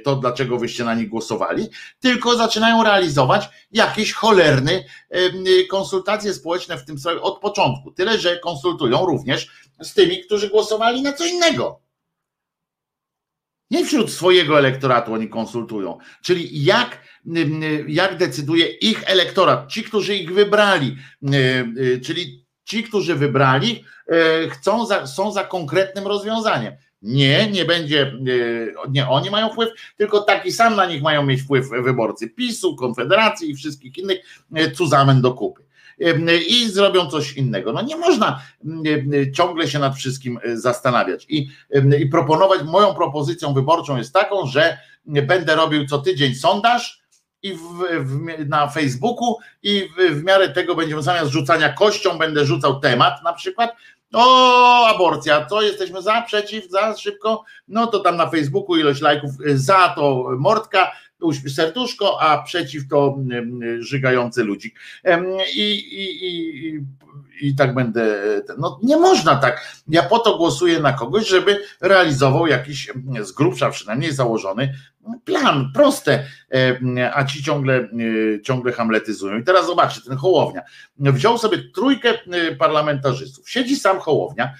to, 0.04 0.16
dlaczego 0.16 0.58
wyście 0.58 0.84
na 0.84 0.94
nich 0.96 1.10
głosowali, 1.10 1.68
tylko 2.00 2.38
zaczynają 2.38 2.84
realizować 2.84 3.50
jakieś 3.72 4.14
cholerne 4.14 4.84
konsultacje 5.70 6.34
społeczne 6.34 6.78
w 6.78 6.86
tym 6.86 7.00
sprawie 7.00 7.22
od 7.22 7.40
początku. 7.40 7.92
Tyle, 7.92 8.18
że 8.18 8.40
konsultują 8.40 9.06
również 9.06 9.48
z 9.82 9.94
tymi, 9.94 10.24
którzy 10.24 10.50
głosowali 10.50 11.02
na 11.02 11.14
co 11.14 11.26
innego. 11.26 11.82
Nie 13.72 13.86
wśród 13.86 14.12
swojego 14.12 14.60
elektoratu 14.60 15.14
oni 15.14 15.30
konsultują, 15.30 15.98
czyli 16.24 16.64
jak, 16.64 17.04
jak 17.88 18.18
decyduje 18.18 18.66
ich 18.66 19.04
elektorat, 19.06 19.72
ci, 19.72 19.84
którzy 19.84 20.16
ich 20.16 20.34
wybrali, 20.34 20.96
y, 21.78 22.02
czyli 22.06 22.49
ci, 22.70 22.84
którzy 22.84 23.16
wybrali, 23.16 23.84
e, 24.08 24.50
chcą 24.50 24.86
za, 24.86 25.08
są 25.08 25.32
za 25.32 25.44
konkretnym 25.44 26.08
rozwiązaniem. 26.08 26.74
Nie, 27.02 27.52
nie 27.52 27.66
będzie, 27.66 28.02
e, 28.02 28.92
nie 28.92 29.08
oni 29.08 29.30
mają 29.30 29.50
wpływ, 29.50 29.70
tylko 29.98 30.22
taki 30.22 30.52
sam 30.52 30.76
na 30.76 30.86
nich 30.86 31.02
mają 31.02 31.26
mieć 31.26 31.42
wpływ 31.42 31.70
wyborcy 31.70 32.30
PiSu, 32.30 32.76
Konfederacji 32.76 33.52
i 33.52 33.56
wszystkich 33.56 33.98
innych, 33.98 34.20
e, 34.54 34.72
cuzamen 34.72 35.22
do 35.22 35.34
kupy. 35.34 35.70
I 36.50 36.70
zrobią 36.70 37.10
coś 37.10 37.34
innego. 37.34 37.74
No 37.74 37.82
nie 37.82 37.98
można 37.98 38.42
ciągle 39.36 39.68
się 39.68 39.80
nad 39.80 39.96
wszystkim 39.96 40.40
zastanawiać. 40.54 41.26
I, 41.30 41.50
i 42.00 42.06
proponować, 42.06 42.64
moją 42.64 42.94
propozycją 42.94 43.54
wyborczą 43.54 43.98
jest 43.98 44.14
taką, 44.14 44.48
że 44.48 44.78
będę 45.06 45.56
robił 45.56 45.88
co 45.88 45.98
tydzień 45.98 46.36
sondaż, 46.36 46.99
i 47.44 47.54
w, 47.54 47.60
w, 48.00 48.50
na 48.50 48.68
Facebooku 48.68 49.38
i 49.64 49.90
w, 49.98 50.16
w 50.16 50.24
miarę 50.24 50.50
tego 50.50 50.76
będziemy 50.76 51.02
zamiast 51.02 51.32
rzucania 51.32 51.74
kością, 51.74 52.18
będę 52.18 52.46
rzucał 52.46 52.80
temat 52.80 53.24
na 53.24 53.34
przykład. 53.34 53.76
O, 54.14 54.88
aborcja, 54.88 55.46
co 55.46 55.62
jesteśmy 55.62 56.02
za, 56.02 56.22
przeciw, 56.22 56.70
za, 56.70 56.98
szybko, 56.98 57.44
no 57.68 57.88
to 57.88 58.00
tam 58.00 58.18
na 58.18 58.30
Facebooku 58.30 58.76
ilość 58.76 59.02
lajków, 59.02 59.32
za 59.46 59.90
to 59.90 60.30
mordka, 60.38 60.92
serduszko, 61.56 62.22
a 62.22 62.44
przeciw 62.44 62.88
to 62.88 63.18
żygający 63.80 64.44
ludzik. 64.44 64.80
I, 65.56 65.62
i, 65.62 66.28
i 66.28 66.80
i 67.42 67.56
tak 67.56 67.74
będę. 67.74 68.22
No 68.58 68.80
nie 68.84 68.98
można 68.98 69.36
tak. 69.36 69.82
Ja 69.88 70.04
po 70.04 70.20
to 70.20 70.38
głosuję 70.38 70.80
na 70.80 70.94
kogoś, 70.94 71.28
żeby 71.28 71.60
realizował 71.82 72.48
jakiś 72.48 72.92
z 73.22 73.32
grubsza 73.32 73.70
przynajmniej 73.70 74.12
założony 74.12 74.74
plan, 75.26 75.72
proste, 75.74 76.24
a 77.14 77.24
ci 77.24 77.44
ciągle, 77.44 77.90
ciągle 78.44 78.72
hamletyzują. 78.72 79.38
I 79.38 79.44
teraz 79.44 79.66
zobaczcie, 79.66 80.02
ten 80.02 80.18
Hołownia 80.18 80.62
wziął 80.98 81.38
sobie 81.38 81.58
trójkę 81.76 82.14
parlamentarzystów, 82.60 83.50
siedzi 83.50 83.76
sam 83.76 84.00
Hołownia, 84.00 84.54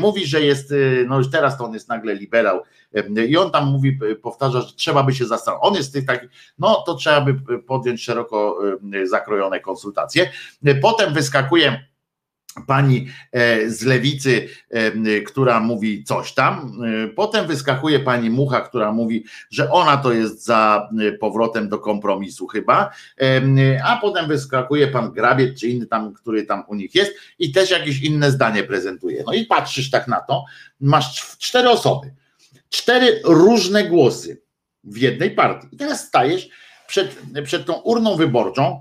mówi, 0.00 0.26
że 0.26 0.40
jest, 0.40 0.74
no 1.08 1.18
już 1.18 1.30
teraz 1.30 1.58
to 1.58 1.64
on 1.64 1.74
jest 1.74 1.88
nagle 1.88 2.14
liberał 2.14 2.62
i 3.28 3.36
on 3.36 3.50
tam 3.50 3.70
mówi, 3.70 3.98
powtarza, 4.22 4.60
że 4.60 4.72
trzeba 4.72 5.02
by 5.02 5.14
się 5.14 5.26
zastanowić. 5.26 5.66
On 5.66 5.74
jest 5.74 5.92
tych 5.92 6.06
takich, 6.06 6.30
no 6.58 6.82
to 6.86 6.94
trzeba 6.94 7.20
by 7.20 7.58
podjąć 7.58 8.02
szeroko 8.02 8.58
zakrojone 9.04 9.60
konsultacje. 9.60 10.30
Potem 10.82 11.14
wyskakuje 11.14 11.88
pani 12.66 13.08
e, 13.32 13.70
z 13.70 13.82
lewicy, 13.82 14.48
e, 14.70 15.20
która 15.20 15.60
mówi 15.60 16.04
coś 16.04 16.32
tam. 16.32 16.72
E, 17.04 17.08
potem 17.08 17.46
wyskakuje 17.46 18.00
pani 18.00 18.30
Mucha, 18.30 18.60
która 18.60 18.92
mówi, 18.92 19.24
że 19.50 19.70
ona 19.70 19.96
to 19.96 20.12
jest 20.12 20.44
za 20.44 20.88
powrotem 21.20 21.68
do 21.68 21.78
kompromisu 21.78 22.46
chyba. 22.46 22.90
A 23.84 23.96
potem 23.96 24.28
wyskakuje 24.28 24.88
pan 24.88 25.12
Grabiec, 25.12 25.60
czy 25.60 25.68
inny 25.68 25.86
tam, 25.86 26.14
który 26.14 26.42
tam 26.42 26.64
u 26.68 26.74
nich 26.74 26.94
jest 26.94 27.12
i 27.38 27.52
też 27.52 27.70
jakieś 27.70 28.02
inne 28.02 28.30
zdanie 28.30 28.64
prezentuje. 28.64 29.22
No 29.26 29.32
i 29.32 29.44
patrzysz 29.44 29.90
tak 29.90 30.08
na 30.08 30.20
to, 30.20 30.44
masz 30.80 31.36
cztery 31.38 31.70
osoby, 31.70 32.12
cztery 32.70 33.20
różne 33.24 33.84
głosy 33.84 34.42
w 34.84 34.96
jednej 34.96 35.30
partii. 35.30 35.68
I 35.72 35.76
teraz 35.76 36.06
stajesz 36.06 36.48
przed, 36.86 37.16
przed 37.44 37.66
tą 37.66 37.72
urną 37.72 38.16
wyborczą 38.16 38.80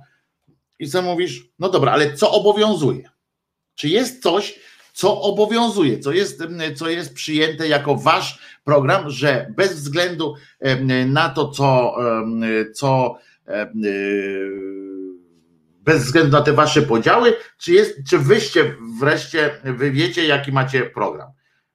i 0.80 0.90
co 0.90 1.02
mówisz, 1.02 1.50
no 1.60 1.70
dobra, 1.70 1.92
ale 1.92 2.14
co 2.14 2.32
obowiązuje? 2.32 3.10
Czy 3.76 3.90
jest 3.90 4.24
coś, 4.24 4.60
co 4.94 5.22
obowiązuje, 5.22 6.00
co 6.00 6.12
jest, 6.12 6.44
co 6.76 6.90
jest 6.90 7.14
przyjęte 7.14 7.68
jako 7.68 7.96
wasz 7.96 8.40
program, 8.64 9.10
że 9.10 9.54
bez 9.56 9.74
względu 9.74 10.36
na 11.06 11.30
to, 11.30 11.52
co, 11.52 11.96
co 12.74 13.18
bez 15.82 16.04
względu 16.04 16.32
na 16.32 16.42
te 16.42 16.54
wasze 16.54 16.82
podziały, 16.82 17.36
czy, 17.58 17.72
jest, 17.72 17.98
czy 18.10 18.18
wyście 18.18 18.76
wreszcie, 19.00 19.60
wy 19.64 19.92
wiecie, 19.92 20.26
jaki 20.26 20.52
macie 20.52 20.84
program. 20.84 21.32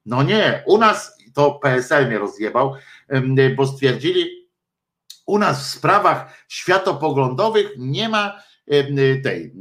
No 0.07 0.23
nie, 0.23 0.63
u 0.67 0.79
nas 0.79 1.22
to 1.35 1.51
PSL 1.63 2.07
mnie 2.07 2.19
rozjebał, 2.19 2.75
bo 3.57 3.67
stwierdzili, 3.67 4.49
u 5.27 5.39
nas 5.39 5.63
w 5.63 5.67
sprawach 5.67 6.45
światopoglądowych 6.49 7.71
nie 7.79 8.09
ma 8.09 8.43
tej, 9.23 9.53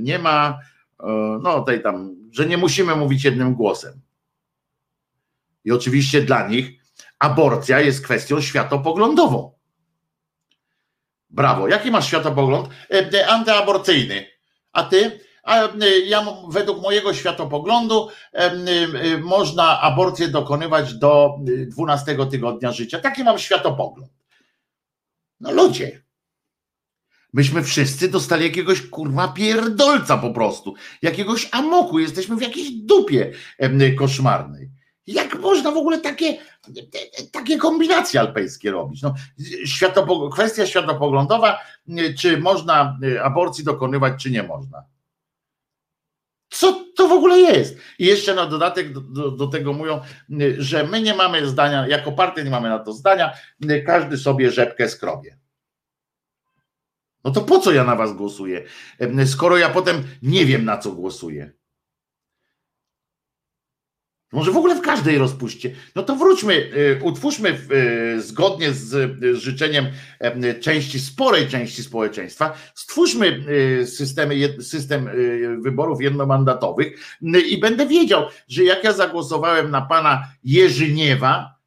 nie 0.00 0.18
ma 0.18 0.58
E, 1.02 1.38
no 1.42 1.60
tej 1.60 1.82
tam, 1.82 2.16
że 2.32 2.46
nie 2.46 2.56
musimy 2.56 2.96
mówić 2.96 3.24
jednym 3.24 3.54
głosem. 3.54 4.00
I 5.64 5.72
oczywiście 5.72 6.22
dla 6.22 6.48
nich 6.48 6.70
aborcja 7.18 7.80
jest 7.80 8.04
kwestią 8.04 8.40
światopoglądową. 8.40 9.52
Brawo. 11.30 11.68
Jaki 11.68 11.90
masz 11.90 12.06
światopogląd? 12.06 12.68
E, 12.90 13.12
e, 13.12 13.28
antyaborcyjny. 13.28 14.26
A 14.72 14.82
ty? 14.82 15.20
A 15.42 15.68
ja 16.06 16.26
według 16.48 16.82
mojego 16.82 17.14
światopoglądu 17.14 18.08
można 19.22 19.80
aborcję 19.80 20.28
dokonywać 20.28 20.94
do 20.94 21.34
12 21.66 22.26
tygodnia 22.30 22.72
życia. 22.72 23.00
Taki 23.00 23.24
mam 23.24 23.38
światopogląd. 23.38 24.12
No 25.40 25.52
ludzie, 25.52 26.02
Myśmy 27.32 27.62
wszyscy 27.62 28.08
dostali 28.08 28.44
jakiegoś 28.44 28.82
kurwa 28.82 29.28
pierdolca 29.28 30.18
po 30.18 30.30
prostu, 30.30 30.74
jakiegoś 31.02 31.48
amoku, 31.52 31.98
jesteśmy 31.98 32.36
w 32.36 32.42
jakiejś 32.42 32.70
dupie 32.70 33.32
koszmarnej. 33.98 34.70
Jak 35.06 35.40
można 35.40 35.72
w 35.72 35.76
ogóle 35.76 36.00
takie, 36.00 36.38
takie 37.32 37.58
kombinacje 37.58 38.20
alpejskie 38.20 38.70
robić? 38.70 39.02
No, 39.02 39.14
światopog 39.64 40.34
kwestia 40.34 40.66
światopoglądowa, 40.66 41.58
czy 42.18 42.38
można 42.38 42.98
e, 43.02 43.22
aborcji 43.22 43.64
dokonywać, 43.64 44.22
czy 44.22 44.30
nie 44.30 44.42
można. 44.42 44.84
Co 46.50 46.84
to 46.96 47.08
w 47.08 47.12
ogóle 47.12 47.38
jest? 47.38 47.78
I 47.98 48.06
jeszcze 48.06 48.34
na 48.34 48.46
dodatek 48.46 48.92
do, 48.92 49.00
do, 49.00 49.30
do, 49.30 49.46
tego 49.46 49.72
mówią, 49.72 50.00
że 50.58 50.84
my 50.84 51.02
nie 51.02 51.14
mamy 51.14 51.48
zdania, 51.48 51.86
jako 51.86 52.12
partia 52.12 52.42
nie 52.42 52.50
mamy 52.50 52.68
na 52.68 52.78
to 52.78 52.92
zdania, 52.92 53.32
każdy 53.86 54.18
sobie 54.18 54.50
rzepkę 54.50 54.88
skrobie. 54.88 55.38
No 57.24 57.30
to 57.30 57.40
po 57.40 57.58
co 57.58 57.72
ja 57.72 57.84
na 57.84 57.96
was 57.96 58.12
głosuję, 58.12 58.64
skoro 59.26 59.56
ja 59.56 59.68
potem 59.68 60.02
nie 60.22 60.46
wiem 60.46 60.64
na 60.64 60.78
co 60.78 60.92
głosuję? 60.92 61.52
Może 64.32 64.52
w 64.52 64.56
ogóle 64.56 64.74
w 64.74 64.80
każdej 64.80 65.18
rozpuście. 65.18 65.70
No 65.94 66.02
to 66.02 66.16
wróćmy, 66.16 66.54
y, 66.54 67.00
utwórzmy 67.02 67.58
y, 68.16 68.22
zgodnie 68.22 68.72
z 68.72 69.18
życzeniem 69.36 69.86
części, 70.60 71.00
sporej 71.00 71.48
części 71.48 71.82
społeczeństwa, 71.82 72.52
stwórzmy 72.74 73.44
y, 73.80 73.86
systemy, 73.86 74.62
system 74.62 75.08
wyborów 75.62 76.02
jednomandatowych 76.02 77.18
i 77.48 77.58
będę 77.58 77.86
wiedział, 77.86 78.26
że 78.48 78.64
jak 78.64 78.84
ja 78.84 78.92
zagłosowałem 78.92 79.70
na 79.70 79.82
pana 79.82 80.24
Jerzyniewa, 80.44 81.60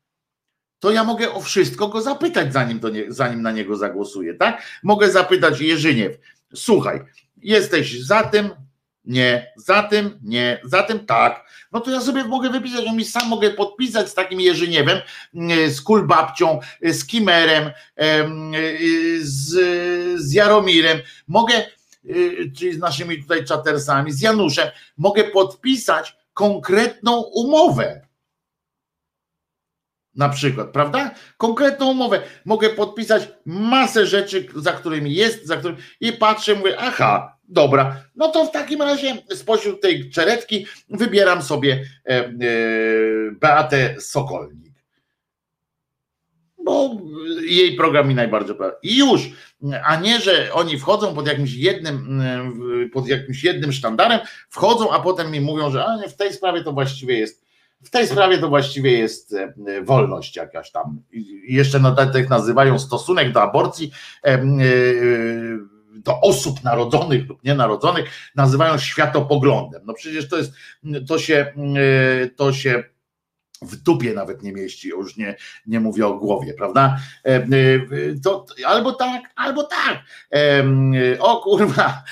to 0.79 0.91
ja 0.91 1.03
mogę 1.03 1.31
o 1.31 1.41
wszystko 1.41 1.87
go 1.87 2.01
zapytać, 2.01 2.53
zanim, 2.53 2.79
nie, 2.93 3.05
zanim 3.07 3.41
na 3.41 3.51
niego 3.51 3.75
zagłosuję, 3.75 4.33
tak? 4.33 4.63
Mogę 4.83 5.11
zapytać 5.11 5.61
Jerzyniew, 5.61 6.17
słuchaj, 6.55 7.01
jesteś 7.37 8.01
za 8.05 8.23
tym, 8.23 8.49
nie, 9.05 9.53
za 9.55 9.83
tym, 9.83 10.19
nie, 10.23 10.61
za 10.63 10.83
tym 10.83 11.05
tak. 11.05 11.45
No 11.71 11.79
to 11.79 11.91
ja 11.91 12.01
sobie 12.01 12.23
mogę 12.23 12.49
wypisać, 12.49 12.85
ja 12.85 12.93
mi 12.93 13.05
sam 13.05 13.29
mogę 13.29 13.49
podpisać 13.49 14.09
z 14.09 14.13
takim 14.13 14.41
Jerzyniewem, 14.41 14.99
mm, 15.33 15.71
z 15.71 15.81
Kulbabcią, 15.81 16.59
z 16.81 17.05
Kimerem, 17.05 17.71
z, 19.21 19.49
z 20.21 20.33
Jaromirem. 20.33 20.99
Mogę, 21.27 21.53
y, 22.05 22.51
czyli 22.57 22.73
z 22.73 22.79
naszymi 22.79 23.21
tutaj 23.21 23.45
czatersami, 23.45 24.11
z 24.11 24.21
Januszem, 24.21 24.67
mogę 24.97 25.23
podpisać 25.23 26.17
konkretną 26.33 27.21
umowę 27.21 28.07
na 30.15 30.29
przykład, 30.29 30.69
prawda? 30.69 31.11
Konkretną 31.37 31.91
umowę. 31.91 32.21
Mogę 32.45 32.69
podpisać 32.69 33.29
masę 33.45 34.07
rzeczy, 34.07 34.47
za 34.55 34.71
którymi 34.71 35.13
jest, 35.13 35.45
za 35.45 35.57
którymi 35.57 35.79
i 35.99 36.13
patrzę, 36.13 36.55
mówię, 36.55 36.75
aha, 36.79 37.32
dobra, 37.47 38.03
no 38.15 38.29
to 38.29 38.45
w 38.45 38.51
takim 38.51 38.81
razie 38.81 39.17
spośród 39.29 39.81
tej 39.81 40.09
czeretki 40.09 40.65
wybieram 40.89 41.41
sobie 41.41 41.83
e, 42.05 42.09
e, 42.09 42.31
Beatę 43.31 43.95
Sokolnik. 44.01 44.73
Bo 46.65 46.97
jej 47.41 47.75
program 47.75 48.07
mi 48.07 48.15
najbardziej 48.15 48.55
podoba. 48.55 48.75
I 48.83 48.97
już, 48.97 49.29
a 49.85 49.95
nie, 49.95 50.19
że 50.19 50.53
oni 50.53 50.79
wchodzą 50.79 51.15
pod 51.15 51.27
jakimś 51.27 51.53
jednym, 51.53 52.21
e, 52.21 52.89
pod 52.89 53.07
jakimś 53.07 53.43
jednym 53.43 53.71
sztandarem, 53.71 54.19
wchodzą, 54.49 54.91
a 54.91 54.99
potem 54.99 55.31
mi 55.31 55.41
mówią, 55.41 55.71
że 55.71 55.85
a 55.85 55.97
nie, 55.97 56.09
w 56.09 56.15
tej 56.15 56.33
sprawie 56.33 56.63
to 56.63 56.73
właściwie 56.73 57.19
jest 57.19 57.43
w 57.83 57.89
tej 57.89 58.07
sprawie 58.07 58.37
to 58.37 58.49
właściwie 58.49 58.91
jest 58.91 59.33
e, 59.33 59.81
wolność 59.81 60.35
jakaś 60.35 60.71
tam. 60.71 61.01
I 61.11 61.53
jeszcze 61.53 61.79
na 61.79 61.91
tak 61.91 62.29
nazywają 62.29 62.79
stosunek 62.79 63.31
do 63.31 63.41
aborcji 63.41 63.91
e, 64.23 64.27
e, 64.27 64.41
do 66.03 66.21
osób 66.21 66.63
narodzonych 66.63 67.29
lub 67.29 67.43
nienarodzonych 67.43 68.09
nazywają 68.35 68.77
światopoglądem. 68.77 69.81
No 69.85 69.93
przecież 69.93 70.29
to 70.29 70.37
jest, 70.37 70.53
to 71.07 71.19
się, 71.19 71.53
to 72.35 72.53
się 72.53 72.83
w 73.63 73.75
dupie 73.75 74.13
nawet 74.13 74.43
nie 74.43 74.53
mieści, 74.53 74.89
już 74.89 75.17
nie, 75.17 75.35
nie 75.67 75.79
mówię 75.79 76.07
o 76.07 76.13
głowie, 76.13 76.53
prawda? 76.53 76.97
E, 77.25 77.29
e, 77.29 77.49
to, 78.23 78.45
albo 78.65 78.93
tak, 78.93 79.21
albo 79.35 79.63
tak. 79.63 80.03
E, 80.33 81.19
o 81.19 81.37
kurwa, 81.41 82.03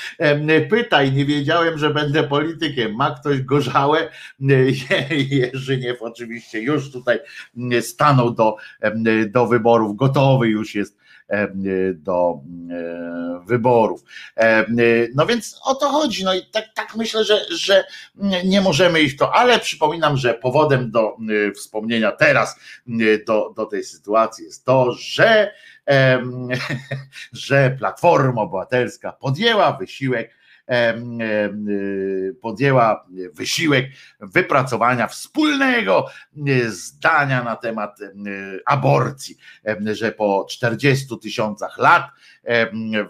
pytaj, 0.69 1.11
nie 1.11 1.25
wiedziałem, 1.25 1.77
że 1.77 1.93
będę 1.93 2.23
politykiem. 2.23 2.95
Ma 2.95 3.11
ktoś 3.11 3.41
gorzałe? 3.41 4.09
Jerzyniew 5.29 6.01
oczywiście 6.01 6.61
już 6.61 6.91
tutaj 6.91 7.19
stanął 7.81 8.31
do, 8.31 8.55
do 9.29 9.47
wyborów, 9.47 9.95
gotowy 9.95 10.47
już 10.47 10.75
jest 10.75 11.01
E, 11.01 11.10
do 11.93 12.41
e, 12.71 13.45
wyborów. 13.45 14.03
E, 14.37 14.65
no 15.15 15.25
więc 15.25 15.59
o 15.65 15.75
to 15.75 15.89
chodzi. 15.89 16.23
No 16.23 16.33
i 16.33 16.45
tak, 16.45 16.65
tak 16.75 16.95
myślę, 16.95 17.23
że, 17.23 17.45
że 17.55 17.83
nie 18.45 18.61
możemy 18.61 19.09
w 19.09 19.17
to, 19.17 19.35
ale 19.35 19.59
przypominam, 19.59 20.17
że 20.17 20.33
powodem 20.33 20.91
do 20.91 21.17
wspomnienia 21.55 22.11
teraz 22.11 22.59
do, 23.27 23.53
do 23.55 23.65
tej 23.65 23.83
sytuacji 23.83 24.45
jest 24.45 24.65
to, 24.65 24.93
że, 24.93 25.53
że 27.33 27.75
Platforma 27.79 28.41
Obywatelska 28.41 29.11
podjęła 29.11 29.71
wysiłek 29.71 30.40
podjęła 32.41 33.05
wysiłek 33.33 33.85
wypracowania 34.19 35.07
wspólnego 35.07 36.05
zdania 36.67 37.43
na 37.43 37.55
temat 37.55 37.99
aborcji, 38.65 39.37
że 39.91 40.11
po 40.11 40.45
40 40.49 41.19
tysiącach 41.19 41.77
lat 41.77 42.03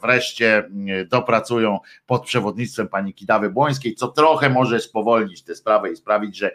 wreszcie 0.01 0.69
dopracują 1.07 1.79
pod 2.05 2.25
przewodnictwem 2.25 2.87
pani 2.87 3.13
Kidawy 3.13 3.49
Błońskiej, 3.49 3.95
co 3.95 4.07
trochę 4.07 4.49
może 4.49 4.79
spowolnić 4.79 5.43
tę 5.43 5.55
sprawę 5.55 5.91
i 5.91 5.95
sprawić, 5.95 6.37
że, 6.37 6.51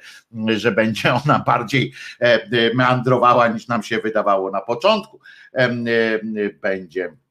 że 0.47 0.73
będzie 0.73 1.15
ona 1.25 1.39
bardziej 1.39 1.93
meandrowała 2.75 3.49
niż 3.49 3.69
nam 3.69 3.83
się 3.83 3.99
wydawało 3.99 4.51
na 4.51 4.61
początku. 4.61 5.21
Będzie 6.61 7.05
E, 7.05 7.26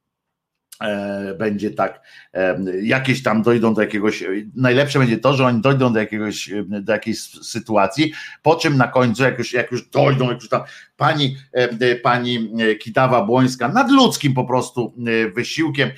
będzie 1.37 1.71
tak, 1.71 2.01
e, 2.33 2.57
jakieś 2.81 3.23
tam 3.23 3.41
dojdą 3.41 3.73
do 3.73 3.81
jakiegoś, 3.81 4.23
najlepsze 4.55 4.99
będzie 4.99 5.17
to, 5.17 5.33
że 5.33 5.45
oni 5.45 5.61
dojdą 5.61 5.93
do 5.93 5.99
jakiegoś, 5.99 6.49
do 6.65 6.93
jakiejś 6.93 7.19
sytuacji, 7.21 8.13
po 8.41 8.55
czym 8.55 8.77
na 8.77 8.87
końcu, 8.87 9.23
jak 9.23 9.37
już, 9.37 9.53
jak 9.53 9.71
już 9.71 9.89
dojdą, 9.89 10.29
jak 10.29 10.41
już 10.41 10.49
tam 10.49 10.61
pani, 10.97 11.37
e, 11.53 11.95
pani 11.95 12.53
Kitawa 12.79 13.25
Błońska 13.25 13.67
nadludzkim 13.67 14.33
po 14.33 14.45
prostu 14.45 14.93
wysiłkiem 15.35 15.89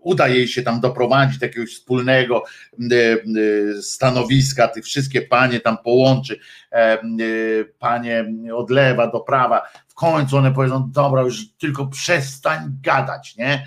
uda 0.00 0.28
jej 0.28 0.48
się 0.48 0.62
tam 0.62 0.80
doprowadzić 0.80 1.38
do 1.38 1.46
jakiegoś 1.46 1.74
wspólnego 1.74 2.44
stanowiska, 3.80 4.68
tych 4.68 4.84
wszystkie 4.84 5.22
panie 5.22 5.60
tam 5.60 5.78
połączy, 5.78 6.38
panie 7.78 8.24
od 8.54 8.70
lewa 8.70 9.06
do 9.06 9.20
prawa, 9.20 9.62
końcu 9.98 10.36
one 10.36 10.52
powiedzą, 10.52 10.90
dobra, 10.92 11.22
już 11.22 11.48
tylko 11.58 11.86
przestań 11.86 12.78
gadać, 12.82 13.36
nie? 13.36 13.64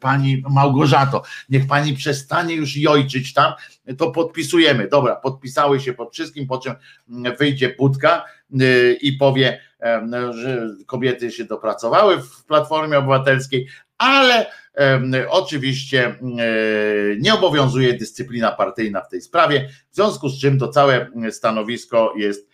Pani 0.00 0.42
Małgorzato, 0.50 1.22
niech 1.48 1.66
pani 1.66 1.94
przestanie 1.94 2.54
już 2.54 2.76
jojczyć 2.76 3.32
tam, 3.32 3.52
to 3.98 4.10
podpisujemy. 4.10 4.88
Dobra, 4.88 5.16
podpisały 5.16 5.80
się 5.80 5.92
pod 5.92 6.12
wszystkim, 6.12 6.46
po 6.46 6.58
czym 6.58 6.74
wyjdzie 7.38 7.74
Budka 7.78 8.24
y, 8.60 8.98
i 9.02 9.12
powie, 9.12 9.60
że 10.30 10.68
kobiety 10.86 11.30
się 11.30 11.44
dopracowały 11.44 12.22
w 12.22 12.44
Platformie 12.44 12.98
Obywatelskiej, 12.98 13.66
ale 13.98 14.46
oczywiście 15.28 16.10
y, 16.10 17.18
nie 17.20 17.34
obowiązuje 17.34 17.94
dyscyplina 17.94 18.52
partyjna 18.52 19.00
w 19.00 19.08
tej 19.08 19.20
sprawie, 19.20 19.68
w 19.90 19.94
związku 19.94 20.28
z 20.28 20.40
czym 20.40 20.58
to 20.58 20.68
całe 20.68 21.10
stanowisko 21.30 22.14
jest 22.16 22.53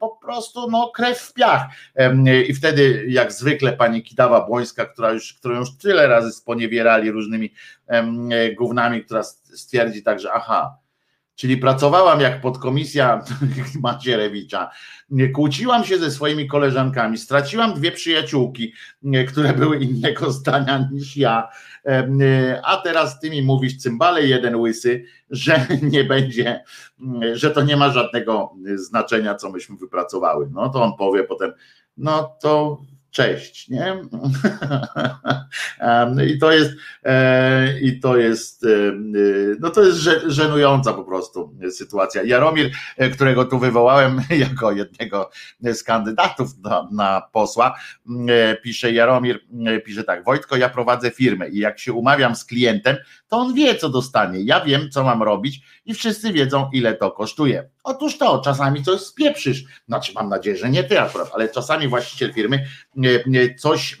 po 0.00 0.08
prostu 0.08 0.70
no, 0.70 0.90
krew 0.94 1.18
w 1.18 1.34
piach. 1.34 1.62
I 2.48 2.54
wtedy, 2.54 3.04
jak 3.08 3.32
zwykle, 3.32 3.72
pani 3.72 4.02
Kidawa 4.02 4.46
Błońska, 4.46 4.86
która 4.86 5.12
już, 5.12 5.34
którą 5.34 5.58
już 5.58 5.76
tyle 5.76 6.06
razy 6.06 6.32
sponiewierali 6.32 7.10
różnymi 7.10 7.52
gównami, 8.58 9.04
która 9.04 9.22
stwierdzi 9.22 10.02
także, 10.02 10.32
aha, 10.32 10.76
czyli 11.34 11.56
pracowałam 11.56 12.20
jak 12.20 12.40
podkomisja 12.40 13.22
Macierewicza, 13.82 14.70
kłóciłam 15.34 15.84
się 15.84 15.98
ze 15.98 16.10
swoimi 16.10 16.48
koleżankami, 16.48 17.18
straciłam 17.18 17.74
dwie 17.74 17.92
przyjaciółki, 17.92 18.72
które 19.28 19.52
były 19.52 19.78
innego 19.78 20.32
zdania 20.32 20.88
niż 20.92 21.16
ja, 21.16 21.48
a 22.62 22.76
teraz 22.76 23.20
ty 23.20 23.30
mi 23.30 23.42
mówisz 23.42 23.76
cymbale 23.76 24.26
jeden 24.26 24.56
łysy, 24.56 25.04
że 25.30 25.66
nie 25.92 26.04
będzie, 26.04 26.64
że 27.32 27.50
to 27.50 27.62
nie 27.62 27.76
ma 27.76 27.90
żadnego 27.90 28.54
znaczenia, 28.74 29.34
co 29.34 29.50
myśmy 29.50 29.76
wypracowały. 29.76 30.50
No 30.52 30.68
to 30.68 30.82
on 30.82 30.96
powie 30.96 31.24
potem, 31.24 31.52
no 31.96 32.36
to 32.40 32.80
cześć, 33.12 33.68
nie? 33.68 33.96
I 36.34 36.38
to 36.38 36.52
jest, 36.52 36.72
e, 37.04 37.80
i 37.80 38.00
to 38.00 38.16
jest, 38.16 38.64
e, 38.64 38.68
no 39.60 39.70
to 39.70 39.82
jest 39.82 39.98
żenująca 40.26 40.92
po 40.92 41.04
prostu 41.04 41.54
sytuacja. 41.70 42.22
Jaromir, 42.22 42.70
e, 42.96 43.10
którego 43.10 43.44
tu 43.44 43.58
wywołałem 43.58 44.20
jako 44.46 44.72
jednego 44.72 45.30
z 45.60 45.82
kandydatów 45.82 46.48
na, 46.58 46.88
na 46.92 47.22
posła, 47.32 47.74
pisze 48.62 48.92
Jaromir, 48.92 49.40
pisze 49.84 50.04
tak, 50.04 50.24
Wojtko, 50.24 50.56
ja 50.56 50.68
prowadzę 50.68 51.10
firmę 51.10 51.48
i 51.48 51.58
jak 51.58 51.78
się 51.78 51.92
umawiam 51.92 52.36
z 52.36 52.44
klientem, 52.44 52.96
to 53.28 53.36
on 53.36 53.54
wie, 53.54 53.74
co 53.74 53.88
dostanie. 53.88 54.40
Ja 54.40 54.64
wiem, 54.64 54.90
co 54.90 55.04
mam 55.04 55.22
robić 55.22 55.60
i 55.84 55.94
wszyscy 55.94 56.32
wiedzą, 56.32 56.70
ile 56.72 56.94
to 56.94 57.10
kosztuje. 57.10 57.70
Otóż 57.84 58.18
to, 58.18 58.40
czasami 58.44 58.82
coś 58.82 59.00
spieprzysz. 59.00 59.64
Znaczy, 59.88 60.12
mam 60.14 60.28
nadzieję, 60.28 60.56
że 60.56 60.70
nie 60.70 60.84
ty 60.84 61.00
akurat, 61.00 61.30
ale 61.34 61.48
czasami 61.48 61.88
właściciel 61.88 62.32
firmy 62.32 62.64
coś 63.58 63.98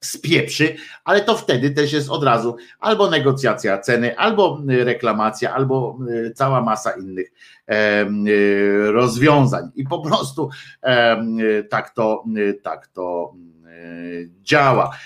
spieprzy, 0.00 0.76
ale 1.04 1.20
to 1.20 1.36
wtedy 1.36 1.70
też 1.70 1.92
jest 1.92 2.10
od 2.10 2.24
razu 2.24 2.56
albo 2.80 3.10
negocjacja 3.10 3.78
ceny, 3.78 4.18
albo 4.18 4.60
reklamacja, 4.66 5.54
albo 5.54 5.98
cała 6.34 6.62
masa 6.62 6.90
innych 6.90 7.32
rozwiązań. 8.92 9.70
I 9.74 9.84
po 9.84 10.00
prostu 10.00 10.50
tak 11.70 11.90
to, 11.90 12.24
tak 12.62 12.86
to 12.86 13.34
działa 14.42 14.98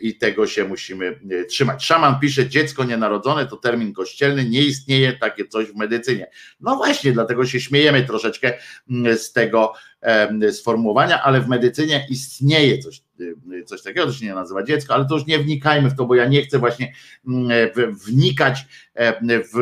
i 0.00 0.18
tego 0.18 0.46
się 0.46 0.64
musimy 0.64 1.20
e, 1.30 1.44
trzymać. 1.44 1.84
Szaman 1.84 2.20
pisze, 2.20 2.48
dziecko 2.48 2.84
nienarodzone 2.84 3.46
to 3.46 3.56
termin 3.56 3.92
kościelny, 3.92 4.44
nie 4.44 4.62
istnieje 4.62 5.12
takie 5.12 5.48
coś 5.48 5.66
w 5.66 5.76
medycynie. 5.76 6.26
No 6.60 6.76
właśnie, 6.76 7.12
dlatego 7.12 7.46
się 7.46 7.60
śmiejemy 7.60 8.02
troszeczkę 8.02 8.52
mm, 8.90 9.18
z 9.18 9.32
tego 9.32 9.72
sformułowania, 10.52 11.22
ale 11.22 11.40
w 11.40 11.48
medycynie 11.48 12.06
istnieje 12.10 12.78
coś, 12.78 13.02
e, 13.60 13.64
coś 13.64 13.82
takiego, 13.82 14.06
to 14.06 14.12
się 14.12 14.26
nie 14.26 14.34
nazywa 14.34 14.62
dziecko, 14.62 14.94
ale 14.94 15.06
to 15.06 15.14
już 15.14 15.26
nie 15.26 15.38
wnikajmy 15.38 15.90
w 15.90 15.96
to, 15.96 16.06
bo 16.06 16.14
ja 16.14 16.26
nie 16.26 16.42
chcę 16.42 16.58
właśnie 16.58 16.92
mm, 17.28 17.50
wnikać 18.06 18.66
w, 19.28 19.54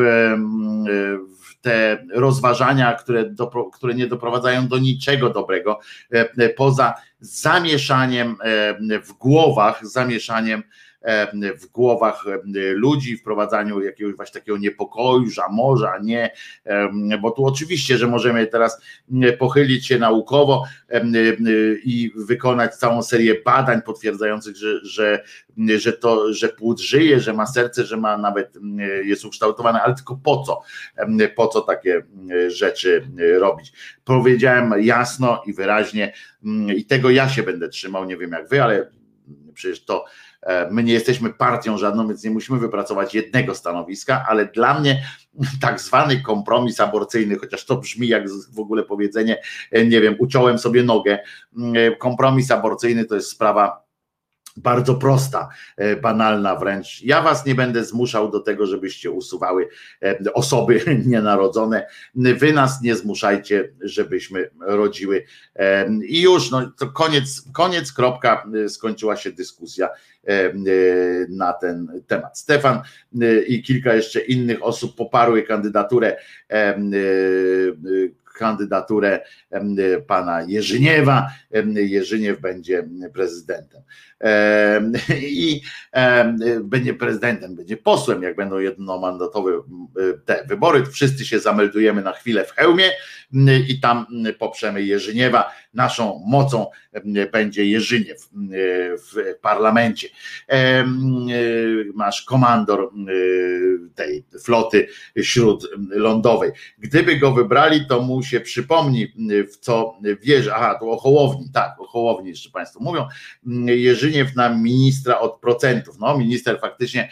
w 1.39 1.40
te 1.61 2.05
rozważania, 2.13 2.93
które, 2.93 3.29
do, 3.29 3.47
które 3.47 3.93
nie 3.93 4.07
doprowadzają 4.07 4.67
do 4.67 4.77
niczego 4.77 5.29
dobrego, 5.29 5.79
e, 6.13 6.29
e, 6.37 6.49
poza 6.49 6.93
zamieszaniem 7.19 8.35
e, 8.43 8.99
w 8.99 9.13
głowach, 9.13 9.87
zamieszaniem 9.87 10.63
w 11.61 11.67
głowach 11.71 12.23
ludzi, 12.73 13.17
wprowadzaniu 13.17 13.81
jakiegoś 13.81 14.15
właśnie 14.15 14.39
takiego 14.39 14.57
niepokoju, 14.57 15.29
że 15.29 15.43
a 15.43 15.49
może, 15.49 15.91
a 15.91 15.97
nie, 15.99 16.31
bo 17.21 17.31
tu 17.31 17.45
oczywiście, 17.45 17.97
że 17.97 18.07
możemy 18.07 18.47
teraz 18.47 18.81
pochylić 19.39 19.87
się 19.87 19.99
naukowo 19.99 20.63
i 21.83 22.11
wykonać 22.15 22.75
całą 22.75 23.03
serię 23.03 23.35
badań 23.45 23.81
potwierdzających, 23.81 24.55
że, 24.57 24.79
że, 24.83 25.23
że 25.77 25.93
to, 25.93 26.33
że 26.33 26.49
płód 26.49 26.79
żyje, 26.79 27.19
że 27.19 27.33
ma 27.33 27.45
serce, 27.45 27.85
że 27.85 27.97
ma 27.97 28.17
nawet 28.17 28.57
jest 29.03 29.25
ukształtowane, 29.25 29.81
ale 29.81 29.95
tylko 29.95 30.19
po 30.23 30.43
co? 30.43 30.61
Po 31.35 31.47
co 31.47 31.61
takie 31.61 32.03
rzeczy 32.47 33.07
robić? 33.39 33.73
Powiedziałem 34.03 34.73
jasno 34.81 35.43
i 35.45 35.53
wyraźnie 35.53 36.13
i 36.75 36.85
tego 36.85 37.09
ja 37.09 37.29
się 37.29 37.43
będę 37.43 37.69
trzymał, 37.69 38.05
nie 38.05 38.17
wiem 38.17 38.31
jak 38.31 38.49
wy, 38.49 38.63
ale 38.63 38.91
przecież 39.53 39.85
to 39.85 40.05
my 40.71 40.83
nie 40.83 40.93
jesteśmy 40.93 41.33
partią 41.33 41.77
żadną, 41.77 42.07
więc 42.07 42.23
nie 42.23 42.31
musimy 42.31 42.59
wypracować 42.59 43.15
jednego 43.15 43.55
stanowiska, 43.55 44.25
ale 44.27 44.45
dla 44.45 44.79
mnie 44.79 45.03
tak 45.61 45.81
zwany 45.81 46.21
kompromis 46.21 46.79
aborcyjny, 46.79 47.35
chociaż 47.35 47.65
to 47.65 47.77
brzmi 47.77 48.07
jak 48.07 48.29
w 48.29 48.59
ogóle 48.59 48.83
powiedzenie, 48.83 49.41
e, 49.71 49.85
nie 49.85 50.01
wiem, 50.01 50.15
uciąłem 50.19 50.59
sobie 50.59 50.83
nogę. 50.83 51.19
Mm, 51.57 51.73
e, 51.75 51.95
kompromis 51.95 52.51
aborcyjny 52.51 53.05
to 53.05 53.15
jest 53.15 53.29
sprawa 53.29 53.90
bardzo 54.57 54.95
prosta, 54.95 55.49
banalna 56.01 56.55
wręcz. 56.55 57.01
Ja 57.01 57.21
was 57.21 57.45
nie 57.45 57.55
będę 57.55 57.85
zmuszał 57.85 58.31
do 58.31 58.39
tego, 58.39 58.65
żebyście 58.65 59.11
usuwały 59.11 59.67
osoby 60.33 60.81
nienarodzone. 61.05 61.87
Wy 62.15 62.53
nas 62.53 62.81
nie 62.81 62.95
zmuszajcie, 62.95 63.73
żebyśmy 63.81 64.49
rodziły. 64.59 65.23
I 66.07 66.21
już, 66.21 66.51
no 66.51 66.71
to 66.79 66.87
koniec, 66.87 67.43
koniec, 67.53 67.93
kropka, 67.93 68.47
skończyła 68.67 69.15
się 69.15 69.31
dyskusja 69.31 69.89
E, 70.27 70.33
e, 70.33 70.53
na 71.29 71.53
ten 71.53 72.01
temat. 72.07 72.39
Stefan 72.39 72.81
e, 73.21 73.41
i 73.41 73.63
kilka 73.63 73.95
jeszcze 73.95 74.19
innych 74.19 74.63
osób 74.63 74.95
poparły 74.95 75.43
kandydaturę 75.43 76.17
kandydaturę 78.33 79.19
pana 80.07 80.41
Jerzyniewa. 80.47 81.27
Jerzyniew 81.75 82.39
będzie 82.39 82.87
prezydentem. 83.13 83.81
I 85.21 85.61
będzie 86.63 86.93
prezydentem, 86.93 87.55
będzie 87.55 87.77
posłem, 87.77 88.23
jak 88.23 88.35
będą 88.35 88.59
jednomandatowe 88.59 89.51
te 90.25 90.45
wybory. 90.47 90.85
Wszyscy 90.85 91.25
się 91.25 91.39
zameldujemy 91.39 92.01
na 92.01 92.11
chwilę 92.11 92.45
w 92.45 92.51
hełmie 92.51 92.89
i 93.67 93.79
tam 93.79 94.05
poprzemy 94.39 94.83
Jerzyniewa 94.83 95.51
naszą 95.73 96.23
mocą 96.27 96.67
będzie 97.31 97.65
Jerzyniew 97.65 98.29
w 98.97 99.35
parlamencie. 99.41 100.07
Masz 101.93 102.21
komandor 102.21 102.91
tej 103.95 104.25
floty 104.43 104.87
śródlądowej. 105.21 106.51
Gdyby 106.77 107.17
go 107.17 107.31
wybrali, 107.31 107.85
to 107.87 108.01
mu 108.01 108.23
się 108.23 108.39
przypomni, 108.39 109.07
w 109.51 109.57
co 109.57 109.97
wierzy. 110.21 110.53
Aha, 110.53 110.77
to 110.79 110.91
o 110.91 110.97
Hołowni, 110.97 111.49
tak, 111.53 111.81
o 111.81 111.87
Hołowni 111.87 112.29
jeszcze 112.29 112.49
Państwo 112.49 112.79
mówią. 112.79 113.07
Jerzyniew 113.65 114.35
na 114.35 114.49
ministra 114.49 115.19
od 115.19 115.39
procentów. 115.39 115.99
No, 115.99 116.17
minister 116.17 116.59
faktycznie 116.59 117.11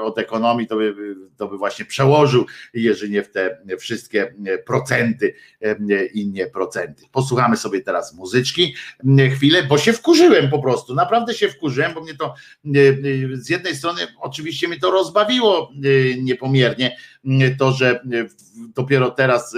od 0.00 0.18
ekonomii 0.18 0.66
to 0.66 0.76
by, 0.76 0.94
to 1.36 1.48
by 1.48 1.58
właśnie 1.58 1.84
przełożył 1.84 2.46
Jerzyniew 2.74 3.30
te 3.30 3.58
wszystkie 3.78 4.34
procenty 4.78 5.34
i 6.14 6.28
nie 6.28 6.46
procenty. 6.46 7.02
Posłuchamy 7.12 7.56
sobie 7.56 7.80
teraz 7.80 8.14
muzyczki 8.14 8.74
chwilę, 9.36 9.62
bo 9.62 9.78
się 9.78 9.92
wkurzyłem 9.92 10.50
po 10.50 10.58
prostu, 10.58 10.94
naprawdę 10.94 11.34
się 11.34 11.48
wkurzyłem, 11.48 11.94
bo 11.94 12.00
mnie 12.00 12.14
to 12.14 12.34
z 13.32 13.48
jednej 13.48 13.76
strony 13.76 14.02
oczywiście 14.20 14.68
mnie 14.68 14.78
to 14.78 14.90
rozbawiło 14.90 15.72
niepomiernie, 16.22 16.96
to, 17.58 17.72
że 17.72 18.00
dopiero 18.74 19.10
teraz 19.10 19.56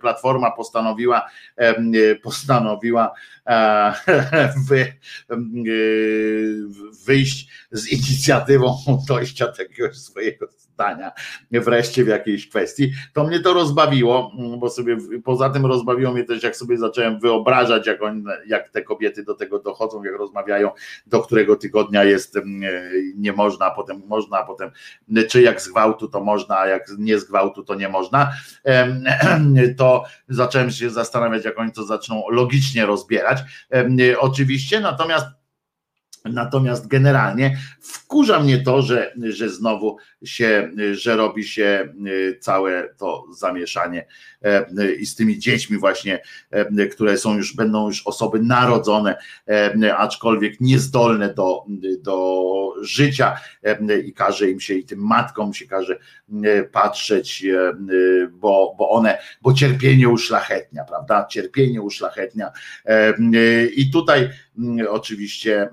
Platforma 0.00 0.50
postanowiła 0.50 1.30
postanowiła 2.22 3.14
wyjść 7.06 7.48
z 7.70 7.88
inicjatywą 7.88 8.78
dojścia 9.08 9.46
takiego 9.46 9.94
swojego 9.94 10.48
zdania 10.82 11.12
wreszcie 11.50 12.04
w 12.04 12.08
jakiejś 12.08 12.48
kwestii, 12.48 12.92
to 13.12 13.24
mnie 13.24 13.40
to 13.40 13.52
rozbawiło, 13.52 14.32
bo 14.58 14.70
sobie 14.70 14.96
poza 15.24 15.50
tym 15.50 15.66
rozbawiło 15.66 16.12
mnie 16.12 16.24
też, 16.24 16.42
jak 16.42 16.56
sobie 16.56 16.78
zacząłem 16.78 17.20
wyobrażać, 17.20 17.86
jak, 17.86 18.02
on, 18.02 18.24
jak 18.46 18.68
te 18.68 18.82
kobiety 18.82 19.24
do 19.24 19.34
tego 19.34 19.58
dochodzą, 19.58 20.04
jak 20.04 20.14
rozmawiają, 20.14 20.70
do 21.06 21.20
którego 21.20 21.56
tygodnia 21.56 22.04
jest 22.04 22.38
nie 23.16 23.32
można, 23.32 23.66
a 23.66 23.70
potem 23.70 24.02
można, 24.06 24.38
a 24.38 24.44
potem 24.44 24.70
czy 25.30 25.42
jak 25.42 25.60
z 25.60 25.68
gwałtu 25.68 26.08
to 26.08 26.24
można, 26.24 26.58
a 26.58 26.66
jak 26.66 26.86
nie 26.98 27.18
z 27.18 27.24
gwałtu 27.24 27.64
to 27.64 27.74
nie 27.74 27.88
można, 27.88 28.32
to 29.78 30.04
zacząłem 30.28 30.70
się 30.70 30.90
zastanawiać, 30.90 31.44
jak 31.44 31.58
oni 31.58 31.72
to 31.72 31.84
zaczną 31.84 32.22
logicznie 32.30 32.86
rozbierać. 32.86 33.38
Oczywiście, 34.20 34.80
natomiast 34.80 35.26
Natomiast 36.24 36.86
generalnie 36.86 37.58
wkurza 37.80 38.40
mnie 38.40 38.58
to, 38.58 38.82
że, 38.82 39.14
że 39.28 39.50
znowu 39.50 39.96
się, 40.24 40.70
że 40.92 41.16
robi 41.16 41.44
się 41.44 41.94
y, 42.06 42.38
całe 42.40 42.88
to 42.98 43.24
zamieszanie 43.32 44.06
e, 44.42 44.92
i 44.92 45.06
z 45.06 45.14
tymi 45.14 45.38
dziećmi 45.38 45.78
właśnie, 45.78 46.22
e, 46.50 46.86
które 46.86 47.18
są 47.18 47.36
już, 47.36 47.56
będą 47.56 47.86
już 47.86 48.06
osoby 48.06 48.42
narodzone, 48.42 49.16
aczkolwiek 49.96 50.60
niezdolne 50.60 51.34
do, 51.34 51.64
do 52.02 52.42
życia 52.82 53.40
i 54.04 54.12
każe 54.12 54.50
im 54.50 54.60
się 54.60 54.74
i 54.74 54.84
tym 54.84 54.98
matkom 54.98 55.54
się 55.54 55.66
każe 55.66 55.98
patrzeć, 56.72 57.46
bo, 58.30 58.74
bo 58.78 58.90
one, 58.90 59.18
bo 59.42 59.54
cierpienie 59.54 60.08
uszlachetnia, 60.08 60.84
prawda? 60.84 61.26
Cierpienie 61.30 61.82
uszlachetnia 61.82 62.52
i 63.76 63.90
tutaj 63.90 64.30
oczywiście 64.88 65.68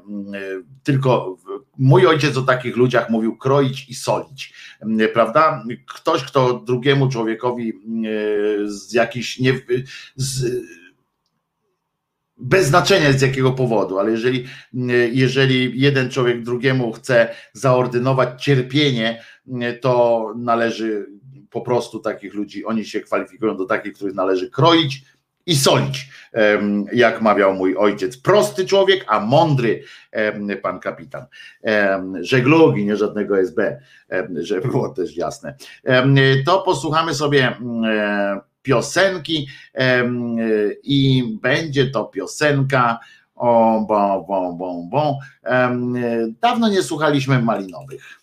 tylko 0.83 1.37
mój 1.77 2.07
ojciec 2.07 2.37
o 2.37 2.41
takich 2.41 2.77
ludziach 2.77 3.09
mówił 3.09 3.37
kroić 3.37 3.89
i 3.89 3.95
solić, 3.95 4.53
prawda? 5.13 5.63
Ktoś, 5.87 6.23
kto 6.23 6.59
drugiemu 6.59 7.09
człowiekowi 7.09 7.73
z 8.65 8.93
jakichś 8.93 9.39
nie, 9.39 9.59
z, 10.15 10.63
bez 12.37 12.67
znaczenia 12.67 13.13
z 13.13 13.21
jakiego 13.21 13.51
powodu, 13.51 13.99
ale 13.99 14.11
jeżeli, 14.11 14.47
jeżeli 15.11 15.81
jeden 15.81 16.09
człowiek 16.09 16.43
drugiemu 16.43 16.91
chce 16.91 17.35
zaordynować 17.53 18.43
cierpienie, 18.43 19.23
to 19.81 20.25
należy 20.37 21.07
po 21.49 21.61
prostu 21.61 21.99
takich 21.99 22.33
ludzi, 22.33 22.65
oni 22.65 22.85
się 22.85 22.99
kwalifikują 22.99 23.57
do 23.57 23.65
takich, 23.65 23.93
których 23.93 24.15
należy 24.15 24.49
kroić 24.49 25.03
i 25.49 25.55
solić, 25.55 26.09
jak 26.93 27.21
mawiał 27.21 27.53
mój 27.53 27.75
ojciec. 27.77 28.17
Prosty 28.17 28.65
człowiek, 28.65 29.05
a 29.07 29.19
mądry 29.19 29.83
pan 30.61 30.79
kapitan. 30.79 31.25
Żeglugi, 32.21 32.85
nie 32.85 32.97
żadnego 32.97 33.39
SB, 33.39 33.81
żeby 34.35 34.67
było 34.67 34.89
też 34.89 35.17
jasne. 35.17 35.55
To 36.45 36.61
posłuchamy 36.61 37.13
sobie 37.13 37.55
piosenki 38.61 39.47
i 40.83 41.23
będzie 41.41 41.89
to 41.89 42.05
piosenka 42.05 42.99
o 43.35 43.85
bon, 44.57 44.89
bon. 44.89 45.13
Dawno 46.41 46.69
nie 46.69 46.83
słuchaliśmy 46.83 47.41
malinowych. 47.41 48.18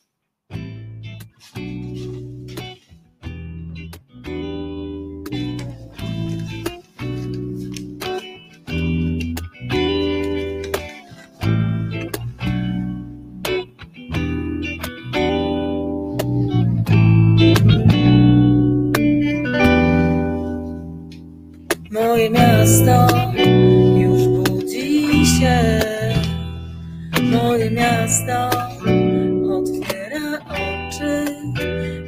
Otwiera 29.53 30.39
oczy. 30.49 31.25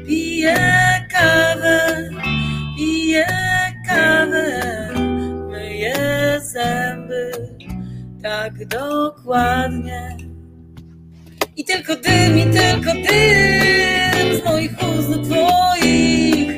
Pije 0.07 0.57
kawę, 1.11 2.11
pije 2.77 3.27
kawę. 3.89 4.45
Myje 5.51 6.41
zęby 6.41 7.33
tak 8.23 8.67
dokładnie. 8.67 10.17
I 11.57 11.65
tylko 11.65 11.97
dym, 11.97 12.39
i 12.39 12.43
tylko 12.43 12.93
dym 12.93 14.41
z 14.41 14.45
moich 14.45 14.73
ust 14.73 15.11
do 15.11 15.23
twoich. 15.23 16.49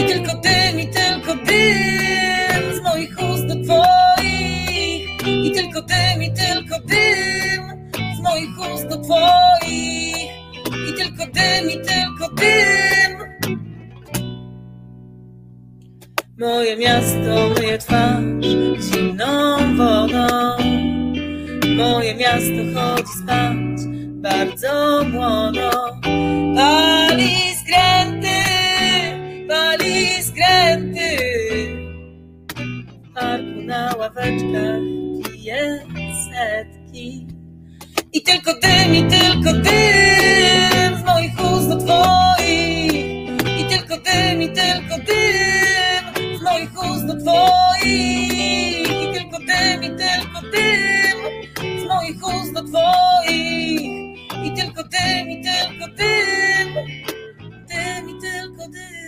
I 0.00 0.04
tylko 0.06 0.34
dym, 0.34 0.80
i 0.80 0.88
tylko 0.88 1.34
dym 1.34 2.76
z 2.76 2.80
moich 2.82 3.16
ust 3.32 3.46
do 3.46 3.54
twoich. 3.54 5.26
I 5.26 5.52
tylko 5.52 5.82
dym, 5.82 6.22
i 6.22 6.32
tylko 6.32 6.78
dym 6.86 7.31
moich 8.32 8.58
ust 8.74 8.88
do 8.88 8.96
twoich. 9.02 10.30
I 10.88 10.92
tylko 10.96 11.24
dym, 11.26 11.70
i 11.70 11.78
tylko 11.86 12.34
dym. 12.34 13.12
Moje 16.38 16.76
miasto 16.76 17.50
myje 17.60 17.78
twarz 17.78 18.46
zimną 18.80 19.56
wodą. 19.76 20.28
Moje 21.76 22.14
miasto 22.14 22.62
chodzi 22.74 23.12
spać 23.22 23.78
bardzo 24.24 25.04
młodo. 25.12 25.70
Pali 26.56 27.36
skręty, 27.60 28.38
pali 29.48 30.22
skręty. 30.22 31.16
W 33.04 33.14
parku 33.14 33.60
na 33.64 33.94
ławeczkach 33.98 34.82
pije 35.24 35.78
setki. 36.24 36.81
I 38.14 38.22
tylko 38.22 38.52
dym, 38.54 38.94
i 38.94 39.02
tylko 39.08 39.52
dym 39.52 40.98
z 40.98 41.04
moich 41.04 41.32
ust 41.40 41.68
do 41.68 41.76
twoich. 41.76 42.94
I 43.60 43.64
tylko 43.68 43.96
dym, 43.96 44.42
i 44.42 44.48
tylko 44.48 44.96
dym 45.06 46.38
z 46.38 46.42
moich 46.42 46.70
ust 46.90 47.06
do 47.06 47.14
twoich. 47.16 48.80
I 49.02 49.14
tylko 49.14 49.38
dym, 49.38 49.84
i 49.84 49.88
tylko 49.88 50.40
dym 50.52 51.18
z 51.80 51.88
moich 51.88 52.26
ust 52.26 52.52
do 52.52 52.62
twoich. 52.62 53.82
I 54.44 54.52
tylko 54.56 54.82
dym, 54.82 55.30
i 55.30 55.42
tylko 55.42 55.86
dym, 55.96 56.74
dym, 57.68 58.10
i 58.10 58.20
tylko 58.20 58.68
dym. 58.68 59.01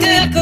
Tylko 0.00 0.41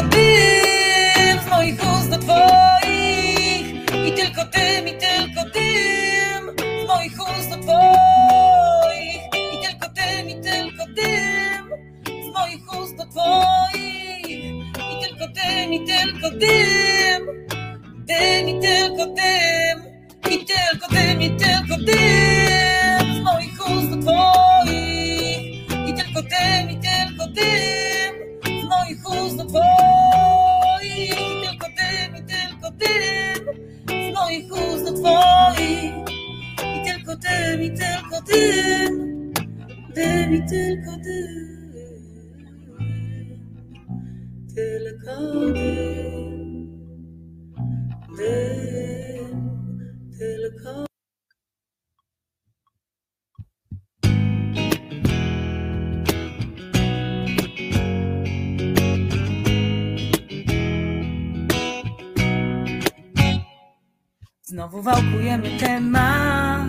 Znowu 64.61 64.81
wałkujemy 64.81 65.49
temat, 65.59 66.67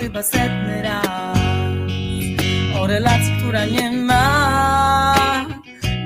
chyba 0.00 0.22
setny 0.22 0.82
raz. 0.82 1.38
O 2.80 2.86
relacji, 2.86 3.32
która 3.38 3.64
nie 3.64 3.92
ma, 3.92 5.14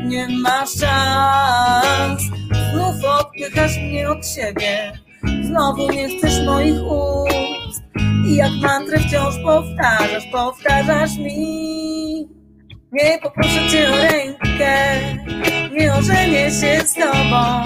nie 0.05 0.29
ma 0.29 0.67
szans. 0.67 2.23
Znów 2.73 3.05
odpychasz 3.05 3.77
mnie 3.79 4.11
od 4.11 4.27
siebie, 4.27 4.93
znowu 5.43 5.91
nie 5.93 6.09
chcesz 6.09 6.47
moich 6.47 6.83
ust. 6.83 7.83
I 8.27 8.37
jak 8.37 8.53
mantrę 8.63 8.99
wciąż 8.99 9.35
powtarzasz, 9.45 10.27
powtarzasz 10.33 11.17
mi. 11.19 12.29
Nie 12.93 13.19
poproszę 13.23 13.69
cię 13.71 13.89
o 13.91 13.97
rękę, 13.97 15.01
nie 15.73 15.95
ożenię 15.95 16.51
się 16.51 16.81
z 16.85 16.95
tobą, 16.95 17.65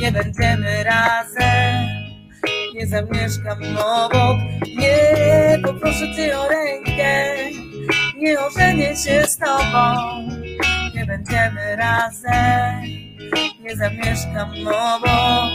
nie 0.00 0.12
będziemy 0.12 0.84
razem 0.84 1.67
nie 2.78 2.86
zamieszkam 2.86 3.58
obok. 3.78 4.38
Nie 4.78 5.58
poproszę 5.64 6.14
cię 6.16 6.38
o 6.38 6.48
rękę, 6.48 7.34
nie 8.16 8.40
ożenię 8.40 8.96
się 8.96 9.26
z 9.26 9.36
tobą. 9.36 9.94
Nie 10.94 11.06
będziemy 11.06 11.76
razem, 11.76 12.82
nie 13.60 13.76
zamieszkam 13.76 14.50
obok. 14.66 15.50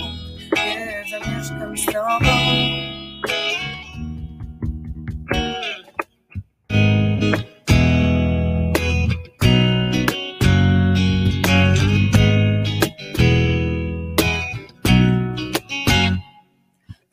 Nie 0.55 1.03
zamieszkam 1.11 1.77
z 1.77 1.85
tobą. 1.85 2.33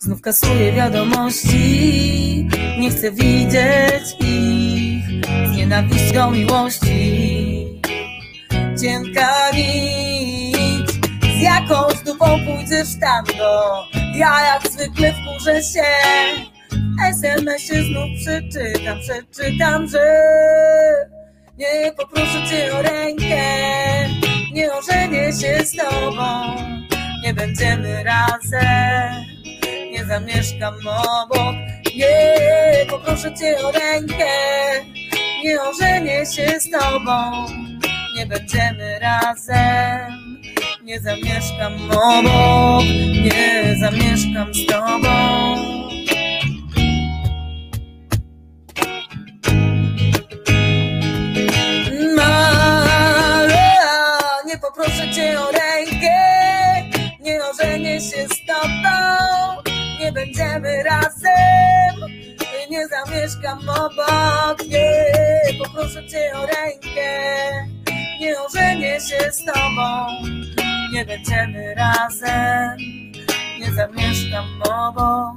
Znów 0.03 0.21
kasuję 0.21 0.73
wiadomości, 0.73 2.49
nie 2.79 2.91
chcę 2.91 3.13
widzieć 3.13 4.17
ich 4.21 5.05
z 5.53 5.57
nienawiścią 5.57 6.31
miłości. 6.31 7.67
Cienka 8.83 9.51
nić, 9.55 10.91
z 11.39 11.43
jakąś 11.43 12.03
dupą 12.05 12.27
pójdziesz 12.47 12.89
tam 13.01 13.25
do. 13.25 13.83
Ja 14.15 14.41
jak 14.41 14.73
zwykle 14.73 15.15
wkurzę 15.15 15.63
się, 15.63 15.85
w 16.71 17.05
SMS-ie 17.05 17.83
znów 17.83 18.09
przeczytam, 18.21 18.99
przeczytam, 19.01 19.89
że 19.89 20.07
nie 21.59 21.93
poproszę 21.93 22.47
cię 22.51 22.75
o 22.75 22.83
rękę, 22.83 23.45
nie 24.53 24.73
ożenię 24.73 25.33
się 25.33 25.65
z 25.65 25.77
tobą, 25.77 26.57
nie 27.23 27.35
będziemy 27.35 28.05
razem 28.05 29.30
nie 29.91 30.05
zamieszkam 30.05 30.75
obok. 31.23 31.55
Nie, 31.97 32.87
poproszę 32.91 33.35
cię 33.35 33.59
o 33.65 33.71
rękę, 33.71 34.31
nie 35.45 35.63
ożenię 35.63 36.27
się 36.27 36.61
z 36.61 36.71
tobą. 36.71 37.47
Nie 38.17 38.27
będziemy 38.27 38.99
razem, 38.99 40.41
nie 40.85 41.01
zamieszkam 41.01 41.75
obok, 41.91 42.85
nie 43.23 43.77
zamieszkam 43.81 44.55
z 44.55 44.67
tobą. 44.67 45.57
Nie 54.47 54.59
poproszę 54.59 55.11
cię 55.15 55.41
o 55.41 55.51
rękę, 55.53 56.17
nie 57.21 57.41
ożenię 57.45 58.01
się 58.01 58.27
z 58.29 58.47
tobą 58.47 59.30
nie 60.11 60.15
będziemy 60.15 60.83
razem, 60.83 62.11
nie 62.71 62.89
zamieszkam 62.89 63.59
obok, 63.69 64.67
nie, 64.69 65.13
poproszę 65.65 66.09
cię 66.09 66.33
o 66.35 66.47
rękę, 66.47 67.21
nie 68.21 68.41
ożenię 68.41 69.01
się 69.01 69.33
z 69.33 69.45
tobą, 69.45 70.07
nie 70.93 71.05
będziemy 71.05 71.75
razem, 71.75 72.77
nie 73.61 73.73
zamieszkam 73.73 74.47
obok, 74.63 75.37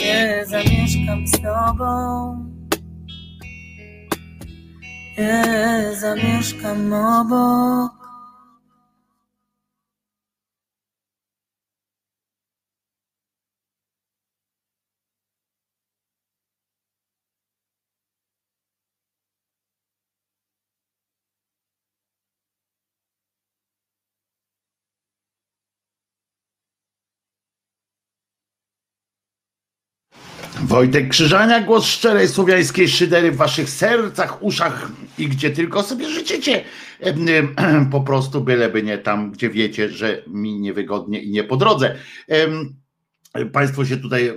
nie 0.00 0.44
zamieszkam 0.46 1.26
z 1.26 1.32
tobą, 1.32 2.36
nie 5.18 5.96
zamieszkam 6.00 6.92
obok. 6.92 8.03
Wojtek 30.74 31.08
Krzyżania, 31.08 31.60
głos 31.60 31.86
szczerej 31.86 32.28
słowiańskiej 32.28 32.88
szydery 32.88 33.32
w 33.32 33.36
waszych 33.36 33.70
sercach, 33.70 34.42
uszach 34.42 34.88
i 35.18 35.28
gdzie 35.28 35.50
tylko 35.50 35.82
sobie 35.82 36.08
życzycie. 36.08 36.64
Po 37.92 38.00
prostu 38.00 38.40
byleby 38.40 38.82
nie 38.82 38.98
tam, 38.98 39.30
gdzie 39.30 39.50
wiecie, 39.50 39.88
że 39.88 40.22
mi 40.26 40.60
niewygodnie 40.60 41.22
i 41.22 41.30
nie 41.30 41.44
po 41.44 41.56
drodze. 41.56 41.96
Państwo 43.52 43.84
się 43.84 43.96
tutaj 43.96 44.28
e, 44.28 44.34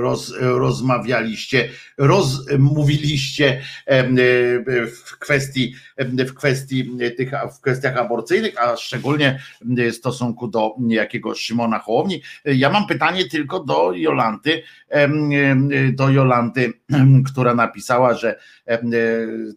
roz, 0.00 0.34
rozmawialiście, 0.40 1.68
rozmówiliście 1.98 3.62
em, 3.86 4.18
e, 4.18 4.20
w 4.86 5.18
kwestii, 5.18 5.74
w 5.98 6.34
kwestii 6.34 6.90
tych, 7.16 7.30
w 7.56 7.60
kwestiach 7.60 7.96
aborcyjnych, 7.96 8.62
a 8.62 8.76
szczególnie 8.76 9.40
w 9.60 9.92
stosunku 9.92 10.48
do 10.48 10.74
niejakiego 10.80 11.34
Szymona 11.34 11.78
Hołowni. 11.78 12.22
Ja 12.44 12.70
mam 12.70 12.86
pytanie 12.86 13.28
tylko 13.28 13.64
do 13.64 13.92
Jolanty, 13.92 14.62
do 15.92 16.10
Jolanty, 16.10 16.72
która 17.32 17.54
napisała, 17.54 18.14
że 18.14 18.38
e, 18.63 18.63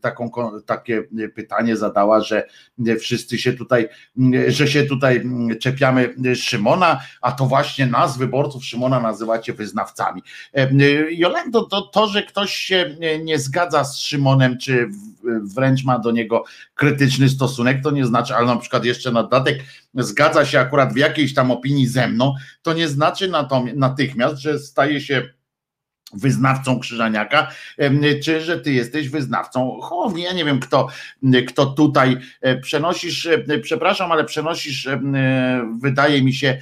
taką, 0.01 0.29
ko- 0.29 0.61
takie 0.65 1.03
pytanie 1.35 1.77
zadała, 1.77 2.21
że 2.21 2.47
wszyscy 2.99 3.37
się 3.37 3.53
tutaj, 3.53 3.89
że 4.47 4.67
się 4.67 4.83
tutaj 4.83 5.23
czepiamy 5.61 6.15
Szymona, 6.35 6.99
a 7.21 7.31
to 7.31 7.45
właśnie 7.45 7.85
nas, 7.85 8.17
wyborców 8.17 8.65
Szymona, 8.65 8.99
nazywacie 8.99 9.53
wyznawcami. 9.53 10.21
Em, 10.53 10.77
Jolando, 11.09 11.63
to, 11.63 11.81
to, 11.81 12.07
że 12.07 12.23
ktoś 12.23 12.53
się 12.53 12.95
nie- 13.23 13.39
zgadza 13.39 13.83
z 13.83 13.97
Szymonem, 13.97 14.57
czy 14.57 14.89
wręcz 15.55 15.83
ma 15.83 15.99
do 15.99 16.11
niego 16.11 16.43
krytyczny 16.75 17.29
stosunek, 17.29 17.83
to 17.83 17.91
nie 17.91 18.05
znaczy, 18.05 18.35
ale 18.35 18.47
na 18.47 18.55
przykład 18.57 18.85
jeszcze 18.85 19.11
na 19.11 19.23
dodatek 19.23 19.59
zgadza 19.93 20.45
się 20.45 20.59
akurat 20.59 20.93
w 20.93 20.97
jakiejś 20.97 21.33
tam 21.33 21.51
opinii 21.51 21.87
ze 21.87 22.07
mną, 22.07 22.33
to 22.61 22.73
nie 22.73 22.87
znaczy 22.87 23.31
natychmiast, 23.75 24.37
że 24.37 24.59
staje 24.59 25.01
się 25.01 25.29
wyznawcą 26.13 26.79
Krzyżaniaka, 26.79 27.51
czy 28.23 28.41
że 28.41 28.59
ty 28.59 28.73
jesteś 28.73 29.09
wyznawcą 29.09 29.79
Hołowni. 29.81 30.23
Ja 30.23 30.33
nie 30.33 30.45
wiem, 30.45 30.59
kto, 30.59 30.87
kto 31.47 31.65
tutaj 31.65 32.17
e, 32.41 32.57
przenosisz, 32.57 33.25
e, 33.25 33.59
przepraszam, 33.59 34.11
ale 34.11 34.23
przenosisz, 34.23 34.87
e, 34.87 34.99
wydaje 35.81 36.23
mi 36.23 36.33
się, 36.33 36.57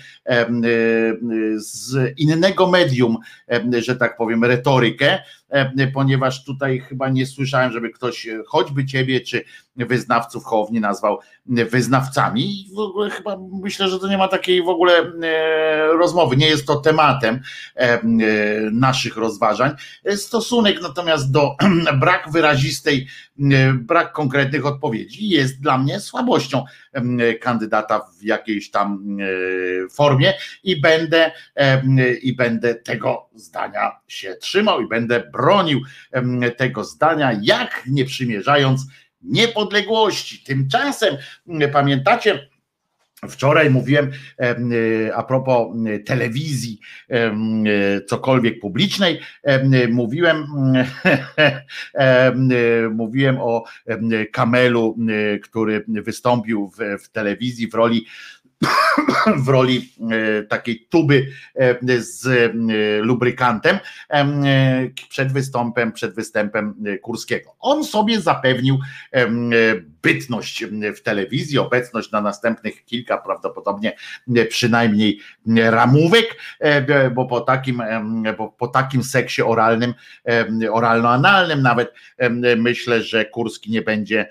z 1.56 2.14
innego 2.18 2.68
medium, 2.68 3.18
że 3.80 3.96
tak 3.96 4.18
powiem, 4.18 4.44
retorykę, 4.44 5.20
ponieważ 5.94 6.44
tutaj 6.44 6.80
chyba 6.80 7.10
nie 7.10 7.26
słyszałem, 7.26 7.72
żeby 7.72 7.90
ktoś, 7.90 8.28
e, 8.28 8.44
choćby 8.48 8.86
ciebie, 8.86 9.22
czy 9.22 9.44
wyznawców 9.76 10.46
Hołowni 10.46 10.80
nazwał 10.80 11.20
wyznawcami. 11.46 12.62
I 12.62 12.76
w 12.76 12.80
ogóle 12.80 13.10
chyba 13.10 13.38
myślę, 13.64 13.90
że 13.90 14.00
to 14.00 14.08
nie 14.08 14.18
ma 14.18 14.28
takiej 14.28 14.64
w 14.64 14.70
ogóle 14.70 14.94
e, 15.24 15.88
rozmowy. 15.88 16.38
Nie 16.38 16.48
jest 16.48 16.68
to 16.68 16.76
tematem 16.76 17.42
e, 17.76 17.80
e, 17.80 18.02
naszych 18.72 19.18
rozważań. 19.18 19.72
E, 20.04 20.18
Stosunek 20.18 20.82
natomiast 20.82 21.32
do 21.32 21.56
brak 22.00 22.32
wyrazistej, 22.32 23.08
e, 23.40 23.74
brak 23.74 24.14
konkretnych 24.14 24.66
odpowiedzi 24.66 25.30
jest 25.30 25.62
dla 25.62 25.78
mnie 25.78 26.00
słabością 26.00 26.64
kandydata 27.42 28.00
w 28.20 28.24
jakiejś 28.24 28.72
tam 28.72 29.18
e, 29.20 29.90
formie 29.90 30.34
i 30.64 30.82
będę 30.82 31.32
i 32.22 32.36
będę 32.36 32.76
tego 32.76 33.30
zdania 33.36 33.92
się 34.08 34.36
trzymał 34.36 34.82
i 34.82 34.88
będę 34.88 35.24
bronił 35.32 35.82
tego 36.58 36.84
zdania, 36.84 37.40
jak 37.42 37.84
nie 37.88 38.06
przymierzając 38.06 38.82
niepodległości. 39.22 40.44
Tymczasem 40.44 41.18
pamiętacie, 41.74 42.50
Wczoraj 43.30 43.70
mówiłem 43.70 44.12
em, 44.38 44.72
a 45.16 45.24
propos 45.24 45.76
telewizji, 46.06 46.80
cokolwiek 48.08 48.60
publicznej, 48.60 49.20
em, 49.44 49.94
mówiłem, 49.94 50.46
em, 51.94 52.50
mówiłem 52.96 53.38
o 53.40 53.64
Kamelu, 54.32 54.98
który 55.44 55.86
wystąpił 55.88 56.72
w, 56.78 57.04
w 57.04 57.10
telewizji 57.10 57.68
w 57.68 57.74
roli 57.74 58.06
w 59.38 59.48
roli 59.48 59.94
e, 60.12 60.44
takiej 60.44 60.88
tuby 60.90 61.28
e, 61.56 61.76
z 62.00 62.28
e, 62.28 62.54
lubrykantem 63.02 63.80
em, 64.10 64.44
przed 65.10 65.34
występem, 65.34 65.92
przed 65.92 66.16
występem 66.16 66.74
Kurskiego. 67.02 67.56
On 67.60 67.84
sobie 67.84 68.22
zapewnił 68.22 68.80
bytność 70.02 70.66
w 70.96 71.02
telewizji, 71.02 71.60
obecność 71.60 72.12
na 72.12 72.22
następnych 72.22 72.86
kilka 72.86 73.18
prawdopodobnie 73.18 73.96
przynajmniej 74.50 75.20
ramówek, 75.56 76.38
bo 77.16 77.26
po 77.26 77.42
takim, 77.42 77.84
bo 78.38 78.50
po 78.50 78.68
takim 78.68 79.04
seksie 79.04 79.42
oralnym, 79.42 79.94
oralno-analnym 80.72 81.62
nawet 81.62 81.94
myślę, 82.58 83.04
że 83.04 83.26
Kurski 83.26 83.72
nie 83.72 83.82
będzie 83.82 84.30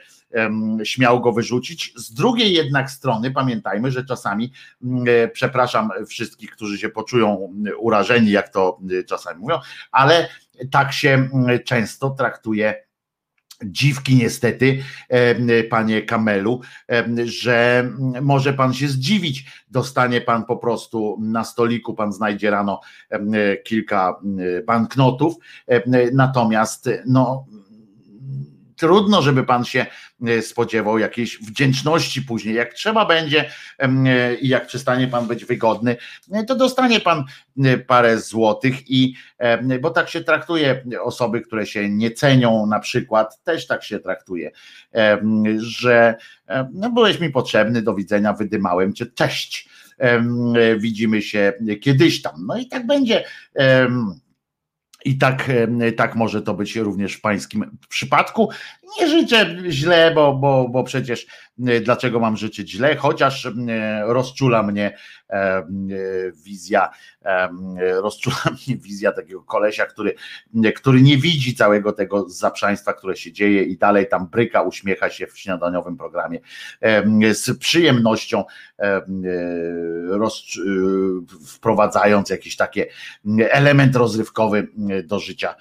śmiał 0.85 1.20
go 1.20 1.32
wyrzucić. 1.32 1.93
Z 1.97 2.12
drugiej 2.12 2.52
jednak 2.52 2.90
strony 2.90 3.31
pamiętajmy, 3.31 3.90
że 3.90 4.05
czasami, 4.05 4.52
mm, 4.82 5.05
e, 5.09 5.28
przepraszam 5.28 5.90
wszystkich, 6.06 6.51
którzy 6.51 6.78
się 6.78 6.89
poczują 6.89 7.52
mm, 7.56 7.73
urażeni, 7.78 8.31
jak 8.31 8.48
to 8.48 8.78
mm, 8.82 9.05
czasami 9.05 9.40
mówią, 9.40 9.59
ale 9.93 10.28
tak 10.70 10.93
się 10.93 11.09
mm, 11.09 11.59
często 11.65 12.11
traktuje 12.11 12.85
dziwki 13.65 14.16
niestety, 14.16 14.82
panie 15.70 16.02
Kamelu, 16.02 16.61
że 17.24 17.90
może 18.23 18.52
pan 18.52 18.74
się 18.74 18.89
zdziwić, 18.89 19.44
dostanie 19.69 20.20
pan 20.20 20.44
po 20.44 20.56
prostu 20.56 21.19
na 21.20 21.44
stoliku, 21.44 21.94
pan 21.94 22.12
znajdzie 22.12 22.51
rano 22.51 22.81
kilka 23.65 24.20
banknotów, 24.66 25.35
natomiast 26.12 26.90
no 27.06 27.47
trudno, 28.85 29.23
żeby 29.23 29.44
pan 29.44 29.65
się 29.65 29.86
e, 30.27 30.43
spodziewał 30.43 30.98
jakiejś 30.98 31.39
wdzięczności 31.39 32.23
później. 32.23 32.55
Jak 32.55 32.74
trzeba 32.74 33.06
będzie 33.06 33.51
e, 33.78 34.35
i 34.35 34.48
jak 34.48 34.66
przestanie 34.66 35.09
pan 35.09 35.27
być 35.27 35.44
wygodny, 35.44 35.97
e, 36.32 36.44
to 36.44 36.56
dostanie 36.56 37.01
pan 37.01 37.24
parę 37.86 38.20
złotych 38.20 38.90
i 38.90 39.15
bo 39.81 39.90
tak 39.90 40.09
się 40.09 40.20
traktuje 40.20 40.85
osoby, 41.02 41.40
które 41.40 41.66
się 41.66 41.89
nie 41.89 42.11
cenią, 42.11 42.66
na 42.66 42.81
przykład, 42.81 43.43
też 43.44 43.66
tak 43.66 43.85
się 43.85 43.98
traktuje, 43.98 44.51
że 45.56 46.15
no, 46.73 46.90
byłeś 46.90 47.20
mi 47.20 47.31
potrzebny, 47.31 47.82
do 47.82 47.94
widzenia, 47.94 48.32
wydymałem 48.32 48.94
cię, 48.94 49.06
cześć. 49.06 49.69
Widzimy 50.78 51.23
się 51.23 51.52
kiedyś 51.81 52.23
tam. 52.23 52.32
No 52.47 52.56
i 52.59 52.66
tak 52.66 52.86
będzie. 52.86 53.24
I 55.05 55.18
tak, 55.18 55.51
tak 55.97 56.14
może 56.14 56.43
to 56.43 56.55
być 56.55 56.76
również 56.76 57.14
w 57.14 57.20
pańskim 57.20 57.78
przypadku. 57.89 58.51
Nie 59.01 59.09
życzę 59.09 59.56
źle, 59.69 60.12
bo, 60.15 60.35
bo, 60.35 60.69
bo 60.69 60.85
przecież 60.85 61.27
e, 61.66 61.81
dlaczego 61.81 62.20
mam 62.20 62.36
życzyć 62.36 62.70
źle, 62.70 62.97
chociaż 62.97 63.47
em, 63.47 63.69
rozczula 64.02 64.62
mnie 64.62 64.97
em, 65.28 65.89
wizja, 66.44 66.90
rozczula 67.78 68.36
mnie 68.66 68.77
wizja 68.77 69.12
takiego 69.12 69.43
kolesia, 69.43 69.86
który, 69.86 70.15
który 70.74 71.02
nie 71.02 71.16
widzi 71.16 71.55
całego 71.55 71.93
tego 71.93 72.28
zaprzaństwa, 72.28 72.93
które 72.93 73.16
się 73.16 73.32
dzieje 73.32 73.62
i 73.62 73.77
dalej 73.78 74.09
tam 74.09 74.28
bryka, 74.28 74.62
uśmiecha 74.62 75.11
się 75.11 75.27
w 75.27 75.39
śniadaniowym 75.39 75.97
programie 75.97 76.40
z 77.32 77.59
przyjemnością 77.59 78.44
em, 78.78 79.23
e, 79.24 80.19
roz, 80.19 80.44
e, 80.59 81.47
wprowadzając 81.47 82.31
jakiś 82.31 82.56
taki 82.56 82.81
element 83.51 83.97
rozrywkowy 83.97 84.69
do 85.05 85.19
życia 85.19 85.55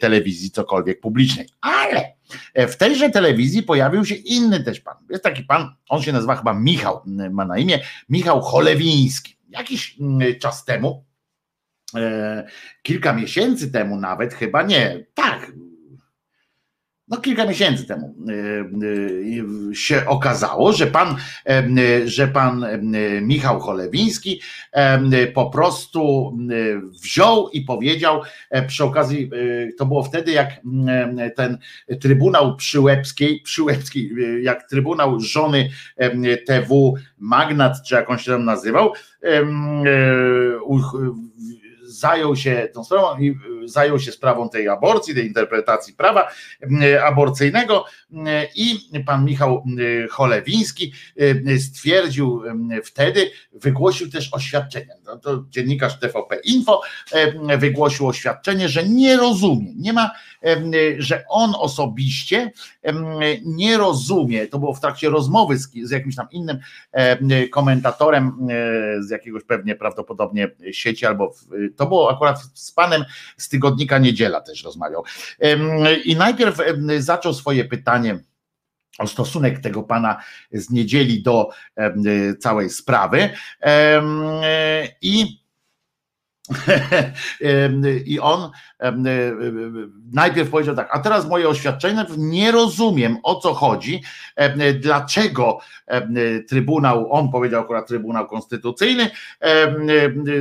telewizji, 0.00 0.50
cokolwiek 0.50 1.00
publicznej. 1.00 1.48
Ale 1.60 2.16
w 2.54 2.76
tejże 2.76 3.10
telewizji 3.10 3.62
pojawił 3.62 4.04
się 4.04 4.14
inny 4.14 4.64
też 4.64 4.80
pan. 4.80 4.96
Jest 5.10 5.24
taki 5.24 5.42
pan, 5.42 5.74
on 5.88 6.02
się 6.02 6.12
nazywa 6.12 6.36
chyba 6.36 6.54
Michał, 6.54 7.02
ma 7.30 7.44
na 7.44 7.58
imię, 7.58 7.80
Michał 8.08 8.40
Cholewiński. 8.40 9.36
Jakiś 9.48 9.98
czas 10.40 10.64
temu, 10.64 11.04
e, 11.94 12.46
kilka 12.82 13.12
miesięcy 13.12 13.72
temu 13.72 13.96
nawet, 13.96 14.34
chyba 14.34 14.62
nie, 14.62 15.06
tak, 15.14 15.52
no 17.08 17.16
kilka 17.16 17.46
miesięcy 17.46 17.86
temu 17.86 18.14
e, 18.28 18.32
e, 18.32 19.74
się 19.74 20.06
okazało, 20.06 20.72
że 20.72 20.86
pan, 20.86 21.16
e, 21.46 22.08
że 22.08 22.28
pan 22.28 22.64
e, 22.64 22.80
Michał 23.20 23.60
Cholewiński 23.60 24.40
e, 24.72 25.26
po 25.26 25.50
prostu 25.50 26.32
wziął 27.02 27.48
i 27.48 27.62
powiedział 27.62 28.22
przy 28.66 28.84
okazji, 28.84 29.30
to 29.78 29.86
było 29.86 30.02
wtedy 30.02 30.32
jak 30.32 30.50
ten 31.36 31.58
Trybunał 32.00 32.56
Przyłębskiej, 32.56 33.40
Przyłębskiej 33.40 34.10
jak 34.42 34.68
Trybunał 34.68 35.20
żony 35.20 35.70
TW 36.46 36.94
Magnat, 37.18 37.82
czy 37.86 37.94
jak 37.94 38.10
on 38.10 38.18
się 38.18 38.32
tam 38.32 38.44
nazywał, 38.44 38.92
zajął 41.98 42.36
się 42.36 42.68
tą 42.74 42.84
sprawą 42.84 43.18
i 43.18 43.30
y, 43.64 43.68
zajął 43.68 43.98
się 43.98 44.12
sprawą 44.12 44.48
tej 44.48 44.68
aborcji, 44.68 45.14
tej 45.14 45.26
interpretacji 45.26 45.94
prawa 45.94 46.30
y, 46.62 47.02
aborcyjnego 47.02 47.84
y, 48.10 48.16
i 48.54 48.78
pan 49.06 49.24
Michał 49.24 49.64
Cholewiński 50.10 50.92
stwierdził 51.58 52.42
wtedy, 52.84 53.30
wygłosił 53.52 54.10
też 54.10 54.34
oświadczenie. 54.34 54.94
No 55.04 55.16
to 55.16 55.44
dziennikarz 55.48 56.00
TVP 56.00 56.36
Info 56.44 56.80
wygłosił 57.58 58.08
oświadczenie, 58.08 58.68
że 58.68 58.84
nie 58.88 59.16
rozumie, 59.16 59.72
nie 59.76 59.92
ma, 59.92 60.10
że 60.98 61.24
on 61.28 61.54
osobiście 61.58 62.52
y, 62.86 62.92
nie 63.44 63.78
rozumie, 63.78 64.46
to 64.46 64.58
było 64.58 64.74
w 64.74 64.80
trakcie 64.80 65.10
rozmowy 65.10 65.58
z, 65.58 65.72
z 65.82 65.90
jakimś 65.90 66.16
tam 66.16 66.26
innym 66.30 66.58
komentatorem 67.50 68.26
e, 68.28 69.02
z 69.02 69.10
jakiegoś 69.10 69.44
pewnie 69.44 69.74
prawdopodobnie 69.74 70.50
sieci, 70.72 71.06
albo 71.06 71.30
w, 71.30 71.46
to 71.76 71.86
było 71.86 72.10
akurat 72.10 72.38
z 72.54 72.72
panem 72.72 73.04
z 73.36 73.48
tygodnika 73.48 73.98
Niedziela 73.98 74.40
też 74.40 74.64
rozmawiał. 74.64 75.04
I 76.04 76.16
najpierw 76.16 76.58
zaczął 76.98 77.34
swoje 77.34 77.64
pytanie 77.64 78.18
o 78.98 79.06
stosunek 79.06 79.60
tego 79.60 79.82
pana 79.82 80.22
z 80.52 80.70
niedzieli 80.70 81.22
do 81.22 81.50
em, 81.76 82.02
całej 82.40 82.70
sprawy. 82.70 83.30
I 85.02 85.45
i 88.04 88.20
on 88.20 88.50
em, 88.78 89.04
najpierw 90.12 90.50
powiedział 90.50 90.76
tak, 90.76 90.88
a 90.92 90.98
teraz 90.98 91.28
moje 91.28 91.48
oświadczenie, 91.48 92.06
nie 92.18 92.52
rozumiem 92.52 93.16
o 93.22 93.40
co 93.40 93.54
chodzi, 93.54 94.02
dlaczego 94.80 95.58
Trybunał, 96.48 97.12
on 97.12 97.30
powiedział 97.30 97.62
akurat 97.62 97.88
Trybunał 97.88 98.26
Konstytucyjny, 98.26 99.10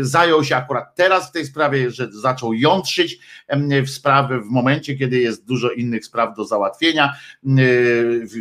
zajął 0.02 0.44
się 0.44 0.56
akurat 0.56 0.96
teraz 0.96 1.30
w 1.30 1.32
tej 1.32 1.46
sprawie, 1.46 1.92
że 1.92 2.12
zaczął 2.12 2.54
jątrzyć 2.54 3.20
w 3.86 3.90
sprawy 3.90 4.42
w 4.42 4.46
momencie, 4.46 4.96
kiedy 4.96 5.20
jest 5.20 5.46
dużo 5.46 5.72
innych 5.72 6.06
spraw 6.06 6.36
do 6.36 6.46
załatwienia, 6.46 7.14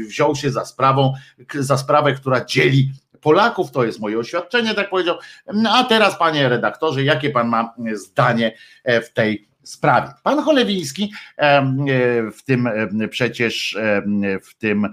wziął 0.09 0.37
się 0.37 0.51
za 0.51 0.65
sprawą, 0.65 1.13
za 1.55 1.79
sprawę, 1.79 2.13
która 2.13 2.45
dzieli 2.45 2.91
Polaków, 3.25 3.71
to 3.71 3.85
jest 3.85 4.01
moje 4.01 4.19
oświadczenie, 4.19 4.75
tak 4.75 4.91
powiedział. 4.91 5.19
No 5.53 5.71
a 5.71 5.85
teraz, 5.85 6.19
panie 6.19 6.49
redaktorze, 6.49 7.05
jakie 7.05 7.31
pan 7.31 7.49
ma 7.49 7.75
zdanie 7.93 8.55
e, 8.85 9.01
w 9.01 9.13
tej 9.13 9.49
sprawie. 9.63 10.09
Pan 10.23 10.43
Cholewiński 10.43 11.13
w 12.37 12.43
tym 12.45 12.69
przecież 13.11 13.79
w 14.43 14.55
tym, 14.59 14.89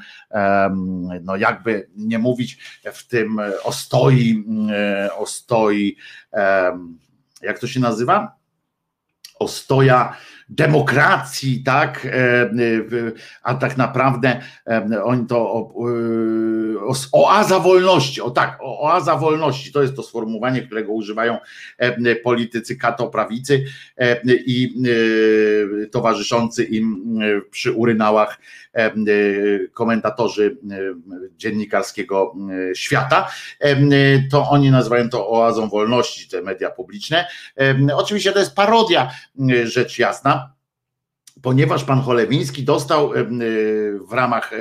no 1.21 1.35
jakby 1.35 1.89
nie 1.95 2.19
mówić, 2.19 2.57
w 2.93 3.07
tym 3.07 3.41
ostoi, 3.63 4.45
ostoi, 5.17 5.97
jak 7.41 7.59
to 7.59 7.67
się 7.67 7.79
nazywa? 7.79 8.35
Ostoja 9.39 10.15
demokracji, 10.51 11.63
tak? 11.63 12.05
E, 12.05 12.11
e, 12.11 12.49
a 13.43 13.55
tak 13.55 13.77
naprawdę 13.77 14.41
e, 14.67 15.03
oni 15.03 15.27
to 15.27 15.69
oaza 17.11 17.59
wolności, 17.59 18.21
o 18.21 18.31
tak, 18.31 18.57
oaza 18.61 19.15
wolności, 19.15 19.71
to 19.71 19.81
jest 19.81 19.95
to 19.95 20.03
sformułowanie, 20.03 20.61
którego 20.61 20.91
używają 20.91 21.37
politycy 22.23 22.75
katoprawicy 22.75 23.63
i 24.27 24.83
towarzyszący 25.91 26.63
im 26.63 27.19
przy 27.51 27.71
urynałach 27.71 28.39
komentatorzy 29.73 30.57
dziennikarskiego 31.37 32.35
świata, 32.75 33.27
to 34.31 34.49
oni 34.49 34.71
nazywają 34.71 35.09
to 35.09 35.29
oazą 35.29 35.69
wolności, 35.69 36.29
te 36.29 36.41
media 36.41 36.69
publiczne. 36.69 37.27
Oczywiście 37.93 38.31
to 38.31 38.39
jest 38.39 38.55
parodia, 38.55 39.11
rzecz 39.63 39.99
jasna, 39.99 40.53
ponieważ 41.41 41.83
pan 41.83 42.01
Cholewiński 42.01 42.63
dostał 42.63 43.13
y, 43.13 43.25
w 44.09 44.13
ramach 44.13 44.51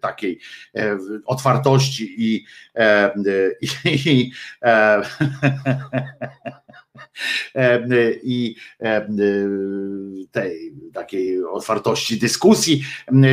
takiej 0.00 0.40
e, 0.76 0.98
otwartości 1.26 2.14
i, 2.18 2.44
i, 3.62 4.10
i 4.10 4.32
e, 4.62 5.02
i 8.22 8.54
tej 10.30 10.72
takiej 10.92 11.44
otwartości 11.44 12.18
dyskusji, 12.18 12.84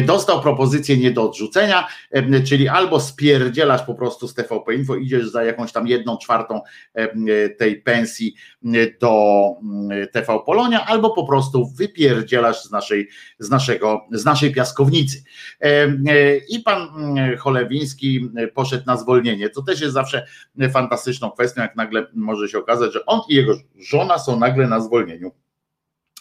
dostał 0.06 0.42
propozycję 0.42 0.98
nie 0.98 1.12
do 1.12 1.24
odrzucenia, 1.24 1.88
czyli 2.46 2.68
albo 2.68 3.00
spierdzielasz 3.00 3.82
po 3.82 3.96
prostu 3.96 4.28
z 4.28 4.34
TVP 4.34 4.76
Info, 4.76 4.96
idziesz 4.96 5.28
za 5.28 5.44
jakąś 5.44 5.72
tam 5.72 5.88
jedną 5.88 6.18
czwartą 6.18 6.62
tej 7.58 7.82
pensji 7.82 8.36
do 9.02 9.44
TV 10.12 10.40
Polonia, 10.46 10.86
albo 10.86 11.10
po 11.10 11.28
prostu 11.28 11.72
wypierdzielasz 11.78 12.64
z 12.64 12.72
naszej, 12.72 13.10
z 13.40 13.50
naszego, 13.50 14.02
z 14.12 14.26
naszej 14.26 14.54
piaskownicy. 14.54 15.24
I 16.50 16.60
pan 16.60 16.90
Cholewiński 17.38 18.30
poszedł 18.54 18.84
na 18.86 18.98
zwolnienie. 18.98 19.50
To 19.50 19.62
też 19.62 19.82
jest 19.82 19.94
zawsze 19.94 20.28
fantastyczną 20.74 21.32
kwestią, 21.32 21.62
jak 21.62 21.76
nagle 21.76 22.08
może 22.14 22.50
się 22.50 22.58
okazać, 22.58 22.94
że 22.94 23.06
on 23.06 23.22
i 23.30 23.36
jego 23.36 23.57
żona 23.80 24.20
są 24.20 24.40
nagle 24.40 24.68
na 24.68 24.80
zwolnieniu 24.80 25.32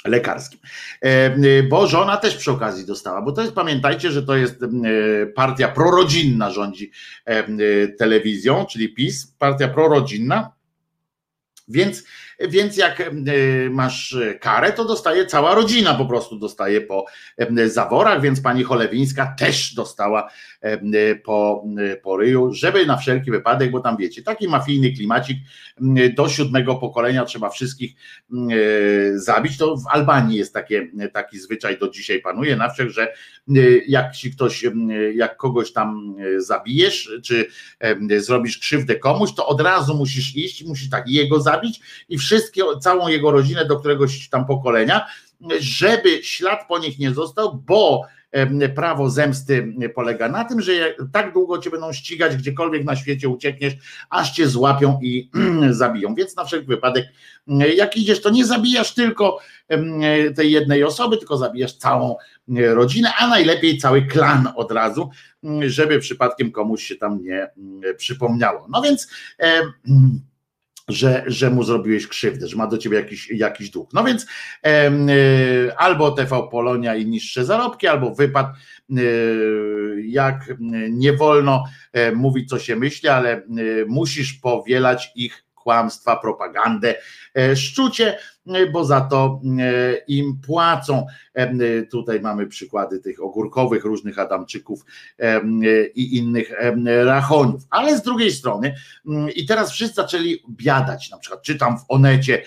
lekarskim. 0.04 0.60
E, 1.02 1.62
bo 1.62 1.86
żona 1.86 2.16
też 2.16 2.36
przy 2.36 2.50
okazji 2.50 2.86
dostała, 2.86 3.22
bo 3.22 3.32
to 3.32 3.40
jest, 3.40 3.54
pamiętajcie, 3.54 4.10
że 4.10 4.22
to 4.22 4.36
jest 4.36 4.62
e, 4.62 4.66
partia 5.26 5.68
prorodzinna 5.68 6.50
rządzi 6.50 6.90
e, 7.24 7.88
telewizją, 7.88 8.66
czyli 8.66 8.94
PiS, 8.94 9.34
partia 9.38 9.68
prorodzinna, 9.68 10.52
więc 11.68 12.04
więc 12.40 12.76
jak 12.76 13.00
e, 13.00 13.12
masz 13.70 14.16
karę, 14.40 14.72
to 14.72 14.84
dostaje 14.84 15.26
cała 15.26 15.54
rodzina 15.54 15.94
po 15.94 16.06
prostu 16.06 16.38
dostaje 16.38 16.80
po 16.80 17.04
e, 17.38 17.68
zaworach, 17.68 18.20
więc 18.20 18.40
pani 18.40 18.64
Cholewińska 18.64 19.34
też 19.38 19.74
dostała 19.74 20.22
e, 20.22 20.30
po, 21.24 21.64
po 22.02 22.16
ryju, 22.16 22.54
żeby 22.54 22.86
na 22.86 22.96
wszelki 22.96 23.30
wypadek, 23.30 23.70
bo 23.70 23.80
tam 23.80 23.96
wiecie, 23.96 24.22
taki 24.22 24.48
mafijny 24.48 24.92
klimacik 24.92 25.38
do 26.16 26.28
siódmego 26.28 26.74
pokolenia 26.74 27.24
trzeba 27.24 27.50
wszystkich 27.50 27.94
zabić. 29.14 29.58
To 29.58 29.76
w 29.76 29.86
Albanii 29.90 30.38
jest 30.38 30.54
takie, 30.54 30.88
taki 31.12 31.38
zwyczaj 31.38 31.78
do 31.78 31.88
dzisiaj 31.88 32.20
panuje 32.20 32.56
na 32.56 32.68
wsiach, 32.68 32.88
że 32.88 33.12
jak 33.86 34.16
ci 34.16 34.32
ktoś, 34.32 34.64
jak 35.14 35.36
kogoś 35.36 35.72
tam 35.72 36.16
zabijesz, 36.38 37.10
czy 37.24 37.46
zrobisz 38.18 38.58
krzywdę 38.58 38.96
komuś, 38.96 39.34
to 39.34 39.46
od 39.46 39.60
razu 39.60 39.94
musisz 39.94 40.36
iść, 40.36 40.64
musisz 40.64 40.90
tak 40.90 41.08
jego 41.08 41.40
zabić 41.40 41.80
i 42.08 42.18
wszystkie, 42.18 42.62
całą 42.80 43.08
jego 43.08 43.30
rodzinę 43.30 43.64
do 43.64 43.76
któregoś 43.76 44.28
tam 44.28 44.46
pokolenia, 44.46 45.06
żeby 45.60 46.22
ślad 46.22 46.60
po 46.68 46.78
nich 46.78 46.98
nie 46.98 47.10
został, 47.10 47.54
bo 47.66 48.02
prawo 48.74 49.10
zemsty 49.10 49.74
polega 49.94 50.28
na 50.28 50.44
tym, 50.44 50.60
że 50.60 50.72
tak 51.12 51.32
długo 51.32 51.58
cię 51.58 51.70
będą 51.70 51.92
ścigać, 51.92 52.36
gdziekolwiek 52.36 52.84
na 52.84 52.96
świecie 52.96 53.28
uciekniesz, 53.28 53.74
aż 54.10 54.32
cię 54.32 54.48
złapią 54.48 54.98
i 55.02 55.30
zabiją. 55.70 56.14
Więc 56.14 56.36
na 56.36 56.44
wszelki 56.44 56.66
wypadek, 56.66 57.06
jak 57.76 57.96
idziesz, 57.96 58.22
to 58.22 58.30
nie 58.30 58.44
zabijasz 58.44 58.94
tylko 58.94 59.38
tej 60.36 60.52
jednej 60.52 60.84
osoby, 60.84 61.16
tylko 61.16 61.36
zabijasz 61.36 61.76
całą 61.76 62.16
rodzinę, 62.48 63.12
a 63.18 63.28
najlepiej 63.28 63.78
cały 63.78 64.02
klan 64.02 64.48
od 64.56 64.72
razu, 64.72 65.10
żeby 65.66 65.98
przypadkiem 65.98 66.52
komuś 66.52 66.82
się 66.82 66.96
tam 66.96 67.22
nie 67.22 67.50
przypomniało. 67.96 68.66
No 68.70 68.82
więc 68.82 69.08
że, 70.88 71.24
że 71.26 71.50
mu 71.50 71.62
zrobiłeś 71.62 72.06
krzywdę, 72.06 72.48
że 72.48 72.56
ma 72.56 72.66
do 72.66 72.78
ciebie 72.78 72.96
jakiś, 72.96 73.30
jakiś 73.30 73.70
dług. 73.70 73.92
No 73.92 74.04
więc 74.04 74.26
e, 74.66 74.90
albo 75.76 76.10
TV 76.10 76.48
Polonia 76.50 76.94
i 76.94 77.06
niższe 77.06 77.44
zarobki, 77.44 77.86
albo 77.86 78.14
wypad, 78.14 78.46
e, 78.46 79.02
jak 80.04 80.54
nie 80.90 81.12
wolno 81.12 81.64
e, 81.92 82.12
mówić, 82.12 82.48
co 82.48 82.58
się 82.58 82.76
myśli, 82.76 83.08
ale 83.08 83.32
e, 83.32 83.42
musisz 83.86 84.32
powielać 84.32 85.12
ich 85.14 85.44
kłamstwa, 85.54 86.16
propagandę, 86.16 86.94
e, 87.36 87.56
szczucie, 87.56 88.18
bo 88.72 88.84
za 88.84 89.00
to 89.00 89.40
e, 89.60 89.96
im 90.08 90.40
płacą. 90.46 91.06
Tutaj 91.90 92.20
mamy 92.20 92.46
przykłady 92.46 92.98
tych 92.98 93.22
ogórkowych, 93.22 93.84
różnych 93.84 94.18
Adamczyków 94.18 94.84
i 95.94 96.16
innych 96.16 96.52
rachoniów. 97.04 97.62
Ale 97.70 97.98
z 97.98 98.02
drugiej 98.02 98.30
strony, 98.30 98.74
i 99.34 99.46
teraz 99.46 99.72
wszyscy 99.72 99.94
zaczęli 99.94 100.42
biadać, 100.50 101.10
na 101.10 101.18
przykład 101.18 101.42
czytam 101.42 101.78
w 101.78 101.84
Onecie 101.88 102.42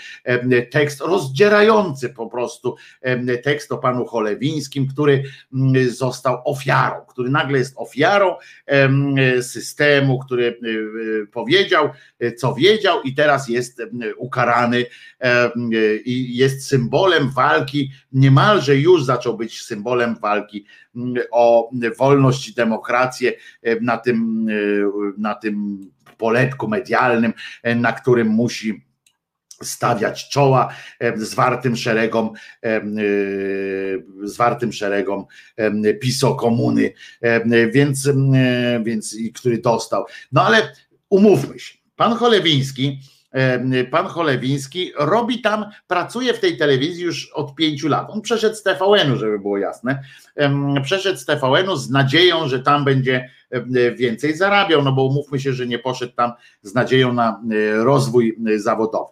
tekst 0.71 1.01
rozdzierający 1.01 2.09
po 2.09 2.27
prostu 2.27 2.75
tekst 3.43 3.71
o 3.71 3.77
panu 3.77 4.05
Cholewińskim, 4.05 4.87
który 4.87 5.23
został 5.89 6.41
ofiarą, 6.45 7.05
który 7.07 7.29
nagle 7.29 7.57
jest 7.57 7.73
ofiarą 7.77 8.35
systemu, 9.41 10.19
który 10.19 10.59
powiedział, 11.31 11.89
co 12.37 12.53
wiedział 12.53 13.01
i 13.01 13.13
teraz 13.13 13.49
jest 13.49 13.81
ukarany 14.17 14.85
i 16.05 16.35
jest 16.35 16.67
symbolem 16.67 17.29
walki, 17.29 17.91
niemalże 18.11 18.75
już 18.75 19.03
zaczął 19.03 19.37
być 19.37 19.61
symbolem 19.61 20.15
walki 20.15 20.65
o 21.31 21.71
wolność 21.97 22.49
i 22.49 22.53
demokrację 22.53 23.33
na 23.81 23.97
tym, 23.97 24.47
na 25.17 25.35
tym 25.35 25.79
poletku 26.17 26.67
medialnym, 26.67 27.33
na 27.75 27.93
którym 27.93 28.27
musi 28.27 28.89
stawiać 29.61 30.29
czoła 30.29 30.73
zwartym 31.15 31.75
szeregom, 31.75 32.31
zwartym 34.23 34.73
szeregom 34.73 35.25
piso 36.01 36.35
komuny, 36.35 36.93
więc, 37.71 38.09
więc 38.83 39.17
który 39.33 39.57
dostał. 39.57 40.05
No 40.31 40.45
ale 40.45 40.73
umówmy 41.09 41.59
się, 41.59 41.77
pan 41.95 42.13
Cholewiński 42.13 42.99
pan 43.91 44.05
Cholewiński 44.05 44.91
robi 44.97 45.41
tam, 45.41 45.65
pracuje 45.87 46.33
w 46.33 46.39
tej 46.39 46.57
telewizji 46.57 47.03
już 47.03 47.31
od 47.33 47.55
pięciu 47.55 47.87
lat. 47.87 48.07
On 48.09 48.21
przeszedł 48.21 48.55
z 48.55 48.63
TVN-u, 48.63 49.15
żeby 49.17 49.39
było 49.39 49.57
jasne. 49.57 50.03
Przeszedł 50.83 51.19
z 51.19 51.25
TVN-u 51.25 51.75
z 51.75 51.89
nadzieją, 51.89 52.47
że 52.47 52.59
tam 52.59 52.85
będzie 52.85 53.29
więcej 53.97 54.37
zarabiał, 54.37 54.83
no 54.83 54.91
bo 54.91 55.05
umówmy 55.05 55.39
się, 55.39 55.53
że 55.53 55.67
nie 55.67 55.79
poszedł 55.79 56.13
tam 56.13 56.31
z 56.61 56.73
nadzieją 56.73 57.13
na 57.13 57.41
rozwój 57.75 58.37
zawodowy. 58.55 59.11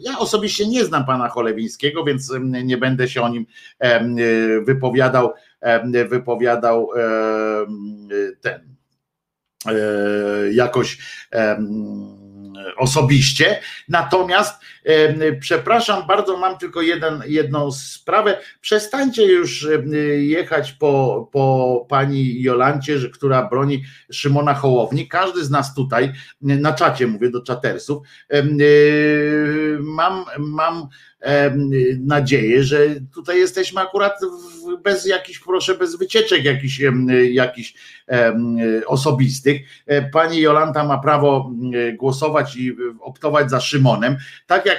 Ja 0.00 0.18
osobiście 0.18 0.68
nie 0.68 0.84
znam 0.84 1.06
pana 1.06 1.28
Cholewińskiego, 1.28 2.04
więc 2.04 2.32
nie 2.40 2.76
będę 2.76 3.08
się 3.08 3.22
o 3.22 3.28
nim 3.28 3.46
wypowiadał, 4.66 5.32
wypowiadał 6.08 6.88
ten 8.40 8.74
jakoś 10.52 10.98
osobiście. 12.76 13.60
Natomiast 13.88 14.62
przepraszam 15.40 16.06
bardzo, 16.06 16.36
mam 16.36 16.58
tylko 16.58 16.82
jeden, 16.82 17.22
jedną 17.26 17.72
sprawę. 17.72 18.38
Przestańcie 18.60 19.24
już 19.24 19.68
jechać 20.18 20.72
po, 20.72 21.28
po 21.32 21.86
pani 21.88 22.42
Jolancie, 22.42 22.98
że, 22.98 23.08
która 23.08 23.48
broni 23.48 23.84
Szymona 24.12 24.54
Hołowni. 24.54 25.08
Każdy 25.08 25.44
z 25.44 25.50
nas 25.50 25.74
tutaj, 25.74 26.12
na 26.40 26.72
czacie 26.72 27.06
mówię 27.06 27.30
do 27.30 27.42
czatersów, 27.42 28.06
mam, 29.80 30.24
mam 30.38 30.88
nadzieję, 31.98 32.64
że 32.64 32.78
tutaj 33.14 33.38
jesteśmy 33.38 33.80
akurat 33.80 34.12
bez 34.82 35.06
jakichś, 35.06 35.38
proszę, 35.38 35.74
bez 35.74 35.96
wycieczek 35.96 36.44
jakichś, 36.44 36.80
jakichś 37.30 37.74
osobistych. 38.86 39.62
E, 39.86 40.02
pani 40.10 40.40
Jolanta 40.40 40.84
ma 40.84 40.98
prawo 40.98 41.50
głosować 41.94 42.56
i 42.56 42.76
optować 43.00 43.50
za 43.50 43.60
Szymonem, 43.60 44.16
tak 44.46 44.66
jak 44.66 44.73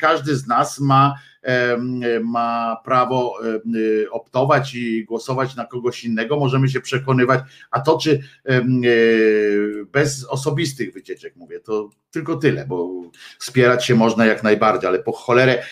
każdy 0.00 0.36
z 0.36 0.46
nas 0.46 0.80
ma 0.80 1.14
em, 1.42 2.00
ma 2.24 2.76
prawo 2.84 3.34
y, 3.74 4.10
optować 4.10 4.74
i 4.74 5.04
głosować 5.04 5.56
na 5.56 5.64
kogoś 5.64 6.04
innego, 6.04 6.36
możemy 6.38 6.68
się 6.68 6.80
przekonywać, 6.80 7.40
a 7.70 7.80
to 7.80 7.98
czy 7.98 8.20
y, 8.50 9.86
bez 9.92 10.24
osobistych 10.24 10.92
wycieczek 10.92 11.36
mówię, 11.36 11.60
to 11.60 11.90
tylko 12.10 12.36
tyle, 12.36 12.66
bo 12.66 13.02
wspierać 13.38 13.86
się 13.86 13.94
można 13.94 14.26
jak 14.26 14.42
najbardziej, 14.42 14.88
ale 14.88 14.98
po 14.98 15.12
cholerę 15.12 15.62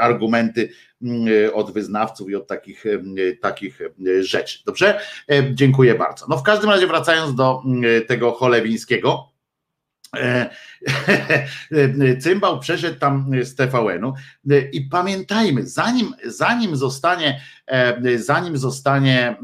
argumenty 0.00 0.68
od 1.52 1.72
wyznawców 1.72 2.30
i 2.30 2.34
od 2.34 2.46
takich, 2.46 2.84
takich 3.40 3.80
rzeczy. 4.20 4.58
Dobrze? 4.66 5.00
E, 5.30 5.54
Dziękuję 5.54 5.94
bardzo. 5.94 6.26
No 6.28 6.36
w 6.36 6.42
każdym 6.42 6.70
razie 6.70 6.86
wracając 6.86 7.34
do 7.34 7.62
tego 8.06 8.32
cholewińskiego, 8.32 9.32
E, 10.16 10.50
Cymbał 12.22 12.60
przeszedł 12.60 12.98
tam 12.98 13.30
z 13.42 13.54
TVN-u 13.54 14.14
i 14.72 14.80
pamiętajmy, 14.80 15.66
zanim, 15.66 16.14
zanim 16.24 16.76
zostanie, 16.76 17.40
e, 17.66 18.18
zanim 18.18 18.56
zostanie 18.56 19.28
e, 19.28 19.36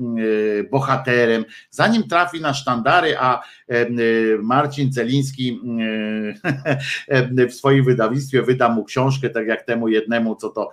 bohaterem, 0.65 1.45
zanim 1.71 2.09
trafi 2.09 2.41
na 2.41 2.55
sztandary, 2.55 3.19
a 3.19 3.43
e, 3.69 3.87
Marcin 4.43 4.93
Celiński 4.93 5.61
w 7.51 7.55
swoim 7.55 7.85
wydawnictwie 7.85 8.43
wyda 8.43 8.69
mu 8.69 8.85
książkę, 8.85 9.31
tak 9.31 9.47
jak 9.47 9.63
temu 9.63 9.89
jednemu, 9.89 10.37
co 10.37 10.49
to 10.49 10.71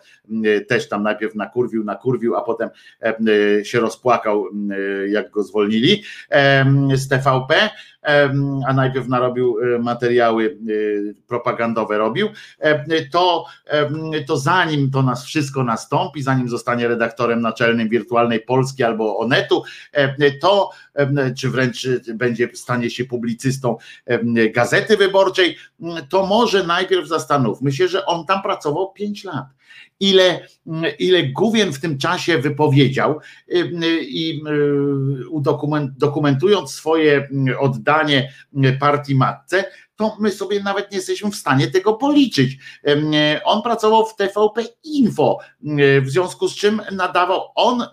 też 0.67 0.89
tam 0.89 1.03
najpierw 1.03 1.35
nakurwił, 1.35 1.83
nakurwił, 1.83 2.35
a 2.35 2.41
potem 2.41 2.69
się 3.63 3.79
rozpłakał, 3.79 4.45
jak 5.07 5.31
go 5.31 5.43
zwolnili 5.43 6.03
z 6.93 7.07
TVP, 7.07 7.69
a 8.67 8.73
najpierw 8.73 9.07
narobił 9.07 9.57
materiały 9.79 10.50
propagandowe 11.27 11.97
robił, 11.97 12.29
e, 12.59 13.05
to, 13.05 13.45
em, 13.65 14.11
to 14.27 14.37
zanim 14.37 14.91
to 14.91 15.01
nas 15.01 15.25
wszystko 15.25 15.63
nastąpi, 15.63 16.21
zanim 16.21 16.49
zostanie 16.49 16.87
redaktorem 16.87 17.41
naczelnym 17.41 17.89
Wirtualnej 17.89 18.39
Polski 18.39 18.83
albo 18.83 19.17
Onetu, 19.17 19.63
e, 19.91 20.31
to 20.31 20.69
czy 21.37 21.49
wręcz 21.49 21.85
e, 21.85 22.13
będzie 22.13 22.49
stanie 22.53 22.89
się 22.89 23.05
publicystą 23.05 23.77
Gazety 24.53 24.97
Wyborczej, 24.97 25.57
to 26.09 26.25
może 26.25 26.63
najpierw 26.63 27.07
zastanówmy 27.07 27.71
się, 27.71 27.87
że 27.87 28.05
on 28.05 28.25
tam 28.25 28.41
pracował 28.41 28.93
5 28.93 29.23
lat. 29.23 29.45
Ile, 29.99 30.47
ile 30.99 31.23
Gówien 31.23 31.73
w 31.73 31.79
tym 31.79 31.97
czasie 31.97 32.37
wypowiedział 32.37 33.19
y, 33.19 33.57
y, 33.57 34.03
i 34.03 34.41
y, 34.47 35.91
dokumentując 35.97 36.73
swoje 36.73 37.29
oddanie 37.59 38.33
partii 38.79 39.15
matce, 39.15 39.65
to 39.95 40.17
my 40.19 40.31
sobie 40.31 40.63
nawet 40.63 40.91
nie 40.91 40.97
jesteśmy 40.97 41.31
w 41.31 41.35
stanie 41.35 41.67
tego 41.67 41.93
policzyć. 41.93 42.57
On 43.43 43.61
pracował 43.61 44.05
w 44.05 44.15
TVP 44.15 44.63
Info, 44.83 45.37
w 46.01 46.09
związku 46.09 46.47
z 46.47 46.55
czym 46.55 46.81
nadawał, 46.91 47.41
on 47.55 47.83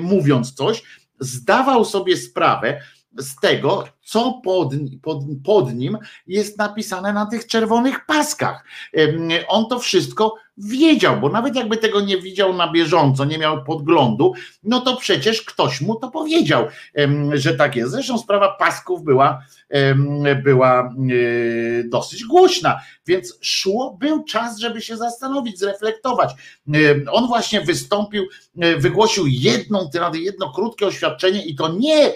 mówiąc 0.00 0.54
coś, 0.54 0.82
zdawał 1.20 1.84
sobie 1.84 2.16
sprawę 2.16 2.80
z 3.18 3.40
tego, 3.40 3.84
co 4.06 4.40
pod, 4.44 4.72
pod, 5.02 5.18
pod 5.44 5.74
nim 5.74 5.98
jest 6.26 6.58
napisane 6.58 7.12
na 7.12 7.26
tych 7.26 7.46
czerwonych 7.46 8.06
paskach. 8.06 8.64
On 9.48 9.68
to 9.68 9.78
wszystko 9.78 10.34
wiedział, 10.58 11.20
bo 11.20 11.28
nawet 11.28 11.56
jakby 11.56 11.76
tego 11.76 12.00
nie 12.00 12.18
widział 12.18 12.54
na 12.54 12.72
bieżąco, 12.72 13.24
nie 13.24 13.38
miał 13.38 13.64
podglądu, 13.64 14.32
no 14.62 14.80
to 14.80 14.96
przecież 14.96 15.42
ktoś 15.42 15.80
mu 15.80 15.94
to 15.94 16.10
powiedział, 16.10 16.66
że 17.32 17.54
tak 17.54 17.76
jest. 17.76 17.92
Zresztą 17.92 18.18
sprawa 18.18 18.56
pasków 18.58 19.02
była, 19.04 19.42
była 20.44 20.80
e, 20.80 20.88
dosyć 21.84 22.24
głośna, 22.24 22.80
więc 23.06 23.38
szło, 23.40 23.96
był 24.00 24.24
czas, 24.24 24.58
żeby 24.58 24.82
się 24.82 24.96
zastanowić, 24.96 25.58
zreflektować. 25.58 26.30
On 27.10 27.26
właśnie 27.26 27.60
wystąpił, 27.60 28.26
e, 28.60 28.76
wygłosił 28.76 29.26
jedną 29.26 29.90
jedno 30.14 30.52
krótkie 30.52 30.86
oświadczenie 30.86 31.44
i 31.44 31.54
to 31.54 31.68
nie, 31.68 32.12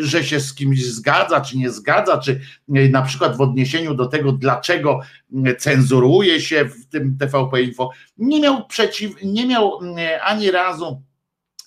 że 0.00 0.24
się 0.24 0.40
z 0.40 0.54
kimś 0.54 0.84
zgadza, 0.84 1.13
czy 1.40 1.58
nie 1.58 1.70
zgadza, 1.70 2.18
czy 2.18 2.40
e, 2.74 2.88
na 2.88 3.02
przykład 3.02 3.36
w 3.36 3.40
odniesieniu 3.40 3.94
do 3.94 4.06
tego, 4.06 4.32
dlaczego 4.32 5.00
m, 5.34 5.54
cenzuruje 5.58 6.40
się 6.40 6.64
w 6.64 6.86
tym 6.86 7.16
TVP 7.18 7.62
Info, 7.62 7.90
nie 8.18 8.40
miał 8.40 8.66
przeciw, 8.66 9.12
nie 9.22 9.46
miał 9.46 9.78
m, 9.82 9.96
ani 10.22 10.50
razu 10.50 11.02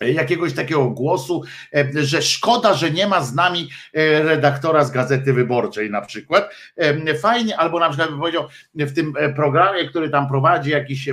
jakiegoś 0.01 0.53
takiego 0.53 0.89
głosu, 0.89 1.43
e, 1.75 1.87
że 1.95 2.21
szkoda, 2.21 2.73
że 2.73 2.91
nie 2.91 3.07
ma 3.07 3.21
z 3.21 3.35
nami 3.35 3.69
e, 3.93 4.23
redaktora 4.23 4.83
z 4.83 4.91
Gazety 4.91 5.33
Wyborczej 5.33 5.91
na 5.91 6.01
przykład. 6.01 6.49
E, 6.77 7.17
Fajnie, 7.17 7.57
albo 7.57 7.79
na 7.79 7.89
przykład 7.89 8.11
by 8.11 8.17
powiedział 8.17 8.47
w 8.75 8.93
tym 8.93 9.13
programie, 9.35 9.89
który 9.89 10.09
tam 10.09 10.27
prowadzi 10.27 10.69
jakiś 10.69 11.09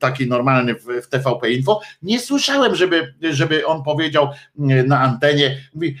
taki 0.00 0.28
normalny 0.28 0.74
w, 0.74 1.08
TVP 1.08 1.50
Info, 1.50 1.80
nie 2.02 2.20
słyszałem, 2.20 2.74
żeby, 2.74 3.14
żeby 3.30 3.66
on 3.66 3.82
powiedział 3.82 4.28
na 4.86 5.00
antenie, 5.00 5.60
mówi, 5.74 5.96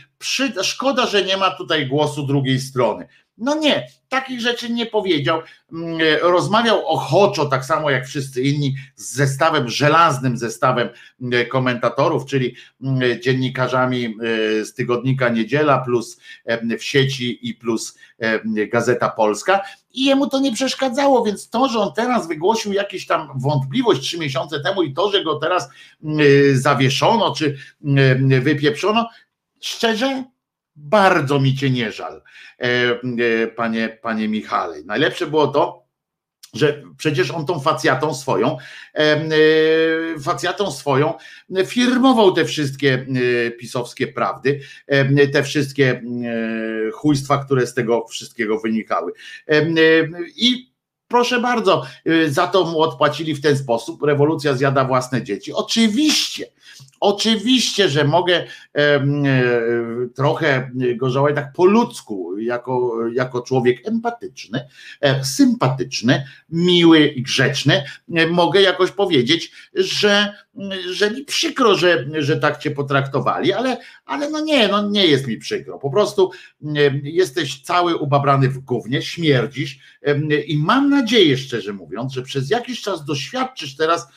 szkoda, 0.62 1.06
że 1.06 1.22
nie 1.22 1.36
ma 1.36 1.50
tutaj 1.50 1.86
głosu 1.86 2.26
drugiej 2.26 2.60
strony. 2.60 3.08
No 3.38 3.54
nie, 3.54 3.86
takich 4.08 4.40
rzeczy 4.40 4.72
nie 4.72 4.86
powiedział. 4.86 5.40
Mm, 5.72 6.00
e, 6.00 6.18
Rozmawiał 6.18 6.86
ochoczo, 6.86 7.46
tak 7.46 7.64
samo 7.64 7.90
jak 7.90 8.06
wszyscy 8.06 8.42
inni, 8.42 8.74
z 8.96 9.14
zestawem, 9.14 9.68
żelaznym 9.68 10.36
zestawem 10.36 10.88
e, 11.32 11.44
komentatorów, 11.46 12.26
czyli 12.26 12.54
mm, 12.82 13.22
dziennikarzami 13.22 14.04
e, 14.04 14.64
z 14.64 14.74
tygodnika 14.74 15.28
Niedziela, 15.28 15.78
plus 15.78 16.20
w 16.78 16.84
sieci 16.84 17.48
i 17.48 17.54
plus 17.54 17.98
Gazeta 18.44 19.08
Polska. 19.08 19.60
I 19.92 20.04
jemu 20.04 20.28
to 20.28 20.40
nie 20.40 20.52
przeszkadzało, 20.52 21.24
więc 21.24 21.50
to, 21.50 21.68
że 21.68 21.78
on 21.78 21.92
teraz 21.92 22.28
wygłosił 22.28 22.72
jakieś 22.72 23.06
tam 23.06 23.28
wątpliwość 23.34 24.00
trzy 24.00 24.18
miesiące 24.18 24.60
temu 24.60 24.82
i 24.82 24.94
to, 24.94 25.10
że 25.10 25.24
go 25.24 25.34
teraz 25.34 25.68
mm, 26.04 26.18
zawieszono 26.52 27.34
czy 27.34 27.56
mm, 27.84 28.42
wypieprzono, 28.42 29.08
szczerze, 29.60 30.24
bardzo 30.78 31.40
mi 31.40 31.56
cię 31.56 31.70
nie 31.70 31.92
żal, 31.92 32.22
e, 32.60 32.64
e, 32.64 33.46
panie, 33.46 33.98
panie 34.02 34.28
Michale. 34.28 34.82
Najlepsze 34.82 35.26
było 35.26 35.46
to, 35.48 35.88
że 36.54 36.82
przecież 36.96 37.30
on 37.30 37.46
tą 37.46 37.60
facjatą 37.60 38.14
swoją, 38.14 38.56
e, 38.94 39.18
facjatą 40.20 40.72
swoją 40.72 41.14
firmował 41.66 42.32
te 42.32 42.44
wszystkie 42.44 43.06
pisowskie 43.58 44.06
prawdy, 44.06 44.60
te 45.32 45.42
wszystkie 45.42 46.02
chujstwa, 46.92 47.44
które 47.44 47.66
z 47.66 47.74
tego 47.74 48.06
wszystkiego 48.06 48.58
wynikały. 48.58 49.12
I 50.36 50.67
proszę 51.08 51.40
bardzo, 51.40 51.82
e, 52.04 52.30
za 52.30 52.46
to 52.46 52.64
mu 52.64 52.80
odpłacili 52.80 53.34
w 53.34 53.40
ten 53.40 53.56
sposób. 53.56 54.02
Rewolucja 54.02 54.54
zjada 54.54 54.84
własne 54.84 55.22
dzieci. 55.22 55.52
Oczywiście, 55.52 56.46
oczywiście, 57.00 57.88
że 57.88 58.04
mogę 58.04 58.44
e, 58.74 59.06
trochę 60.14 60.70
go 60.96 61.32
tak 61.34 61.52
po 61.52 61.64
ludzku, 61.64 62.38
jako, 62.38 62.92
jako 63.12 63.40
człowiek 63.40 63.88
empatyczny, 63.88 64.68
e, 65.00 65.24
sympatyczny, 65.24 66.24
miły 66.50 67.06
i 67.06 67.22
grzeczny, 67.22 67.82
e, 68.14 68.26
mogę 68.26 68.62
jakoś 68.62 68.90
powiedzieć, 68.90 69.52
że, 69.74 70.34
że 70.90 71.10
mi 71.10 71.24
przykro, 71.24 71.74
że, 71.74 72.06
że 72.18 72.36
tak 72.36 72.58
cię 72.58 72.70
potraktowali, 72.70 73.52
ale, 73.52 73.76
ale 74.06 74.30
no 74.30 74.40
nie, 74.40 74.68
no 74.68 74.88
nie 74.90 75.06
jest 75.06 75.26
mi 75.26 75.38
przykro. 75.38 75.78
Po 75.78 75.90
prostu 75.90 76.30
jesteś 77.02 77.62
cały 77.62 77.96
ubabrany 77.96 78.48
w 78.48 78.58
gównie, 78.58 79.02
śmierdzisz 79.02 79.78
i 80.46 80.58
mam 80.58 80.90
nadzieję, 81.00 81.36
szczerze 81.36 81.72
mówiąc, 81.72 82.12
że 82.12 82.22
przez 82.22 82.50
jakiś 82.50 82.82
czas 82.82 83.04
doświadczysz 83.04 83.76
teraz 83.76 84.08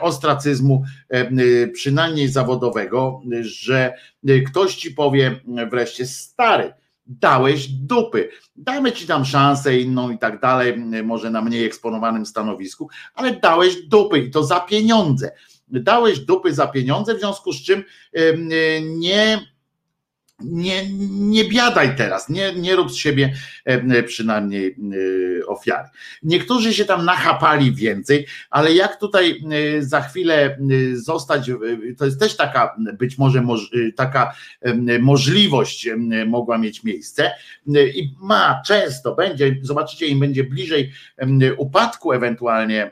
ostracyzmu, 0.00 0.84
em, 1.08 1.38
przynajmniej 1.72 2.28
zawodowego, 2.28 3.22
że 3.40 3.94
ktoś 4.46 4.74
ci 4.74 4.90
powie 4.90 5.40
wreszcie 5.70 6.06
stary, 6.06 6.72
dałeś 7.06 7.68
dupy. 7.68 8.28
Damy 8.56 8.92
ci 8.92 9.06
tam 9.06 9.24
szansę 9.24 9.78
inną 9.78 10.10
i 10.10 10.18
tak 10.18 10.40
dalej, 10.40 10.76
może 11.04 11.30
na 11.30 11.42
mniej 11.42 11.64
eksponowanym 11.64 12.26
stanowisku, 12.26 12.88
ale 13.14 13.36
dałeś 13.36 13.76
dupy 13.76 14.18
i 14.18 14.30
to 14.30 14.44
za 14.44 14.60
pieniądze. 14.60 15.32
Dałeś 15.68 16.18
dupy 16.18 16.54
za 16.54 16.66
pieniądze, 16.66 17.14
w 17.14 17.18
związku 17.18 17.52
z 17.52 17.62
czym 17.62 17.84
nie 18.82 19.51
nie, 20.44 20.90
nie 21.10 21.44
biadaj 21.44 21.96
teraz, 21.96 22.28
nie, 22.28 22.54
nie 22.54 22.76
rób 22.76 22.90
z 22.92 22.96
siebie 22.96 23.34
e, 23.64 24.02
przynajmniej 24.02 24.76
e, 25.40 25.46
ofiary. 25.46 25.88
Niektórzy 26.22 26.74
się 26.74 26.84
tam 26.84 27.04
nachapali 27.04 27.72
więcej, 27.72 28.26
ale 28.50 28.72
jak 28.72 29.00
tutaj 29.00 29.30
e, 29.78 29.82
za 29.82 30.00
chwilę 30.00 30.44
e, 30.44 30.56
zostać, 30.96 31.48
e, 31.48 31.54
to 31.98 32.04
jest 32.04 32.20
też 32.20 32.36
taka 32.36 32.76
być 32.98 33.18
może 33.18 33.42
moż, 33.42 33.70
e, 33.74 33.92
taka 33.92 34.34
e, 34.60 34.98
możliwość 34.98 35.86
e, 35.86 35.96
mogła 36.26 36.58
mieć 36.58 36.84
miejsce 36.84 37.30
e, 37.74 37.88
i 37.88 38.14
ma 38.20 38.62
często, 38.66 39.14
będzie, 39.14 39.56
zobaczycie, 39.62 40.06
im 40.06 40.20
będzie 40.20 40.44
bliżej 40.44 40.92
e, 41.16 41.54
upadku 41.54 42.12
ewentualnie 42.12 42.82
e, 42.84 42.90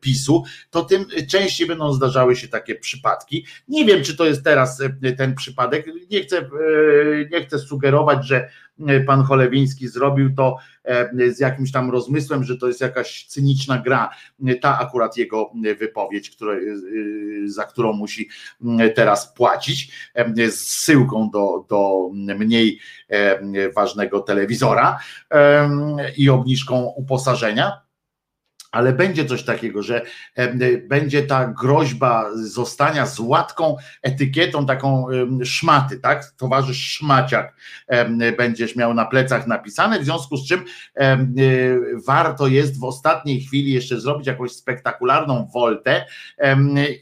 PiSu, 0.00 0.44
to 0.70 0.84
tym 0.84 1.06
częściej 1.30 1.66
będą 1.66 1.92
zdarzały 1.92 2.36
się 2.36 2.48
takie 2.48 2.74
przypadki. 2.74 3.46
Nie 3.68 3.84
wiem, 3.84 4.02
czy 4.02 4.16
to 4.16 4.24
jest 4.24 4.44
teraz 4.44 4.80
e, 5.02 5.12
ten 5.12 5.34
przypadek, 5.34 5.86
nie 6.10 6.20
chcę 6.20 6.37
chcę, 6.38 6.56
e, 6.56 7.28
nie 7.30 7.46
chcę 7.46 7.58
sugerować, 7.58 8.26
że 8.26 8.48
e, 8.86 9.00
pan 9.00 9.22
Cholewiński 9.22 9.88
zrobił 9.88 10.34
to 10.34 10.56
e, 10.84 11.32
z 11.32 11.40
jakimś 11.40 11.72
tam 11.72 11.90
rozmysłem, 11.90 12.44
że 12.44 12.56
to 12.56 12.68
jest 12.68 12.80
jakaś 12.80 13.26
cyniczna 13.26 13.78
gra. 13.78 14.10
Ta 14.60 14.78
akurat 14.78 15.16
jego 15.16 15.52
wypowiedź, 15.78 16.30
które, 16.30 16.60
za 17.46 17.64
którą 17.64 17.92
musi 17.92 18.28
teraz 18.94 19.34
płacić, 19.34 19.92
z 20.36 20.54
zsyłką 20.54 21.30
do, 21.30 21.66
do 21.68 22.10
mniej 22.12 22.80
ważnego 23.76 24.20
telewizora 24.20 24.98
i 26.16 26.30
obniżką 26.30 26.92
uposażenia. 26.96 27.87
Ale 28.70 28.92
będzie 28.92 29.24
coś 29.24 29.42
takiego, 29.42 29.82
że 29.82 30.02
będzie 30.88 31.22
ta 31.22 31.54
groźba 31.62 32.26
zostania 32.34 33.06
z 33.06 33.18
łatką 33.18 33.76
etykietą 34.02 34.66
taką 34.66 35.06
szmaty, 35.44 36.00
tak? 36.00 36.24
Towarzysz 36.36 36.90
szmaciak 36.90 37.54
będziesz 38.38 38.76
miał 38.76 38.94
na 38.94 39.04
plecach 39.04 39.46
napisane, 39.46 40.00
w 40.00 40.04
związku 40.04 40.36
z 40.36 40.48
czym 40.48 40.64
y, 41.38 41.80
warto 42.06 42.46
jest 42.46 42.80
w 42.80 42.84
ostatniej 42.84 43.40
chwili 43.40 43.72
jeszcze 43.72 44.00
zrobić 44.00 44.26
jakąś 44.26 44.52
spektakularną 44.52 45.48
woltę 45.54 46.04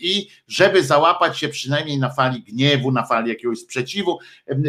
i 0.00 0.28
żeby 0.48 0.84
załapać 0.84 1.38
się 1.38 1.48
przynajmniej 1.48 1.98
na 1.98 2.10
fali 2.10 2.42
gniewu, 2.42 2.92
na 2.92 3.06
fali 3.06 3.28
jakiegoś 3.28 3.58
sprzeciwu, 3.58 4.18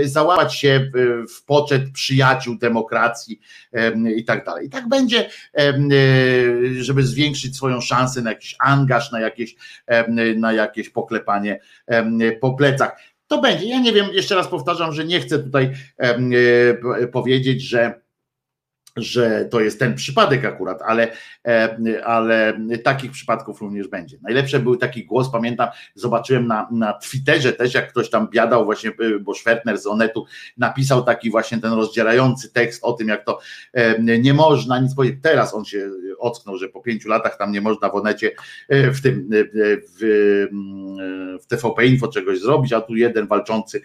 załapać 0.03 0.56
się 0.56 0.91
w, 1.30 1.45
poczet 1.45 1.91
przyjaciół 1.91 2.57
demokracji 2.57 3.41
em, 3.72 4.10
i 4.10 4.24
tak 4.24 4.45
dalej. 4.45 4.68
I 4.68 4.69
tak 4.69 4.90
będzie, 4.90 5.30
y, 5.60 6.84
żeby 6.88 7.03
zwiększyć 7.03 7.55
swoją 7.55 7.81
szansę 7.81 8.22
na 8.22 8.30
jakiś 8.30 8.55
angaż, 8.59 9.11
na 9.11 9.19
jakieś, 9.19 9.55
na 10.35 10.53
jakieś 10.53 10.89
poklepanie 10.89 11.59
po 12.41 12.53
plecach. 12.53 12.99
To 13.27 13.41
będzie. 13.41 13.68
Ja 13.68 13.80
nie 13.80 13.93
wiem, 13.93 14.07
jeszcze 14.14 14.35
raz 14.35 14.47
powtarzam, 14.47 14.93
że 14.93 15.05
nie 15.05 15.19
chcę 15.19 15.39
tutaj 15.39 15.73
e, 15.97 17.07
powiedzieć, 17.07 17.61
że 17.61 18.01
że 18.98 19.45
to 19.52 19.60
jest 19.60 19.80
ten 19.80 19.95
przypadek 19.95 20.45
akurat, 20.45 20.82
ale, 20.86 21.11
e, 21.48 21.78
ale 22.06 22.60
takich 22.84 23.11
przypadków 23.11 23.61
również 23.61 23.88
będzie. 23.88 24.18
Najlepsze 24.22 24.60
był 24.60 24.78
taki 24.78 25.06
głos, 25.06 25.32
pamiętam, 25.32 25.69
zobaczyłem 25.95 26.48
na, 26.48 26.68
na 26.72 26.94
Twitterze 26.94 27.53
też, 27.53 27.74
jak 27.74 27.90
ktoś 27.90 28.10
tam 28.10 28.28
biadał 28.30 28.65
właśnie, 28.65 28.90
e, 28.90 29.19
bo 29.19 29.34
Schwertner 29.34 29.78
z 29.78 29.88
Onetu 29.88 30.26
napisał 30.57 31.03
taki 31.03 31.32
właśnie 31.32 31.57
ten 31.57 31.74
rozdzierający 31.74 32.53
tekst 32.53 32.84
o 32.84 32.94
tym, 32.94 33.07
jak 33.07 33.26
to 33.26 33.40
e, 33.74 34.19
nie 34.19 34.34
można 34.34 34.80
nic 34.80 34.95
powiedzieć. 34.95 35.19
Teraz 35.24 35.53
on 35.53 35.65
się 35.65 35.90
ocknął, 36.19 36.57
że 36.57 36.69
po 36.69 36.82
pięciu 36.82 37.10
latach 37.10 37.38
tam 37.38 37.52
nie 37.52 37.61
można 37.61 37.90
w 37.90 37.95
Onecie 37.95 38.32
w 38.69 39.02
tym 39.02 39.30
w, 39.32 40.48
w 41.44 41.45
TVP 41.48 41.86
Info 41.86 42.07
czegoś 42.07 42.40
zrobić, 42.40 42.74
a 42.74 42.82
tu 42.82 42.95
jeden 42.95 43.28
walczący 43.28 43.82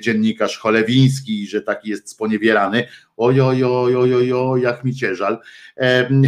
dziennikarz 0.00 0.58
Cholewiński, 0.58 1.46
że 1.46 1.62
taki 1.62 1.90
jest 1.90 2.10
sponiewierany, 2.10 2.88
oj, 3.18 3.40
oj, 3.40 3.64
oj, 3.64 3.96
oj, 3.96 4.14
oj, 4.14 4.32
oj 4.32 4.62
jak 4.62 4.84
mi 4.84 4.94
cię 4.94 5.14
żal. 5.14 5.38
Em, 5.76 6.22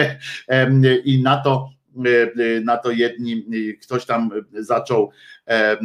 em, 0.48 0.82
I 1.04 1.22
na 1.22 1.36
to, 1.36 1.70
e, 2.04 2.60
na 2.60 2.76
to 2.76 2.90
jedni, 2.90 3.44
ktoś 3.82 4.06
tam 4.06 4.30
zaczął 4.52 5.10
e, 5.48 5.76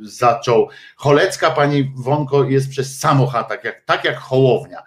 zaczął. 0.00 0.68
Cholecka 0.96 1.50
pani 1.50 1.92
Wonko 1.96 2.44
jest 2.44 2.70
przez 2.70 2.98
samocha, 2.98 3.44
tak 3.44 3.64
jak, 3.64 3.84
tak 3.84 4.04
jak 4.04 4.16
Hołownia. 4.16 4.82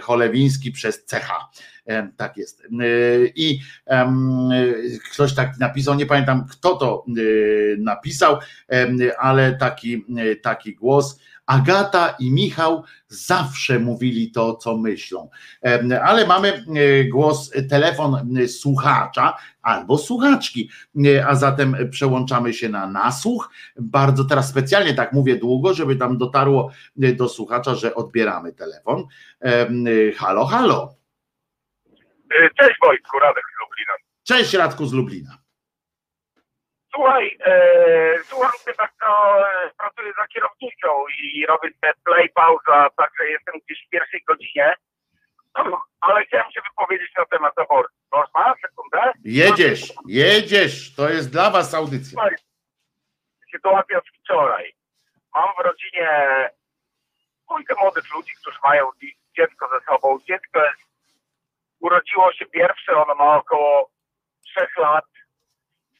Cholewiński 0.00 0.72
przez. 0.72 1.04
Em, 1.86 2.12
Tak 2.16 2.36
jest. 2.36 2.62
E, 2.64 2.66
I 3.34 3.60
ktoś 5.12 5.34
tak 5.34 5.58
napisał, 5.58 5.94
nie 5.94 6.06
pamiętam 6.06 6.46
kto 6.50 6.76
to 6.76 7.04
napisał, 7.78 8.38
ale 9.18 9.54
taki, 9.54 10.04
taki 10.42 10.74
głos. 10.74 11.20
Agata 11.48 12.14
i 12.18 12.30
Michał 12.30 12.84
zawsze 13.08 13.78
mówili 13.78 14.30
to, 14.30 14.54
co 14.56 14.76
myślą. 14.76 15.30
Ale 16.02 16.26
mamy 16.26 16.48
e, 16.48 17.04
głos, 17.04 17.50
e, 17.54 17.62
telefon 17.62 18.38
słuchacza 18.48 19.36
albo 19.62 19.98
słuchaczki, 19.98 20.70
E, 21.06 21.26
a 21.26 21.34
zatem 21.34 21.76
przełączamy 21.90 22.52
się 22.54 22.68
na 22.68 22.86
nasłuch. 22.86 23.50
Bardzo 23.76 24.24
teraz 24.24 24.48
specjalnie 24.48 24.94
tak 24.94 25.12
mówię 25.12 25.36
długo, 25.36 25.74
żeby 25.74 25.96
tam 25.96 26.18
dotarło 26.18 26.70
do 26.96 27.28
słuchacza, 27.28 27.74
że 27.74 27.94
odbieramy 27.94 28.52
telefon. 28.52 29.04
Halo, 30.16 30.46
halo. 30.46 30.94
Cześć 32.60 32.76
Wojtku, 32.82 33.18
Radek 33.18 33.44
z 33.44 33.60
Lublina. 33.60 33.92
Cześć 34.22 34.54
Radku 34.54 34.86
z 34.86 34.92
Lublina. 34.92 35.47
Słuchaj, 36.98 37.38
e, 37.46 38.24
słucham 38.24 38.52
cię 38.64 38.74
tak, 38.74 38.92
no, 39.08 39.40
e, 39.48 39.70
pracuję 39.78 40.12
za 40.12 40.26
kierownicą 40.26 41.04
i 41.22 41.46
robię 41.46 41.68
te 41.80 41.92
play, 42.04 42.28
pauza, 42.28 42.90
także 42.96 43.24
jestem 43.30 43.54
gdzieś 43.66 43.86
w 43.86 43.90
pierwszej 43.90 44.22
godzinie. 44.28 44.74
Ale 46.00 46.24
chciałem 46.24 46.52
się 46.52 46.60
wypowiedzieć 46.70 47.10
na 47.18 47.24
temat 47.24 47.58
aborcji. 47.58 47.96
Można? 48.12 48.54
Sekundę? 48.62 49.12
Jedziesz, 49.24 49.92
jedziesz, 50.08 50.94
to 50.94 51.08
jest 51.08 51.32
dla 51.32 51.50
was 51.50 51.74
audycja. 51.74 52.10
Słuchaj, 52.10 52.34
sytuacja 53.52 54.00
z 54.00 54.18
wczoraj. 54.20 54.74
Mam 55.34 55.48
w 55.58 55.64
rodzinie 55.64 56.10
dwójkę 57.44 57.74
młodych 57.80 58.14
ludzi, 58.14 58.32
którzy 58.40 58.58
mają 58.64 58.90
dzi- 59.00 59.16
dziecko 59.36 59.68
ze 59.68 59.92
sobą. 59.92 60.18
Dziecko 60.28 60.64
jest, 60.64 60.86
urodziło 61.80 62.32
się 62.32 62.46
pierwsze, 62.46 62.92
ono 62.96 63.14
ma 63.14 63.36
około 63.36 63.90
trzech 64.44 64.76
lat. 64.76 65.04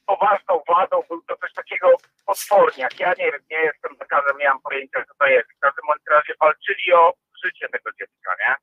Poważną 0.09 0.63
wadą 0.69 1.03
był 1.09 1.23
to 1.23 1.37
coś 1.37 1.53
takiego 1.53 1.89
potworniak. 2.27 3.01
Ja 3.01 3.09
nie 3.19 3.33
wiem, 3.33 3.43
nie 3.51 3.63
jestem 3.69 3.97
lekarzem, 4.01 4.39
nie 4.39 4.49
mam 4.49 4.61
pojęcia, 4.61 5.05
co 5.09 5.15
to 5.19 5.27
jest. 5.27 5.49
W 5.53 5.61
każdym 5.61 5.85
razie 6.11 6.35
walczyli 6.41 6.93
o 6.93 7.13
życie 7.45 7.69
tego 7.69 7.91
dziecka, 7.93 8.31
nie? 8.41 8.55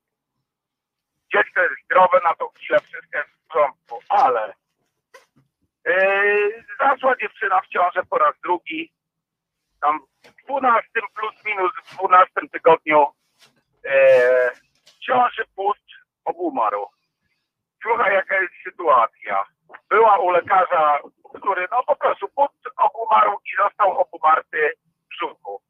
Dziecko 1.33 1.61
jest 1.61 1.75
zdrowe 1.85 2.19
na 2.23 2.33
tą 2.33 2.47
chwilę, 2.49 2.79
wszystko 2.79 3.17
jest 3.17 3.29
w 3.29 3.47
porządku, 3.47 3.99
ale 4.09 4.53
Yy, 5.85 6.63
zaszła 6.79 7.15
dziewczyna 7.15 7.61
w 7.61 7.67
ciążę 7.67 8.03
po 8.09 8.17
raz 8.17 8.35
drugi. 8.43 8.91
Tam 9.81 9.99
w 10.23 10.45
12 10.47 10.89
plus 11.15 11.45
minus 11.45 11.71
w 11.85 11.97
12 11.97 12.33
tygodniu 12.51 13.07
yy, 13.83 13.91
ciąży 14.99 15.45
pust 15.55 15.85
obumarł. 16.25 16.85
Słuchaj, 17.81 18.13
jaka 18.13 18.41
jest 18.41 18.53
sytuacja. 18.63 19.43
Była 19.89 20.17
u 20.17 20.29
lekarza, 20.29 20.99
który 21.35 21.67
no 21.71 21.83
po 21.83 21.95
prostu 21.95 22.27
pust 22.27 22.69
obumarł 22.77 23.37
i 23.45 23.57
został 23.57 23.99
obumarty 23.99 24.71
w 25.05 25.07
brzuchu. 25.07 25.61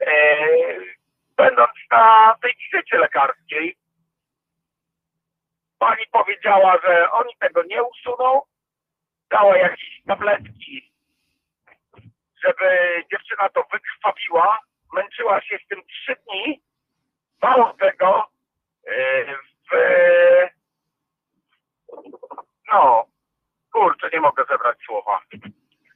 Yy, 0.00 0.96
będąc 1.36 1.70
na 1.90 2.36
tej 2.42 2.54
wizycie 2.54 2.98
lekarskiej, 2.98 3.76
pani 5.78 6.06
powiedziała, 6.12 6.78
że 6.86 7.10
oni 7.10 7.36
tego 7.40 7.62
nie 7.62 7.82
usuną, 7.82 8.42
dała 9.30 9.56
jakieś 9.56 10.02
tabletki, 10.06 10.92
żeby 12.44 13.04
dziewczyna 13.10 13.48
to 13.48 13.64
wykrwawiła, 13.72 14.58
męczyła 14.92 15.40
się 15.40 15.58
z 15.64 15.68
tym 15.68 15.82
trzy 15.86 16.16
dni, 16.16 16.62
mało 17.42 17.72
tego, 17.72 18.26
yy, 18.86 19.36
w... 19.70 19.74
no, 22.72 23.06
kurczę, 23.72 24.08
nie 24.12 24.20
mogę 24.20 24.44
zebrać 24.50 24.78
słowa. 24.86 25.20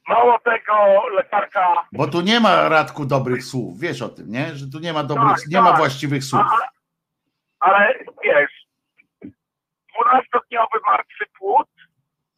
Mało 0.08 0.38
tego, 0.38 0.74
lekarka 1.14 1.74
Bo 1.92 2.06
tu 2.06 2.20
nie 2.20 2.40
ma 2.40 2.68
Radku 2.68 3.04
dobrych 3.06 3.44
słów, 3.44 3.80
wiesz 3.80 4.02
o 4.02 4.08
tym, 4.08 4.30
nie? 4.30 4.54
Że 4.54 4.66
tu 4.72 4.78
nie 4.78 4.92
ma 4.92 5.04
dobrych, 5.04 5.28
Tak, 5.36 5.46
nie 5.50 5.60
ma 5.60 5.68
tak. 5.68 5.78
właściwych 5.78 6.24
słów. 6.24 6.42
Ale, 6.50 6.68
ale 7.60 7.94
wiesz, 8.24 8.66
12-dniowy 9.24 10.78
martwy 10.86 11.24
płód. 11.38 11.68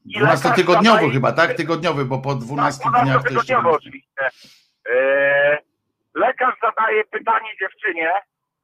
i 0.05 0.21
lekarz 0.21 0.41
12-tygodniowy 0.41 0.99
zadaje- 1.01 1.13
chyba, 1.13 1.33
tak? 1.33 1.55
Tygodniowy, 1.55 2.05
bo 2.05 2.19
po 2.19 2.35
12 2.35 2.85
tak, 2.93 3.03
dniach 3.05 3.23
to 3.23 3.31
jeszcze. 3.31 3.55
12-tygodniowy 3.55 3.75
oczywiście. 3.77 4.29
Yy, 4.89 5.59
lekarz 6.15 6.55
zadaje 6.63 7.05
pytanie 7.05 7.51
dziewczynie, 7.61 8.13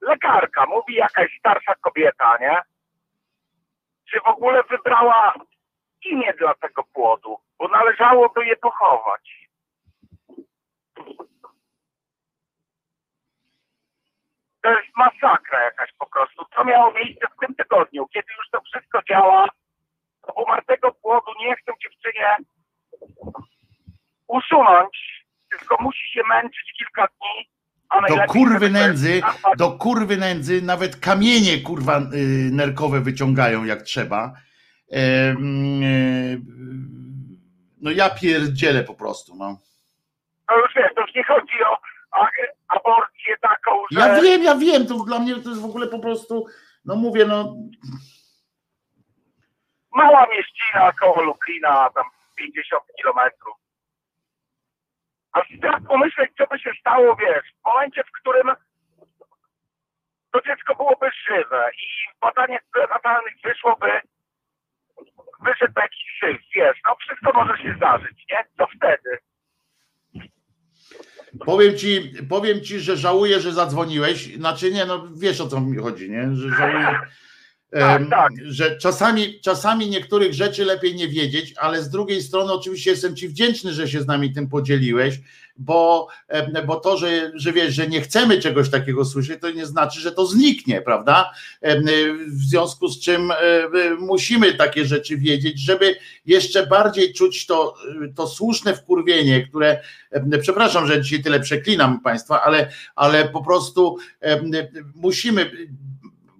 lekarka, 0.00 0.66
mówi 0.66 0.94
jakaś 0.94 1.36
starsza 1.38 1.74
kobieta, 1.74 2.38
nie? 2.40 2.56
Czy 4.10 4.20
w 4.20 4.26
ogóle 4.26 4.62
wybrała 4.70 5.34
imię 6.04 6.34
dla 6.38 6.54
tego 6.54 6.84
płodu, 6.84 7.38
bo 7.58 7.68
należałoby 7.68 8.46
je 8.46 8.56
pochować. 8.56 9.48
To 14.62 14.70
jest 14.70 14.96
masakra 14.96 15.64
jakaś 15.64 15.90
po 15.98 16.06
prostu. 16.06 16.44
Co 16.54 16.64
miało 16.64 16.92
miejsce 16.92 17.26
w 17.26 17.46
tym 17.46 17.54
tygodniu, 17.54 18.06
kiedy 18.06 18.26
już 18.38 18.50
to 18.50 18.60
wszystko 18.60 19.00
działa, 19.08 19.48
to 20.26 20.32
umartego 20.32 20.92
płodu 20.92 21.32
nie 21.40 21.56
chcą 21.56 21.72
dziewczynie 21.82 22.36
usunąć, 24.26 25.24
tylko 25.50 25.82
musi 25.82 26.12
się 26.12 26.20
męczyć 26.28 26.72
kilka 26.78 27.06
dni. 27.06 27.48
A 27.88 28.00
Do 28.08 28.32
kurwy 28.32 28.70
nędzy, 28.70 29.22
do 29.56 29.70
kurwy 29.70 30.16
nędzy 30.16 30.62
nawet 30.62 30.96
kamienie 30.96 31.60
kurwa 31.62 31.98
y, 31.98 32.02
nerkowe 32.52 33.00
wyciągają 33.00 33.64
jak 33.64 33.82
trzeba. 33.82 34.32
Y, 34.92 36.38
No 37.84 37.90
ja 37.90 38.10
pierdzielę 38.10 38.84
po 38.84 38.94
prostu, 38.94 39.36
no. 39.36 39.58
No 40.50 40.56
już 40.58 40.74
wiesz, 40.76 40.94
to 40.94 41.00
już 41.00 41.14
nie 41.14 41.24
chodzi 41.24 41.64
o 41.64 41.78
aborcję 42.68 43.36
taką, 43.40 43.70
że... 43.90 44.00
Ja 44.00 44.20
wiem, 44.20 44.42
ja 44.42 44.54
wiem, 44.54 44.86
to 44.86 44.94
dla 44.94 45.18
mnie 45.18 45.34
to 45.34 45.48
jest 45.48 45.62
w 45.62 45.64
ogóle 45.64 45.86
po 45.86 45.98
prostu, 45.98 46.46
no 46.84 46.96
mówię, 46.96 47.24
no 47.26 47.54
Mała 49.94 50.26
mieścina 50.26 50.92
koło 50.92 51.22
Lublina, 51.22 51.90
tam 51.94 52.04
50 52.36 52.82
kilometrów. 52.96 53.56
A 55.32 55.40
strach 55.58 55.82
pomyśleć, 55.88 56.30
co 56.38 56.46
by 56.46 56.58
się 56.58 56.70
stało, 56.80 57.16
wiesz, 57.16 57.44
w 57.62 57.66
momencie, 57.66 58.04
w 58.04 58.20
którym 58.20 58.54
to 60.32 60.40
dziecko 60.46 60.74
byłoby 60.74 61.10
żywe 61.28 61.70
i 61.78 62.16
w 62.16 62.20
badaniach 62.20 62.62
prenatalnych 62.72 63.34
wyszłoby, 63.44 64.00
wyszedł 65.44 65.72
jakiś 65.76 66.04
syf, 66.20 66.42
wiesz, 66.56 66.78
no 66.88 66.96
wszystko 67.00 67.32
może 67.34 67.62
się 67.62 67.74
zdarzyć, 67.76 68.24
nie? 68.30 68.38
Co 68.58 68.66
wtedy? 68.76 69.18
Powiem 71.46 71.78
ci, 71.78 72.12
powiem 72.28 72.60
ci, 72.60 72.80
że 72.80 72.96
żałuję, 72.96 73.40
że 73.40 73.52
zadzwoniłeś. 73.52 74.36
Znaczy 74.36 74.72
nie, 74.72 74.84
no 74.84 75.08
wiesz 75.16 75.40
o 75.40 75.48
co 75.48 75.60
mi 75.60 75.78
chodzi, 75.78 76.10
nie? 76.10 76.36
Że 76.36 76.48
żałuję. 76.48 77.00
em, 77.72 78.10
tak. 78.10 78.32
Że 78.44 78.78
czasami, 78.78 79.40
czasami 79.40 79.90
niektórych 79.90 80.34
rzeczy 80.34 80.64
lepiej 80.64 80.94
nie 80.94 81.08
wiedzieć, 81.08 81.54
ale 81.56 81.82
z 81.82 81.90
drugiej 81.90 82.22
strony 82.22 82.52
oczywiście 82.52 82.90
jestem 82.90 83.16
ci 83.16 83.28
wdzięczny, 83.28 83.72
że 83.72 83.88
się 83.88 84.00
z 84.00 84.06
nami 84.06 84.32
tym 84.32 84.48
podzieliłeś, 84.48 85.20
bo, 85.56 86.08
bo 86.66 86.76
to, 86.76 86.96
że, 86.96 87.32
że 87.34 87.52
wiesz, 87.52 87.74
że 87.74 87.86
nie 87.86 88.00
chcemy 88.00 88.38
czegoś 88.38 88.70
takiego 88.70 89.04
słyszeć, 89.04 89.40
to 89.40 89.50
nie 89.50 89.66
znaczy, 89.66 90.00
że 90.00 90.12
to 90.12 90.26
zniknie, 90.26 90.82
prawda? 90.82 91.30
Em, 91.60 91.84
W 92.28 92.42
związku 92.42 92.88
z 92.88 93.00
czym 93.00 93.30
e, 93.30 93.34
e, 93.34 93.68
musimy 93.98 94.54
takie 94.54 94.84
rzeczy 94.84 95.16
wiedzieć, 95.16 95.60
żeby 95.60 95.96
jeszcze 96.26 96.66
bardziej 96.66 97.12
czuć 97.12 97.46
to, 97.46 97.74
to 98.16 98.26
słuszne 98.26 98.76
wkurwienie, 98.76 99.46
które 99.46 99.80
przepraszam, 100.40 100.86
że 100.86 101.02
dzisiaj 101.02 101.22
tyle 101.22 101.40
przeklinam 101.40 102.00
Państwa, 102.00 102.42
ale, 102.42 102.70
ale 102.96 103.28
po 103.28 103.44
prostu 103.44 103.96
musimy, 104.94 105.50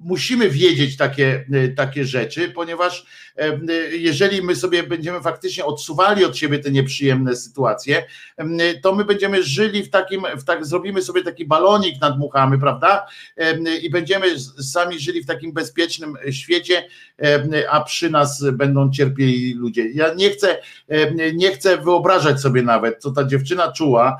musimy 0.04 0.50
wiedzieć 0.50 0.96
takie, 0.96 1.44
takie 1.76 2.04
rzeczy, 2.04 2.48
ponieważ 2.48 3.06
em, 3.36 3.66
jeżeli 3.92 4.42
my 4.42 4.56
sobie 4.56 4.82
będziemy 4.82 5.20
faktycznie 5.20 5.64
odsuwali 5.64 6.24
od 6.24 6.36
siebie 6.36 6.58
te 6.58 6.70
nieprzyjemne 6.70 7.36
sytuacje, 7.36 8.04
to 8.82 8.94
my 8.94 9.04
będziemy 9.04 9.42
żyli 9.42 9.82
w 9.82 9.90
takim, 9.90 10.22
w 10.36 10.44
tak, 10.44 10.66
zrobimy 10.66 11.02
sobie 11.02 11.22
taki 11.22 11.44
balonik 11.44 12.00
nadmuchamy, 12.00 12.58
prawda? 12.58 13.06
I 13.82 13.90
będziemy 13.90 14.26
sami 14.72 14.98
żyli 14.98 15.22
w 15.22 15.26
takim 15.26 15.52
bezpiecznym 15.52 16.14
świecie, 16.30 16.88
a 17.70 17.80
przy 17.80 18.10
nas 18.10 18.44
będą 18.52 18.90
cierpieli 18.90 19.54
ludzie. 19.54 19.90
Ja 19.90 20.14
nie 20.14 20.30
chcę, 20.30 20.58
nie 21.34 21.52
chcę 21.52 21.78
wyobrażać 21.78 22.40
sobie 22.40 22.62
nawet, 22.62 23.02
co 23.02 23.10
ta 23.10 23.24
dziewczyna 23.24 23.72
czuła 23.72 24.16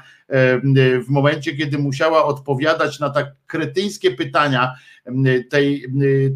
w 1.06 1.08
momencie, 1.08 1.56
kiedy 1.56 1.78
musiała 1.78 2.24
odpowiadać 2.24 3.00
na 3.00 3.10
tak 3.10 3.26
kretyńskie 3.46 4.10
pytania 4.10 4.74
tej, 5.50 5.86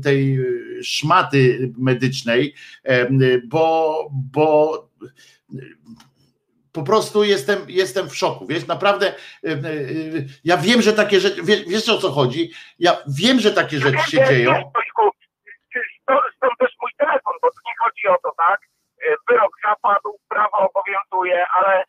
tej 0.02 0.38
szmaty 0.82 1.72
medycznej, 1.78 2.54
em, 2.84 3.18
bo, 3.48 4.08
bo 4.32 4.88
po 6.72 6.82
prostu 6.82 7.24
jestem, 7.24 7.58
jestem 7.68 8.08
w 8.08 8.16
szoku. 8.16 8.46
Wiesz, 8.46 8.66
naprawdę 8.66 9.14
em, 9.44 9.64
y, 9.64 10.26
ja 10.44 10.56
wiem, 10.56 10.82
że 10.82 10.92
takie 10.92 11.20
rzeczy, 11.20 11.42
wiesz, 11.42 11.64
wiesz 11.68 11.88
o 11.88 11.98
co 11.98 12.10
chodzi? 12.10 12.50
Ja 12.78 12.96
wiem, 13.08 13.40
że 13.40 13.52
takie 13.52 13.78
rzeczy 13.78 14.10
się 14.10 14.24
dzieją. 14.28 14.72
Stąd 16.36 16.58
też 16.58 16.72
mój 16.82 16.90
telefon, 16.98 17.34
bo 17.42 17.48
tu 17.50 17.60
nie 17.66 17.74
chodzi 17.80 18.08
o 18.08 18.18
to, 18.22 18.34
tak? 18.36 18.60
E, 19.02 19.14
Wyrok 19.28 19.52
zapadł, 19.64 20.18
prawo 20.28 20.70
obowiązuje, 20.70 21.46
ale 21.46 21.84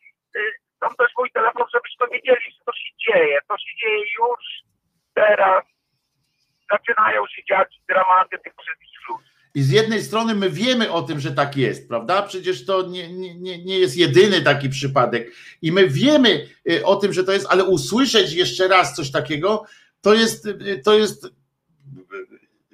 stąd 0.75 0.98
też 0.98 1.11
mój 1.17 1.32
telefon, 1.32 1.66
żebyśmy 1.74 2.08
wiedzieli, 2.17 2.56
to 2.66 2.72
się 2.74 2.91
dzieje. 3.08 3.40
To 3.48 3.58
się 3.58 3.74
dzieje 3.82 3.99
już 4.19 4.43
teraz. 5.14 5.64
Zaczynają 6.72 7.27
się 7.27 7.41
dziać 7.49 7.81
dramaty 7.88 8.38
tych 8.43 8.53
wszystkich 8.61 9.09
ludzi. 9.09 9.30
I 9.56 9.61
z 9.61 9.72
jednej 9.72 10.01
strony 10.01 10.35
my 10.35 10.49
wiemy 10.49 10.91
o 10.91 11.01
tym, 11.01 11.19
że 11.19 11.31
tak 11.31 11.57
jest, 11.57 11.88
prawda? 11.88 12.22
Przecież 12.22 12.65
to 12.65 12.88
nie, 12.88 13.14
nie, 13.14 13.64
nie 13.64 13.80
jest 13.80 13.98
jedyny 13.98 14.41
taki 14.41 14.69
przypadek. 14.69 15.31
I 15.61 15.72
my 15.72 15.88
wiemy 15.88 16.48
y, 16.72 16.85
o 16.85 16.95
tym, 16.95 17.14
że 17.14 17.23
to 17.23 17.31
jest, 17.31 17.48
ale 17.49 17.64
usłyszeć 17.64 18.33
jeszcze 18.33 18.67
raz 18.67 18.95
coś 18.95 19.11
takiego, 19.11 19.65
to 20.01 20.14
jest, 20.14 20.45
y, 20.45 20.81
to 20.85 20.98
jest, 20.98 21.27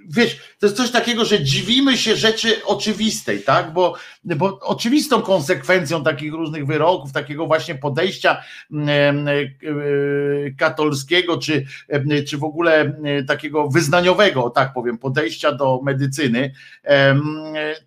wiesz, 0.09 0.40
to 0.59 0.66
jest 0.66 0.77
coś 0.77 0.92
takiego, 0.92 1.25
że 1.25 1.43
dziwimy 1.43 1.98
się 1.98 2.16
rzeczy 2.16 2.66
oczywistej, 2.66 3.42
tak? 3.42 3.74
Bo, 3.74 3.95
bo 4.24 4.59
oczywistą 4.59 5.22
konsekwencją 5.22 6.03
takich 6.03 6.34
różnych 6.34 6.66
wyroków, 6.66 7.11
takiego 7.11 7.48
właśnie 7.48 7.75
podejścia 7.75 8.43
em, 8.72 9.27
y, 9.27 10.56
katolskiego, 10.58 11.38
czy, 11.38 11.66
em, 11.90 12.06
czy 12.27 12.38
w 12.38 12.43
ogóle 12.43 13.01
takiego 13.27 13.67
wyznaniowego, 13.67 14.50
tak 14.50 14.74
powiem, 14.74 14.98
podejścia 14.98 15.51
do 15.51 15.80
medycyny, 15.84 16.53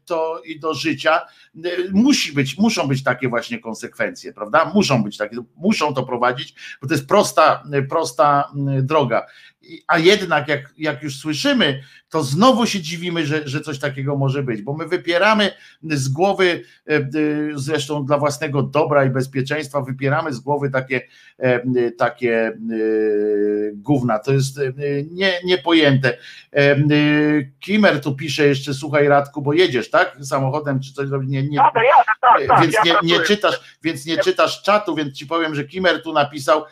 to 0.05 0.43
i 0.45 0.61
do 0.61 0.75
życia, 0.75 1.21
musi 1.93 2.33
być, 2.33 2.59
muszą 2.59 2.89
być 2.89 3.05
takie 3.05 3.29
właśnie 3.29 3.59
konsekwencje, 3.59 4.33
prawda? 4.33 4.73
Muszą 4.75 5.03
być 5.03 5.17
takie, 5.17 5.37
muszą 5.57 5.95
to 5.95 6.03
prowadzić, 6.03 6.55
bo 6.83 6.89
to 6.89 6.95
jest 6.95 7.09
prosta, 7.09 7.63
prosta 7.89 8.53
droga. 8.83 9.27
A 9.87 9.99
jednak, 9.99 10.49
jak, 10.49 10.75
jak 10.79 11.03
już 11.03 11.17
słyszymy, 11.17 11.83
to 12.11 12.23
znowu 12.23 12.67
się 12.67 12.81
dziwimy, 12.81 13.27
że, 13.27 13.49
że 13.49 13.61
coś 13.61 13.79
takiego 13.79 14.17
może 14.17 14.43
być, 14.43 14.63
bo 14.63 14.75
my 14.75 14.87
wypieramy 14.87 15.51
z 15.83 16.09
głowy, 16.09 16.63
e, 16.89 17.09
zresztą 17.55 18.07
dla 18.07 18.19
własnego 18.19 18.63
dobra 18.63 19.05
i 19.05 19.11
bezpieczeństwa, 19.11 19.81
wypieramy 19.81 20.33
z 20.33 20.41
głowy 20.41 20.71
takie, 20.71 21.01
e, 21.39 21.91
takie 21.91 22.47
e, 22.47 22.53
gówna. 23.75 24.19
To 24.19 24.33
jest 24.33 24.61
nie, 25.11 25.33
niepojęte. 25.45 26.17
Kimer 27.61 28.01
tu 28.01 28.17
pisze 28.17 28.47
jeszcze, 28.47 28.75
słuchaj 28.75 29.09
Radku, 29.09 29.43
bo 29.43 29.53
jedziesz, 29.53 29.91
tak? 29.91 30.17
Samochodem 30.23 30.81
czy 30.81 30.93
coś 30.93 31.11
robić? 31.11 31.31
Nie, 31.31 31.43
nie, 31.43 31.57
jadę, 31.57 31.81
tak, 32.21 32.47
tak. 32.49 32.63
więc 32.63 32.75
nie, 32.85 32.95
nie 33.03 33.21
czytasz, 33.21 33.79
więc 33.83 34.07
nie 34.07 34.19
czytasz 34.19 34.63
czatu, 34.63 34.95
więc 34.95 35.15
ci 35.15 35.27
powiem, 35.27 35.55
że 35.55 35.65
Kimer 35.65 36.03
tu 36.03 36.13
napisał 36.13 36.65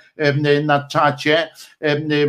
na 0.64 0.88
czacie 0.88 1.48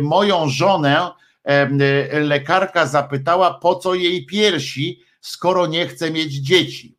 moją 0.02 0.48
żonę 0.58 1.10
em, 1.44 1.78
lekarka 2.12 2.86
zapytała 2.86 3.54
po 3.54 3.74
co 3.74 3.94
jej 3.94 4.26
piersi, 4.26 5.02
skoro 5.20 5.66
nie 5.66 5.86
chce 5.86 6.10
mieć 6.10 6.32
dzieci. 6.32 6.96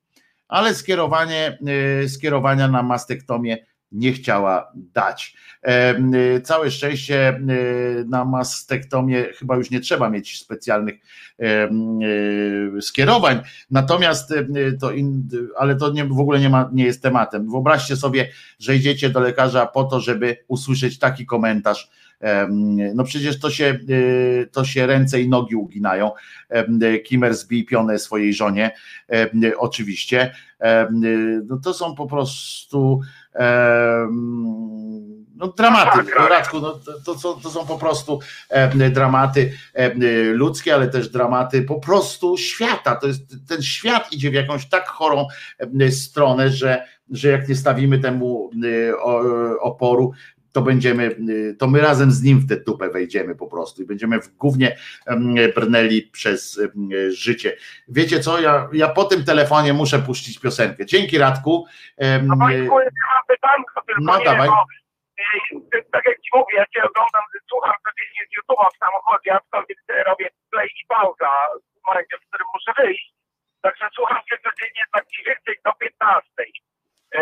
Ale 0.48 0.76
skierowanie, 0.76 1.58
e, 2.04 2.10
skierowania 2.10 2.68
na 2.68 2.84
mastektomię 2.84 3.66
nie 3.92 4.14
chciała 4.14 4.72
dać. 4.76 5.34
E, 5.64 6.42
Całe 6.42 6.72
szczęście 6.72 7.28
e, 7.28 7.42
na 8.06 8.26
mastektomię 8.26 9.26
chyba 9.40 9.56
już 9.56 9.72
nie 9.72 9.80
trzeba 9.80 10.10
mieć 10.10 10.40
specjalnych 10.40 10.96
e, 11.40 11.70
skierowań, 12.82 13.42
Natomiast 13.72 14.32
e, 14.32 14.46
to, 14.80 14.92
in, 14.92 15.30
ale 15.58 15.76
to 15.76 15.92
nie, 15.92 16.06
w 16.06 16.20
ogóle 16.20 16.40
nie, 16.40 16.50
ma, 16.50 16.70
nie 16.74 16.84
jest 16.84 17.02
tematem. 17.02 17.52
Wyobraźcie 17.52 17.96
sobie, 17.96 18.30
że 18.60 18.76
idziecie 18.76 19.10
do 19.10 19.20
lekarza 19.20 19.66
po 19.66 19.84
to, 19.84 20.00
żeby 20.00 20.38
usłyszeć 20.48 21.00
taki 21.00 21.26
komentarz. 21.26 21.90
No 22.94 23.04
przecież 23.04 23.40
to 23.40 23.50
się, 23.50 23.66
e, 23.66 24.46
to 24.46 24.66
się 24.66 24.88
ręce 24.88 25.22
i 25.22 25.30
nogi 25.30 25.56
uginają. 25.56 26.12
Kimmer 27.06 27.36
zbij 27.36 27.66
pionę 27.66 28.00
swojej 28.00 28.34
żonie, 28.34 28.72
oczywiście. 29.58 30.36
No 31.46 31.58
to 31.64 31.74
są 31.74 31.96
po 31.96 32.08
prostu 32.08 33.02
no 35.36 35.48
dramaty. 35.48 36.12
Radku, 36.30 36.60
no 36.60 36.72
to, 36.72 36.92
to, 37.06 37.20
są, 37.20 37.42
to 37.42 37.50
są 37.50 37.66
po 37.66 37.78
prostu 37.78 38.20
dramaty 38.92 39.54
ludzkie, 40.34 40.74
ale 40.76 40.88
też 40.88 41.10
dramaty 41.10 41.62
po 41.62 41.80
prostu 41.80 42.38
świata. 42.38 42.96
To 42.96 43.08
jest, 43.08 43.36
ten 43.48 43.62
świat 43.62 44.14
idzie 44.14 44.32
w 44.32 44.34
jakąś 44.34 44.70
tak 44.70 44.88
chorą 44.88 45.28
stronę, 45.92 46.50
że, 46.50 46.86
że 47.12 47.30
jak 47.30 47.50
nie 47.50 47.56
stawimy 47.56 48.00
temu 48.00 48.50
y, 48.64 49.00
o- 49.00 49.60
oporu, 49.62 50.12
to 50.52 50.62
będziemy, 50.62 51.04
y, 51.30 51.56
to 51.60 51.68
my 51.68 51.82
razem 51.82 52.12
z 52.12 52.24
nim 52.24 52.40
w 52.40 52.50
tę 52.50 52.56
dupę 52.58 52.90
wejdziemy 52.90 53.36
po 53.36 53.48
prostu 53.48 53.82
i 53.82 53.86
będziemy 53.86 54.22
w 54.22 54.28
gównie 54.36 54.78
em, 55.06 55.36
brnęli 55.56 56.02
przez 56.02 56.62
życie. 57.10 57.58
Wiecie 57.88 58.20
co, 58.20 58.40
ja, 58.42 58.70
ja 58.74 58.88
po 58.90 59.04
tym 59.04 59.26
telefonie 59.26 59.74
muszę 59.74 60.00
puścić 60.00 60.40
piosenkę. 60.40 60.86
Dzięki 60.86 61.18
Radku. 61.18 61.66
No 62.24 62.38
Państwu, 62.38 62.80
ja 62.80 62.90
mam 63.14 63.24
pytanko, 63.28 63.82
tylko 63.88 64.02
No, 64.02 64.18
nie 64.20 64.26
dawaj. 64.26 64.48
bo 64.50 64.66
y, 65.78 65.84
tak 65.92 66.06
jak 66.06 66.18
Ci 66.22 66.30
mówię, 66.34 66.54
ja 66.58 66.66
Cię 66.74 66.82
oglądam, 66.90 67.24
słucham 67.50 67.74
codziennie 67.86 68.22
z 68.28 68.32
YouTube'a 68.36 68.68
w 68.76 68.78
samochodzie, 68.86 69.34
aczkolwiek 69.34 69.78
sobie 69.88 70.04
robię 70.04 70.30
play 70.52 70.68
i 70.82 70.86
pauza 70.88 71.32
w 71.84 71.88
momencie, 71.88 72.16
w 72.18 72.28
którym 72.30 72.48
muszę 72.54 72.72
wyjść. 72.82 73.14
Także 73.62 73.86
słucham 73.96 74.22
Cię 74.30 74.36
codziennie 74.46 74.84
tak 74.94 75.06
mniej 75.12 75.26
więcej 75.30 75.56
do 75.66 75.72
15. 75.74 76.32
Yy, 77.14 77.22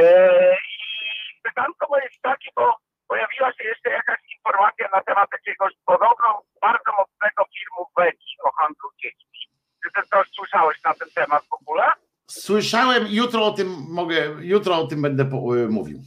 I 0.73 1.41
pytanko 1.43 1.87
moje 1.89 2.03
jest 2.03 2.21
takie, 2.21 2.49
bo 2.55 2.75
pojawiła 3.07 3.53
się 3.53 3.63
jeszcze 3.63 3.89
jakaś 3.89 4.19
informacja 4.37 4.89
na 4.93 5.01
temat 5.01 5.29
jakiegoś 5.33 5.73
podobno 5.85 6.41
bardzo 6.61 6.91
mocnego 6.97 7.43
filmu 7.53 7.87
Beki 7.97 8.35
o 8.43 8.51
handlu 8.51 8.89
dziećmi. 9.03 9.39
Czy 9.83 9.91
Ty 9.95 10.07
coś 10.09 10.27
słyszałeś 10.35 10.83
na 10.83 10.93
ten 10.93 11.07
temat 11.15 11.43
w 11.49 11.53
ogóle? 11.53 11.83
Słyszałem, 12.27 13.07
jutro 13.09 13.45
o 13.45 13.51
tym 13.51 13.67
mogę, 13.89 14.35
jutro 14.39 14.75
o 14.75 14.87
tym 14.87 15.01
będę 15.01 15.25
po, 15.25 15.57
y, 15.57 15.67
mówił. 15.69 15.99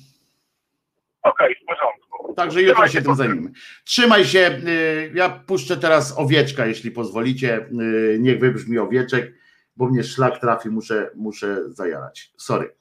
Okej, 1.22 1.54
w 1.54 2.34
także 2.34 2.62
jutro 2.62 2.86
się 2.86 2.92
się, 2.92 3.02
tym 3.02 3.14
zajmiemy. 3.14 3.50
Trzymaj 3.84 4.24
się, 4.24 4.60
y, 4.66 5.12
ja 5.14 5.28
puszczę 5.28 5.76
teraz 5.76 6.18
owieczka, 6.18 6.66
jeśli 6.66 6.90
pozwolicie, 6.90 7.66
y, 7.80 8.18
niech 8.20 8.38
wybrzmi 8.38 8.78
owieczek, 8.78 9.34
bo 9.76 9.88
mnie 9.88 10.04
szlak 10.04 10.40
trafi, 10.40 10.68
muszę, 10.68 11.10
muszę 11.14 11.70
zajarać. 11.70 12.30
Sorry. 12.36 12.74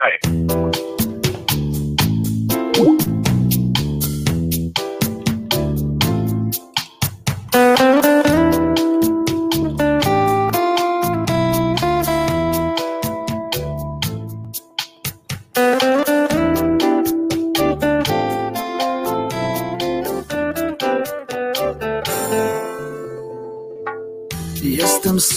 Hej. 0.00 0.18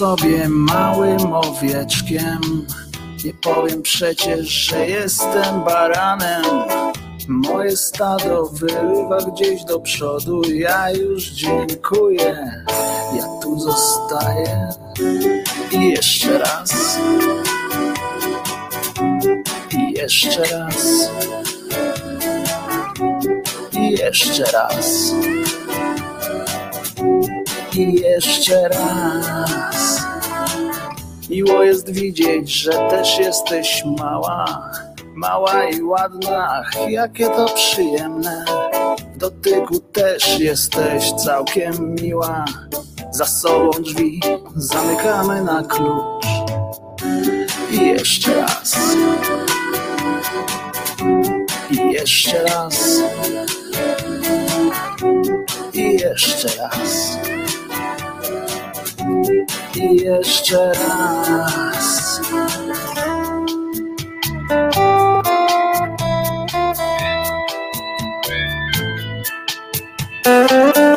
Sobie 0.08 0.50
małym 0.50 1.34
owieczkiem. 1.34 2.66
Nie 3.26 3.34
powiem 3.34 3.82
przecież, 3.82 4.48
że 4.48 4.88
jestem 4.88 5.64
baranem. 5.64 6.44
Moje 7.28 7.78
stado 7.78 8.46
wyrywa 8.46 9.18
gdzieś 9.18 9.64
do 9.64 9.80
przodu. 9.80 10.42
Ja 10.54 10.92
już 10.92 11.24
dziękuję. 11.24 12.64
Ja 13.16 13.24
tu 13.42 13.60
zostaję. 13.60 14.70
I 15.72 15.90
jeszcze 15.90 16.38
raz. 16.38 17.00
I 19.78 19.94
jeszcze 19.94 20.44
raz. 20.44 21.10
I 23.72 23.92
jeszcze 23.92 24.44
raz. 24.52 25.12
I 27.78 27.94
jeszcze 27.94 28.70
raz. 28.70 30.02
Miło 31.30 31.64
jest 31.64 31.90
widzieć, 31.90 32.52
że 32.52 32.72
też 32.72 33.20
jesteś 33.20 33.84
mała, 33.98 34.70
mała 35.16 35.64
i 35.64 35.82
ładna, 35.82 36.64
jakie 36.90 37.26
to 37.26 37.46
przyjemne. 37.56 38.46
W 39.16 39.18
dotyku 39.18 39.80
też 39.80 40.40
jesteś 40.40 41.12
całkiem 41.12 41.96
miła. 42.02 42.46
Za 43.12 43.26
sobą 43.26 43.72
drzwi 43.72 44.22
zamykamy 44.56 45.44
na 45.44 45.64
klucz. 45.64 46.26
I 47.72 47.86
jeszcze 47.86 48.34
raz. 48.34 48.78
I 51.72 51.92
jeszcze 51.92 52.44
raz. 52.44 53.02
I 55.74 55.94
jeszcze 55.94 56.48
raz. 56.48 57.18
I 59.76 59.96
jeszcze 59.96 60.74
raz. 60.74 62.22
Idąc 70.30 70.97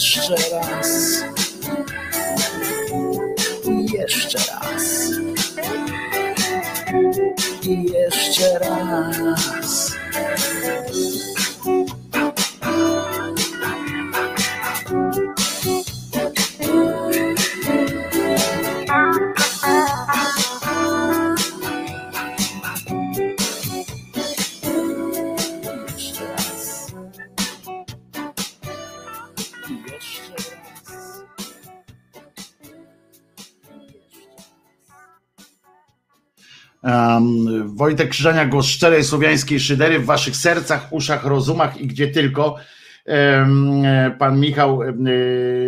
Jeszcze 0.00 0.34
raz. 0.52 1.24
I 3.64 3.92
jeszcze 3.92 4.38
raz. 4.38 5.10
I 7.62 7.84
jeszcze 7.92 8.58
raz. 8.58 9.92
Um, 36.82 37.76
Wojtek 37.76 38.08
Krzyżania, 38.08 38.46
głos 38.46 38.66
szczerej 38.66 39.04
słowiańskiej 39.04 39.60
szydery 39.60 39.98
w 39.98 40.04
waszych 40.04 40.36
sercach, 40.36 40.92
uszach, 40.92 41.24
rozumach 41.24 41.80
i 41.80 41.86
gdzie 41.86 42.08
tylko. 42.08 42.56
E, 43.06 44.16
Pan 44.18 44.40
Michał 44.40 44.82
e, 44.82 44.92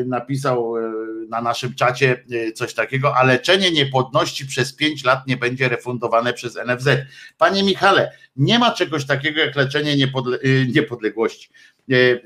napisał 0.07 0.76
e, 0.76 0.92
na 1.28 1.41
naszym 1.41 1.74
czacie 1.74 2.24
coś 2.55 2.74
takiego, 2.74 3.16
a 3.16 3.23
leczenie 3.23 3.70
niepłodności 3.70 4.47
przez 4.47 4.74
5 4.74 5.05
lat 5.05 5.26
nie 5.26 5.36
będzie 5.36 5.68
refundowane 5.68 6.32
przez 6.32 6.58
NFZ. 6.66 6.89
Panie 7.39 7.62
Michale, 7.62 8.12
nie 8.36 8.58
ma 8.58 8.70
czegoś 8.70 9.07
takiego 9.07 9.41
jak 9.41 9.57
leczenie 9.57 9.97
niepodle- 9.97 10.39
niepodległości, 10.74 11.50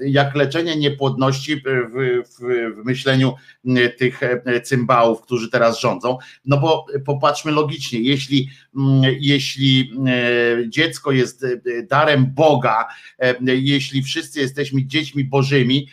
jak 0.00 0.34
leczenie 0.34 0.76
niepłodności 0.76 1.56
w, 1.56 1.62
w, 1.62 2.40
w 2.80 2.84
myśleniu 2.84 3.34
e, 3.66 3.88
tych 3.88 4.22
e, 4.22 4.60
cymbałów, 4.60 5.20
którzy 5.20 5.50
teraz 5.50 5.80
rządzą. 5.80 6.18
No 6.44 6.58
bo 6.58 6.86
popatrzmy 7.06 7.52
logicznie, 7.52 8.00
jeśli, 8.00 8.48
mm, 8.76 9.02
jeśli 9.20 9.92
e, 10.06 10.70
dziecko 10.70 11.12
jest 11.12 11.44
e, 11.44 11.82
darem 11.82 12.26
Boga, 12.34 12.88
e, 13.18 13.34
jeśli 13.54 14.02
wszyscy 14.02 14.40
jesteśmy 14.40 14.86
dziećmi 14.86 15.24
bożymi, 15.24 15.88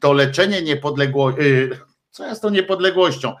to 0.00 0.12
leczenie 0.12 0.62
niepodległości, 0.62 1.40
co 2.10 2.26
jest 2.26 2.42
to 2.42 2.50
niepodległością? 2.50 3.34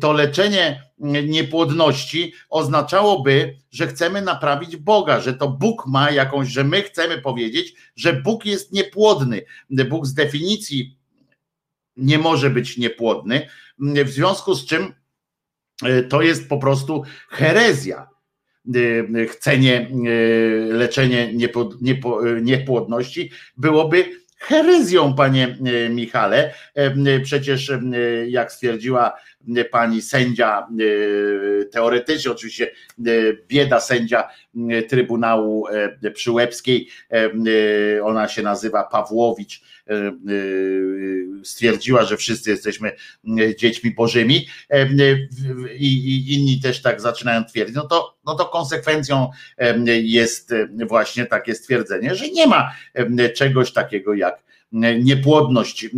To 0.00 0.12
leczenie 0.12 0.82
niepłodności 1.26 2.32
oznaczałoby, 2.48 3.56
że 3.70 3.86
chcemy 3.86 4.22
naprawić 4.22 4.76
Boga, 4.76 5.20
że 5.20 5.34
to 5.34 5.48
Bóg 5.48 5.86
ma 5.86 6.10
jakąś, 6.10 6.48
że 6.48 6.64
my 6.64 6.82
chcemy 6.82 7.18
powiedzieć, 7.18 7.74
że 7.96 8.12
Bóg 8.12 8.46
jest 8.46 8.72
niepłodny. 8.72 9.42
Bóg 9.70 10.06
z 10.06 10.14
definicji 10.14 10.96
nie 11.96 12.18
może 12.18 12.50
być 12.50 12.76
niepłodny, 12.76 13.46
w 13.80 14.08
związku 14.08 14.54
z 14.54 14.66
czym 14.66 14.94
e, 15.82 16.02
to 16.02 16.22
jest 16.22 16.48
po 16.48 16.58
prostu 16.58 17.02
herezja. 17.28 18.08
E, 18.74 19.26
Chcenie, 19.26 19.90
e, 19.90 20.72
leczenie 20.72 21.32
niepłodności 22.42 23.30
byłoby 23.56 24.20
herezją, 24.38 25.14
panie 25.14 25.58
Michale. 25.90 26.54
Przecież, 27.22 27.72
jak 28.28 28.52
stwierdziła 28.52 29.12
pani 29.70 30.02
sędzia, 30.02 30.68
e, 31.60 31.64
teoretycznie 31.64 32.30
oczywiście 32.30 32.66
e, 32.66 33.10
bieda 33.48 33.80
sędzia 33.80 34.28
e, 34.70 34.82
Trybunału 34.82 35.68
e, 35.68 36.10
Przyłębskiej, 36.10 36.88
e, 37.10 37.30
e, 37.96 38.04
ona 38.04 38.28
się 38.28 38.42
nazywa 38.42 38.84
Pawłowicz, 38.84 39.62
e, 39.88 39.94
e, 39.94 40.12
stwierdziła, 41.44 42.04
że 42.04 42.16
wszyscy 42.16 42.50
jesteśmy 42.50 42.92
e, 43.38 43.56
dziećmi 43.56 43.90
bożymi 43.90 44.46
e, 44.70 44.88
i, 45.74 46.34
inni 46.34 46.60
też 46.60 46.82
tak 46.82 47.00
zaczynają 47.00 47.44
twierdzić, 47.44 47.76
no 47.76 47.86
to, 47.86 48.16
no 48.26 48.34
to 48.34 48.44
konsekwencją 48.44 49.30
e, 49.58 49.78
jest 50.00 50.52
e, 50.52 50.68
właśnie 50.86 51.26
takie 51.26 51.54
stwierdzenie, 51.54 52.14
że 52.14 52.28
nie 52.28 52.46
ma 52.46 52.72
e, 52.94 53.28
czegoś 53.28 53.72
takiego 53.72 54.14
jak 54.14 54.34
e, 54.36 54.49
niepłodność. 54.72 55.84
E, 55.84 55.88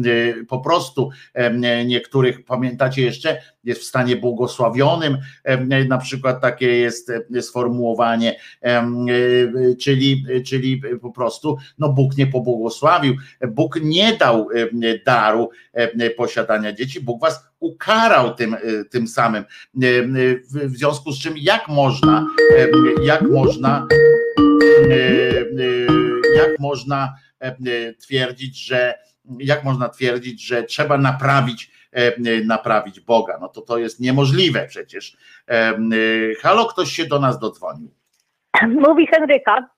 Po 0.48 0.60
prostu 0.60 1.10
e, 1.34 1.84
niektórych, 1.84 2.44
pamiętacie 2.44 3.02
jeszcze, 3.02 3.42
jest 3.64 3.80
w 3.80 3.84
stanie 3.84 4.16
błogosławionym, 4.16 5.18
e, 5.44 5.84
na 5.84 5.98
przykład 5.98 6.40
takie 6.40 6.66
jest 6.66 7.10
e, 7.10 7.42
sformułowanie, 7.42 8.36
e, 8.62 8.66
e, 8.66 8.86
czyli, 9.80 10.24
czyli 10.46 10.82
po 11.02 11.10
prostu 11.10 11.56
no 11.78 11.88
Bóg 11.88 12.16
nie 12.16 12.26
pobłogosławił, 12.26 13.14
Bóg 13.48 13.78
nie 13.82 14.16
dał 14.16 14.48
e, 14.50 14.98
daru 15.06 15.50
e, 15.72 16.10
posiadania 16.10 16.72
dzieci, 16.72 17.00
Bóg 17.00 17.20
was 17.20 17.44
ukarał 17.60 18.34
tym, 18.34 18.54
e, 18.54 18.58
tym 18.90 19.08
samym. 19.08 19.44
E, 19.82 19.86
e, 19.86 20.68
W 20.68 20.76
związku 20.76 21.12
z 21.12 21.18
czym 21.18 21.34
jak 21.36 21.68
można, 21.68 22.26
e, 22.56 22.68
jak 23.04 23.22
można, 23.22 23.86
e, 24.90 24.94
e, 24.94 25.46
jak 26.36 26.58
można 26.58 27.04
e, 27.04 27.31
twierdzić, 28.00 28.66
że 28.66 28.94
jak 29.38 29.64
można 29.64 29.88
twierdzić, 29.88 30.46
że 30.46 30.62
trzeba 30.62 30.98
naprawić, 30.98 31.70
e, 31.92 32.12
naprawić 32.44 33.00
Boga. 33.00 33.38
No 33.40 33.48
to 33.48 33.60
to 33.60 33.78
jest 33.78 34.00
niemożliwe 34.00 34.66
przecież. 34.68 35.16
E, 35.48 35.52
e, 35.52 35.74
Halo, 36.40 36.66
ktoś 36.66 36.92
się 36.92 37.06
do 37.06 37.20
nas 37.20 37.38
dodzwonił. 37.38 37.90
Mówi 38.68 39.06
Henryka. 39.06 39.68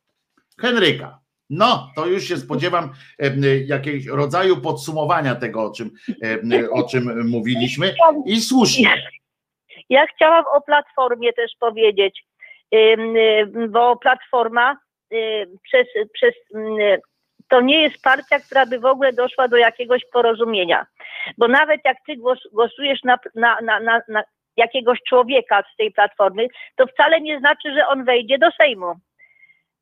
Henryka. 0.60 1.24
No, 1.50 1.90
to 1.96 2.06
już 2.06 2.24
się 2.24 2.36
spodziewam 2.36 2.90
e, 3.18 3.58
jakiegoś 3.58 4.06
rodzaju 4.06 4.56
podsumowania 4.60 5.34
tego, 5.34 5.64
o 5.64 5.72
czym, 5.72 5.90
e, 6.52 6.70
o 6.70 6.82
czym 6.82 7.28
mówiliśmy. 7.28 7.94
I 8.26 8.40
słusznie. 8.40 9.02
Ja 9.88 10.06
chciałam 10.06 10.44
o 10.52 10.60
Platformie 10.60 11.32
też 11.32 11.52
powiedzieć, 11.60 12.24
bo 13.68 13.96
Platforma 13.96 14.78
przez, 15.62 15.86
przez 16.12 16.34
to 17.48 17.60
nie 17.60 17.82
jest 17.82 18.02
partia, 18.02 18.40
która 18.40 18.66
by 18.66 18.78
w 18.78 18.84
ogóle 18.84 19.12
doszła 19.12 19.48
do 19.48 19.56
jakiegoś 19.56 20.02
porozumienia. 20.12 20.86
Bo 21.38 21.48
nawet 21.48 21.80
jak 21.84 21.96
ty 22.06 22.16
głos, 22.16 22.38
głosujesz 22.52 23.02
na, 23.04 23.18
na, 23.34 23.56
na, 23.62 23.80
na, 23.80 24.00
na 24.08 24.22
jakiegoś 24.56 24.98
człowieka 25.08 25.62
z 25.74 25.76
tej 25.76 25.92
platformy, 25.92 26.46
to 26.76 26.86
wcale 26.86 27.20
nie 27.20 27.38
znaczy, 27.38 27.74
że 27.74 27.86
on 27.86 28.04
wejdzie 28.04 28.38
do 28.38 28.50
Sejmu. 28.50 28.94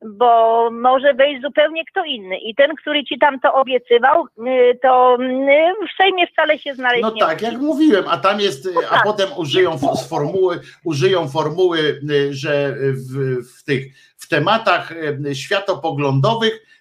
Bo 0.05 0.69
może 0.71 1.13
wejść 1.13 1.41
zupełnie 1.41 1.85
kto 1.85 2.05
inny. 2.05 2.37
I 2.37 2.55
ten, 2.55 2.75
który 2.75 3.03
ci 3.03 3.19
tam 3.19 3.39
to 3.39 3.53
obiecywał, 3.53 4.25
y, 4.47 4.79
to 4.81 5.17
y, 5.21 5.87
w 5.87 5.97
Sejmie 5.97 6.27
wcale 6.27 6.59
się 6.59 6.73
znaleźć 6.73 7.01
No 7.01 7.11
nie 7.11 7.21
tak, 7.21 7.41
musi. 7.41 7.45
jak 7.45 7.61
mówiłem, 7.61 8.03
a 8.07 8.17
tam 8.17 8.39
jest, 8.39 8.69
a 8.87 8.93
tak. 8.95 9.03
potem 9.03 9.29
użyją 9.37 9.77
formuły, 10.09 10.59
użyją 10.85 11.27
formuły, 11.27 11.79
y, 11.79 12.33
że 12.33 12.75
w, 12.75 13.37
w 13.59 13.63
tych 13.63 13.85
w 14.17 14.27
tematach 14.27 14.93
światopoglądowych 15.33 16.72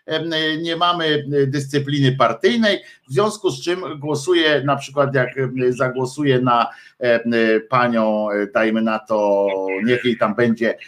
nie 0.62 0.76
mamy 0.76 1.24
dyscypliny 1.46 2.16
partyjnej, 2.16 2.78
w 3.08 3.12
związku 3.12 3.50
z 3.50 3.62
czym 3.62 3.98
głosuję, 3.98 4.62
na 4.64 4.76
przykład 4.76 5.14
jak 5.14 5.28
zagłosuję 5.68 6.40
na 6.40 6.66
y, 7.04 7.60
panią, 7.60 8.30
y, 8.30 8.50
dajmy 8.54 8.82
na 8.82 8.98
to, 8.98 9.46
niech 9.84 10.04
jej 10.04 10.18
tam 10.18 10.34
będzie 10.34 10.78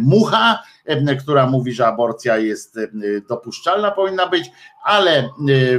mucha, 0.00 0.62
która 1.20 1.46
mówi, 1.46 1.72
że 1.72 1.86
aborcja 1.86 2.38
jest 2.38 2.78
dopuszczalna, 3.28 3.90
powinna 3.90 4.26
być, 4.26 4.50
ale 4.84 5.28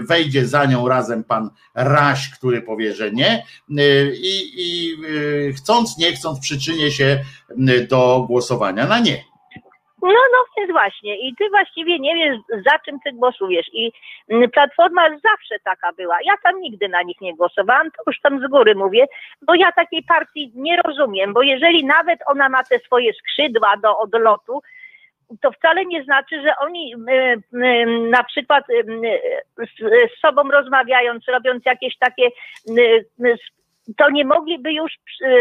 wejdzie 0.01 0.47
za 0.47 0.65
nią 0.65 0.87
razem 0.87 1.23
pan 1.23 1.49
Raś, 1.75 2.29
który 2.29 2.61
powie, 2.61 2.95
że 2.95 3.11
nie 3.11 3.43
i, 4.13 4.53
i 4.55 4.97
chcąc, 5.53 5.97
nie 5.97 6.13
chcąc 6.13 6.39
przyczynię 6.39 6.91
się 6.91 7.19
do 7.89 8.25
głosowania 8.27 8.87
na 8.87 8.99
nie. 8.99 9.32
No, 10.03 10.09
no 10.09 10.45
więc 10.57 10.71
właśnie. 10.71 11.17
I 11.17 11.35
ty 11.35 11.49
właściwie 11.49 11.99
nie 11.99 12.15
wiesz, 12.15 12.37
za 12.49 12.79
czym 12.79 12.99
ty 12.99 13.11
głosujesz. 13.13 13.67
I 13.73 13.91
mm, 14.29 14.51
Platforma 14.51 15.09
zawsze 15.09 15.55
taka 15.63 15.93
była. 15.93 16.17
Ja 16.25 16.33
tam 16.43 16.61
nigdy 16.61 16.89
na 16.89 17.01
nich 17.01 17.21
nie 17.21 17.35
głosowałam, 17.35 17.91
to 17.91 18.03
już 18.07 18.19
tam 18.21 18.47
z 18.47 18.49
góry 18.49 18.75
mówię, 18.75 19.05
bo 19.41 19.55
ja 19.55 19.71
takiej 19.71 20.03
partii 20.03 20.51
nie 20.55 20.81
rozumiem, 20.81 21.33
bo 21.33 21.41
jeżeli 21.41 21.85
nawet 21.85 22.19
ona 22.25 22.49
ma 22.49 22.63
te 22.63 22.79
swoje 22.79 23.13
skrzydła 23.13 23.77
do 23.77 23.97
odlotu, 23.97 24.61
to 25.41 25.51
wcale 25.51 25.85
nie 25.85 26.03
znaczy, 26.03 26.41
że 26.41 26.53
oni 26.61 26.95
y, 26.95 27.57
y, 27.57 27.85
na 28.09 28.23
przykład 28.23 28.65
z, 29.57 30.19
sobą 30.21 30.51
rozmawiając, 30.51 31.27
robiąc 31.27 31.65
jakieś 31.65 31.97
takie 31.97 32.29
to 33.97 34.09
nie 34.09 34.25
mogliby 34.25 34.73
już 34.73 34.91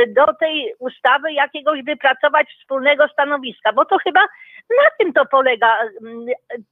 do 0.09 0.35
tej 0.41 0.75
ustawy 0.79 1.33
jakiegoś 1.33 1.83
wypracować 1.83 2.49
wspólnego 2.61 3.09
stanowiska, 3.09 3.73
bo 3.73 3.85
to 3.85 3.99
chyba 3.99 4.21
na 4.71 4.89
tym 4.99 5.13
to 5.13 5.27
polega. 5.27 5.79
Mm, 6.03 6.27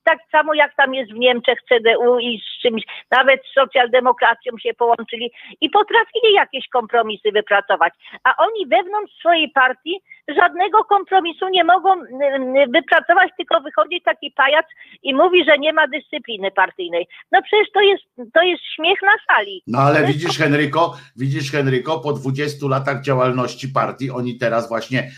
Tak 0.05 0.19
samo 0.33 0.55
jak 0.55 0.77
tam 0.77 0.95
jest 0.95 1.13
w 1.13 1.19
Niemczech 1.19 1.59
CDU 1.69 2.19
i 2.19 2.41
z 2.41 2.63
czymś, 2.63 2.83
nawet 3.11 3.41
z 3.47 3.55
socjaldemokracją 3.55 4.53
się 4.59 4.75
połączyli 4.75 5.31
i 5.61 5.71
potrafili 5.71 6.35
jakieś 6.35 6.69
kompromisy 6.69 7.33
wypracować. 7.33 7.93
A 8.25 8.37
oni 8.37 8.67
wewnątrz 8.67 9.19
swojej 9.19 9.51
partii 9.51 10.01
żadnego 10.29 10.85
kompromisu 10.85 11.49
nie 11.49 11.65
mogą 11.65 11.93
mm, 11.93 12.73
wypracować, 12.73 13.31
tylko 13.37 13.61
wychodzi 13.61 14.03
taki 14.05 14.31
pajac 14.31 14.67
i 15.03 15.15
mówi, 15.15 15.45
że 15.45 15.59
nie 15.59 15.73
ma 15.73 15.89
dyscypliny 15.89 16.51
partyjnej. 16.51 17.07
No 17.33 17.43
przecież 17.43 17.69
to 17.75 17.81
jest, 17.81 18.05
to 18.35 18.43
jest 18.43 18.63
śmiech 18.75 19.03
na 19.03 19.35
sali. 19.35 19.63
No 19.67 19.79
ale 19.79 20.05
widzisz 20.07 20.39
Henryko, 20.39 20.95
widzisz 21.17 21.53
Henryko, 21.53 22.01
po 22.01 22.13
20 22.13 22.67
latach 22.69 23.03
działalności 23.03 23.69
partii 23.69 24.11
oni 24.11 24.39
teraz 24.39 24.69
właśnie 24.69 25.11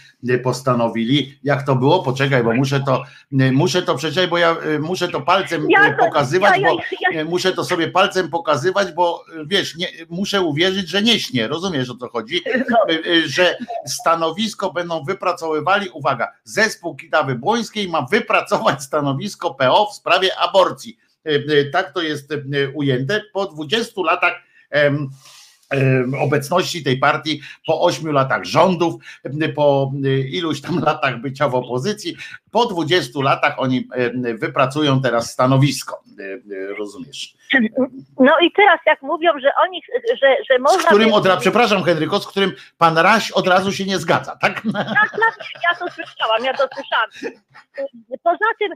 postanowili, 0.43 1.39
jak 1.43 1.67
to 1.67 1.77
było? 1.77 2.03
Poczekaj, 2.03 2.43
bo 2.45 2.55
muszę 2.55 2.81
to, 2.81 3.05
y, 3.41 3.53
muszę 3.53 3.83
to 3.83 3.95
przeczytać, 3.95 4.31
bo 4.31 4.39
ja 4.39 4.57
y, 4.67 4.79
muszę 4.79 5.09
to 5.09 5.21
palcem 5.21 5.67
Ja 5.71 5.89
y, 5.89 5.97
to- 5.97 6.05
pokazywać, 6.05 6.59
ja- 6.61 6.69
ja- 7.13 7.25
bo 7.25 7.31
muszę 7.31 7.53
to 7.53 7.65
sobie 7.65 7.89
palcem 7.89 8.29
pokazywać, 8.31 8.93
bo 8.93 9.25
wiesz, 9.47 9.77
nie, 9.77 9.89
muszę 10.11 10.41
uwierzyć, 10.43 10.89
że 10.89 11.03
nie 11.03 11.21
śnie, 11.21 11.49
rozumiesz 11.49 11.91
o 11.91 11.95
co 11.95 12.09
chodzi? 12.09 12.41
No. 12.71 12.77
Że 13.27 13.57
stanowisko 13.87 14.73
będą 14.73 15.05
wypracowywali, 15.05 15.89
uwaga, 15.89 16.29
zespół 16.45 16.97
Kitawy 16.97 17.35
Błońskiej 17.35 17.89
ma 17.89 18.07
wypracować 18.11 18.83
stanowisko 18.83 19.55
PO 19.55 19.87
w 19.87 19.95
sprawie 19.95 20.37
aborcji. 20.39 20.99
Tak 21.73 21.93
to 21.93 22.03
jest 22.03 22.35
ujęte. 22.75 23.21
Po 23.33 23.47
20 23.47 24.03
latach 24.03 24.33
obecności 26.21 26.85
tej 26.85 26.99
partii, 26.99 27.41
po 27.67 27.81
8 27.83 28.13
latach 28.13 28.45
rządów, 28.45 28.95
po 29.57 29.93
iluś 30.31 30.61
tam 30.61 30.79
latach 30.81 31.21
bycia 31.21 31.49
w 31.49 31.55
opozycji, 31.55 32.17
po 32.51 32.67
20 32.67 33.21
latach 33.23 33.55
oni 33.57 33.89
wypracują 34.39 35.03
teraz 35.03 35.31
stanowisko. 35.31 36.03
Rozumiesz? 36.79 37.35
No 38.21 38.33
i 38.43 38.53
teraz 38.57 38.81
jak 38.87 39.03
mówią, 39.03 39.31
że 39.43 39.51
oni, 39.63 39.83
że, 40.23 40.37
że 40.51 40.59
Z 40.59 40.61
można... 40.61 40.89
którym 40.89 41.09
by- 41.09 41.15
od 41.15 41.27
razu, 41.27 41.41
przepraszam 41.41 41.83
Henryko, 41.83 42.19
z 42.21 42.27
którym 42.27 42.53
pan 42.79 42.99
Raś 42.99 43.31
od 43.31 43.47
razu 43.49 43.73
się 43.73 43.85
nie 43.85 43.99
zgadza, 43.99 44.37
tak? 44.37 44.63
Tak, 44.73 45.11
tak, 45.11 45.37
ja 45.71 45.79
to 45.79 45.87
słyszałam, 45.95 46.45
ja 46.45 46.55
to 46.55 46.69
słyszałam. 46.75 47.11
Poza 48.25 48.45
tym, 48.59 48.73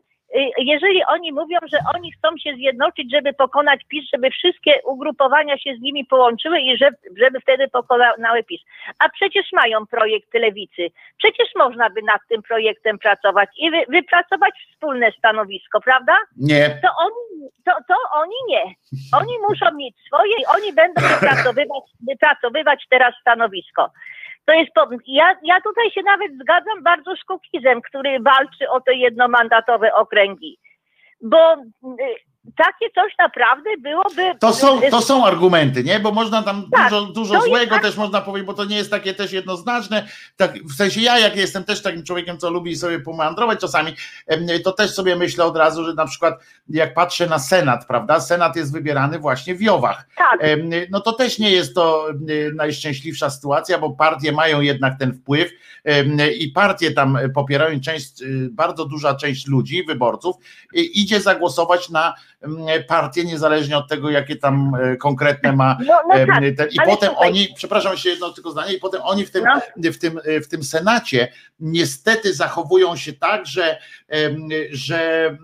jeżeli 0.58 1.04
oni 1.04 1.32
mówią, 1.32 1.58
że 1.72 1.78
oni 1.94 2.12
chcą 2.12 2.28
się 2.38 2.54
zjednoczyć, 2.54 3.10
żeby 3.12 3.32
pokonać 3.32 3.80
PiS, 3.88 4.04
żeby 4.14 4.30
wszystkie 4.30 4.72
ugrupowania 4.84 5.58
się 5.58 5.76
z 5.78 5.80
nimi 5.80 6.04
połączyły 6.04 6.60
i 6.60 6.78
żeby, 6.78 6.96
żeby 7.16 7.40
wtedy 7.40 7.68
pokonały 7.68 8.44
PiS. 8.44 8.60
A 8.98 9.08
przecież 9.08 9.52
mają 9.52 9.86
projekt 9.86 10.34
lewicy. 10.34 10.82
Przecież 11.18 11.48
można 11.56 11.90
by 11.90 12.02
nad 12.02 12.20
tym 12.28 12.42
projektem 12.42 12.98
pracować 12.98 13.48
i 13.58 13.70
wy, 13.70 13.80
wypracować 13.88 14.54
wspólne 14.72 15.12
stanowisko, 15.18 15.80
prawda? 15.80 16.16
Nie. 16.36 16.78
To 16.82 16.88
oni, 16.98 17.50
to, 17.64 17.72
to 17.88 17.94
oni 18.12 18.36
nie. 18.48 18.64
Oni 19.18 19.32
muszą 19.48 19.74
mieć 19.74 19.96
swoje 20.06 20.36
i 20.36 20.46
oni 20.56 20.72
będą 20.72 21.02
wypracowywać, 21.02 21.84
wypracowywać 22.08 22.86
teraz 22.90 23.14
stanowisko. 23.20 23.90
To 24.46 24.52
jest 24.54 24.72
po, 24.74 24.88
ja, 25.06 25.36
ja 25.42 25.60
tutaj 25.60 25.90
się 25.90 26.02
nawet 26.02 26.32
zgadzam 26.42 26.82
bardzo 26.82 27.16
z 27.16 27.24
Kukizem, 27.24 27.82
który 27.82 28.20
walczy 28.20 28.70
o 28.70 28.80
te 28.80 28.94
jednomandatowe 28.94 29.94
okręgi. 29.94 30.58
Bo 31.22 31.54
y, 31.54 31.60
takie 32.56 32.90
coś 32.94 33.12
naprawdę 33.18 33.70
byłoby. 33.78 34.38
To 34.40 34.52
są, 34.52 34.80
to 34.90 35.00
są 35.02 35.26
argumenty, 35.26 35.84
nie? 35.84 36.00
Bo 36.00 36.12
można 36.12 36.42
tam 36.42 36.68
Tak, 36.72 36.90
dużo, 36.90 37.06
dużo 37.06 37.40
złego 37.40 37.74
tak- 37.74 37.82
też 37.82 37.96
można 37.96 38.20
powiedzieć, 38.20 38.46
bo 38.46 38.54
to 38.54 38.64
nie 38.64 38.76
jest 38.76 38.90
takie 38.90 39.14
też 39.14 39.32
jednoznaczne. 39.32 40.08
Tak, 40.36 40.54
w 40.64 40.74
sensie 40.76 41.00
ja, 41.00 41.18
jak 41.18 41.36
jestem 41.36 41.64
też 41.64 41.82
takim 41.82 42.02
człowiekiem, 42.02 42.38
co 42.38 42.50
lubi 42.50 42.76
sobie 42.76 43.00
pomandrować 43.00 43.60
czasami, 43.60 43.92
to 44.64 44.72
też 44.72 44.90
sobie 44.90 45.16
myślę 45.16 45.44
od 45.44 45.56
razu, 45.56 45.84
że 45.84 45.94
na 45.94 46.06
przykład 46.06 46.34
jak 46.68 46.94
patrzę 46.94 47.26
na 47.26 47.38
Senat, 47.38 47.86
prawda? 47.86 48.20
Senat 48.20 48.56
jest 48.56 48.72
wybierany 48.72 49.18
właśnie 49.18 49.54
w 49.54 49.60
Jowach. 49.62 50.08
Tak, 50.16 50.40
No 50.90 51.00
to 51.00 51.12
też 51.12 51.38
nie 51.38 51.50
jest 51.50 51.74
to 51.74 52.06
najszczęśliwsza 52.54 53.30
sytuacja, 53.30 53.78
bo 53.78 53.90
partie 53.90 54.32
mają 54.32 54.60
jednak 54.60 54.98
ten 54.98 55.14
wpływ 55.14 55.50
i 56.38 56.48
partie 56.48 56.90
tam 56.90 57.18
popierają 57.34 57.80
część, 57.80 58.22
y, 58.22 58.48
bardzo 58.52 58.84
duża 58.84 59.14
część 59.14 59.46
ludzi, 59.46 59.84
wyborców, 59.84 60.36
idzie 60.72 61.20
zagłosować 61.20 61.90
na 61.90 62.14
partię, 62.88 63.24
niezależnie 63.24 63.78
od 63.78 63.88
tego, 63.88 64.10
jakie 64.10 64.36
tam 64.36 64.72
e, 64.74 64.96
konkretne 64.96 65.52
ma. 65.52 65.78
no, 65.86 65.94
no 66.08 66.14
tak. 66.26 66.42
ten, 66.56 66.68
I 66.72 66.76
potem 66.86 67.08
słuchaj. 67.08 67.28
oni, 67.28 67.48
przepraszam 67.56 67.92
jeszcze 67.92 68.08
jedno 68.08 68.32
tylko 68.32 68.50
zdanie, 68.50 68.74
i 68.74 68.78
potem 68.78 69.00
oni 69.04 69.26
w 69.26 69.30
tym, 69.30 69.44
No. 69.44 69.92
w 69.92 69.98
tym, 69.98 70.20
w 70.44 70.48
tym 70.48 70.62
Senacie 70.64 71.32
niestety 71.60 72.34
zachowują 72.34 72.96
się 72.96 73.12
tak, 73.12 73.46
że, 73.46 73.78
że 74.70 75.26
em, 75.26 75.38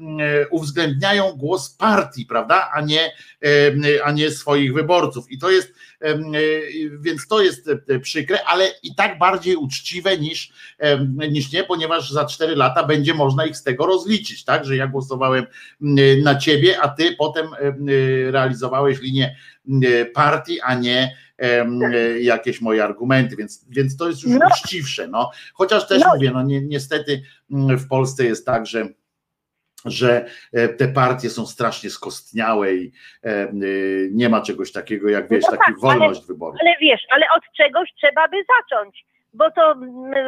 uwzględniają 0.50 1.32
głos 1.32 1.70
partii, 1.70 2.26
prawda, 2.26 2.70
a 2.74 2.80
nie, 2.80 3.12
a 4.04 4.12
nie 4.12 4.30
swoich 4.30 4.74
wyborców. 4.74 5.30
I 5.30 5.38
to 5.38 5.50
jest, 5.50 5.68
e, 5.68 5.74
więc 7.00 7.26
to 7.28 7.42
jest 7.42 7.68
e, 7.89 7.98
przykre, 8.00 8.44
ale 8.44 8.64
i 8.82 8.94
tak 8.94 9.18
bardziej 9.18 9.56
uczciwe 9.56 10.18
niż, 10.18 10.52
niż 11.31 11.52
nie, 11.52 11.64
ponieważ 11.64 12.10
za 12.10 12.24
cztery 12.24 12.56
lata 12.56 12.84
będzie 12.84 13.14
można 13.14 13.47
ich 13.47 13.56
z 13.56 13.62
tego 13.62 13.86
rozliczyć, 13.86 14.44
tak, 14.44 14.64
że 14.64 14.76
ja 14.76 14.86
głosowałem 14.86 15.47
na 16.22 16.34
ciebie, 16.39 16.81
a 16.81 16.89
ty 16.89 17.16
potem 17.18 17.47
em, 17.58 17.86
realizowałeś 18.31 19.00
linię 19.00 19.36
partii, 20.14 20.60
a 20.60 20.74
nie 20.74 21.16
jakieś 22.20 22.60
moje 22.60 22.84
argumenty, 22.84 23.36
więc, 23.36 23.64
więc 23.68 23.97
to 23.97 24.08
jest 24.08 24.22
już 24.22 24.32
No. 24.39 24.47
uczciwsze. 24.47 25.08
No. 25.08 25.31
Chociaż 25.55 25.89
też 25.89 26.02
No. 26.02 26.14
mówię, 26.14 26.31
no 26.34 26.42
ni 26.42 26.62
niestety 26.62 27.22
w 27.50 27.89
Polsce 27.89 28.24
jest 28.24 28.47
tak, 28.47 28.66
że 28.66 28.89
że 29.84 30.24
e, 30.52 30.68
te 30.68 30.88
partie 30.88 31.30
są 31.30 31.46
strasznie 31.46 31.90
skostniałe 31.90 32.74
i 32.74 32.92
e, 33.24 33.48
y, 33.62 34.08
nie 34.12 34.28
ma 34.28 34.40
czegoś 34.40 34.72
takiego 34.72 35.08
jak 35.08 35.28
wiesz, 35.28 35.44
No 35.44 35.50
taki 35.50 35.58
tak, 35.58 35.68
ale- 35.68 35.98
wolność 35.98 36.26
wyboru. 36.26 36.56
Ale 36.60 36.74
wiesz, 36.80 37.02
ale 37.10 37.26
od 37.36 37.42
czegoś 37.56 37.88
trzeba 38.00 38.28
by 38.28 38.36
zacząć. 38.58 39.04
Bo 39.34 39.50
to 39.50 39.74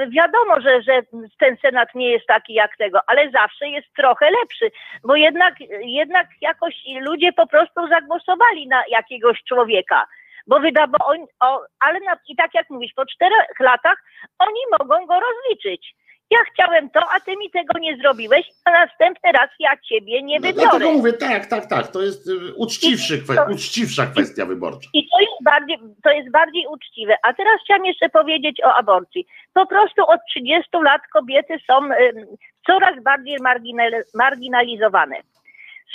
wiadomo, 0.08 0.60
że, 0.60 0.82
że 0.82 1.02
ten 1.38 1.56
Senat 1.56 1.94
nie 1.94 2.10
jest 2.10 2.26
taki 2.26 2.54
jak 2.54 2.76
tego, 2.76 3.00
ale 3.06 3.30
zawsze 3.30 3.68
jest 3.68 3.86
trochę 3.96 4.30
lepszy, 4.30 4.70
bo 5.04 5.16
jednak, 5.16 5.54
jednak 5.80 6.26
jakoś 6.40 6.74
ludzie 7.00 7.32
po 7.32 7.46
prostu 7.46 7.88
zagłosowali 7.88 8.68
na 8.68 8.82
jakiegoś 8.88 9.42
człowieka. 9.48 10.06
Bo 10.46 10.60
wyda, 10.60 10.86
bo 10.86 11.06
on, 11.06 11.26
o, 11.40 11.60
ale 11.80 12.00
na, 12.00 12.16
i 12.28 12.36
tak 12.36 12.54
jak 12.54 12.70
mówisz, 12.70 12.92
po 12.96 13.06
czterech 13.06 13.60
latach 13.60 13.98
oni 14.38 14.60
mogą 14.78 15.06
go 15.06 15.14
rozliczyć. 15.20 15.94
Ja 16.30 16.38
chciałem 16.52 16.90
to, 16.90 17.00
a 17.16 17.20
ty 17.20 17.36
mi 17.36 17.50
tego 17.50 17.78
nie 17.78 17.96
zrobiłeś, 17.96 18.46
a 18.64 18.70
następny 18.70 19.32
raz 19.32 19.50
ja 19.58 19.70
ciebie 19.76 20.22
nie 20.22 20.40
No, 20.40 20.46
wybiorę. 20.46 20.68
dlatego 20.70 20.92
mówię, 20.92 21.12
tak, 21.12 21.46
tak, 21.46 21.66
tak, 21.66 21.88
to 21.88 22.02
jest 22.02 22.28
y, 22.28 22.54
uczciwszy, 22.56 23.18
to- 23.26 23.46
uczciwsza 23.52 24.06
kwestia 24.06 24.46
wyborcza. 24.46 24.88
I 24.94 25.08
to 25.08 25.20
jest 25.20 25.32
bardziej, 25.44 25.78
to 26.04 26.10
jest 26.10 26.30
bardziej 26.30 26.66
uczciwe. 26.66 27.16
A 27.22 27.32
teraz 27.34 27.60
chciałam 27.64 27.84
jeszcze 27.86 28.08
powiedzieć 28.08 28.60
o 28.64 28.74
aborcji. 28.74 29.26
Po 29.54 29.66
prostu 29.66 30.02
od 30.06 30.20
30 30.30 30.70
lat 30.84 31.02
kobiety 31.12 31.54
są 31.70 31.84
ym, 31.84 32.26
coraz 32.66 33.02
bardziej 33.02 33.36
marginal, 33.42 33.92
marginalizowane. 34.14 35.16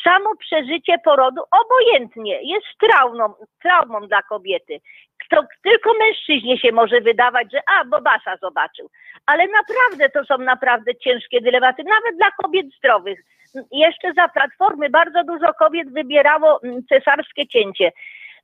Samo 0.03 0.35
przeżycie 0.35 0.97
porodu 1.03 1.41
obojętnie 1.51 2.39
jest 2.43 2.67
traumą, 2.79 3.33
traumą 3.61 4.07
dla 4.07 4.21
kobiety. 4.21 4.79
Tylko 5.63 5.89
mężczyźnie 5.99 6.57
się 6.57 6.71
może 6.71 7.01
wydawać, 7.01 7.51
że 7.51 7.59
a, 7.67 7.85
bo 7.85 8.01
Basa 8.01 8.37
zobaczył. 8.41 8.89
Ale 9.25 9.47
naprawdę 9.47 10.09
to 10.09 10.25
są 10.25 10.37
naprawdę 10.37 10.95
ciężkie 10.95 11.41
dylematy, 11.41 11.83
nawet 11.83 12.17
dla 12.17 12.31
kobiet 12.31 12.65
zdrowych. 12.77 13.19
Jeszcze 13.71 14.13
za 14.13 14.27
platformy 14.27 14.89
bardzo 14.89 15.23
dużo 15.23 15.53
kobiet 15.53 15.93
wybierało 15.93 16.59
mm, 16.63 16.81
cesarskie 16.89 17.47
cięcie 17.47 17.91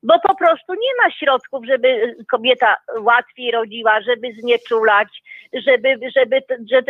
bo 0.06 0.20
po 0.20 0.36
prostu 0.36 0.74
nie 0.74 0.94
ma 1.04 1.12
środków, 1.12 1.66
żeby 1.66 2.16
kobieta 2.32 2.76
łatwiej 3.00 3.52
rodziła, 3.52 4.02
żeby 4.02 4.34
znieczulać, 4.34 5.08
żeby, 5.54 6.00
żeby, 6.16 6.42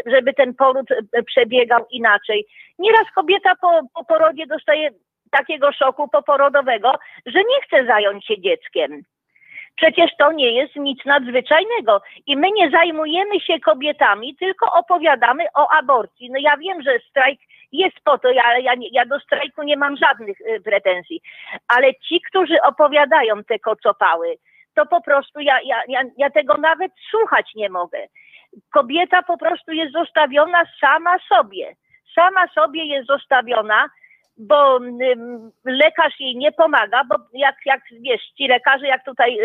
żeby, 0.06 0.34
ten 0.34 0.54
poród 0.54 0.88
przebiegał 1.26 1.86
inaczej. 1.92 2.46
Nieraz 2.80 3.12
kobieta 3.16 3.56
po, 3.62 3.82
po 3.94 4.06
porodzie 4.06 4.48
dostaje 4.48 4.90
takiego 5.32 5.72
szoku 5.72 6.08
poporodowego, 6.08 6.92
że 7.26 7.40
nie 7.40 7.62
chce 7.66 7.86
zająć 7.86 8.26
się 8.26 8.42
dzieckiem. 8.42 9.04
Przecież 9.76 10.12
to 10.20 10.32
nie 10.32 10.52
jest 10.52 10.76
nic 10.76 11.06
nadzwyczajnego 11.06 12.02
i 12.26 12.38
my 12.38 12.52
nie 12.52 12.70
zajmujemy 12.70 13.40
się 13.40 13.60
kobietami, 13.60 14.36
tylko 14.36 14.74
opowiadamy 14.74 15.44
o 15.54 15.68
aborcji. 15.80 16.32
No 16.32 16.40
ja 16.40 16.58
wiem, 16.58 16.84
że 16.84 17.00
strajk 17.10 17.40
jest 17.78 17.98
po 18.04 18.18
to, 18.18 18.30
ja, 18.30 18.58
ja, 18.60 18.74
ja 18.92 19.06
do 19.06 19.20
strajku 19.20 19.64
nie 19.64 19.78
mam 19.78 19.98
żadnych 19.98 20.42
y, 20.42 20.62
pretensji, 20.62 21.22
ale 21.68 21.96
ci, 21.96 22.22
którzy 22.30 22.62
opowiadają 22.62 23.44
te 23.44 23.60
kocopały, 23.60 24.38
to 24.76 24.86
po 24.86 25.02
prostu 25.02 25.40
ja, 25.40 25.60
ja, 25.66 25.82
ja, 25.88 26.02
ja 26.18 26.30
tego 26.30 26.58
nawet 26.58 26.92
słuchać 27.10 27.52
nie 27.56 27.70
mogę. 27.70 28.08
Kobieta 28.74 29.24
po 29.24 29.38
prostu 29.38 29.72
jest 29.72 29.94
zostawiona 29.94 30.64
sama 30.82 31.16
sobie. 31.30 31.76
Sama 32.16 32.48
sobie 32.48 32.86
jest 32.86 33.08
zostawiona, 33.08 33.90
bo 34.38 34.80
lekarz 35.66 36.20
jej 36.20 36.38
nie 36.38 36.52
pomaga, 36.52 37.04
bo 37.04 37.16
jak, 37.34 37.56
jak 37.66 37.82
wiesz, 37.92 38.22
ci 38.38 38.48
lekarze, 38.48 38.88
jak 38.88 39.06
tutaj, 39.06 39.38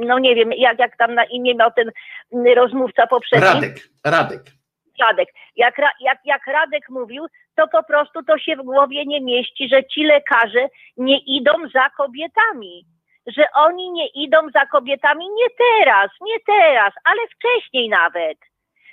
no 0.00 0.18
nie 0.18 0.34
wiem, 0.34 0.52
jak, 0.52 0.78
jak 0.78 0.96
tam 0.96 1.14
na 1.14 1.24
imię 1.24 1.54
miał 1.54 1.70
ten 1.76 1.90
ym, 2.34 2.54
rozmówca 2.56 3.06
poprzedni. 3.06 3.46
Radek, 3.46 3.76
Radek. 4.04 4.42
Radek. 5.00 5.28
Jak, 5.56 5.76
jak, 6.00 6.18
jak 6.24 6.46
Radek 6.46 6.88
mówił, 6.88 7.26
to 7.56 7.68
po 7.68 7.82
prostu 7.82 8.22
to 8.22 8.38
się 8.38 8.56
w 8.56 8.62
głowie 8.62 9.04
nie 9.06 9.20
mieści, 9.20 9.68
że 9.68 9.84
ci 9.84 10.04
lekarze 10.04 10.68
nie 10.96 11.18
idą 11.18 11.52
za 11.74 11.90
kobietami. 11.90 12.84
Że 13.26 13.44
oni 13.54 13.90
nie 13.90 14.06
idą 14.06 14.38
za 14.54 14.66
kobietami 14.66 15.28
nie 15.28 15.46
teraz, 15.58 16.10
nie 16.20 16.40
teraz, 16.46 16.94
ale 17.04 17.20
wcześniej 17.26 17.88
nawet. 17.88 18.38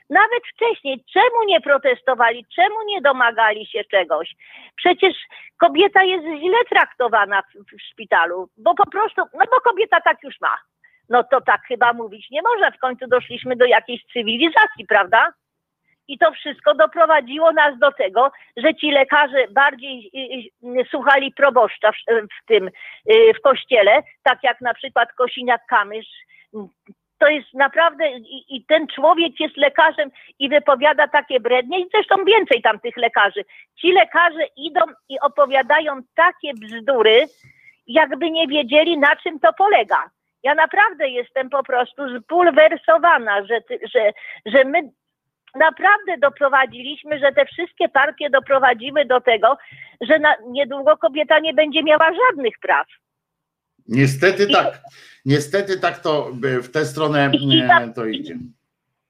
Nawet 0.09 0.43
wcześniej. 0.53 1.03
Czemu 1.13 1.43
nie 1.45 1.61
protestowali? 1.61 2.45
Czemu 2.55 2.75
nie 2.85 3.01
domagali 3.01 3.65
się 3.65 3.83
czegoś? 3.83 4.35
Przecież 4.75 5.13
kobieta 5.57 6.03
jest 6.03 6.25
źle 6.25 6.57
traktowana 6.69 7.41
w, 7.41 7.75
w 7.77 7.81
szpitalu, 7.81 8.49
bo 8.57 8.73
po 8.75 8.89
prostu, 8.89 9.21
no 9.33 9.45
bo 9.51 9.61
kobieta 9.61 10.01
tak 10.01 10.17
już 10.23 10.41
ma. 10.41 10.57
No 11.09 11.23
to 11.23 11.41
tak 11.41 11.61
chyba 11.67 11.93
mówić 11.93 12.29
nie 12.31 12.41
można. 12.41 12.71
W 12.71 12.79
końcu 12.79 13.07
doszliśmy 13.07 13.55
do 13.55 13.65
jakiejś 13.65 14.05
cywilizacji, 14.13 14.85
prawda? 14.87 15.33
I 16.07 16.17
to 16.17 16.31
wszystko 16.31 16.75
doprowadziło 16.75 17.51
nas 17.51 17.79
do 17.79 17.91
tego, 17.91 18.31
że 18.57 18.75
ci 18.75 18.91
lekarze 18.91 19.47
bardziej 19.51 20.11
y, 20.15 20.79
y, 20.79 20.85
słuchali 20.89 21.33
proboszcza 21.33 21.91
w, 21.91 22.47
tym, 22.47 22.67
y, 22.67 23.33
w 23.39 23.41
kościele, 23.41 24.03
tak 24.23 24.39
jak 24.43 24.61
na 24.61 24.73
przykład 24.73 25.09
Kosiniak-Kamysz. 25.19 26.07
To 27.19 27.27
jest 27.27 27.53
naprawdę, 27.53 28.11
i, 28.11 28.55
i 28.55 28.65
ten 28.65 28.87
człowiek 28.87 29.39
jest 29.39 29.57
lekarzem 29.57 30.09
i 30.39 30.49
wypowiada 30.49 31.07
takie 31.07 31.39
brednie, 31.39 31.79
i 31.79 31.89
zresztą 31.93 32.25
więcej 32.25 32.61
tam 32.61 32.79
tych 32.79 32.97
lekarzy. 32.97 33.45
Ci 33.79 33.91
lekarze 33.91 34.45
idą 34.57 34.81
i 35.09 35.19
opowiadają 35.19 35.99
takie 36.15 36.53
bzdury, 36.53 37.25
jakby 37.87 38.31
nie 38.31 38.47
wiedzieli, 38.47 38.97
na 38.97 39.15
czym 39.15 39.39
to 39.39 39.53
polega. 39.57 40.09
Ja 40.43 40.55
naprawdę 40.55 41.09
jestem 41.09 41.49
po 41.49 41.63
prostu 41.63 42.17
zbulwersowana, 42.17 43.45
że, 43.45 43.59
że, 43.93 44.11
że 44.45 44.63
my 44.63 44.81
naprawdę 45.55 46.17
doprowadziliśmy, 46.17 47.19
że 47.19 47.31
te 47.31 47.45
wszystkie 47.45 47.89
partie 47.89 48.29
doprowadziły 48.29 49.05
do 49.05 49.21
tego, 49.21 49.57
że 50.01 50.19
na, 50.19 50.35
niedługo 50.47 50.97
kobieta 50.97 51.39
nie 51.39 51.53
będzie 51.53 51.83
miała 51.83 52.09
żadnych 52.29 52.59
praw. 52.61 52.87
Niestety 53.87 54.47
tak. 54.47 54.81
Niestety 55.25 55.79
tak 55.79 55.99
to 55.99 56.29
e, 56.57 56.61
w 56.61 56.71
tę 56.71 56.85
stronę 56.85 57.29
I- 57.33 57.57
i 57.57 57.67
tam- 57.67 57.93
to 57.93 58.05
idzie. 58.05 58.35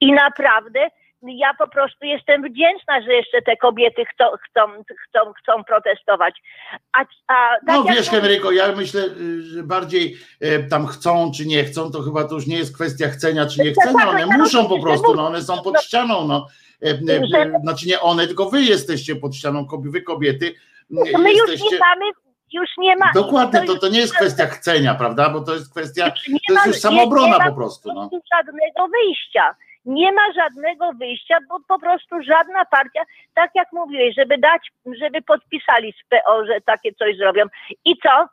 I 0.01 0.11
naprawdę 0.13 0.87
ja 1.27 1.53
po 1.53 1.67
prostu 1.67 2.05
jestem 2.05 2.41
wdzięczna, 2.43 3.01
że 3.01 3.13
jeszcze 3.13 3.41
te 3.41 3.57
kobiety 3.57 4.05
chcą, 4.05 4.23
chcą, 4.49 4.61
chcą, 4.83 5.33
chcą 5.33 5.63
protestować. 5.63 6.35
A, 6.93 6.99
a 7.27 7.49
tak 7.67 7.75
No 7.75 7.83
wiesz, 7.83 8.07
mówię- 8.07 8.21
Henryko, 8.21 8.51
ja 8.51 8.71
myślę, 8.71 9.01
y, 9.01 9.41
że 9.41 9.63
bardziej 9.63 10.17
e, 10.41 10.59
tam 10.63 10.87
chcą 10.87 11.31
czy 11.37 11.45
nie 11.45 11.63
chcą, 11.63 11.91
to 11.91 12.01
chyba 12.01 12.23
to 12.23 12.35
już 12.35 12.47
nie 12.47 12.57
jest 12.57 12.75
kwestia 12.75 13.07
chcenia 13.07 13.45
czy 13.45 13.63
nie 13.63 13.71
chcenia. 13.71 14.09
One 14.09 14.25
muszą 14.25 14.69
po 14.69 14.79
prostu, 14.81 15.15
no 15.15 15.27
one 15.27 15.41
są 15.41 15.61
pod 15.61 15.81
ścianą. 15.81 16.27
No. 16.27 16.47
E, 16.83 16.89
e, 16.89 17.59
Znaczy 17.61 17.87
nie 17.87 17.99
one, 17.99 18.27
tylko 18.27 18.49
wy 18.49 18.61
jesteście 18.61 19.15
pod 19.15 19.35
ścianą, 19.35 19.67
wy 19.83 20.01
kobiety 20.01 20.53
my 20.89 21.33
już 21.33 21.49
jesteście. 21.49 21.75
nie 21.75 21.79
mamy, 21.79 22.05
już 22.53 22.69
nie 22.77 22.95
ma. 22.95 23.11
Dokładnie, 23.15 23.59
to, 23.65 23.71
już 23.71 23.81
to 23.81 23.87
nie 23.89 23.99
jest 23.99 24.15
kwestia 24.15 24.45
chcenia, 24.45 24.95
prawda? 24.95 25.29
Bo 25.29 25.41
to 25.41 25.53
jest 25.53 25.71
kwestia, 25.71 26.05
nie 26.05 26.39
to 26.47 26.53
jest 26.53 26.61
ma- 26.61 26.65
już 26.67 26.75
nie- 26.75 26.81
samoobrona 26.81 27.27
nie 27.37 27.43
ma 27.43 27.49
po 27.49 27.55
prostu. 27.55 27.93
No. 27.93 28.09
żadnego 28.35 28.87
wyjścia. 28.87 29.55
Nie 29.85 30.11
ma 30.11 30.21
żadnego 30.35 30.91
wyjścia, 30.93 31.37
bo 31.49 31.57
po 31.67 31.79
prostu 31.79 32.15
żadna 32.23 32.65
partia, 32.65 33.01
tak 33.33 33.51
jak 33.55 33.67
mówiłeś, 33.73 34.15
żeby 34.15 34.37
dać, 34.37 34.71
żeby 35.01 35.21
podpisali 35.21 35.93
z 35.93 36.09
PO, 36.09 36.45
że 36.45 36.61
takie 36.61 36.93
coś 36.93 37.17
zrobią. 37.17 37.43
I 37.85 37.97
co? 38.03 38.27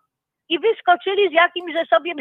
I 0.48 0.58
wyskoczyli 0.58 1.28
z 1.28 1.32
jakimś, 1.32 1.72
że 1.72 1.86
sobie 1.86 2.12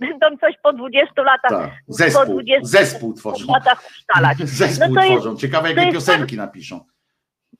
będą 0.00 0.36
coś 0.36 0.54
po 0.62 0.72
20 0.72 1.22
latach, 1.22 1.50
Tak. 1.50 1.70
po 1.86 1.92
Zespół, 1.92 2.24
20 2.34 2.66
zespół 2.78 3.14
tworzą. 3.14 3.52
latach 3.52 3.86
ustalać. 3.90 4.38
Zespół 4.62 4.88
No 4.94 5.00
to 5.00 5.06
jest- 5.06 5.20
tworzą. 5.22 5.36
Ciekawe, 5.36 5.62
to 5.68 5.68
jakie 5.80 5.82
jest 5.82 5.94
piosenki 5.96 6.36
napiszą. 6.36 6.80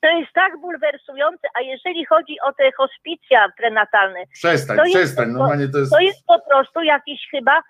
To 0.01 0.09
jest 0.09 0.33
tak 0.33 0.61
bulwersujące, 0.61 1.49
a 1.55 1.61
jeżeli 1.61 2.05
chodzi 2.07 2.37
o 2.41 2.53
te 2.53 2.71
hospicja 2.73 3.49
prenatalne, 3.57 4.19
Przestań, 4.33 4.77
To 4.77 4.85
jest- 4.85 4.97
przestań. 4.97 5.29
Normalnie 5.31 5.69
to 5.69 5.79
jest. 5.79 5.93
to 5.93 6.01
jest 6.01 6.27
po 6.27 6.41
prostu 6.51 6.83
jakiś 6.83 7.21
chyba, 7.31 7.63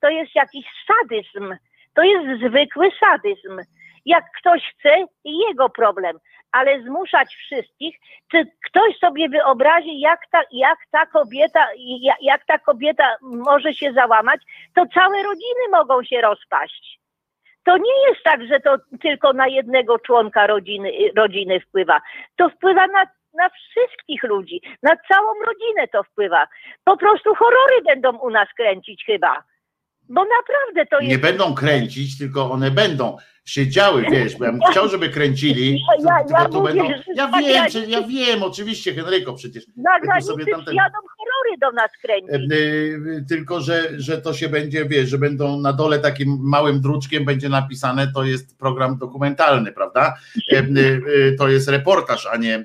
to 0.00 0.08
jest 0.08 0.34
jakiś 0.34 0.64
sadyzm. 0.86 1.54
To 1.94 2.02
jest 2.02 2.42
zwykły 2.46 2.88
sadyzm. 3.00 3.60
Jak 4.04 4.24
ktoś 4.38 4.74
chce, 4.74 5.06
jego 5.24 5.68
problem, 5.68 6.18
ale 6.52 6.82
zmuszać 6.82 7.34
wszystkich, 7.34 7.96
czy 8.30 8.46
ktoś 8.66 8.98
sobie 8.98 9.28
wyobrazi, 9.28 10.00
jak 10.00 10.20
ta, 10.32 10.42
jak 10.52 10.78
ta 10.90 11.06
kobieta, 11.06 11.66
jak, 11.76 12.22
jak 12.22 12.46
ta 12.46 12.58
kobieta 12.58 13.16
może 13.22 13.74
się 13.74 13.92
załamać, 13.92 14.40
to 14.74 14.86
całe 14.94 15.22
rodziny 15.22 15.68
mogą 15.70 16.04
się 16.04 16.20
rozpaść. 16.20 17.00
To 17.64 17.76
nie 17.76 18.08
jest 18.08 18.22
tak, 18.24 18.46
że 18.46 18.60
to 18.60 18.76
tylko 19.02 19.32
na 19.32 19.46
jednego 19.46 19.98
członka 19.98 20.46
rodziny, 20.46 20.92
rodziny 21.16 21.60
wpływa. 21.60 22.00
To 22.36 22.48
wpływa 22.48 22.86
na, 22.86 23.04
na 23.34 23.48
wszystkich 23.48 24.22
ludzi, 24.22 24.62
na 24.82 24.96
całą 24.96 25.32
rodzinę 25.46 25.88
to 25.88 26.02
wpływa. 26.02 26.46
Po 26.84 26.96
prostu 26.96 27.34
horrory 27.34 27.82
będą 27.86 28.18
u 28.18 28.30
nas 28.30 28.48
kręcić 28.56 29.04
chyba. 29.06 29.42
Bo 30.10 30.24
naprawdę 30.24 30.86
to 30.90 31.00
Nie 31.00 31.08
jest... 31.08 31.22
będą 31.22 31.54
kręcić, 31.54 32.18
tylko 32.18 32.50
one 32.50 32.70
będą 32.70 33.16
się 33.50 33.68
działy, 33.68 34.04
wiesz, 34.10 34.36
bo 34.36 34.44
ja 34.44 34.52
bym 34.52 34.60
chciał, 34.70 34.88
żeby 34.88 35.08
kręcili, 35.08 35.80
Ja- 35.98 36.14
ja- 36.38 36.44
tu 36.48 36.60
mówię, 36.60 36.74
będą, 36.74 36.88
że 36.88 37.02
ja 37.14 37.28
tak, 37.28 37.44
wiem, 37.44 37.68
że, 37.68 37.86
ja 37.86 38.02
wiem, 38.02 38.42
oczywiście, 38.42 38.94
Henryko, 38.94 39.32
przecież, 39.34 39.64
Na 39.76 40.00
granicy 40.00 40.26
sobie 40.28 40.44
tamten- 40.44 40.74
jadą 40.74 40.98
horrory 41.18 41.58
do 41.60 41.72
nas 41.72 41.90
kręcić. 42.02 42.52
e, 42.52 43.24
tylko, 43.28 43.60
że, 43.60 43.82
że 43.96 44.18
to 44.22 44.32
się 44.34 44.48
będzie, 44.48 44.84
wiesz, 44.84 45.08
że 45.08 45.18
będą 45.18 45.60
na 45.60 45.72
dole 45.72 45.98
takim 45.98 46.38
małym 46.42 46.80
druczkiem 46.80 47.24
będzie 47.24 47.48
napisane, 47.48 48.12
to 48.14 48.24
jest 48.24 48.58
program 48.58 48.98
dokumentalny, 48.98 49.72
prawda? 49.72 50.14
E, 50.52 50.56
e, 50.58 50.62
To 51.38 51.48
jest 51.48 51.68
reportaż, 51.68 52.26
a 52.26 52.36
nie, 52.36 52.64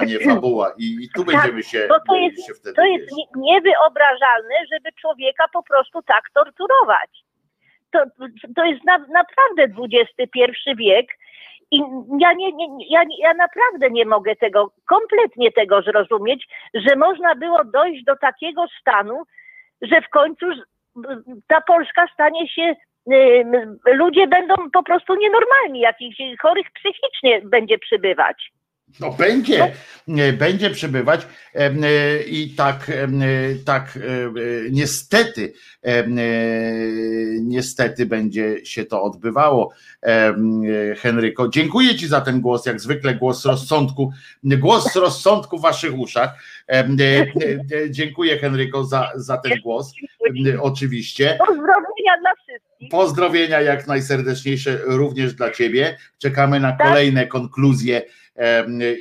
a 0.00 0.04
nie 0.04 0.18
fabuła 0.18 0.72
i, 0.78 0.84
i 1.04 1.08
tu 1.14 1.24
Tak, 1.24 1.34
będziemy 1.34 1.62
się, 1.62 1.86
bo 1.88 1.94
to 2.08 2.16
jest- 2.16 2.46
się 2.46 2.54
wtedy, 2.54 2.74
To 2.76 2.84
jest 2.84 3.10
niewyobrażalne, 3.36 4.54
żeby 4.72 4.92
człowieka 5.00 5.44
po 5.52 5.62
prostu 5.62 6.02
tak 6.02 6.22
torturować. 6.34 7.23
To, 7.94 8.04
to 8.56 8.64
jest 8.64 8.84
na, 8.84 8.98
naprawdę 8.98 9.62
XXI 9.62 10.40
wiek 10.76 11.06
i 11.70 11.82
ja, 12.18 12.32
nie, 12.32 12.52
nie, 12.52 12.66
ja, 12.90 13.02
ja 13.18 13.34
naprawdę 13.34 13.90
nie 13.90 14.04
mogę 14.04 14.36
tego, 14.36 14.72
kompletnie 14.86 15.52
tego 15.52 15.82
zrozumieć, 15.82 16.48
że 16.74 16.96
można 16.96 17.34
było 17.34 17.64
dojść 17.64 18.04
do 18.04 18.16
takiego 18.16 18.64
stanu, 18.80 19.22
że 19.82 20.00
w 20.00 20.08
końcu 20.08 20.46
ta 21.48 21.60
Polska 21.60 22.06
stanie 22.14 22.48
się, 22.48 22.74
ludzie 23.86 24.26
będą 24.26 24.54
po 24.72 24.82
prostu 24.82 25.14
nienormalni, 25.14 25.80
jakichś 25.80 26.16
chorych 26.42 26.66
psychicznie 26.70 27.40
będzie 27.44 27.78
przybywać. 27.78 28.52
No 29.00 29.10
będzie, 29.10 29.72
e, 30.08 30.32
będzie 30.32 30.70
przybywać 30.70 31.26
em, 31.52 31.84
e, 31.84 32.22
i 32.22 32.50
tak, 32.50 32.90
e, 32.90 33.08
tak 33.64 33.96
e, 33.96 34.00
e, 34.00 34.30
niestety, 34.70 35.52
e, 35.82 36.04
niestety 37.40 38.06
będzie 38.06 38.64
się 38.64 38.84
to 38.84 39.02
odbywało. 39.02 39.72
E, 40.02 40.34
Henryko, 40.98 41.48
dziękuję 41.48 41.94
Ci 41.94 42.06
za 42.08 42.20
ten 42.20 42.40
głos, 42.40 42.66
jak 42.66 42.80
zwykle 42.80 43.14
głos 43.14 43.44
rozsądku, 43.44 44.12
głos 44.44 44.96
rozsądku 44.96 45.58
w 45.58 45.62
Waszych 45.62 45.98
uszach. 45.98 46.30
E, 46.68 46.72
e, 46.78 46.82
e, 46.82 47.90
Dziękuję 47.90 48.38
Henryko 48.38 48.84
za, 48.84 49.12
za 49.14 49.36
ten 49.36 49.60
głos, 49.60 49.92
oczywiście. 50.60 51.38
Pozdrowienia 51.38 52.18
dla 52.20 52.30
wszystkich. 52.34 52.88
Pozdrowienia 52.90 53.60
jak 53.60 53.86
najserdeczniejsze 53.86 54.78
również 54.84 55.34
dla 55.34 55.50
Ciebie. 55.50 55.96
Czekamy 56.18 56.60
na 56.60 56.72
Tak. 56.72 56.86
kolejne 56.88 57.26
konkluzje 57.26 58.02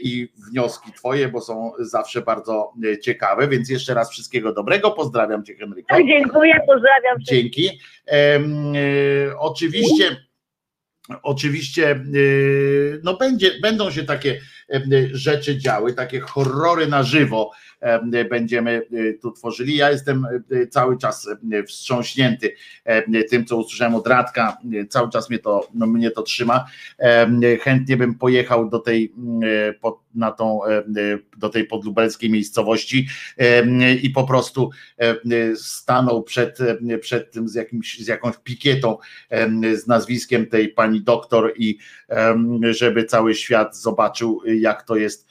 i 0.02 0.28
wnioski 0.52 0.92
Twoje, 0.92 1.28
bo 1.28 1.42
są 1.42 1.72
zawsze 1.80 2.22
bardzo 2.22 2.74
e, 2.94 3.00
ciekawe. 3.00 3.48
Więc 3.48 3.70
jeszcze 3.70 3.94
raz 3.94 4.12
wszystkiego 4.12 4.53
dobrego. 4.53 4.92
Pozdrawiam 4.92 5.45
Cię, 5.45 5.56
Henryko. 5.56 5.95
Tak, 5.95 6.06
dziękuję, 6.08 6.53
pozdrawiam. 6.68 7.18
Dzięki. 7.20 7.80
E, 8.08 8.40
Oczywiście. 9.40 10.18
Oczywiście, 11.24 11.92
e, 11.92 12.00
no 13.03 13.18
będzie, 13.18 13.52
będą 13.62 13.92
się 13.92 14.03
takie 14.03 14.40
rzeczy 15.12 15.58
działy, 15.58 15.94
takie 15.94 16.20
horrory 16.20 16.88
na 16.88 17.03
żywo 17.03 17.52
będziemy 18.30 18.72
e, 18.72 19.14
tu 19.14 19.32
tworzyli. 19.32 19.76
Ja 19.76 19.92
jestem 19.92 20.26
e, 20.52 20.68
cały 20.68 20.98
czas 20.98 21.28
e, 21.52 21.64
wstrząśnięty 21.64 22.56
tym, 23.30 23.45
co 23.45 23.58
usłyszałem 23.58 23.95
od 23.95 24.08
Radka. 24.08 24.58
E, 24.82 24.86
Cały 24.86 25.10
czas 25.10 25.30
mnie 25.30 25.40
to, 25.40 25.68
no, 25.74 25.88
mnie 25.88 26.12
to 26.12 26.22
trzyma. 26.22 26.66
Chętnie 27.62 27.98
bym 27.98 28.16
pojechał 28.16 28.70
do 28.70 28.80
tej, 28.80 29.14
e, 29.44 29.74
na 30.16 30.32
tą, 30.32 30.66
e, 30.66 30.84
do 31.38 31.50
tej 31.50 31.66
podlubelskiej 31.66 32.30
miejscowości 32.30 33.08
i 34.02 34.10
po 34.10 34.24
prostu 34.24 34.70
e, 34.98 35.16
stanął 35.56 36.24
przed, 36.24 36.58
e, 36.62 36.98
przed 36.98 37.32
tym 37.32 37.50
z, 37.50 37.56
jakimś, 37.56 38.00
z 38.00 38.08
jakąś 38.08 38.38
pikietą 38.38 38.98
z 39.74 39.88
nazwiskiem 39.88 40.45
tej 40.45 40.70
pani 40.70 41.02
doktor 41.02 41.53
i 41.58 41.78
żeby 42.72 43.06
cały 43.06 43.36
świat 43.36 43.78
zobaczył, 43.78 44.42
jak 44.45 44.84
to 44.84 44.95
jest, 44.95 45.28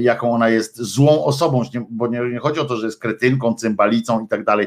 jaką 0.00 0.32
ona 0.32 0.48
jest 0.48 0.76
złą 0.76 1.24
osobą, 1.24 1.62
bo 1.90 2.06
nie, 2.06 2.38
chodzi 2.38 2.60
o 2.60 2.64
to, 2.64 2.76
że 2.76 2.86
jest 2.86 3.00
kretynką, 3.00 3.54
cymbalicą 3.54 4.24
i 4.24 4.28
tak 4.28 4.44
dalej, 4.44 4.66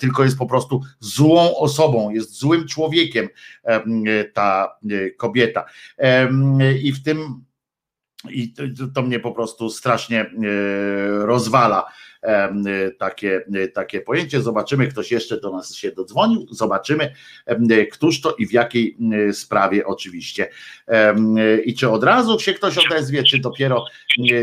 tylko 0.00 0.24
jest 0.24 0.38
po 0.38 0.46
prostu 0.46 0.82
złą 1.00 1.56
osobą, 1.56 2.10
jest 2.10 2.38
złym 2.38 2.66
człowiekiem 2.66 3.28
em, 3.64 4.04
ta 4.32 4.76
e, 4.90 5.10
kobieta. 5.10 5.64
I 6.82 6.92
w 6.92 7.02
tym 7.02 7.44
i 8.30 8.52
to, 8.52 8.62
to 8.94 9.02
mnie 9.02 9.20
po 9.20 9.32
prostu 9.32 9.70
strasznie 9.70 10.20
e, 10.20 10.26
rozwala 11.26 11.86
takie, 12.98 13.44
takie 13.74 14.00
pojęcie. 14.00 14.40
Zobaczymy, 14.40 14.86
ktoś 14.86 15.12
jeszcze 15.12 15.40
do 15.40 15.50
nas 15.50 15.74
się 15.74 15.92
dodzwonił, 15.92 16.46
zobaczymy, 16.50 17.12
któż 17.92 18.20
to 18.20 18.34
i 18.38 18.46
w 18.46 18.52
jakiej 18.52 18.96
sprawie 19.32 19.86
oczywiście. 19.86 20.48
I 21.64 21.74
czy 21.74 21.90
od 21.90 22.04
razu 22.04 22.38
się 22.38 22.54
ktoś 22.54 22.78
odezwie, 22.78 23.22
czy 23.22 23.38
dopiero 23.38 23.84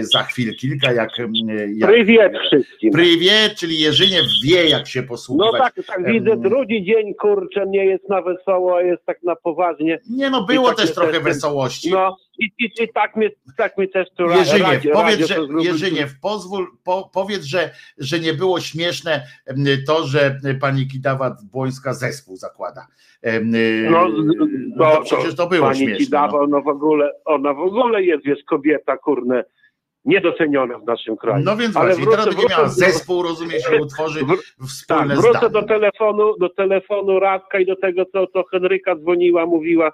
za 0.02 0.24
chwil 0.24 0.56
kilka, 0.56 0.92
jak. 0.94 1.10
jak 1.76 1.90
Prywiet 1.90 2.34
wszystkim. 2.48 2.92
Prywie, 2.92 3.32
czyli 3.58 3.80
Jerzyniew 3.80 4.26
wie, 4.44 4.70
jak 4.70 4.88
się 4.88 5.02
No 5.02 5.08
posługiwać. 5.08 5.62
tak, 5.62 5.86
tak 5.86 6.06
widzę, 6.06 6.38
drugi 6.38 6.84
dzień, 6.84 7.14
kurczę, 7.14 7.66
nie 7.68 7.86
jest 7.86 8.10
na 8.10 8.22
wesoło, 8.22 8.78
a 8.78 8.82
jest 8.82 9.06
tak 9.06 9.24
na 9.24 9.36
poważnie. 9.36 10.00
Nie 10.10 10.30
no, 10.30 10.44
było 10.44 10.68
tak 10.68 10.78
też 10.78 10.94
trochę 10.94 11.20
wesołości. 11.20 11.92
No 11.92 12.18
i, 12.40 12.46
i, 12.60 12.84
i 12.84 12.94
tak 12.94 13.16
mnie, 13.16 13.30
tak 13.58 13.78
mnie 13.78 13.88
też 13.88 14.08
tu 14.18 14.24
Jerzyniew, 14.24 14.84
powiedz, 14.94 15.28
że. 15.28 15.38
Jerzyniew, 15.60 16.20
pozwól, 16.22 16.68
po, 16.84 17.10
powiedz, 17.14 17.44
że, 17.44 17.72
że 17.98 18.20
nie 18.20 18.34
było 18.34 18.60
śmieszne 18.60 19.24
to, 19.88 20.04
że 20.08 20.40
pani 20.62 20.88
Kidawa-Błońska 20.88 21.94
zespół 21.94 22.38
zakłada. 22.38 22.88
Em, 23.22 23.52
No, 23.92 24.08
no 24.76 24.92
to 24.96 25.02
przecież 25.02 25.36
to 25.36 25.48
było 25.48 25.68
Pani 25.68 25.80
śmieszne. 25.80 26.06
ci 26.06 26.12
dawał, 26.12 26.48
no 26.48 26.62
w 26.62 26.68
ogóle, 26.68 27.12
ona 27.26 27.54
w 27.54 27.60
ogóle 27.60 28.04
jest, 28.04 28.26
wiesz, 28.26 28.40
kobieta, 28.48 28.98
kurne, 28.98 29.44
niedoceniona 30.06 30.78
w 30.80 30.86
naszym 30.86 31.18
kraju. 31.18 31.44
no 31.46 31.58
więc 31.58 31.78
Ale 31.78 31.86
właśnie, 31.88 32.04
i 32.04 32.08
teraz 32.08 32.26
wrócę- 32.26 32.38
będzie 32.38 32.56
miała 32.56 32.68
wrócę 32.68 32.80
zespół, 32.92 33.24
rozumie 33.24 33.60
się, 33.62 33.82
utworzy 33.82 34.20
Tak, 34.20 34.38
wspólne 34.70 35.16
wrócę 35.16 35.30
zdanie. 35.40 35.50
do 35.54 35.64
telefonu, 35.64 36.38
do 36.40 36.50
telefonu 36.50 37.20
Radka 37.20 37.60
i 37.60 37.66
do 37.66 37.76
tego, 37.76 38.06
co, 38.06 38.28
co 38.28 38.44
Henryka 38.52 38.96
dzwoniła, 38.96 39.46
mówiła 39.46 39.92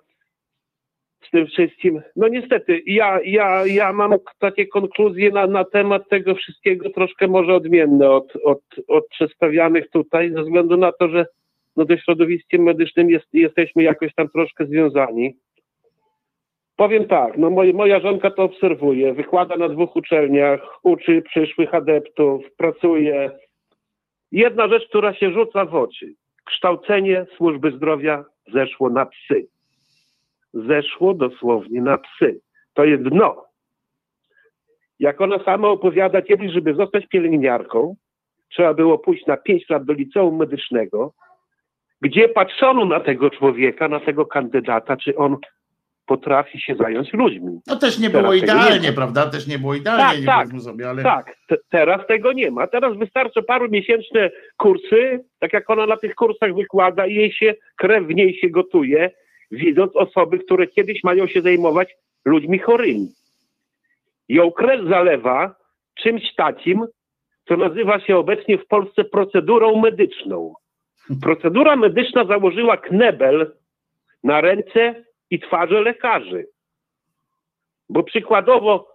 z 1.28 1.32
tym 1.32 1.48
wszystkim. 1.48 2.02
No 2.16 2.28
niestety, 2.28 2.82
ja, 2.86 3.20
ja, 3.26 3.66
ja 3.66 3.94
mam 3.94 4.14
takie 4.40 4.68
konkluzje 4.68 5.32
na, 5.32 5.48
na 5.48 5.64
temat 5.64 6.10
tego 6.10 6.36
wszystkiego 6.36 6.90
troszkę 6.90 7.28
może 7.28 7.54
odmienne 7.56 8.12
od, 8.12 8.36
od, 8.44 8.62
od 8.88 9.08
przedstawianych 9.08 9.90
tutaj, 9.90 10.32
ze 10.32 10.44
względu 10.44 10.78
na 10.78 10.92
to, 10.92 11.10
że 11.10 11.26
no, 11.76 11.86
ze 11.86 11.98
środowiskiem 11.98 12.64
medycznym 12.64 13.10
jest, 13.10 13.28
jesteśmy 13.34 13.84
jakoś 13.84 14.14
tam 14.16 14.30
troszkę 14.30 14.66
związani. 14.66 15.36
Powiem 16.76 17.08
tak, 17.08 17.38
no 17.38 17.50
moja, 17.50 17.74
moja 17.74 18.00
żonka 18.00 18.32
to 18.32 18.44
obserwuje, 18.44 19.14
wykłada 19.14 19.58
na 19.58 19.70
dwóch 19.70 19.96
uczelniach, 19.96 20.80
uczy 20.84 21.22
przyszłych 21.22 21.74
adeptów, 21.74 22.56
pracuje. 22.58 23.32
Jedna 24.32 24.68
rzecz, 24.68 24.88
która 24.90 25.14
się 25.14 25.32
rzuca 25.32 25.66
w 25.66 25.76
oczy. 25.76 26.14
Kształcenie 26.46 27.26
służby 27.38 27.72
zdrowia 27.72 28.26
zeszło 28.54 28.90
na 28.90 29.06
psy. 29.06 29.48
Zeszło 30.54 31.14
dosłownie 31.14 31.82
na 31.82 31.98
psy. 31.98 32.40
To 32.74 32.86
jest 32.86 33.04
dno. 33.04 33.46
Jak 35.00 35.22
ona 35.22 35.44
sama 35.44 35.68
opowiada, 35.68 36.22
kiedyś, 36.22 36.52
żeby 36.54 36.74
zostać 36.74 37.08
pielęgniarką, 37.08 37.96
trzeba 38.50 38.74
było 38.74 38.98
pójść 39.00 39.26
na 39.26 39.38
5 39.38 39.70
lat 39.70 39.84
do 39.84 39.94
liceum 39.94 40.38
medycznego, 40.38 41.14
gdzie 42.02 42.30
patrzono 42.30 42.86
na 42.86 43.00
tego 43.00 43.30
człowieka, 43.30 43.88
na 43.88 44.00
tego 44.00 44.26
kandydata, 44.26 44.98
czy 44.98 45.16
on 45.16 45.38
potrafi 46.06 46.60
się 46.62 46.76
zająć 46.76 47.14
ludźmi. 47.14 47.60
No 47.68 47.76
też 47.76 48.00
nie 48.00 48.08
Teraz 48.10 48.22
było 48.24 48.34
nie 48.36 48.40
idealnie, 48.40 48.90
ma. 48.90 48.96
prawda? 48.96 49.26
Też 49.30 49.48
nie 49.48 49.60
było 49.60 49.76
idealnie, 49.76 50.26
Tak, 50.26 50.48
nie 50.52 50.54
tak. 50.56 50.62
sobie, 50.62 50.90
ale 50.90 51.04
Tak, 51.04 51.36
te, 51.48 51.58
teraz 51.70 52.08
tego 52.08 52.34
nie 52.34 52.52
ma. 52.52 52.68
Teraz 52.68 52.98
wystarczy 52.98 53.44
paru 53.44 53.70
miesięczne 53.70 54.30
kursy, 54.58 55.24
tak 55.40 55.54
jak 55.54 55.70
ona 55.70 55.86
na 55.86 55.98
tych 55.98 56.16
kursach 56.16 56.56
wykłada 56.56 57.06
i 57.08 57.16
jej 57.16 57.32
się 57.32 57.56
krew 57.76 58.04
w 58.08 58.10
niej 58.16 58.40
się 58.40 58.50
gotuje, 58.50 59.12
widząc 59.52 59.96
osoby, 59.96 60.40
które 60.40 60.68
kiedyś 60.68 61.04
mają 61.04 61.28
się 61.28 61.42
zajmować 61.42 61.96
ludźmi 62.26 62.60
chorymi. 62.60 63.08
Ją 64.30 64.52
krew 64.52 64.90
zalewa 64.90 65.56
czymś 65.96 66.36
takim, 66.36 66.86
co 67.48 67.58
nazywa 67.58 68.00
się 68.00 68.18
obecnie 68.18 68.58
w 68.58 68.68
Polsce 68.68 69.04
procedurą 69.04 69.82
medyczną. 69.82 70.54
Procedura 71.22 71.76
medyczna 71.76 72.26
założyła 72.26 72.78
knebel 72.78 73.56
na 74.24 74.42
ręce 74.42 75.04
i 75.30 75.40
twarze 75.40 75.82
lekarzy. 75.82 76.48
Bo 77.90 78.04
przykładowo 78.04 78.88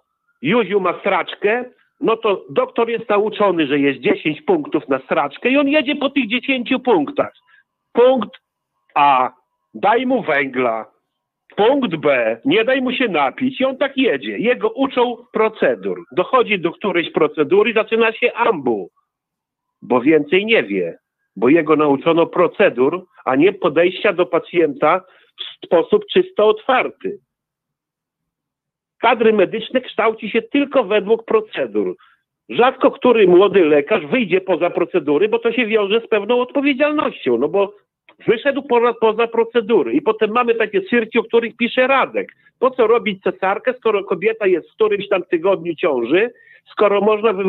Józiu 0.43 0.81
ma 0.81 1.01
straczkę, 1.01 1.65
no 2.01 2.17
to 2.17 2.45
doktor 2.51 2.91
jest 2.91 3.09
nauczony, 3.09 3.67
że 3.67 3.79
jest 3.79 4.01
10 4.01 4.43
punktów 4.43 4.89
na 4.89 4.99
straczkę 4.99 5.49
i 5.49 5.57
on 5.57 5.69
jedzie 5.69 5.97
po 5.97 6.11
tych 6.11 6.29
10 6.29 6.71
punktach. 6.85 7.33
Punkt 7.93 8.31
A, 8.95 9.33
daj 9.75 10.07
mu 10.07 10.23
węgla. 10.23 10.95
Punkt 11.57 11.97
B, 11.97 12.41
nie 12.45 12.65
daj 12.65 12.83
mu 12.83 12.93
się 12.93 13.09
napić. 13.09 13.61
I 13.61 13.65
on 13.65 13.77
tak 13.77 13.97
jedzie. 13.97 14.39
Jego 14.39 14.71
uczą 14.71 15.17
procedur. 15.33 16.05
Dochodzi 16.13 16.59
do 16.59 16.73
którejś 16.73 17.13
procedury 17.13 17.71
i 17.71 17.75
zaczyna 17.75 18.13
się 18.13 18.33
ambu, 18.33 18.91
bo 19.83 20.01
więcej 20.01 20.47
nie 20.47 20.63
wie. 20.63 20.99
Bo 21.37 21.49
jego 21.49 21.77
nauczono 21.77 22.27
procedur, 22.27 23.07
a 23.25 23.37
nie 23.37 23.53
podejścia 23.53 24.13
do 24.13 24.27
pacjenta 24.27 25.01
w 25.39 25.67
sposób 25.67 26.05
czysto 26.13 26.49
otwarty 26.49 27.19
kadry 29.05 29.33
medyczne 29.33 29.81
kształci 29.81 30.31
się 30.31 30.43
tylko 30.43 30.85
według 30.85 31.25
procedur. 31.25 31.97
Rzadko 32.49 32.91
który 32.91 33.29
młody 33.29 33.65
lekarz 33.65 34.07
wyjdzie 34.07 34.41
poza 34.41 34.71
procedury, 34.71 35.29
bo 35.29 35.39
to 35.39 35.53
się 35.53 35.67
wiąże 35.67 36.01
z 36.01 36.09
pewną 36.09 36.41
odpowiedzialnością, 36.41 37.39
no 37.39 37.49
bo 37.49 37.75
wyszedł 38.27 38.63
poza, 38.63 38.95
poza 39.01 39.27
procedury 39.27 39.93
i 39.93 40.03
potem 40.03 40.31
mamy 40.31 40.55
takie 40.55 40.83
cyrki, 40.83 41.19
o 41.19 41.25
których 41.25 41.57
pisze 41.57 41.87
Radek. 41.87 42.33
Po 42.59 42.71
co 42.71 42.87
robić 42.87 43.23
cesarkę, 43.23 43.75
skoro 43.75 44.05
kobieta 44.05 44.47
jest 44.47 44.71
w 44.71 44.75
którymś 44.75 45.09
tam 45.09 45.23
tygodniu 45.23 45.75
ciąży, 45.75 46.33
skoro 46.71 47.01
można 47.01 47.33
wy, 47.33 47.45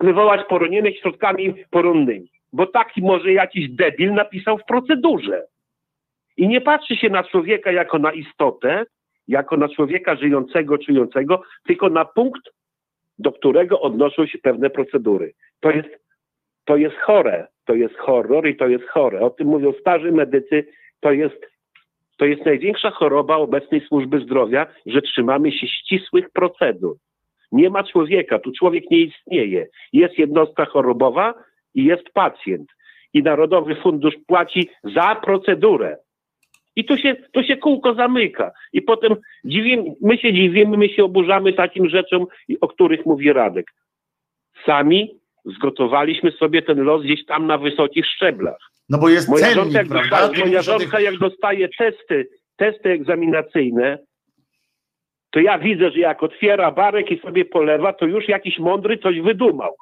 wywołać 0.00 0.46
poronienie 0.48 0.94
środkami 0.94 1.54
poronnymi? 1.70 2.30
Bo 2.52 2.66
taki 2.66 3.02
może 3.02 3.32
jakiś 3.32 3.70
debil 3.70 4.12
napisał 4.14 4.58
w 4.58 4.64
procedurze. 4.64 5.46
I 6.36 6.48
nie 6.48 6.60
patrzy 6.60 6.96
się 6.96 7.08
na 7.08 7.24
człowieka 7.24 7.72
jako 7.72 7.98
na 7.98 8.12
istotę, 8.12 8.84
jako 9.28 9.56
na 9.56 9.68
człowieka 9.68 10.16
żyjącego, 10.16 10.78
czującego, 10.78 11.42
tylko 11.66 11.88
na 11.88 12.04
punkt, 12.04 12.42
do 13.18 13.32
którego 13.32 13.80
odnoszą 13.80 14.26
się 14.26 14.38
pewne 14.38 14.70
procedury. 14.70 15.32
To 15.60 15.70
jest, 15.70 15.88
to 16.64 16.76
jest 16.76 16.96
chore, 16.96 17.46
to 17.66 17.74
jest 17.74 17.96
horror 17.96 18.48
i 18.48 18.56
to 18.56 18.68
jest 18.68 18.88
chore. 18.88 19.20
O 19.20 19.30
tym 19.30 19.48
mówią 19.48 19.72
starzy 19.80 20.12
medycy, 20.12 20.66
to 21.00 21.12
jest, 21.12 21.46
to 22.18 22.24
jest 22.24 22.44
największa 22.44 22.90
choroba 22.90 23.36
obecnej 23.36 23.80
służby 23.80 24.20
zdrowia, 24.20 24.66
że 24.86 25.02
trzymamy 25.02 25.52
się 25.52 25.66
ścisłych 25.66 26.30
procedur. 26.30 26.96
Nie 27.52 27.70
ma 27.70 27.84
człowieka, 27.84 28.38
tu 28.38 28.52
człowiek 28.52 28.90
nie 28.90 28.98
istnieje. 28.98 29.66
Jest 29.92 30.18
jednostka 30.18 30.64
chorobowa 30.64 31.34
i 31.74 31.84
jest 31.84 32.10
pacjent. 32.10 32.68
I 33.12 33.22
Narodowy 33.22 33.76
Fundusz 33.76 34.14
płaci 34.26 34.68
za 34.84 35.14
procedurę. 35.14 35.96
I 36.76 36.84
tu 36.84 36.96
się, 36.96 37.16
tu 37.32 37.42
się 37.42 37.56
kółko 37.56 37.94
zamyka. 37.94 38.52
I 38.72 38.82
potem 38.82 39.16
dziwimy, 39.44 39.94
my 40.02 40.18
się 40.18 40.32
dziwimy, 40.32 40.76
my 40.76 40.88
się 40.88 41.04
oburzamy 41.04 41.52
takim 41.52 41.88
rzeczom, 41.88 42.26
o 42.60 42.68
których 42.68 43.06
mówi 43.06 43.32
Radek. 43.32 43.72
Sami 44.66 45.14
zgotowaliśmy 45.46 46.32
sobie 46.32 46.62
ten 46.62 46.78
los 46.82 47.02
gdzieś 47.02 47.24
tam 47.24 47.46
na 47.46 47.58
wysokich 47.58 48.06
szczeblach. 48.06 48.58
no 48.88 48.98
bo 48.98 49.08
jest 49.08 49.28
Moja 49.28 49.46
żonka, 49.50 49.60
cennik, 49.60 49.74
jak 49.74 49.88
prawda? 49.88 50.26
dostaje, 50.28 50.46
moja 50.46 50.62
żonka 50.62 51.00
jak 51.00 51.18
dostaje 51.18 51.68
testy, 51.78 52.28
testy 52.56 52.90
egzaminacyjne, 52.90 53.98
to 55.30 55.40
ja 55.40 55.58
widzę, 55.58 55.90
że 55.90 55.98
jak 55.98 56.22
otwiera 56.22 56.70
barek 56.70 57.10
i 57.10 57.18
sobie 57.20 57.44
polewa, 57.44 57.92
to 57.92 58.06
już 58.06 58.28
jakiś 58.28 58.58
mądry 58.58 58.98
coś 58.98 59.20
wydumał. 59.20 59.76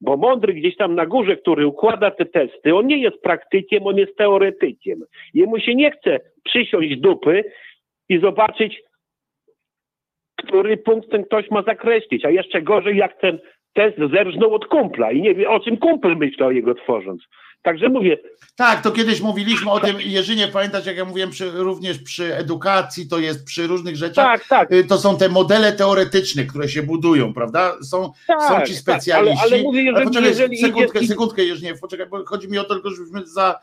Bo 0.00 0.16
mądry 0.16 0.54
gdzieś 0.54 0.76
tam 0.76 0.94
na 0.94 1.06
górze, 1.06 1.36
który 1.36 1.66
układa 1.66 2.10
te 2.10 2.26
testy, 2.26 2.74
on 2.74 2.86
nie 2.86 2.98
jest 2.98 3.20
praktykiem, 3.22 3.86
on 3.86 3.96
jest 3.96 4.16
teoretykiem. 4.16 5.00
Jemu 5.34 5.60
się 5.60 5.74
nie 5.74 5.90
chce 5.90 6.20
przysiąść 6.44 6.96
dupy 6.96 7.44
i 8.08 8.20
zobaczyć, 8.20 8.82
który 10.36 10.76
punkt 10.76 11.10
ten 11.10 11.24
ktoś 11.24 11.50
ma 11.50 11.62
zakreślić. 11.62 12.24
A 12.24 12.30
jeszcze 12.30 12.62
gorzej, 12.62 12.96
jak 12.96 13.20
ten 13.20 13.38
test 13.72 13.96
zerżnął 14.12 14.54
od 14.54 14.66
kumpla 14.66 15.10
i 15.10 15.22
nie 15.22 15.34
wie, 15.34 15.50
o 15.50 15.60
czym 15.60 15.76
kumpel 15.76 16.16
myślał 16.16 16.52
jego 16.52 16.74
tworząc. 16.74 17.22
Także 17.62 17.88
mówię, 17.88 18.16
Tak, 18.56 18.82
to 18.82 18.90
kiedyś 18.90 19.20
mówiliśmy 19.20 19.70
o 19.70 19.80
tym, 19.80 20.00
Jerzynie, 20.00 20.48
pamiętasz, 20.48 20.86
jak 20.86 20.96
ja 20.96 21.04
mówiłem 21.04 21.30
przy, 21.30 21.50
również 21.50 21.98
przy 21.98 22.36
edukacji, 22.36 23.08
to 23.08 23.18
jest 23.18 23.44
przy 23.44 23.66
różnych 23.66 23.96
rzeczach, 23.96 24.24
tak, 24.24 24.48
tak, 24.48 24.72
y, 24.72 24.84
to 24.84 24.98
są 24.98 25.18
te 25.18 25.28
modele 25.28 25.72
teoretyczne, 25.72 26.44
które 26.44 26.68
się 26.68 26.82
budują, 26.82 27.34
prawda? 27.34 27.76
Są, 27.82 28.12
tak, 28.26 28.42
są 28.42 28.66
ci 28.66 28.72
tak, 28.72 28.82
specjaliści. 28.82 29.38
ale, 29.42 29.54
ale 29.54 29.62
mówię, 29.62 29.82
jeżeli, 29.82 30.06
poczekaj, 30.06 30.28
jeżeli 30.28 30.58
sekundkę, 30.58 30.98
idzie, 30.98 31.08
sekundkę, 31.08 31.44
Jerzynie, 31.44 31.74
poczekaj, 31.74 32.06
bo 32.06 32.24
chodzi 32.24 32.48
mi 32.48 32.58
o 32.58 32.64
to 32.64 32.74
tylko, 32.74 32.90
żebyśmy 32.90 33.26
za, 33.26 33.60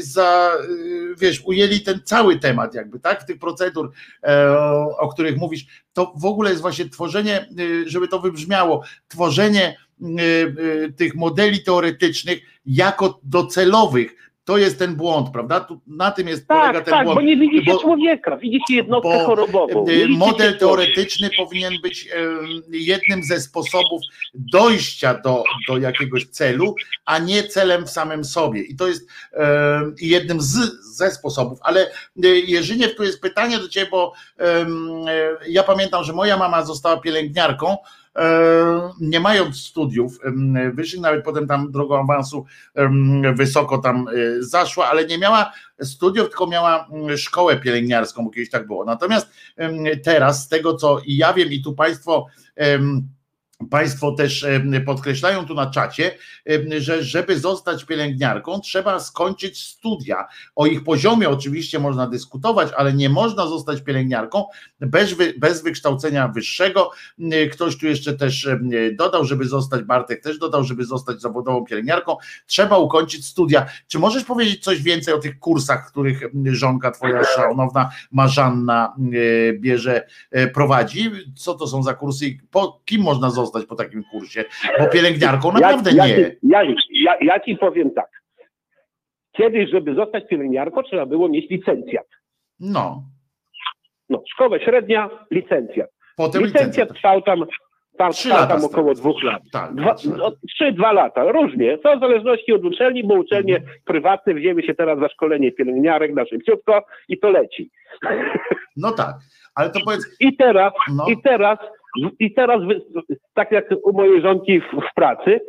za, 0.00 0.50
y, 0.70 1.14
wiesz, 1.18 1.42
ujęli 1.44 1.80
ten 1.80 2.00
cały 2.04 2.38
temat 2.38 2.74
jakby, 2.74 3.00
tak? 3.00 3.24
Tych 3.24 3.38
procedur, 3.38 3.90
e, 4.24 4.58
o 4.98 5.08
których 5.08 5.36
mówisz, 5.36 5.66
to 5.92 6.12
w 6.16 6.24
ogóle 6.24 6.50
jest 6.50 6.62
właśnie 6.62 6.88
tworzenie, 6.88 7.48
y, 7.60 7.88
żeby 7.88 8.08
to 8.08 8.18
wybrzmiało, 8.18 8.82
tworzenie 9.08 9.76
tych 10.96 11.14
modeli 11.14 11.62
teoretycznych 11.62 12.38
jako 12.66 13.20
docelowych. 13.22 14.16
To 14.44 14.58
jest 14.58 14.78
ten 14.78 14.96
błąd, 14.96 15.30
prawda? 15.32 15.60
Tu, 15.60 15.80
na 15.86 16.10
tym 16.10 16.28
jest 16.28 16.48
polega 16.48 16.72
tak, 16.72 16.84
ten 16.84 16.94
tak, 16.94 17.04
błąd. 17.04 17.18
bo 17.18 17.26
nie 17.26 17.36
widzi 17.36 17.64
się 17.64 17.72
bo- 17.72 17.80
człowieka, 17.80 18.36
widzi 18.36 18.60
się 18.68 18.74
jednostkę 18.74 19.18
bo, 19.18 19.24
chorobową. 19.24 19.86
Model 20.08 20.58
teoretyczny 20.58 21.30
powinien 21.36 21.74
być 21.82 22.08
jednym 22.70 23.22
ze 23.22 23.40
sposobów 23.40 24.02
dojścia 24.34 25.14
do, 25.14 25.44
do 25.68 25.78
jakiegoś 25.78 26.26
celu, 26.26 26.74
a 27.04 27.18
nie 27.18 27.42
celem 27.42 27.86
w 27.86 27.90
samym 27.90 28.24
sobie. 28.24 28.62
I 28.62 28.76
to 28.76 28.88
jest 28.88 29.08
jednym 30.00 30.40
z, 30.40 30.58
ze 30.96 31.10
sposobów. 31.10 31.58
Ale 31.62 31.90
Jerzyniew, 32.46 32.96
tu 32.96 33.02
jest 33.02 33.20
pytanie 33.20 33.58
do 33.58 33.68
Ciebie, 33.68 33.90
bo 33.90 34.12
ja 35.48 35.62
pamiętam, 35.62 36.04
że 36.04 36.12
moja 36.12 36.36
mama 36.36 36.64
została 36.64 36.96
pielęgniarką, 36.96 37.76
nie 39.00 39.20
mając 39.20 39.56
studiów 39.56 40.18
wyższych, 40.74 41.00
nawet 41.00 41.24
potem 41.24 41.46
tam 41.46 41.72
drogą 41.72 42.00
awansu 42.00 42.44
wysoko 43.34 43.78
tam 43.78 44.08
e, 44.08 44.42
zaszła, 44.42 44.90
ale 44.90 45.06
nie 45.06 45.18
miała 45.18 45.52
studiów, 45.82 46.28
tylko 46.28 46.46
miała 46.46 46.88
mm, 46.92 47.16
szkołę 47.16 47.56
pielęgniarską, 47.56 48.24
bo 48.24 48.30
kiedyś 48.30 48.50
tak 48.50 48.66
było. 48.66 48.84
Natomiast 48.84 49.28
teraz 50.04 50.44
z 50.44 50.48
tego, 50.48 50.74
co 50.74 51.00
ja 51.06 51.32
wiem, 51.32 51.48
i 51.48 51.62
tu 51.62 51.74
Państwo. 51.74 52.26
Państwo 53.70 54.12
też 54.12 54.44
em, 54.44 54.84
podkreślają 54.84 55.46
tu 55.46 55.54
na 55.54 55.70
czacie, 55.70 56.14
em, 56.44 56.62
że 56.78 57.04
żeby 57.04 57.38
zostać 57.38 57.84
pielęgniarką, 57.84 58.60
trzeba 58.60 59.00
skończyć 59.00 59.62
studia. 59.62 60.26
O 60.56 60.66
ich 60.66 60.84
poziomie 60.84 61.28
oczywiście 61.28 61.78
można 61.78 62.06
dyskutować, 62.06 62.68
ale 62.76 62.92
nie 62.92 63.08
można 63.08 63.46
zostać 63.46 63.80
pielęgniarką 63.80 64.44
bez, 64.80 65.12
wy, 65.12 65.34
bez 65.38 65.62
wykształcenia 65.62 66.28
wyższego. 66.28 66.90
Y, 67.18 67.50
Ktoś 67.52 67.78
tu 67.78 67.86
jeszcze 67.86 68.12
też 68.14 68.48
dodał, 68.98 69.24
żeby 69.24 69.44
zostać, 69.44 69.82
Bartek 69.82 70.22
też 70.22 70.38
dodał, 70.38 70.64
żeby 70.64 70.84
zostać 70.84 71.20
zawodową 71.20 71.64
pielęgniarką, 71.64 72.16
trzeba 72.46 72.78
ukończyć 72.78 73.26
studia. 73.26 73.66
Czy 73.86 73.98
możesz 73.98 74.24
powiedzieć 74.24 74.64
coś 74.64 74.82
więcej 74.82 75.14
o 75.14 75.18
tych 75.18 75.38
kursach, 75.38 75.90
których 75.90 76.20
żonka 76.44 76.90
twoja 76.90 77.24
szanowna 77.24 77.90
Marzanna 78.12 78.94
bierze, 79.60 80.06
prowadzi? 80.54 81.10
Co 81.36 81.54
to 81.54 81.66
są 81.66 81.82
za 81.82 81.94
kursy 81.94 82.26
i 82.26 82.40
po 82.50 82.80
kim 82.84 83.02
można 83.02 83.30
zostać 83.30 83.51
po 83.68 83.76
takim 83.76 84.02
kursie? 84.10 84.44
Bo 84.78 84.86
pielęgniarką 84.88 85.52
naprawdę 85.52 85.90
ja, 85.92 86.06
nie. 86.06 86.36
Ja, 86.42 86.62
ja, 86.90 87.16
ja 87.20 87.40
ci 87.40 87.56
powiem 87.56 87.90
tak. 87.90 88.08
Kiedyś, 89.32 89.70
żeby 89.70 89.94
zostać 89.94 90.28
pielęgniarką, 90.28 90.82
trzeba 90.82 91.06
było 91.06 91.28
mieć 91.28 91.50
licencjat. 91.50 92.06
No, 92.60 93.02
No, 94.08 94.22
szkoła 94.34 94.58
średnia, 94.58 95.10
licencjat. 95.30 95.90
potem 96.16 96.42
licencja. 96.42 96.66
Licencjat 96.66 96.98
trwał 96.98 97.22
tam, 97.22 97.44
tam, 97.98 98.12
Trzy 98.12 98.28
trwał 98.28 98.48
tam 98.48 98.64
około 98.64 98.94
dwóch 98.94 99.22
lat. 99.22 99.42
Tak, 99.52 99.74
Dwa, 99.74 99.94
no, 100.16 100.32
trzy, 100.48 100.72
dwa 100.72 100.92
lata, 100.92 101.24
różnie. 101.32 101.78
To 101.78 101.96
w 101.96 102.00
zależności 102.00 102.52
od 102.52 102.64
uczelni, 102.64 103.04
bo 103.04 103.14
uczelnie 103.14 103.56
Mhm. 103.56 103.78
prywatne 103.84 104.34
wzięły 104.34 104.62
się 104.62 104.74
teraz 104.74 104.98
za 104.98 105.08
szkolenie 105.08 105.52
pielęgniarek 105.52 106.14
na 106.14 106.26
szybciutko 106.26 106.84
i 107.08 107.18
to 107.18 107.30
leci. 107.30 107.70
no 108.76 108.90
tak, 108.92 109.14
ale 109.54 109.70
to 109.70 109.80
powiedz, 109.84 110.16
I 110.20 110.36
teraz, 110.36 110.72
no, 110.96 111.06
i 111.08 111.22
teraz, 111.22 111.58
i 112.18 112.34
teraz 112.34 112.60
tak 113.34 113.52
jak 113.52 113.64
u 113.84 113.92
mojej 113.92 114.22
żonki 114.22 114.60
w, 114.60 114.64
w 114.64 114.94
pracy, 114.94 115.40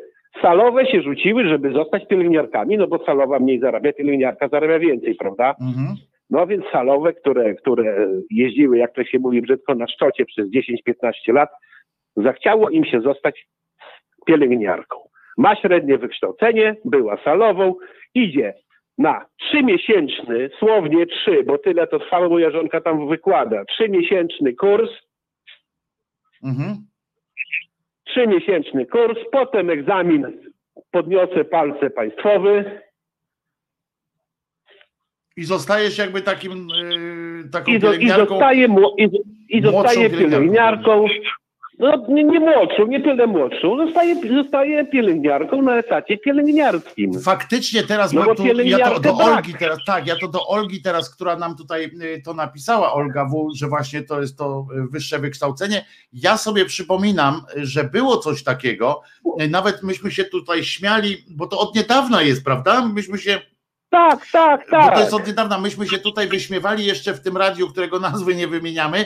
salowe 0.41 0.85
się 0.85 1.01
rzuciły, 1.01 1.47
żeby 1.47 1.73
zostać 1.73 2.07
pielęgniarkami, 2.07 2.77
no 2.77 2.87
bo 2.87 3.05
salowa 3.05 3.39
mniej 3.39 3.59
zarabia, 3.59 3.93
pielęgniarka 3.93 4.47
zarabia 4.47 4.79
więcej, 4.79 5.15
prawda? 5.15 5.55
Mhm. 5.61 5.95
No 6.29 6.47
więc 6.47 6.63
salowe, 6.71 7.13
które, 7.13 7.55
które 7.55 8.07
jeździły, 8.31 8.77
jak 8.77 8.93
to 8.93 9.03
się 9.03 9.19
mówi 9.19 9.41
brzydko, 9.41 9.75
na 9.75 9.87
szczocie 9.87 10.25
przez 10.25 10.49
10-15 10.49 11.33
lat, 11.33 11.49
zachciało 12.15 12.69
im 12.69 12.85
się 12.85 13.01
zostać 13.01 13.47
pielęgniarką. 14.25 14.97
Ma 15.37 15.55
średnie 15.55 15.97
wykształcenie, 15.97 16.75
była 16.85 17.17
salową, 17.23 17.75
idzie 18.15 18.53
na 18.97 19.25
trzymiesięczny, 19.39 20.49
słownie 20.59 21.05
trzy, 21.05 21.43
bo 21.43 21.57
tyle 21.57 21.87
to 21.87 21.99
trwało, 21.99 22.29
moja 22.29 22.51
żonka 22.51 22.81
tam 22.81 23.09
wykłada, 23.09 23.65
trzymiesięczny 23.65 24.53
kurs, 24.53 24.91
Mhm. 26.43 26.85
trzymiesięczny 28.05 28.85
kurs, 28.85 29.19
potem 29.31 29.69
egzamin 29.69 30.51
podniosę 30.91 31.45
palce 31.45 31.89
państwowy 31.89 32.81
I 35.37 35.43
zostajesz 35.43 35.97
jakby 35.97 36.21
takim 36.21 36.67
yy, 36.69 37.49
taką 37.49 37.71
i, 37.71 37.79
do, 37.79 37.93
i 37.93 37.99
pielęgniarką. 37.99 38.25
zostaje, 38.33 38.67
mło- 38.69 38.93
i, 38.97 39.09
i 39.57 39.61
zostaje 39.61 40.09
pielęgniarką. 40.09 40.29
pielęgniarką. 40.29 41.05
No 41.79 42.05
nie, 42.09 42.23
nie 42.23 42.39
młodszą, 42.39 42.87
nie 42.87 43.01
tyle 43.01 43.27
młodszą, 43.27 43.77
zostaje, 43.85 44.15
zostaje 44.43 44.85
pielęgniarką 44.85 45.61
na 45.61 45.77
etacie 45.77 46.17
pielęgniarskim. 46.17 47.21
Faktycznie 47.21 47.83
teraz 47.83 48.13
No 48.13 48.35
tu, 48.35 48.45
ja 48.63 48.89
to 48.89 48.99
do. 48.99 49.17
Olgi 49.17 49.53
teraz, 49.59 49.77
tak, 49.85 50.07
ja 50.07 50.15
to 50.15 50.27
do 50.27 50.47
Olgi 50.47 50.81
teraz, 50.81 51.15
która 51.15 51.35
nam 51.35 51.55
tutaj 51.55 51.83
y, 51.85 52.21
to 52.25 52.33
napisała, 52.33 52.93
Olga 52.93 53.25
W, 53.25 53.51
że 53.55 53.67
właśnie 53.67 54.01
to 54.01 54.21
jest 54.21 54.37
to 54.37 54.65
y, 54.77 54.87
wyższe 54.87 55.19
wykształcenie. 55.19 55.85
Ja 56.13 56.37
sobie 56.37 56.65
przypominam, 56.65 57.41
że 57.55 57.83
było 57.83 58.17
coś 58.17 58.43
takiego, 58.43 59.01
y, 59.41 59.47
nawet 59.47 59.83
myśmy 59.83 60.11
się 60.11 60.23
tutaj 60.23 60.63
śmiali, 60.63 61.17
bo 61.29 61.47
to 61.47 61.59
od 61.59 61.75
niedawna 61.75 62.21
jest, 62.21 62.43
prawda? 62.43 62.85
Myśmy 62.87 63.17
się 63.17 63.52
Tak, 63.93 64.27
tak, 64.31 64.61
Bo 64.71 64.77
to 64.77 64.89
tak. 64.89 64.99
jest 64.99 65.13
od 65.13 65.27
niedawna. 65.27 65.57
Myśmy 65.57 65.87
się 65.87 65.99
tutaj 65.99 66.27
wyśmiewali 66.27 66.85
jeszcze 66.85 67.13
w 67.13 67.19
tym 67.19 67.37
radiu, 67.37 67.69
którego 67.69 67.99
nazwy 67.99 68.35
nie 68.35 68.47
wymieniamy. 68.47 69.05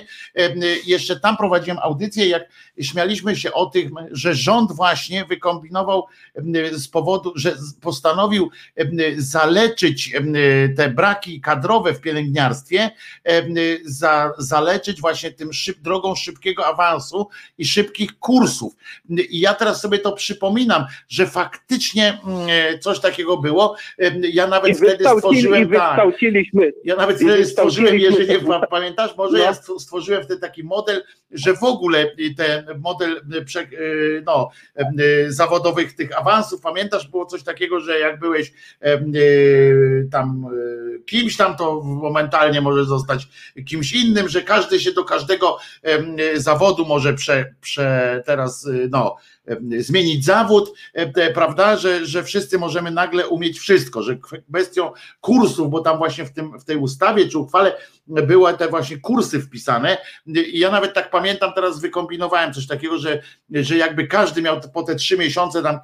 Jeszcze 0.86 1.20
tam 1.20 1.38
prowadziłem 1.38 1.80
audycję, 1.82 2.28
jak 2.28 2.44
śmialiśmy 2.82 3.36
się 3.36 3.54
o 3.54 3.66
tym, 3.66 3.96
że 4.12 4.36
rząd 4.36 4.72
właśnie 4.72 5.26
wykombinował 5.26 6.06
z 6.72 6.88
powodu, 6.88 7.34
że 7.36 7.56
postanowił 7.82 8.50
zaleczyć 9.18 10.14
te 10.78 10.90
braki 10.90 11.42
kadrowe 11.42 11.94
w 11.94 12.02
pielęgniarstwie, 12.02 12.92
zaleczyć 14.38 15.02
właśnie 15.02 15.32
tym 15.32 15.54
szyb, 15.54 15.80
drogą 15.80 16.16
szybkiego 16.16 16.66
awansu 16.66 17.28
i 17.58 17.66
szybkich 17.66 18.20
kursów. 18.20 18.74
I 19.10 19.40
ja 19.40 19.54
teraz 19.54 19.82
sobie 19.82 20.00
to 20.00 20.12
przypominam, 20.12 20.86
że 21.10 21.28
faktycznie 21.28 22.20
mm, 22.26 22.48
coś 22.80 23.00
takiego 23.00 23.38
było. 23.38 23.76
Ja 24.32 24.48
nawet 24.48 24.77
wtedy 24.78 24.92
wykształcili, 24.98 25.34
i 25.38 25.42
stworzyłem 25.42 25.70
tak. 25.70 25.70
wykształciliśmy. 25.70 26.74
Ja 26.84 26.96
nawet 26.96 27.18
wtedy 27.18 27.46
stworzyłem, 27.46 28.00
jeżeli 28.00 28.40
pa- 28.46 28.68
pamiętasz, 28.68 29.16
może 29.18 29.38
No. 29.38 29.44
ja 29.44 29.52
stw- 29.52 29.80
stworzyłem 29.80 30.24
wtedy 30.24 30.42
taki 30.42 30.64
model, 30.64 31.04
że 31.32 31.54
w 31.54 31.64
ogóle 31.64 32.12
ten 32.38 32.66
model 32.80 33.22
y, 33.34 33.74
y, 33.74 34.24
no, 34.26 34.50
y, 35.00 35.32
zawodowych 35.34 35.94
tych 35.96 36.20
awansów, 36.20 36.62
pamiętasz, 36.62 37.08
było 37.08 37.26
coś 37.26 37.44
takiego, 37.44 37.80
że 37.80 38.00
jak 38.00 38.20
byłeś 38.20 38.54
y, 38.86 40.08
tam 40.12 40.46
y, 40.54 41.04
kimś 41.06 41.38
tam, 41.38 41.56
to 41.58 41.82
momentalnie 41.84 42.62
może 42.62 42.86
zostać 42.86 43.28
kimś 43.66 43.94
innym, 43.94 44.30
że 44.30 44.42
każdy 44.42 44.80
się 44.80 44.92
do 44.92 45.04
każdego 45.04 45.58
y, 46.36 46.40
zawodu 46.40 46.86
może 46.86 47.14
prze, 47.14 47.54
prze 47.62 48.24
teraz 48.26 48.66
y, 48.66 48.90
no, 48.92 49.16
y, 49.36 49.37
zmienić 49.80 50.26
zawód, 50.26 50.74
te, 51.14 51.32
prawda, 51.32 51.77
że, 51.77 52.06
że 52.06 52.24
wszyscy 52.24 52.58
możemy 52.58 52.92
nagle 52.92 53.27
umieć 53.27 53.59
wszystko, 53.59 54.03
że 54.03 54.17
kwestią 54.51 54.92
kursów, 55.22 55.69
bo 55.69 55.80
tam 55.80 55.98
właśnie 55.98 56.26
w, 56.26 56.34
tym, 56.34 56.59
w 56.59 56.64
tej 56.64 56.77
ustawie 56.77 57.27
czy 57.27 57.40
uchwale 57.40 57.77
były 58.08 58.53
te 58.53 58.68
właśnie 58.68 58.98
kursy 58.98 59.42
wpisane. 59.42 59.98
I 60.27 60.60
ja 60.60 60.72
nawet 60.72 60.94
tak 60.94 61.10
pamiętam, 61.10 61.53
teraz 61.53 61.82
wykombinowałem 61.82 62.53
coś 62.53 62.68
takiego, 62.68 62.98
że, 62.98 63.22
że 63.50 63.77
jakby 63.77 64.08
każdy 64.08 64.42
miał 64.42 64.61
po 64.74 64.84
te 64.84 64.95
trzy 64.95 65.18
miesiące 65.18 65.64
tam 65.64 65.80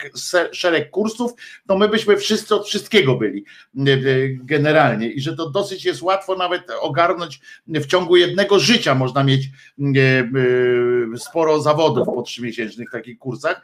szereg 0.52 0.90
kursów, 0.92 1.32
to 1.68 1.78
my 1.78 1.90
byśmy 1.90 2.18
wszyscy 2.18 2.56
od 2.56 2.68
wszystkiego 2.68 3.16
byli 3.16 3.46
e, 3.78 3.92
e, 3.92 3.98
generalnie. 4.30 5.08
I 5.08 5.22
że 5.22 5.36
to 5.36 5.50
dosyć 5.50 5.86
jest 5.86 6.02
łatwo 6.02 6.36
nawet 6.36 6.72
ogarnąć 6.82 7.40
w 7.68 7.86
ciągu 7.86 8.16
jednego 8.16 8.60
życia 8.60 8.96
można 8.96 9.24
mieć 9.24 9.44
e, 9.46 11.18
sporo 11.18 11.62
zawodów 11.62 12.06
po 12.06 12.22
trzymiesięcznych 12.22 12.92
takich 12.92 13.20
kursach 13.20 13.62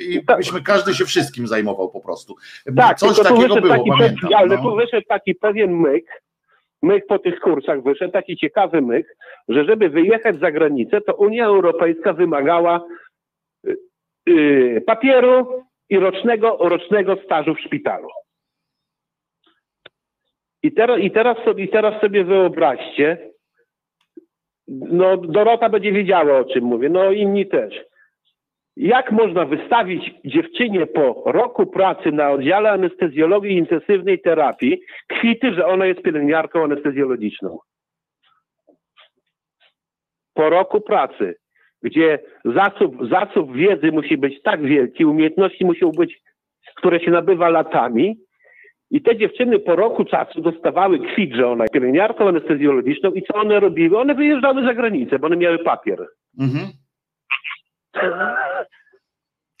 i 0.00 0.20
byśmy 0.36 0.62
każdy 0.62 0.94
się 0.94 1.04
wszystkim 1.04 1.46
zajmował 1.46 1.90
po 1.90 2.00
prostu. 2.00 2.36
Tak, 2.76 2.98
Coś 2.98 3.16
takiego 3.16 3.54
było, 3.54 3.68
taki 3.68 3.90
pamiętam. 3.90 4.30
ale 4.36 4.56
no. 4.56 4.62
tu 4.62 4.76
wyszedł 4.76 5.06
taki 5.08 5.34
pewien 5.34 5.70
myk, 5.76 6.06
myk 6.84 7.06
po 7.06 7.18
tych 7.18 7.40
kursach 7.40 7.82
wyszedł, 7.82 8.12
taki 8.12 8.36
ciekawy 8.36 8.80
myk, 8.80 9.16
że 9.48 9.64
żeby 9.64 9.88
wyjechać 9.88 10.40
za 10.40 10.52
granicę, 10.52 11.00
to 11.00 11.14
Unia 11.14 11.46
Europejska 11.46 12.12
wymagała 12.12 12.86
y, 13.66 13.76
y, 14.28 14.82
papieru 14.86 15.64
i 15.88 15.98
rocznego, 15.98 16.56
rocznego 16.60 17.16
stażu 17.16 17.54
w 17.54 17.60
szpitalu. 17.60 18.08
I 20.62 20.72
teraz, 20.72 21.00
i, 21.00 21.10
teraz 21.10 21.44
sobie, 21.44 21.64
I 21.64 21.68
teraz 21.68 22.00
sobie 22.00 22.24
wyobraźcie, 22.24 23.30
no 24.68 25.16
Dorota 25.16 25.68
będzie 25.68 25.92
wiedziała 25.92 26.38
o 26.38 26.44
czym 26.44 26.64
mówię, 26.64 26.88
no 26.88 27.10
inni 27.10 27.46
też. 27.46 27.84
Jak 28.76 29.12
można 29.12 29.44
wystawić 29.44 30.14
dziewczynie 30.24 30.86
po 30.86 31.22
roku 31.26 31.66
pracy 31.66 32.12
na 32.12 32.30
oddziale 32.30 32.70
anestezjologii 32.70 33.52
i 33.52 33.58
intensywnej 33.58 34.20
terapii 34.20 34.80
kwity, 35.08 35.54
że 35.54 35.66
ona 35.66 35.86
jest 35.86 36.02
pielęgniarką 36.02 36.64
anestezjologiczną? 36.64 37.58
Po 40.34 40.50
roku 40.50 40.80
pracy, 40.80 41.34
gdzie 41.82 42.18
zasób, 42.44 43.08
zasób 43.10 43.56
wiedzy 43.56 43.92
musi 43.92 44.18
być 44.18 44.42
tak 44.42 44.62
wielki, 44.62 45.04
umiejętności 45.04 45.64
muszą 45.64 45.90
być, 45.90 46.20
które 46.76 47.00
się 47.00 47.10
nabywa 47.10 47.48
latami, 47.48 48.16
i 48.90 49.02
te 49.02 49.16
dziewczyny 49.16 49.58
po 49.58 49.76
roku 49.76 50.04
czasu 50.04 50.40
dostawały 50.40 50.98
kwit, 50.98 51.34
że 51.34 51.48
ona 51.48 51.64
jest 51.64 51.74
pielęgniarką 51.74 52.28
anestezjologiczną 52.28 53.10
i 53.10 53.22
co 53.22 53.34
one 53.34 53.60
robiły? 53.60 53.98
One 53.98 54.14
wyjeżdżały 54.14 54.64
za 54.64 54.74
granicę, 54.74 55.18
bo 55.18 55.26
one 55.26 55.36
miały 55.36 55.58
papier. 55.58 56.06
Mhm. 56.40 56.83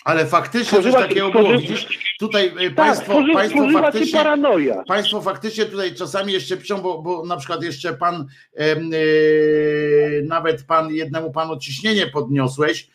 Ale 0.04 0.26
faktycznie 0.26 0.82
coś 0.82 0.92
Stworzyła- 0.92 1.08
takiego 1.08 1.30
było. 1.30 1.58
Widzisz, 1.58 2.14
tutaj 2.20 2.46
y, 2.46 2.66
Tak, 2.66 2.74
państwo, 2.74 3.04
stworzy, 3.04 3.32
państwo 3.32 3.68
faktycznie. 3.72 4.18
paranoja. 4.18 4.82
Państwo 4.88 5.20
faktycznie 5.22 5.64
tutaj 5.64 5.94
czasami 5.94 6.32
jeszcze 6.32 6.56
piszą, 6.56 6.78
bo, 6.82 7.02
bo 7.02 7.26
na 7.26 7.36
przykład 7.36 7.62
jeszcze 7.62 7.94
pan, 7.94 8.26
em, 8.56 8.90
y, 8.94 10.24
nawet 10.28 10.62
pan 10.66 10.90
jednemu 10.90 11.30
panu 11.32 11.58
ciśnienie 11.58 12.06
podniosłeś, 12.06 12.88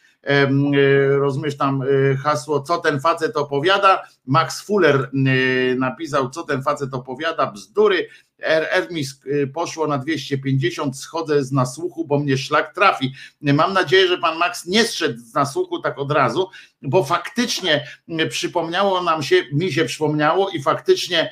rozumiesz 1.20 1.58
tam 1.58 1.82
y, 1.82 2.18
hasło, 2.24 2.62
co 2.62 2.78
ten 2.78 3.00
facet 3.00 3.38
opowiada, 3.38 4.04
Max 4.26 4.62
Fuller 4.62 5.10
y, 5.14 5.76
napisał, 5.80 6.30
co 6.30 6.44
ten 6.44 6.64
facet 6.64 6.94
opowiada, 6.94 7.52
bzdury, 7.52 8.08
Er- 8.40 8.68
Ermis 8.72 9.22
y, 9.26 9.48
poszło 9.48 9.88
na 9.88 9.98
250, 9.98 10.98
schodzę 11.00 11.44
z 11.44 11.52
nasłuchu, 11.52 12.06
bo 12.06 12.20
mnie 12.20 12.38
szlak 12.38 12.74
trafi. 12.76 13.14
Mam 13.42 13.74
nadzieję, 13.74 14.08
że 14.08 14.18
pan 14.18 14.38
Max 14.38 14.66
nie 14.66 14.84
zszedł 14.84 15.20
z 15.20 15.34
nasłuchu 15.34 15.80
tak 15.82 16.00
od 16.00 16.12
razu, 16.12 16.50
bo 16.82 17.04
faktycznie 17.04 17.88
przypomniało 18.30 19.04
nam 19.04 19.24
się, 19.24 19.36
mi 19.54 19.74
się 19.74 19.86
przypomniało 19.86 20.50
i 20.50 20.62
faktycznie 20.62 21.32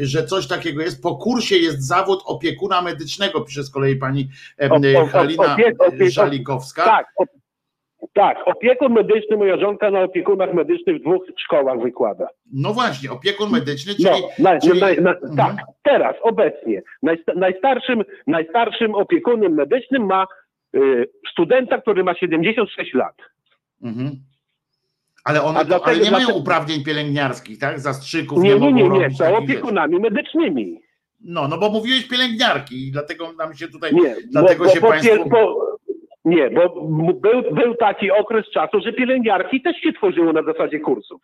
że 0.00 0.24
coś 0.24 0.46
takiego 0.48 0.82
jest. 0.82 1.02
Po 1.02 1.16
kursie 1.16 1.56
jest 1.56 1.86
zawód 1.86 2.22
opiekuna 2.26 2.82
medycznego, 2.82 3.40
pisze 3.40 3.62
z 3.62 3.70
kolei 3.70 3.96
pani 3.96 4.28
Halina 5.12 5.56
Żalikowska. 6.10 6.84
Tak, 6.84 7.06
tak, 8.12 8.38
opiekun 8.46 8.92
medyczny, 8.92 9.36
moja 9.36 9.58
żonka 9.58 9.90
na 9.90 10.00
opiekunach 10.00 10.54
medycznych 10.54 10.96
w 10.96 11.00
dwóch 11.00 11.24
szkołach 11.44 11.80
wykłada. 11.82 12.28
No 12.52 12.72
właśnie, 12.72 13.10
opiekun 13.10 13.50
medyczny, 13.50 13.94
czyli, 13.94 14.08
No, 14.38 14.50
na, 14.52 14.60
czyli 14.60 14.80
na, 14.80 14.86
na, 15.00 15.10
Mhm. 15.10 15.36
tak, 15.36 15.66
teraz, 15.82 16.16
obecnie. 16.22 16.82
Najsta, 17.02 17.32
najstarszym, 17.34 18.02
najstarszym 18.26 18.94
opiekunem 18.94 19.54
medycznym 19.54 20.06
ma 20.06 20.26
y, 20.76 21.06
studenta, 21.32 21.80
który 21.80 22.04
ma 22.04 22.14
76 22.14 22.94
lat. 22.94 23.14
mhm. 23.82 24.10
Ale 25.26 25.42
one 25.42 25.58
ale 25.58 25.64
dlatego- 25.68 26.04
nie 26.04 26.10
mają 26.10 26.26
dlatego- 26.26 26.38
uprawnień 26.38 26.84
pielęgniarskich, 26.84 27.58
tak? 27.58 27.80
Zastrzyków 27.80 28.42
Nie, 28.42 28.48
nie, 28.48 28.54
mogą 28.56 28.70
nie, 28.70 28.82
nie, 28.82 28.88
robić 28.88 29.18
są 29.18 29.24
takich 29.24 29.38
rzeczy. 29.40 29.44
opiekunami 29.52 30.00
medycznymi. 30.00 30.80
No, 31.24 31.48
no 31.48 31.58
bo 31.58 31.70
mówiłeś 31.70 32.08
pielęgniarki 32.08 32.88
i 32.88 32.92
dlatego 32.92 33.32
nam 33.32 33.54
się 33.54 33.68
tutaj 33.68 33.94
Nie, 33.94 34.16
Dlatego 34.30 34.68
się 34.68 34.80
państwo- 34.80 35.14
pier- 35.16 35.28
bo, 35.28 35.66
nie, 36.24 36.50
bo 36.50 36.68
był, 37.14 37.42
był 37.54 37.74
taki 37.74 38.10
okres 38.10 38.44
czasu, 38.54 38.80
że 38.80 38.92
pielęgniarki 38.92 39.62
też 39.62 39.76
się 39.76 39.92
tworzyło 39.92 40.32
na 40.32 40.42
zasadzie 40.42 40.80
kursów. 40.80 41.20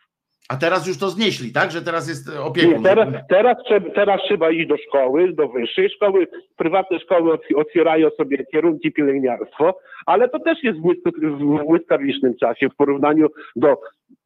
A 0.49 0.57
teraz 0.57 0.87
już 0.87 0.97
to 0.97 1.09
znieśli, 1.09 1.51
tak? 1.51 1.71
Że 1.71 1.81
teraz 1.81 2.07
jest 2.09 2.29
opiekun. 2.39 2.73
Nie, 2.73 2.83
teraz, 2.83 3.07
teraz, 3.29 3.57
trzeba, 3.65 3.89
teraz 3.89 4.21
trzeba 4.27 4.51
iść 4.51 4.67
do 4.69 4.75
szkoły, 4.77 5.33
do 5.33 5.47
wyższej 5.47 5.89
szkoły. 5.89 6.27
Prywatne 6.55 6.99
szkoły 6.99 7.33
otw- 7.33 7.55
otwierają 7.55 8.09
sobie 8.17 8.45
kierunki 8.45 8.91
pielęgniarstwo, 8.91 9.79
ale 10.05 10.29
to 10.29 10.39
też 10.39 10.63
jest 10.63 10.79
w 10.79 10.81
błysk- 10.81 11.61
w 11.61 11.65
błyskawicznym 11.67 12.33
czasie 12.37 12.69
w 12.69 12.75
porównaniu 12.75 13.27
do 13.55 13.77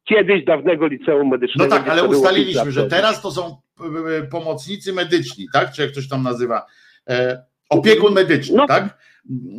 kiedyś 0.04 0.44
dawnego 0.44 0.86
liceum 0.86 1.18
No 1.24 1.30
medycznego. 1.30 1.70
tak, 1.70 1.82
gdzie 1.82 1.92
ale 1.92 2.04
ustaliliśmy, 2.04 2.72
że 2.72 2.86
teraz 2.86 3.22
to 3.22 3.30
są 3.30 3.42
e, 3.80 4.16
e, 4.18 4.22
pomocnicy 4.22 4.92
medyczni, 4.92 5.46
tak? 5.52 5.72
Czy 5.72 5.82
jak 5.82 5.90
ktoś 5.90 6.08
tam 6.08 6.22
nazywa? 6.22 6.66
E, 7.10 7.42
opiekun 7.70 8.14
medyczny, 8.14 8.56
No, 8.56 8.66
tak? 8.66 8.98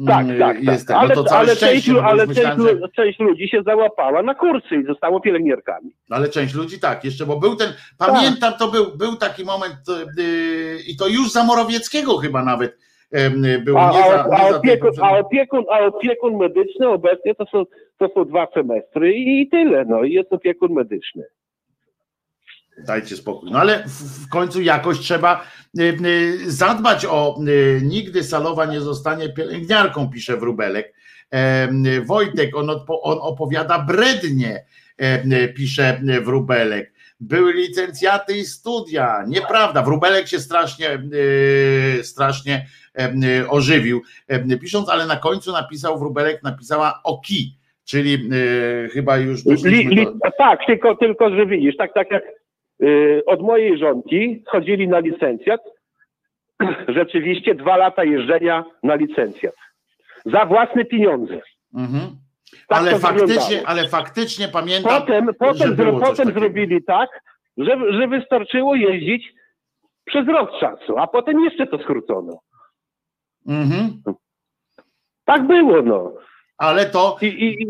Tak, 0.07 0.25
Mm, 0.25 0.39
tak, 0.39 0.63
Jest 0.63 0.87
tak. 0.87 0.97
ten. 0.97 0.97
Ale, 0.97 1.15
no 1.15 1.23
całe 1.23 1.39
ale, 1.39 1.55
część, 1.55 1.89
ale 1.89 2.25
już 2.25 2.35
część, 2.35 2.47
myślałem, 2.49 2.79
że... 2.79 2.89
część 2.95 3.19
ludzi 3.19 3.47
się 3.47 3.63
załapała 3.63 4.23
na 4.23 4.35
kursy 4.35 4.75
i 4.75 4.85
zostało 4.85 5.19
pielęgniarkami. 5.21 5.91
Ale 6.09 6.29
część 6.29 6.55
ludzi 6.55 6.79
tak, 6.79 7.05
jeszcze, 7.05 7.25
bo 7.25 7.39
był 7.39 7.55
ten, 7.55 7.69
pamiętam, 7.97 8.53
to 8.59 8.67
był, 8.67 8.97
był 8.97 9.15
taki 9.15 9.45
moment 9.45 9.75
e, 9.89 10.21
i 10.87 10.97
to 10.97 11.07
już 11.07 11.31
za 11.31 11.43
Morawieckiego 11.43 12.17
chyba 12.17 12.43
nawet 12.43 12.77
e, 13.11 13.29
było, 13.59 13.81
A, 13.81 13.91
nie 13.91 13.97
za, 13.97 14.23
a, 14.23 14.27
a, 14.29 14.43
nie 14.43 14.49
tej 14.49 14.55
opiekun, 14.55 14.91
a, 15.01 15.17
opiekun, 15.17 15.65
a 15.71 15.79
opiekun 15.79 16.37
medyczny 16.37 16.87
obecnie 16.87 17.35
to 17.35 17.45
są, 17.45 17.63
to 17.97 18.09
są 18.13 18.25
dwa 18.25 18.47
semestry 18.53 19.13
i, 19.13 19.41
i 19.41 19.49
tyle. 19.49 19.85
No 19.85 20.03
i 20.03 20.13
jest 20.13 20.33
opiekun 20.33 20.73
medyczny. 20.73 21.23
Dajcie 22.85 23.17
spokój. 23.17 23.51
No 23.51 23.59
ale 23.59 23.83
w, 23.87 24.29
końcu 24.29 24.61
jakoś 24.61 24.99
trzeba 24.99 25.43
y, 25.79 25.97
y, 26.05 26.51
zadbać 26.51 27.05
o 27.05 27.39
y, 27.47 27.81
nigdy 27.83 28.23
Salowa 28.23 28.65
nie 28.65 28.81
zostanie 28.81 29.29
pielęgniarką, 29.29 30.09
pisze 30.09 30.37
Wróbelek. 30.37 30.93
E, 31.33 32.01
Wojtek, 32.01 32.55
on, 32.55 32.69
odpo, 32.69 33.01
on 33.01 33.17
opowiada 33.21 33.79
brednie, 33.79 34.65
e, 34.97 35.47
pisze 35.47 36.01
Wróbelek. 36.21 36.93
Były 37.19 37.53
licencjaty 37.53 38.37
i 38.37 38.45
studia. 38.45 39.23
Nieprawda. 39.27 39.81
Wróbelek 39.81 40.27
się 40.27 40.39
strasznie, 40.39 41.01
strasznie 42.01 42.65
e, 42.99 43.49
ożywił. 43.49 44.01
Pisząc, 44.61 44.89
ale 44.89 45.05
na 45.05 45.15
końcu 45.15 45.51
napisał, 45.51 45.99
Wróbelek 45.99 46.43
napisała 46.43 46.99
OKI, 47.03 47.55
czyli 47.85 48.29
y, 48.33 48.89
chyba 48.93 49.17
już 49.17 49.45
Li, 49.45 49.51
doszliśmy 49.51 49.91
li, 49.91 50.05
do... 50.05 50.13
tak, 50.37 50.59
tylko, 50.67 50.95
tylko, 50.95 51.29
że 51.29 51.45
widzisz, 51.45 51.77
tak, 51.77 51.93
tak 51.93 52.11
jak 52.11 52.23
od 53.25 53.41
mojej 53.41 53.77
żonki 53.77 54.43
chodzili 54.47 54.87
na 54.87 54.99
licencjat, 54.99 55.61
rzeczywiście 56.97 57.55
dwa 57.55 57.77
lata 57.77 58.03
jeżdżenia 58.03 58.65
na 58.83 58.95
licencjat. 58.95 59.55
Za 60.25 60.45
własne 60.45 60.85
pieniądze. 60.85 61.41
Mhm. 61.73 62.01
Tak 62.67 62.79
ale 62.79 62.99
faktycznie, 62.99 63.27
wyglądało. 63.27 63.67
ale 63.67 63.87
faktycznie 63.87 64.47
pamiętam. 64.47 65.01
Potem, 65.01 65.29
potem, 65.39 65.75
zro, 65.75 65.99
potem 65.99 66.33
zrobili 66.33 66.83
tak, 66.83 67.09
że, 67.57 67.77
że 67.93 68.07
wystarczyło 68.07 68.75
jeździć 68.75 69.33
przez 70.05 70.27
rok 70.27 70.51
czasu, 70.59 70.97
a 70.97 71.07
potem 71.07 71.39
jeszcze 71.39 71.67
to 71.67 71.77
skrócono. 71.77 72.39
Mhm. 73.47 74.01
Tak 75.25 75.47
było, 75.47 75.81
no. 75.81 76.13
Ale 76.59 76.85
to 76.85 77.17
I, 77.21 77.25
i, 77.27 77.63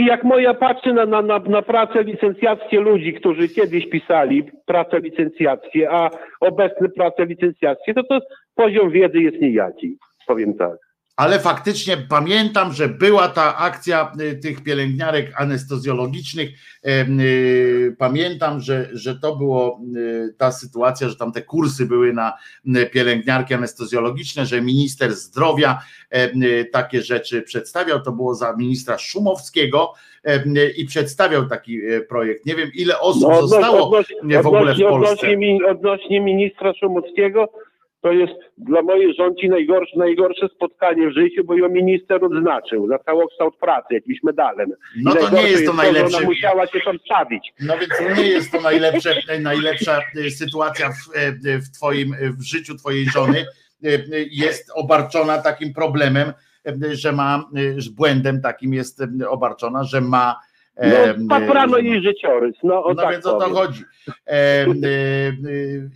i- 0.00 0.06
jak 0.06 0.24
moja 0.24 0.54
patrzy 0.54 0.92
na, 0.92 1.06
na, 1.06 1.22
na, 1.22 1.38
na 1.38 1.62
pracę 1.62 2.02
licencjackie 2.04 2.80
ludzi, 2.80 3.14
którzy 3.14 3.48
kiedyś 3.48 3.88
pisali 3.90 4.44
pracę 4.66 5.00
licencjackie, 5.00 5.90
a 5.90 6.10
obecne 6.40 6.88
prace 6.88 7.26
licencjackie, 7.26 7.94
to 7.94 8.02
to 8.04 8.20
poziom 8.54 8.90
wiedzy 8.90 9.18
jest 9.20 9.40
nijaki, 9.40 9.98
powiem 10.26 10.54
tak. 10.54 10.83
Ale 11.16 11.38
faktycznie 11.40 11.96
pamiętam, 11.96 12.72
że 12.72 12.88
była 12.88 13.28
ta 13.28 13.56
akcja 13.56 14.12
y, 14.20 14.36
tych 14.36 14.62
pielęgniarek 14.62 15.32
anestezjologicznych. 15.36 16.50
Em, 16.82 17.20
y, 17.20 17.96
Pamiętam, 17.98 18.60
że, 18.60 18.88
że 18.92 19.14
to 19.18 19.36
było 19.36 19.80
y, 19.96 20.34
ta 20.38 20.52
sytuacja, 20.52 21.08
że 21.08 21.16
tam 21.16 21.32
te 21.32 21.42
kursy 21.42 21.86
były 21.86 22.12
na 22.12 22.32
pielęgniarki 22.92 23.54
anestezjologiczne, 23.54 24.46
że 24.46 24.60
minister 24.60 25.12
zdrowia 25.12 25.78
y, 26.16 26.64
takie 26.72 27.02
rzeczy 27.02 27.42
przedstawiał. 27.42 28.00
To 28.02 28.12
było 28.12 28.34
za 28.34 28.52
ministra 28.56 28.98
Szumowskiego 28.98 29.92
y, 30.46 30.70
i 30.76 30.84
przedstawiał 30.86 31.46
taki 31.48 31.80
projekt. 32.08 32.46
Nie 32.46 32.54
wiem, 32.54 32.70
ile 32.74 33.00
osób 33.00 33.22
No, 33.22 33.28
odnoś- 33.28 33.48
zostało 33.48 33.78
w 33.80 33.84
ogóle 33.84 34.42
w 34.42 34.46
odnośnie- 34.46 34.88
Polsce. 34.88 35.12
Odnośnie, 35.26 35.58
odnośnie 35.70 36.20
ministra 36.20 36.72
Szumowskiego, 36.74 37.48
to 38.04 38.12
jest 38.12 38.32
dla 38.58 38.82
mojej 38.82 39.14
żonki 39.14 39.48
najgorsze, 39.48 39.98
najgorsze 39.98 40.48
spotkanie 40.48 41.08
w 41.08 41.12
życiu, 41.12 41.44
bo 41.44 41.54
ją 41.54 41.68
minister 41.68 42.24
odznaczył 42.24 42.88
za 42.88 42.98
całokształt 42.98 43.56
pracy, 43.56 43.94
jakimś 43.94 44.22
medalem. 44.22 44.72
No 45.02 45.14
I 45.14 45.14
to 45.14 45.30
nie 45.36 45.42
jest 45.42 45.66
to 45.66 45.70
że 45.72 45.76
najlepsze. 45.76 46.16
Ona 46.16 46.26
musiała 46.26 46.66
się 46.66 46.80
tam 46.80 46.98
stawić. 47.04 47.52
No 47.60 47.78
więc 47.78 47.92
to 47.98 48.22
nie 48.22 48.28
jest 48.28 48.52
to 48.52 48.60
najlepsze, 48.60 49.14
najlepsza 49.40 50.00
e, 50.26 50.30
sytuacja 50.30 50.88
w, 50.88 51.16
e, 51.16 51.58
w 51.58 51.70
twoim 51.70 52.14
w 52.38 52.42
życiu 52.42 52.74
twojej 52.76 53.06
żony. 53.06 53.44
E, 53.84 53.88
Jest 54.30 54.70
obarczona 54.74 55.38
takim 55.38 55.74
problemem, 55.74 56.32
e, 56.66 56.96
że 56.96 57.12
ma, 57.12 57.44
e, 57.56 57.80
że 57.80 57.90
błędem 57.90 58.40
takim 58.40 58.74
jest 58.74 59.00
e, 59.00 59.28
obarczona, 59.28 59.84
że 59.84 60.00
ma. 60.00 60.36
No, 60.76 61.28
paprano 61.28 61.78
jej 61.78 62.02
życiorys. 62.02 62.56
No, 62.62 62.84
o 62.84 62.88
no 62.88 63.02
tak 63.02 63.12
więc 63.12 63.26
o 63.26 63.40
to 63.40 63.54
chodzi. 63.54 63.84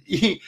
I 0.06 0.40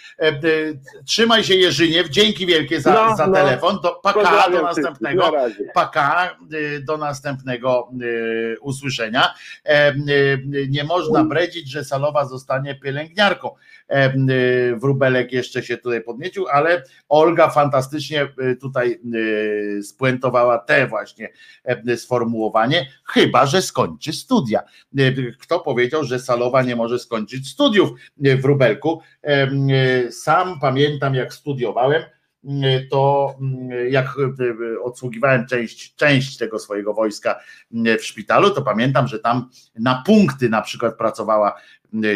trzymaj 1.06 1.44
się 1.44 1.54
Jerzyniew, 1.54 2.08
dzięki 2.08 2.46
wielkie 2.46 2.80
za, 2.80 2.94
No, 2.94 3.16
za 3.16 3.26
no. 3.26 3.32
telefon. 3.32 3.78
Do, 3.82 3.90
paka 4.02 4.50
do 4.50 4.62
następnego 4.62 5.32
paka 5.74 6.36
y, 6.52 6.80
do 6.80 6.96
następnego 6.96 7.90
y, 8.02 8.56
usłyszenia. 8.60 9.34
Y, 9.66 10.68
Nie 10.68 10.84
można 10.84 11.24
bredzić, 11.24 11.70
że 11.70 11.84
Salowa 11.84 12.24
zostanie 12.24 12.74
pielęgniarką. 12.74 13.54
Y, 13.90 14.76
Wróbelek 14.76 15.32
jeszcze 15.32 15.62
się 15.62 15.76
tutaj 15.76 16.02
podniecił, 16.02 16.48
ale 16.48 16.82
Olga 17.08 17.50
fantastycznie 17.50 18.28
y, 18.52 18.56
tutaj 18.56 19.00
y, 19.14 19.82
spuentowała 19.82 20.58
te 20.58 20.86
właśnie 20.86 21.28
sformułowanie, 21.96 22.86
chyba 23.04 23.46
że 23.46 23.62
skończy 23.62 24.12
studia. 24.12 24.62
Kto 25.38 25.60
powiedział, 25.60 26.04
że 26.04 26.18
Salowa 26.18 26.62
nie 26.62 26.76
może 26.76 26.98
skończyć 26.98 27.48
studiów 27.48 27.90
w 28.16 28.40
Wróbelku? 28.42 29.00
Y, 30.06 30.12
Sam 30.12 30.60
pamiętam, 30.60 31.14
jak 31.14 31.34
studiowałem 31.34 32.02
to 32.90 33.34
jak 33.90 34.06
odsługiwałem 34.82 35.46
część, 35.46 35.94
część 35.94 36.36
tego 36.36 36.58
swojego 36.58 36.94
wojska 36.94 37.40
w 37.70 38.04
szpitalu, 38.04 38.50
to 38.50 38.62
pamiętam, 38.62 39.08
że 39.08 39.18
tam 39.18 39.50
na 39.74 40.02
punkty 40.06 40.48
na 40.48 40.62
przykład 40.62 40.96
pracowała 40.96 41.60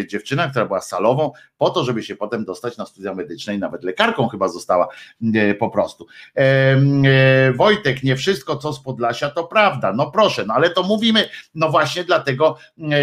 dziewczyna, 0.07 0.49
która 0.49 0.67
była 0.67 0.81
salową, 0.81 1.33
po 1.59 1.71
to, 1.71 1.85
żeby 1.85 2.03
się 2.03 2.17
potem 2.17 2.45
dostać 2.45 2.77
na 2.77 2.87
studia 2.87 3.15
medyczne 3.15 3.55
i 3.55 3.59
nawet 3.59 3.85
lekarką 3.85 4.29
chyba 4.29 4.49
została 4.49 4.89
y, 5.23 5.57
po 5.59 5.71
prostu. 5.71 6.07
E, 6.37 7.53
Wojtek, 7.53 8.03
nie 8.03 8.17
wszystko 8.17 8.57
co 8.57 8.73
z 8.73 8.83
Podlasia 8.83 9.31
to 9.31 9.45
prawda. 9.45 9.93
No 9.93 10.11
proszę, 10.11 10.45
no 10.47 10.55
ale 10.55 10.71
to 10.71 10.83
mówimy, 10.83 11.29
no 11.55 11.71
właśnie 11.71 12.05
dlatego 12.05 12.57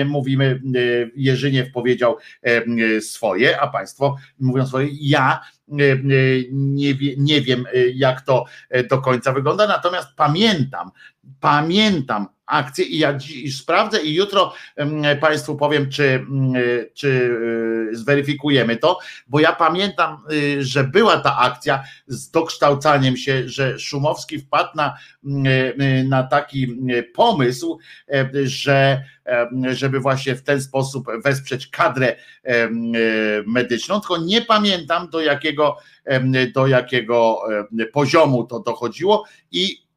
mówimy, 0.05 0.61
Jerzyniew 1.15 1.71
powiedział 1.71 2.17
swoje, 3.01 3.61
a 3.61 3.67
państwo 3.67 4.15
mówią 4.39 4.67
swoje. 4.67 4.87
Ja 4.91 5.41
nie, 5.67 6.95
nie 7.17 7.41
wiem, 7.41 7.65
jak 7.93 8.21
to 8.21 8.45
do 8.89 8.97
końca 8.97 9.31
wygląda, 9.31 9.67
natomiast 9.67 10.07
pamiętam, 10.15 10.91
pamiętam 11.39 12.27
akcję 12.51 12.85
i 12.85 12.97
ja 12.97 13.13
dziś 13.13 13.57
sprawdzę 13.57 14.01
i 14.01 14.13
jutro 14.13 14.53
em, 14.75 15.03
Państwu 15.21 15.55
powiem, 15.55 15.89
czy, 15.89 16.03
mm, 16.03 16.53
czy 16.93 17.37
e, 17.91 17.95
zweryfikujemy 17.95 18.77
to, 18.77 18.99
bo 19.27 19.39
ja 19.39 19.53
pamiętam, 19.53 20.17
e, 20.57 20.63
że 20.63 20.83
była 20.83 21.17
ta 21.17 21.37
akcja 21.37 21.83
z 22.07 22.31
dokształcaniem 22.31 23.17
się, 23.17 23.49
że 23.49 23.79
Szumowski 23.79 24.39
wpadł 24.39 24.69
na, 24.75 24.97
mm, 25.25 25.45
e, 25.79 26.03
na 26.03 26.23
taki 26.23 26.77
pomysł, 27.13 27.79
e, 28.13 28.29
że 28.43 29.03
e, 29.25 29.49
żeby 29.75 29.99
właśnie 29.99 30.35
w 30.35 30.43
ten 30.43 30.61
sposób 30.61 31.07
wesprzeć 31.23 31.67
kadrę 31.67 32.15
medyczną, 33.45 33.99
tylko 33.99 34.17
nie 34.17 34.41
pamiętam 34.41 35.09
do 35.09 35.21
jakiego, 35.21 35.77
do 36.53 36.67
jakiego 36.67 37.41
poziomu 37.93 38.43
to 38.43 38.59
dochodziło 38.59 39.25
i 39.51 39.71
y, 39.73 39.90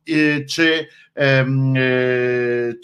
czy, 0.51 0.87
em, 1.15 1.75
e, 1.77 1.81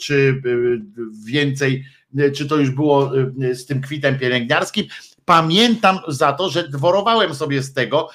czy 0.01 0.15
y, 0.15 0.81
więcej, 1.25 1.85
y, 2.21 2.33
czy 2.33 2.47
to 2.49 2.57
już 2.57 2.71
było 2.71 3.13
y, 3.43 3.55
z 3.55 3.67
tym 3.67 3.81
kwitem 3.81 4.19
pielęgniarskim. 4.19 4.87
Pamiętam 5.25 5.99
za 6.09 6.33
to, 6.33 6.51
że 6.51 6.69
dworowałem 6.69 7.35
sobie 7.35 7.63
z 7.63 7.73
tego, 7.73 8.09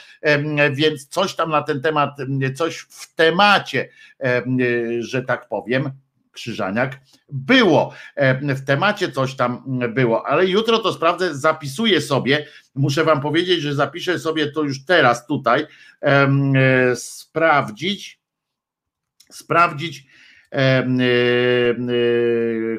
więc 0.72 1.08
coś 1.08 1.36
tam 1.36 1.50
na 1.50 1.62
ten 1.62 1.82
temat, 1.82 2.20
em, 2.20 2.56
coś 2.56 2.78
w 2.78 3.16
temacie, 3.16 3.90
em, 4.20 4.60
y, 4.60 5.04
że 5.04 5.22
tak 5.22 5.48
powiem, 5.48 5.92
Krzyżaniak, 6.32 7.00
było. 7.30 7.94
W 8.42 8.66
temacie 8.66 9.12
coś 9.12 9.36
tam 9.36 9.80
było, 9.94 10.28
ale 10.28 10.46
jutro 10.46 10.80
to 10.80 10.94
sprawdzę, 10.94 11.36
zapisuję 11.36 12.02
sobie. 12.02 12.46
Muszę 12.76 13.04
Wam 13.04 13.22
powiedzieć, 13.22 13.62
że 13.62 13.76
zapiszę 13.76 14.20
sobie 14.20 14.52
to 14.52 14.64
już 14.64 14.86
teraz 14.86 15.28
tutaj. 15.28 15.66
e, 16.02 16.96
Sprawdzić, 16.96 18.20
sprawdzić 19.36 20.08
e, 20.52 20.86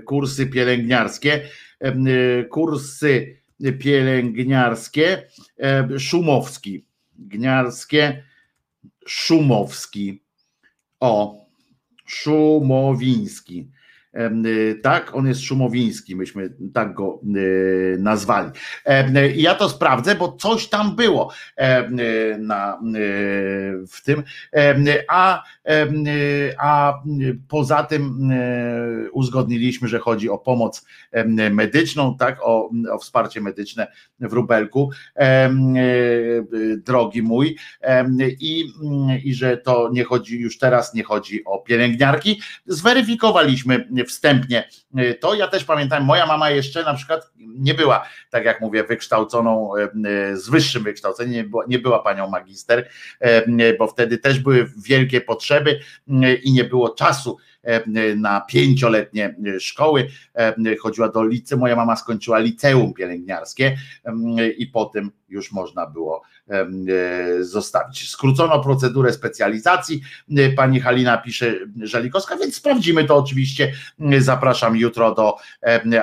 kursy 0.05 0.47
pielęgniarskie. 0.47 1.49
e, 1.81 2.45
Kursy 2.45 3.37
pielęgniarskie 3.79 5.29
Szumowski. 5.99 6.87
Gniarskie 7.19 8.23
Szumowski. 9.07 10.23
O, 11.01 11.47
Szumowiński. 12.07 13.71
Tak, 14.83 15.15
on 15.15 15.27
jest 15.27 15.41
szumowiński, 15.41 16.17
myśmy 16.17 16.51
tak 16.75 16.95
go 16.95 17.21
nazwali. 17.99 18.51
I 19.37 19.43
ja 19.43 19.55
to 19.55 19.69
sprawdzę, 19.69 20.15
bo 20.15 20.33
coś 20.33 20.69
tam 20.69 20.97
było 20.97 21.33
na, 22.39 22.81
w 23.93 24.03
tym. 24.05 24.23
A, 25.09 25.43
a 26.59 27.03
poza 27.49 27.83
tym 27.83 28.31
uzgodniliśmy, 29.13 29.89
że 29.89 29.99
chodzi 29.99 30.31
o 30.31 30.39
pomoc 30.39 30.87
medyczną, 31.51 32.17
tak, 32.17 32.39
o, 32.43 32.71
o 32.93 32.99
wsparcie 32.99 33.41
medyczne 33.41 33.87
w 34.21 34.33
Rubelku, 34.33 34.91
drogi 36.77 37.23
mój, 37.23 37.57
i, 38.41 38.65
i 39.25 39.35
że 39.35 39.57
to 39.57 39.91
nie 39.93 40.05
chodzi 40.05 40.41
już 40.41 40.59
teraz, 40.59 40.95
nie 40.95 41.03
chodzi 41.03 41.45
o 41.45 41.59
pielęgniarki. 41.59 42.41
Zweryfikowaliśmy 42.67 43.89
wstępnie 44.07 44.69
to. 45.21 45.35
Ja 45.35 45.49
też 45.49 45.65
pamiętam, 45.65 46.05
moja 46.05 46.27
mama 46.27 46.51
jeszcze 46.51 46.83
na 46.83 46.95
przykład 46.95 47.31
nie 47.39 47.75
była, 47.75 48.09
tak 48.31 48.45
jak 48.45 48.61
mówię, 48.61 48.85
wykształconą 48.85 49.73
z 50.35 50.49
wyższym 50.49 50.83
wykształceniem, 50.83 51.33
nie 51.33 51.45
była, 51.45 51.65
nie 51.69 51.79
była 51.79 51.99
panią 51.99 52.31
magister, 52.31 52.89
bo 53.79 53.87
wtedy 53.87 54.19
też 54.19 54.39
były 54.41 54.71
wielkie 54.87 55.21
potrzeby 55.21 55.81
i 56.43 56.53
nie 56.53 56.65
było 56.65 56.91
czasu 56.91 57.37
na 58.17 58.41
pięcioletnie 58.41 59.37
szkoły. 59.59 60.09
Chodziła 60.81 61.09
do 61.09 61.25
liceum, 61.25 61.61
moja 61.61 61.77
mama 61.77 61.97
skończyła 61.97 62.39
liceum 62.39 62.95
pielęgniarskie 62.95 63.77
i 64.59 64.67
potem 64.67 65.11
już 65.29 65.53
można 65.53 65.87
było 65.87 66.23
zostawić. 67.41 68.09
Skrócono 68.09 68.61
procedurę 68.61 69.13
specjalizacji. 69.13 70.01
Pani 70.57 70.81
Halina 70.81 71.19
pisze 71.19 71.55
Żalikowska, 71.83 72.37
więc 72.37 72.57
sprawdzimy 72.57 73.05
to 73.05 73.17
oczywiście. 73.17 73.73
Zapraszam 74.19 74.77
jutro 74.77 75.15
do 75.15 75.37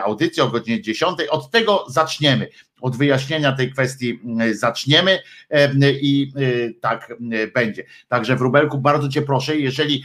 audycji 0.03 0.41
o 0.41 0.47
godzinie 0.47 0.81
10. 0.81 1.17
Od 1.29 1.51
tego 1.51 1.85
zaczniemy 1.89 2.47
od 2.81 2.97
wyjaśnienia 2.97 3.51
tej 3.51 3.71
kwestii 3.71 4.19
zaczniemy 4.51 5.19
i 6.01 6.33
tak 6.81 7.13
będzie. 7.53 7.83
Także 8.07 8.35
Wróbelku, 8.35 8.77
bardzo 8.77 9.09
Cię 9.09 9.21
proszę, 9.21 9.57
jeżeli 9.57 10.03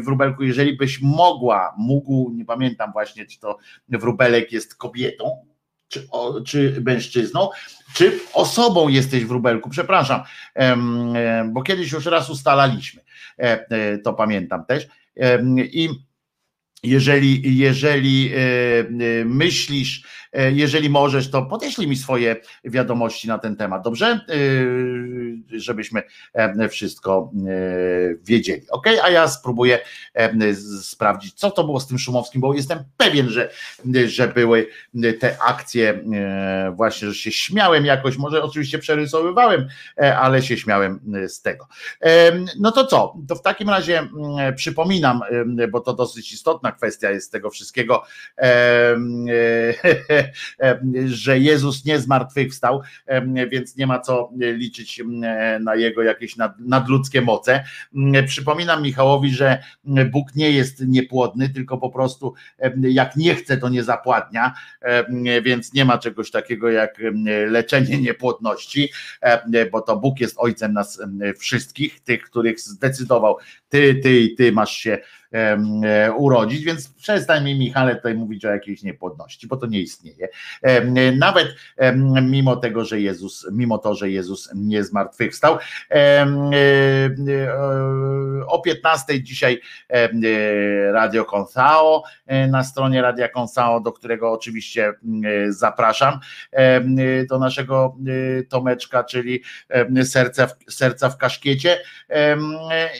Wróbelku, 0.00 0.42
jeżeli 0.42 0.76
byś 0.76 1.00
mogła, 1.02 1.74
mógł, 1.78 2.32
nie 2.34 2.44
pamiętam 2.44 2.92
właśnie, 2.92 3.26
czy 3.26 3.40
to 3.40 3.58
Wróbelek 3.88 4.52
jest 4.52 4.74
kobietą, 4.74 5.46
czy, 5.92 6.06
o, 6.10 6.40
czy 6.40 6.82
mężczyzną, 6.86 7.50
czy 7.94 8.18
osobą 8.32 8.88
jesteś 8.88 9.24
Wróbelku, 9.24 9.70
przepraszam, 9.70 10.22
bo 11.46 11.62
kiedyś 11.62 11.92
już 11.92 12.06
raz 12.06 12.30
ustalaliśmy, 12.30 13.02
e, 13.38 13.66
e, 13.70 13.98
to 13.98 14.12
pamiętam 14.12 14.64
też. 14.64 14.86
I 15.56 15.88
jeżeli, 16.82 17.58
jeżeli 17.58 18.32
e, 18.34 19.24
myślisz, 19.24 20.02
jeżeli 20.32 20.90
możesz, 20.90 21.30
to 21.30 21.42
podeślij 21.42 21.88
mi 21.88 21.96
swoje 21.96 22.36
wiadomości 22.64 23.28
na 23.28 23.38
ten 23.38 23.56
temat, 23.56 23.82
dobrze? 23.82 24.06
E, 24.06 24.18
żebyśmy 25.58 26.02
e, 26.34 26.68
wszystko 26.68 27.30
wiedzieli. 28.22 28.62
Ok, 28.70 28.86
a 29.02 29.10
ja 29.10 29.28
spróbuję 29.28 29.78
sprawdzić, 30.82 31.34
co 31.34 31.50
to 31.50 31.64
było 31.64 31.80
z 31.80 31.86
tym 31.86 31.98
Szumowskim, 31.98 32.40
bo 32.40 32.54
jestem 32.54 32.78
pewien, 32.96 33.28
że, 33.28 33.50
że 34.06 34.28
były 34.28 34.66
te 35.20 35.42
akcje, 35.42 36.04
właśnie, 36.76 37.08
że 37.08 37.14
się 37.14 37.32
śmiałem 37.32 37.86
jakoś, 37.86 38.16
może 38.16 38.42
oczywiście 38.42 38.78
przerysowywałem, 38.78 39.68
ale 39.96 40.42
się 40.42 40.56
śmiałem 40.56 41.00
z 41.28 41.42
tego. 41.42 41.68
No 42.60 42.72
to 42.72 42.86
co? 42.86 43.14
To 43.28 43.34
w 43.34 43.42
takim 43.42 43.70
razie 43.70 44.08
przypominam, 44.56 45.20
bo 45.70 45.80
to 45.80 45.94
dosyć 45.94 46.32
istotna 46.32 46.72
kwestia 46.72 47.10
jest 47.10 47.32
tego 47.32 47.50
wszystkiego 47.50 48.04
że 51.06 51.38
Jezus 51.38 51.84
nie 51.84 51.98
zmartwychwstał, 51.98 52.82
więc 53.48 53.76
nie 53.76 53.86
ma 53.86 53.98
co 53.98 54.30
liczyć 54.38 55.02
na 55.60 55.74
jego 55.74 56.02
jakieś 56.02 56.36
nadludzkie 56.58 57.22
moce. 57.22 57.64
Przypominam 58.26 58.82
Michałowi, 58.82 59.30
że 59.30 59.62
Bóg 59.84 60.34
nie 60.34 60.50
jest 60.50 60.86
niepłodny, 60.86 61.48
tylko 61.48 61.78
po 61.78 61.90
prostu 61.90 62.34
jak 62.82 63.16
nie 63.16 63.34
chce, 63.34 63.56
to 63.56 63.68
nie 63.68 63.84
zapładnia, 63.84 64.54
więc 65.42 65.74
nie 65.74 65.84
ma 65.84 65.98
czegoś 65.98 66.30
takiego 66.30 66.70
jak 66.70 66.98
leczenie 67.46 68.00
niepłodności, 68.00 68.92
bo 69.72 69.80
to 69.80 69.96
Bóg 69.96 70.20
jest 70.20 70.34
ojcem 70.38 70.72
nas 70.72 71.02
wszystkich, 71.38 72.00
tych, 72.00 72.22
których 72.22 72.60
zdecydował, 72.60 73.36
ty, 73.68 73.94
ty 73.94 74.20
i 74.20 74.34
ty 74.34 74.52
masz 74.52 74.72
się 74.72 74.98
urodzić, 76.16 76.64
więc 76.64 76.88
przestań 76.88 77.44
mi 77.44 77.58
Michale 77.58 77.96
tutaj 77.96 78.14
mówić 78.14 78.44
o 78.44 78.50
jakiejś 78.50 78.82
niepłodności, 78.82 79.46
bo 79.46 79.56
to 79.56 79.66
nie 79.66 79.80
istnieje. 79.80 80.28
Nawet 81.18 81.48
mimo 82.22 82.56
tego, 82.56 82.84
że 82.84 83.00
Jezus, 83.00 83.46
mimo 83.52 83.78
to, 83.78 83.94
że 83.94 84.10
Jezus 84.10 84.50
nie 84.54 84.84
zmartwychwstał. 84.84 85.58
E, 85.90 85.96
e, 85.96 86.26
o 88.46 88.60
15 88.60 89.22
dzisiaj 89.22 89.60
Radio 90.92 91.24
Consao, 91.24 92.02
na 92.48 92.64
stronie 92.64 93.02
Radia 93.02 93.28
Consao, 93.38 93.80
do 93.80 93.92
którego 93.92 94.32
oczywiście 94.32 94.92
zapraszam, 95.48 96.20
do 97.28 97.38
naszego 97.38 97.96
Tomeczka, 98.48 99.04
czyli 99.04 99.42
serca 100.04 100.46
w, 100.46 100.54
serca 100.68 101.10
w 101.10 101.16
kaszkiecie 101.16 101.78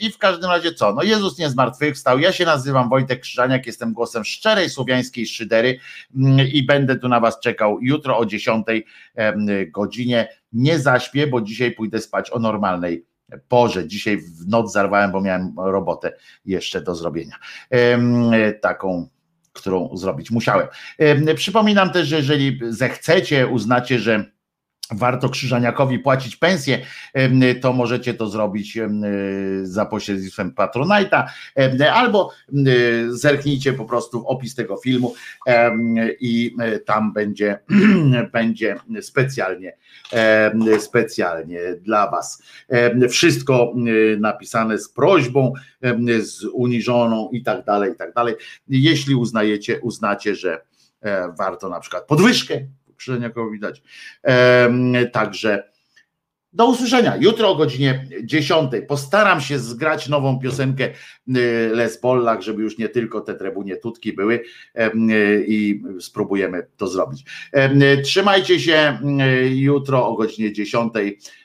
i 0.01 0.13
w 0.13 0.19
każdym 0.19 0.51
razie 0.51 0.75
co, 0.75 0.93
no 0.93 1.03
Jezus 1.03 1.39
nie 1.39 1.51
zmartwychwstał, 1.51 2.19
ja 2.23 2.33
się 2.33 2.45
nazywam 2.45 2.89
Wojtek 2.89 3.21
Krzyżaniak, 3.21 3.67
jestem 3.67 3.93
głosem 3.93 4.25
szczerej 4.25 4.71
słowiańskiej 4.71 5.27
szydery 5.27 5.79
mm, 6.17 6.47
i 6.53 6.63
będę 6.63 6.97
tu 6.97 7.09
na 7.09 7.21
Was 7.21 7.41
czekał 7.41 7.79
jutro 7.81 8.19
o 8.19 8.27
10 8.27 8.67
godzinie. 9.71 10.29
Nie 10.53 10.79
zaśpię, 10.79 11.27
bo 11.27 11.41
dzisiaj 11.41 11.73
pójdę 11.73 12.01
spać 12.01 12.31
o 12.33 12.39
normalnej 12.39 13.07
porze. 13.49 13.89
Dzisiaj 13.89 14.17
w 14.17 14.49
noc 14.49 14.73
zarwałem, 14.73 15.13
bo 15.13 15.21
miałem 15.21 15.55
robotę 15.57 16.13
jeszcze 16.45 16.83
do 16.83 16.95
zrobienia. 16.95 17.37
Taką 18.61 19.09
którą 19.53 19.97
zrobić 19.97 20.31
musiałem. 20.31 20.67
Przypominam 21.37 21.91
też, 21.91 22.09
że 22.09 22.17
jeżeli 22.17 22.61
zechcecie, 22.69 23.47
uznacie, 23.47 23.99
że 23.99 24.33
warto 24.95 25.29
Krzyżaniakowi 25.29 25.99
płacić 25.99 26.37
pensję, 26.37 26.79
to 27.61 27.73
możecie 27.73 28.15
to 28.15 28.29
zrobić 28.29 28.79
za 29.63 29.87
pośrednictwem 29.87 30.55
Patronite'a 30.55 31.25
albo 31.93 32.31
zerknijcie 33.09 33.73
po 33.73 33.85
prostu 33.85 34.23
w 34.23 34.27
opis 34.27 34.55
tego 34.55 34.77
filmu 34.77 35.15
i 36.21 36.57
e, 36.61 36.79
tam 36.79 37.13
będzie, 37.13 37.59
będzie 38.33 38.77
specjalnie, 39.01 39.77
specjalnie 40.79 41.61
dla 41.81 42.11
Was. 42.11 42.43
Wszystko 43.11 43.75
napisane 44.19 44.79
z 44.79 44.89
prośbą, 44.89 45.53
z 46.21 46.45
uniżoną 46.45 47.31
i 47.33 47.43
tak 47.43 47.65
dalej, 47.65 47.93
i 47.93 47.97
tak 47.97 48.15
dalej. 48.15 48.35
Jeśli 48.69 49.15
uznajecie, 49.15 49.81
uznacie, 49.81 50.35
że 50.35 50.61
e, 51.01 51.33
warto 51.39 51.69
na 51.69 51.81
przykład 51.81 52.07
podwyżkę 52.07 52.61
Krzyżeniakowo 53.03 53.51
widać. 53.51 53.83
Także 55.13 55.73
do 56.53 56.67
usłyszenia. 56.67 57.17
Jutro 57.21 57.49
o 57.51 57.55
godzinie 57.55 58.07
10. 58.25 58.73
Postaram 58.89 59.41
się 59.41 59.59
zgrać 59.59 60.09
nową 60.09 60.39
piosenkę 60.39 60.89
y, 60.89 61.71
Les 61.73 62.01
Bollach, 62.01 62.41
żeby 62.41 62.63
już 62.63 62.79
nie 62.79 62.89
tylko 62.89 63.21
te 63.21 63.35
trybunie 63.35 63.77
tutki 63.77 64.13
były 64.13 64.45
i 65.47 65.83
spróbujemy 66.01 66.67
to 66.77 66.89
zrobić. 66.89 67.25
Trzymajcie 68.05 68.61
się. 68.61 68.99
Jutro 69.51 70.09
o 70.09 70.15
godzinie 70.15 70.53
10 70.53 70.93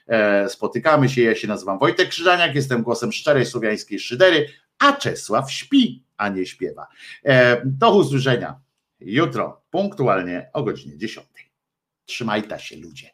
e, 0.07 0.49
spotykamy 0.49 1.09
się. 1.09 1.21
Ja 1.21 1.35
się 1.35 1.47
nazywam 1.47 1.79
Wojtek 1.79 2.09
Krzyżaniak, 2.09 2.55
jestem 2.55 2.83
głosem 2.83 3.11
szczerej 3.11 3.45
słowiańskiej 3.45 3.99
szydery, 3.99 4.47
a 4.79 4.93
Czesław 4.93 5.51
śpi, 5.51 6.03
a 6.17 6.29
nie 6.29 6.45
śpiewa. 6.45 6.87
Do 7.65 7.95
usłyszenia 7.97 8.59
jutro 8.99 9.61
punktualnie 9.71 10.49
o 10.53 10.63
godzinie 10.63 10.97
10. 10.97 11.46
Trzymajcie 12.07 12.59
się 12.59 12.77
ludzie. 12.77 13.09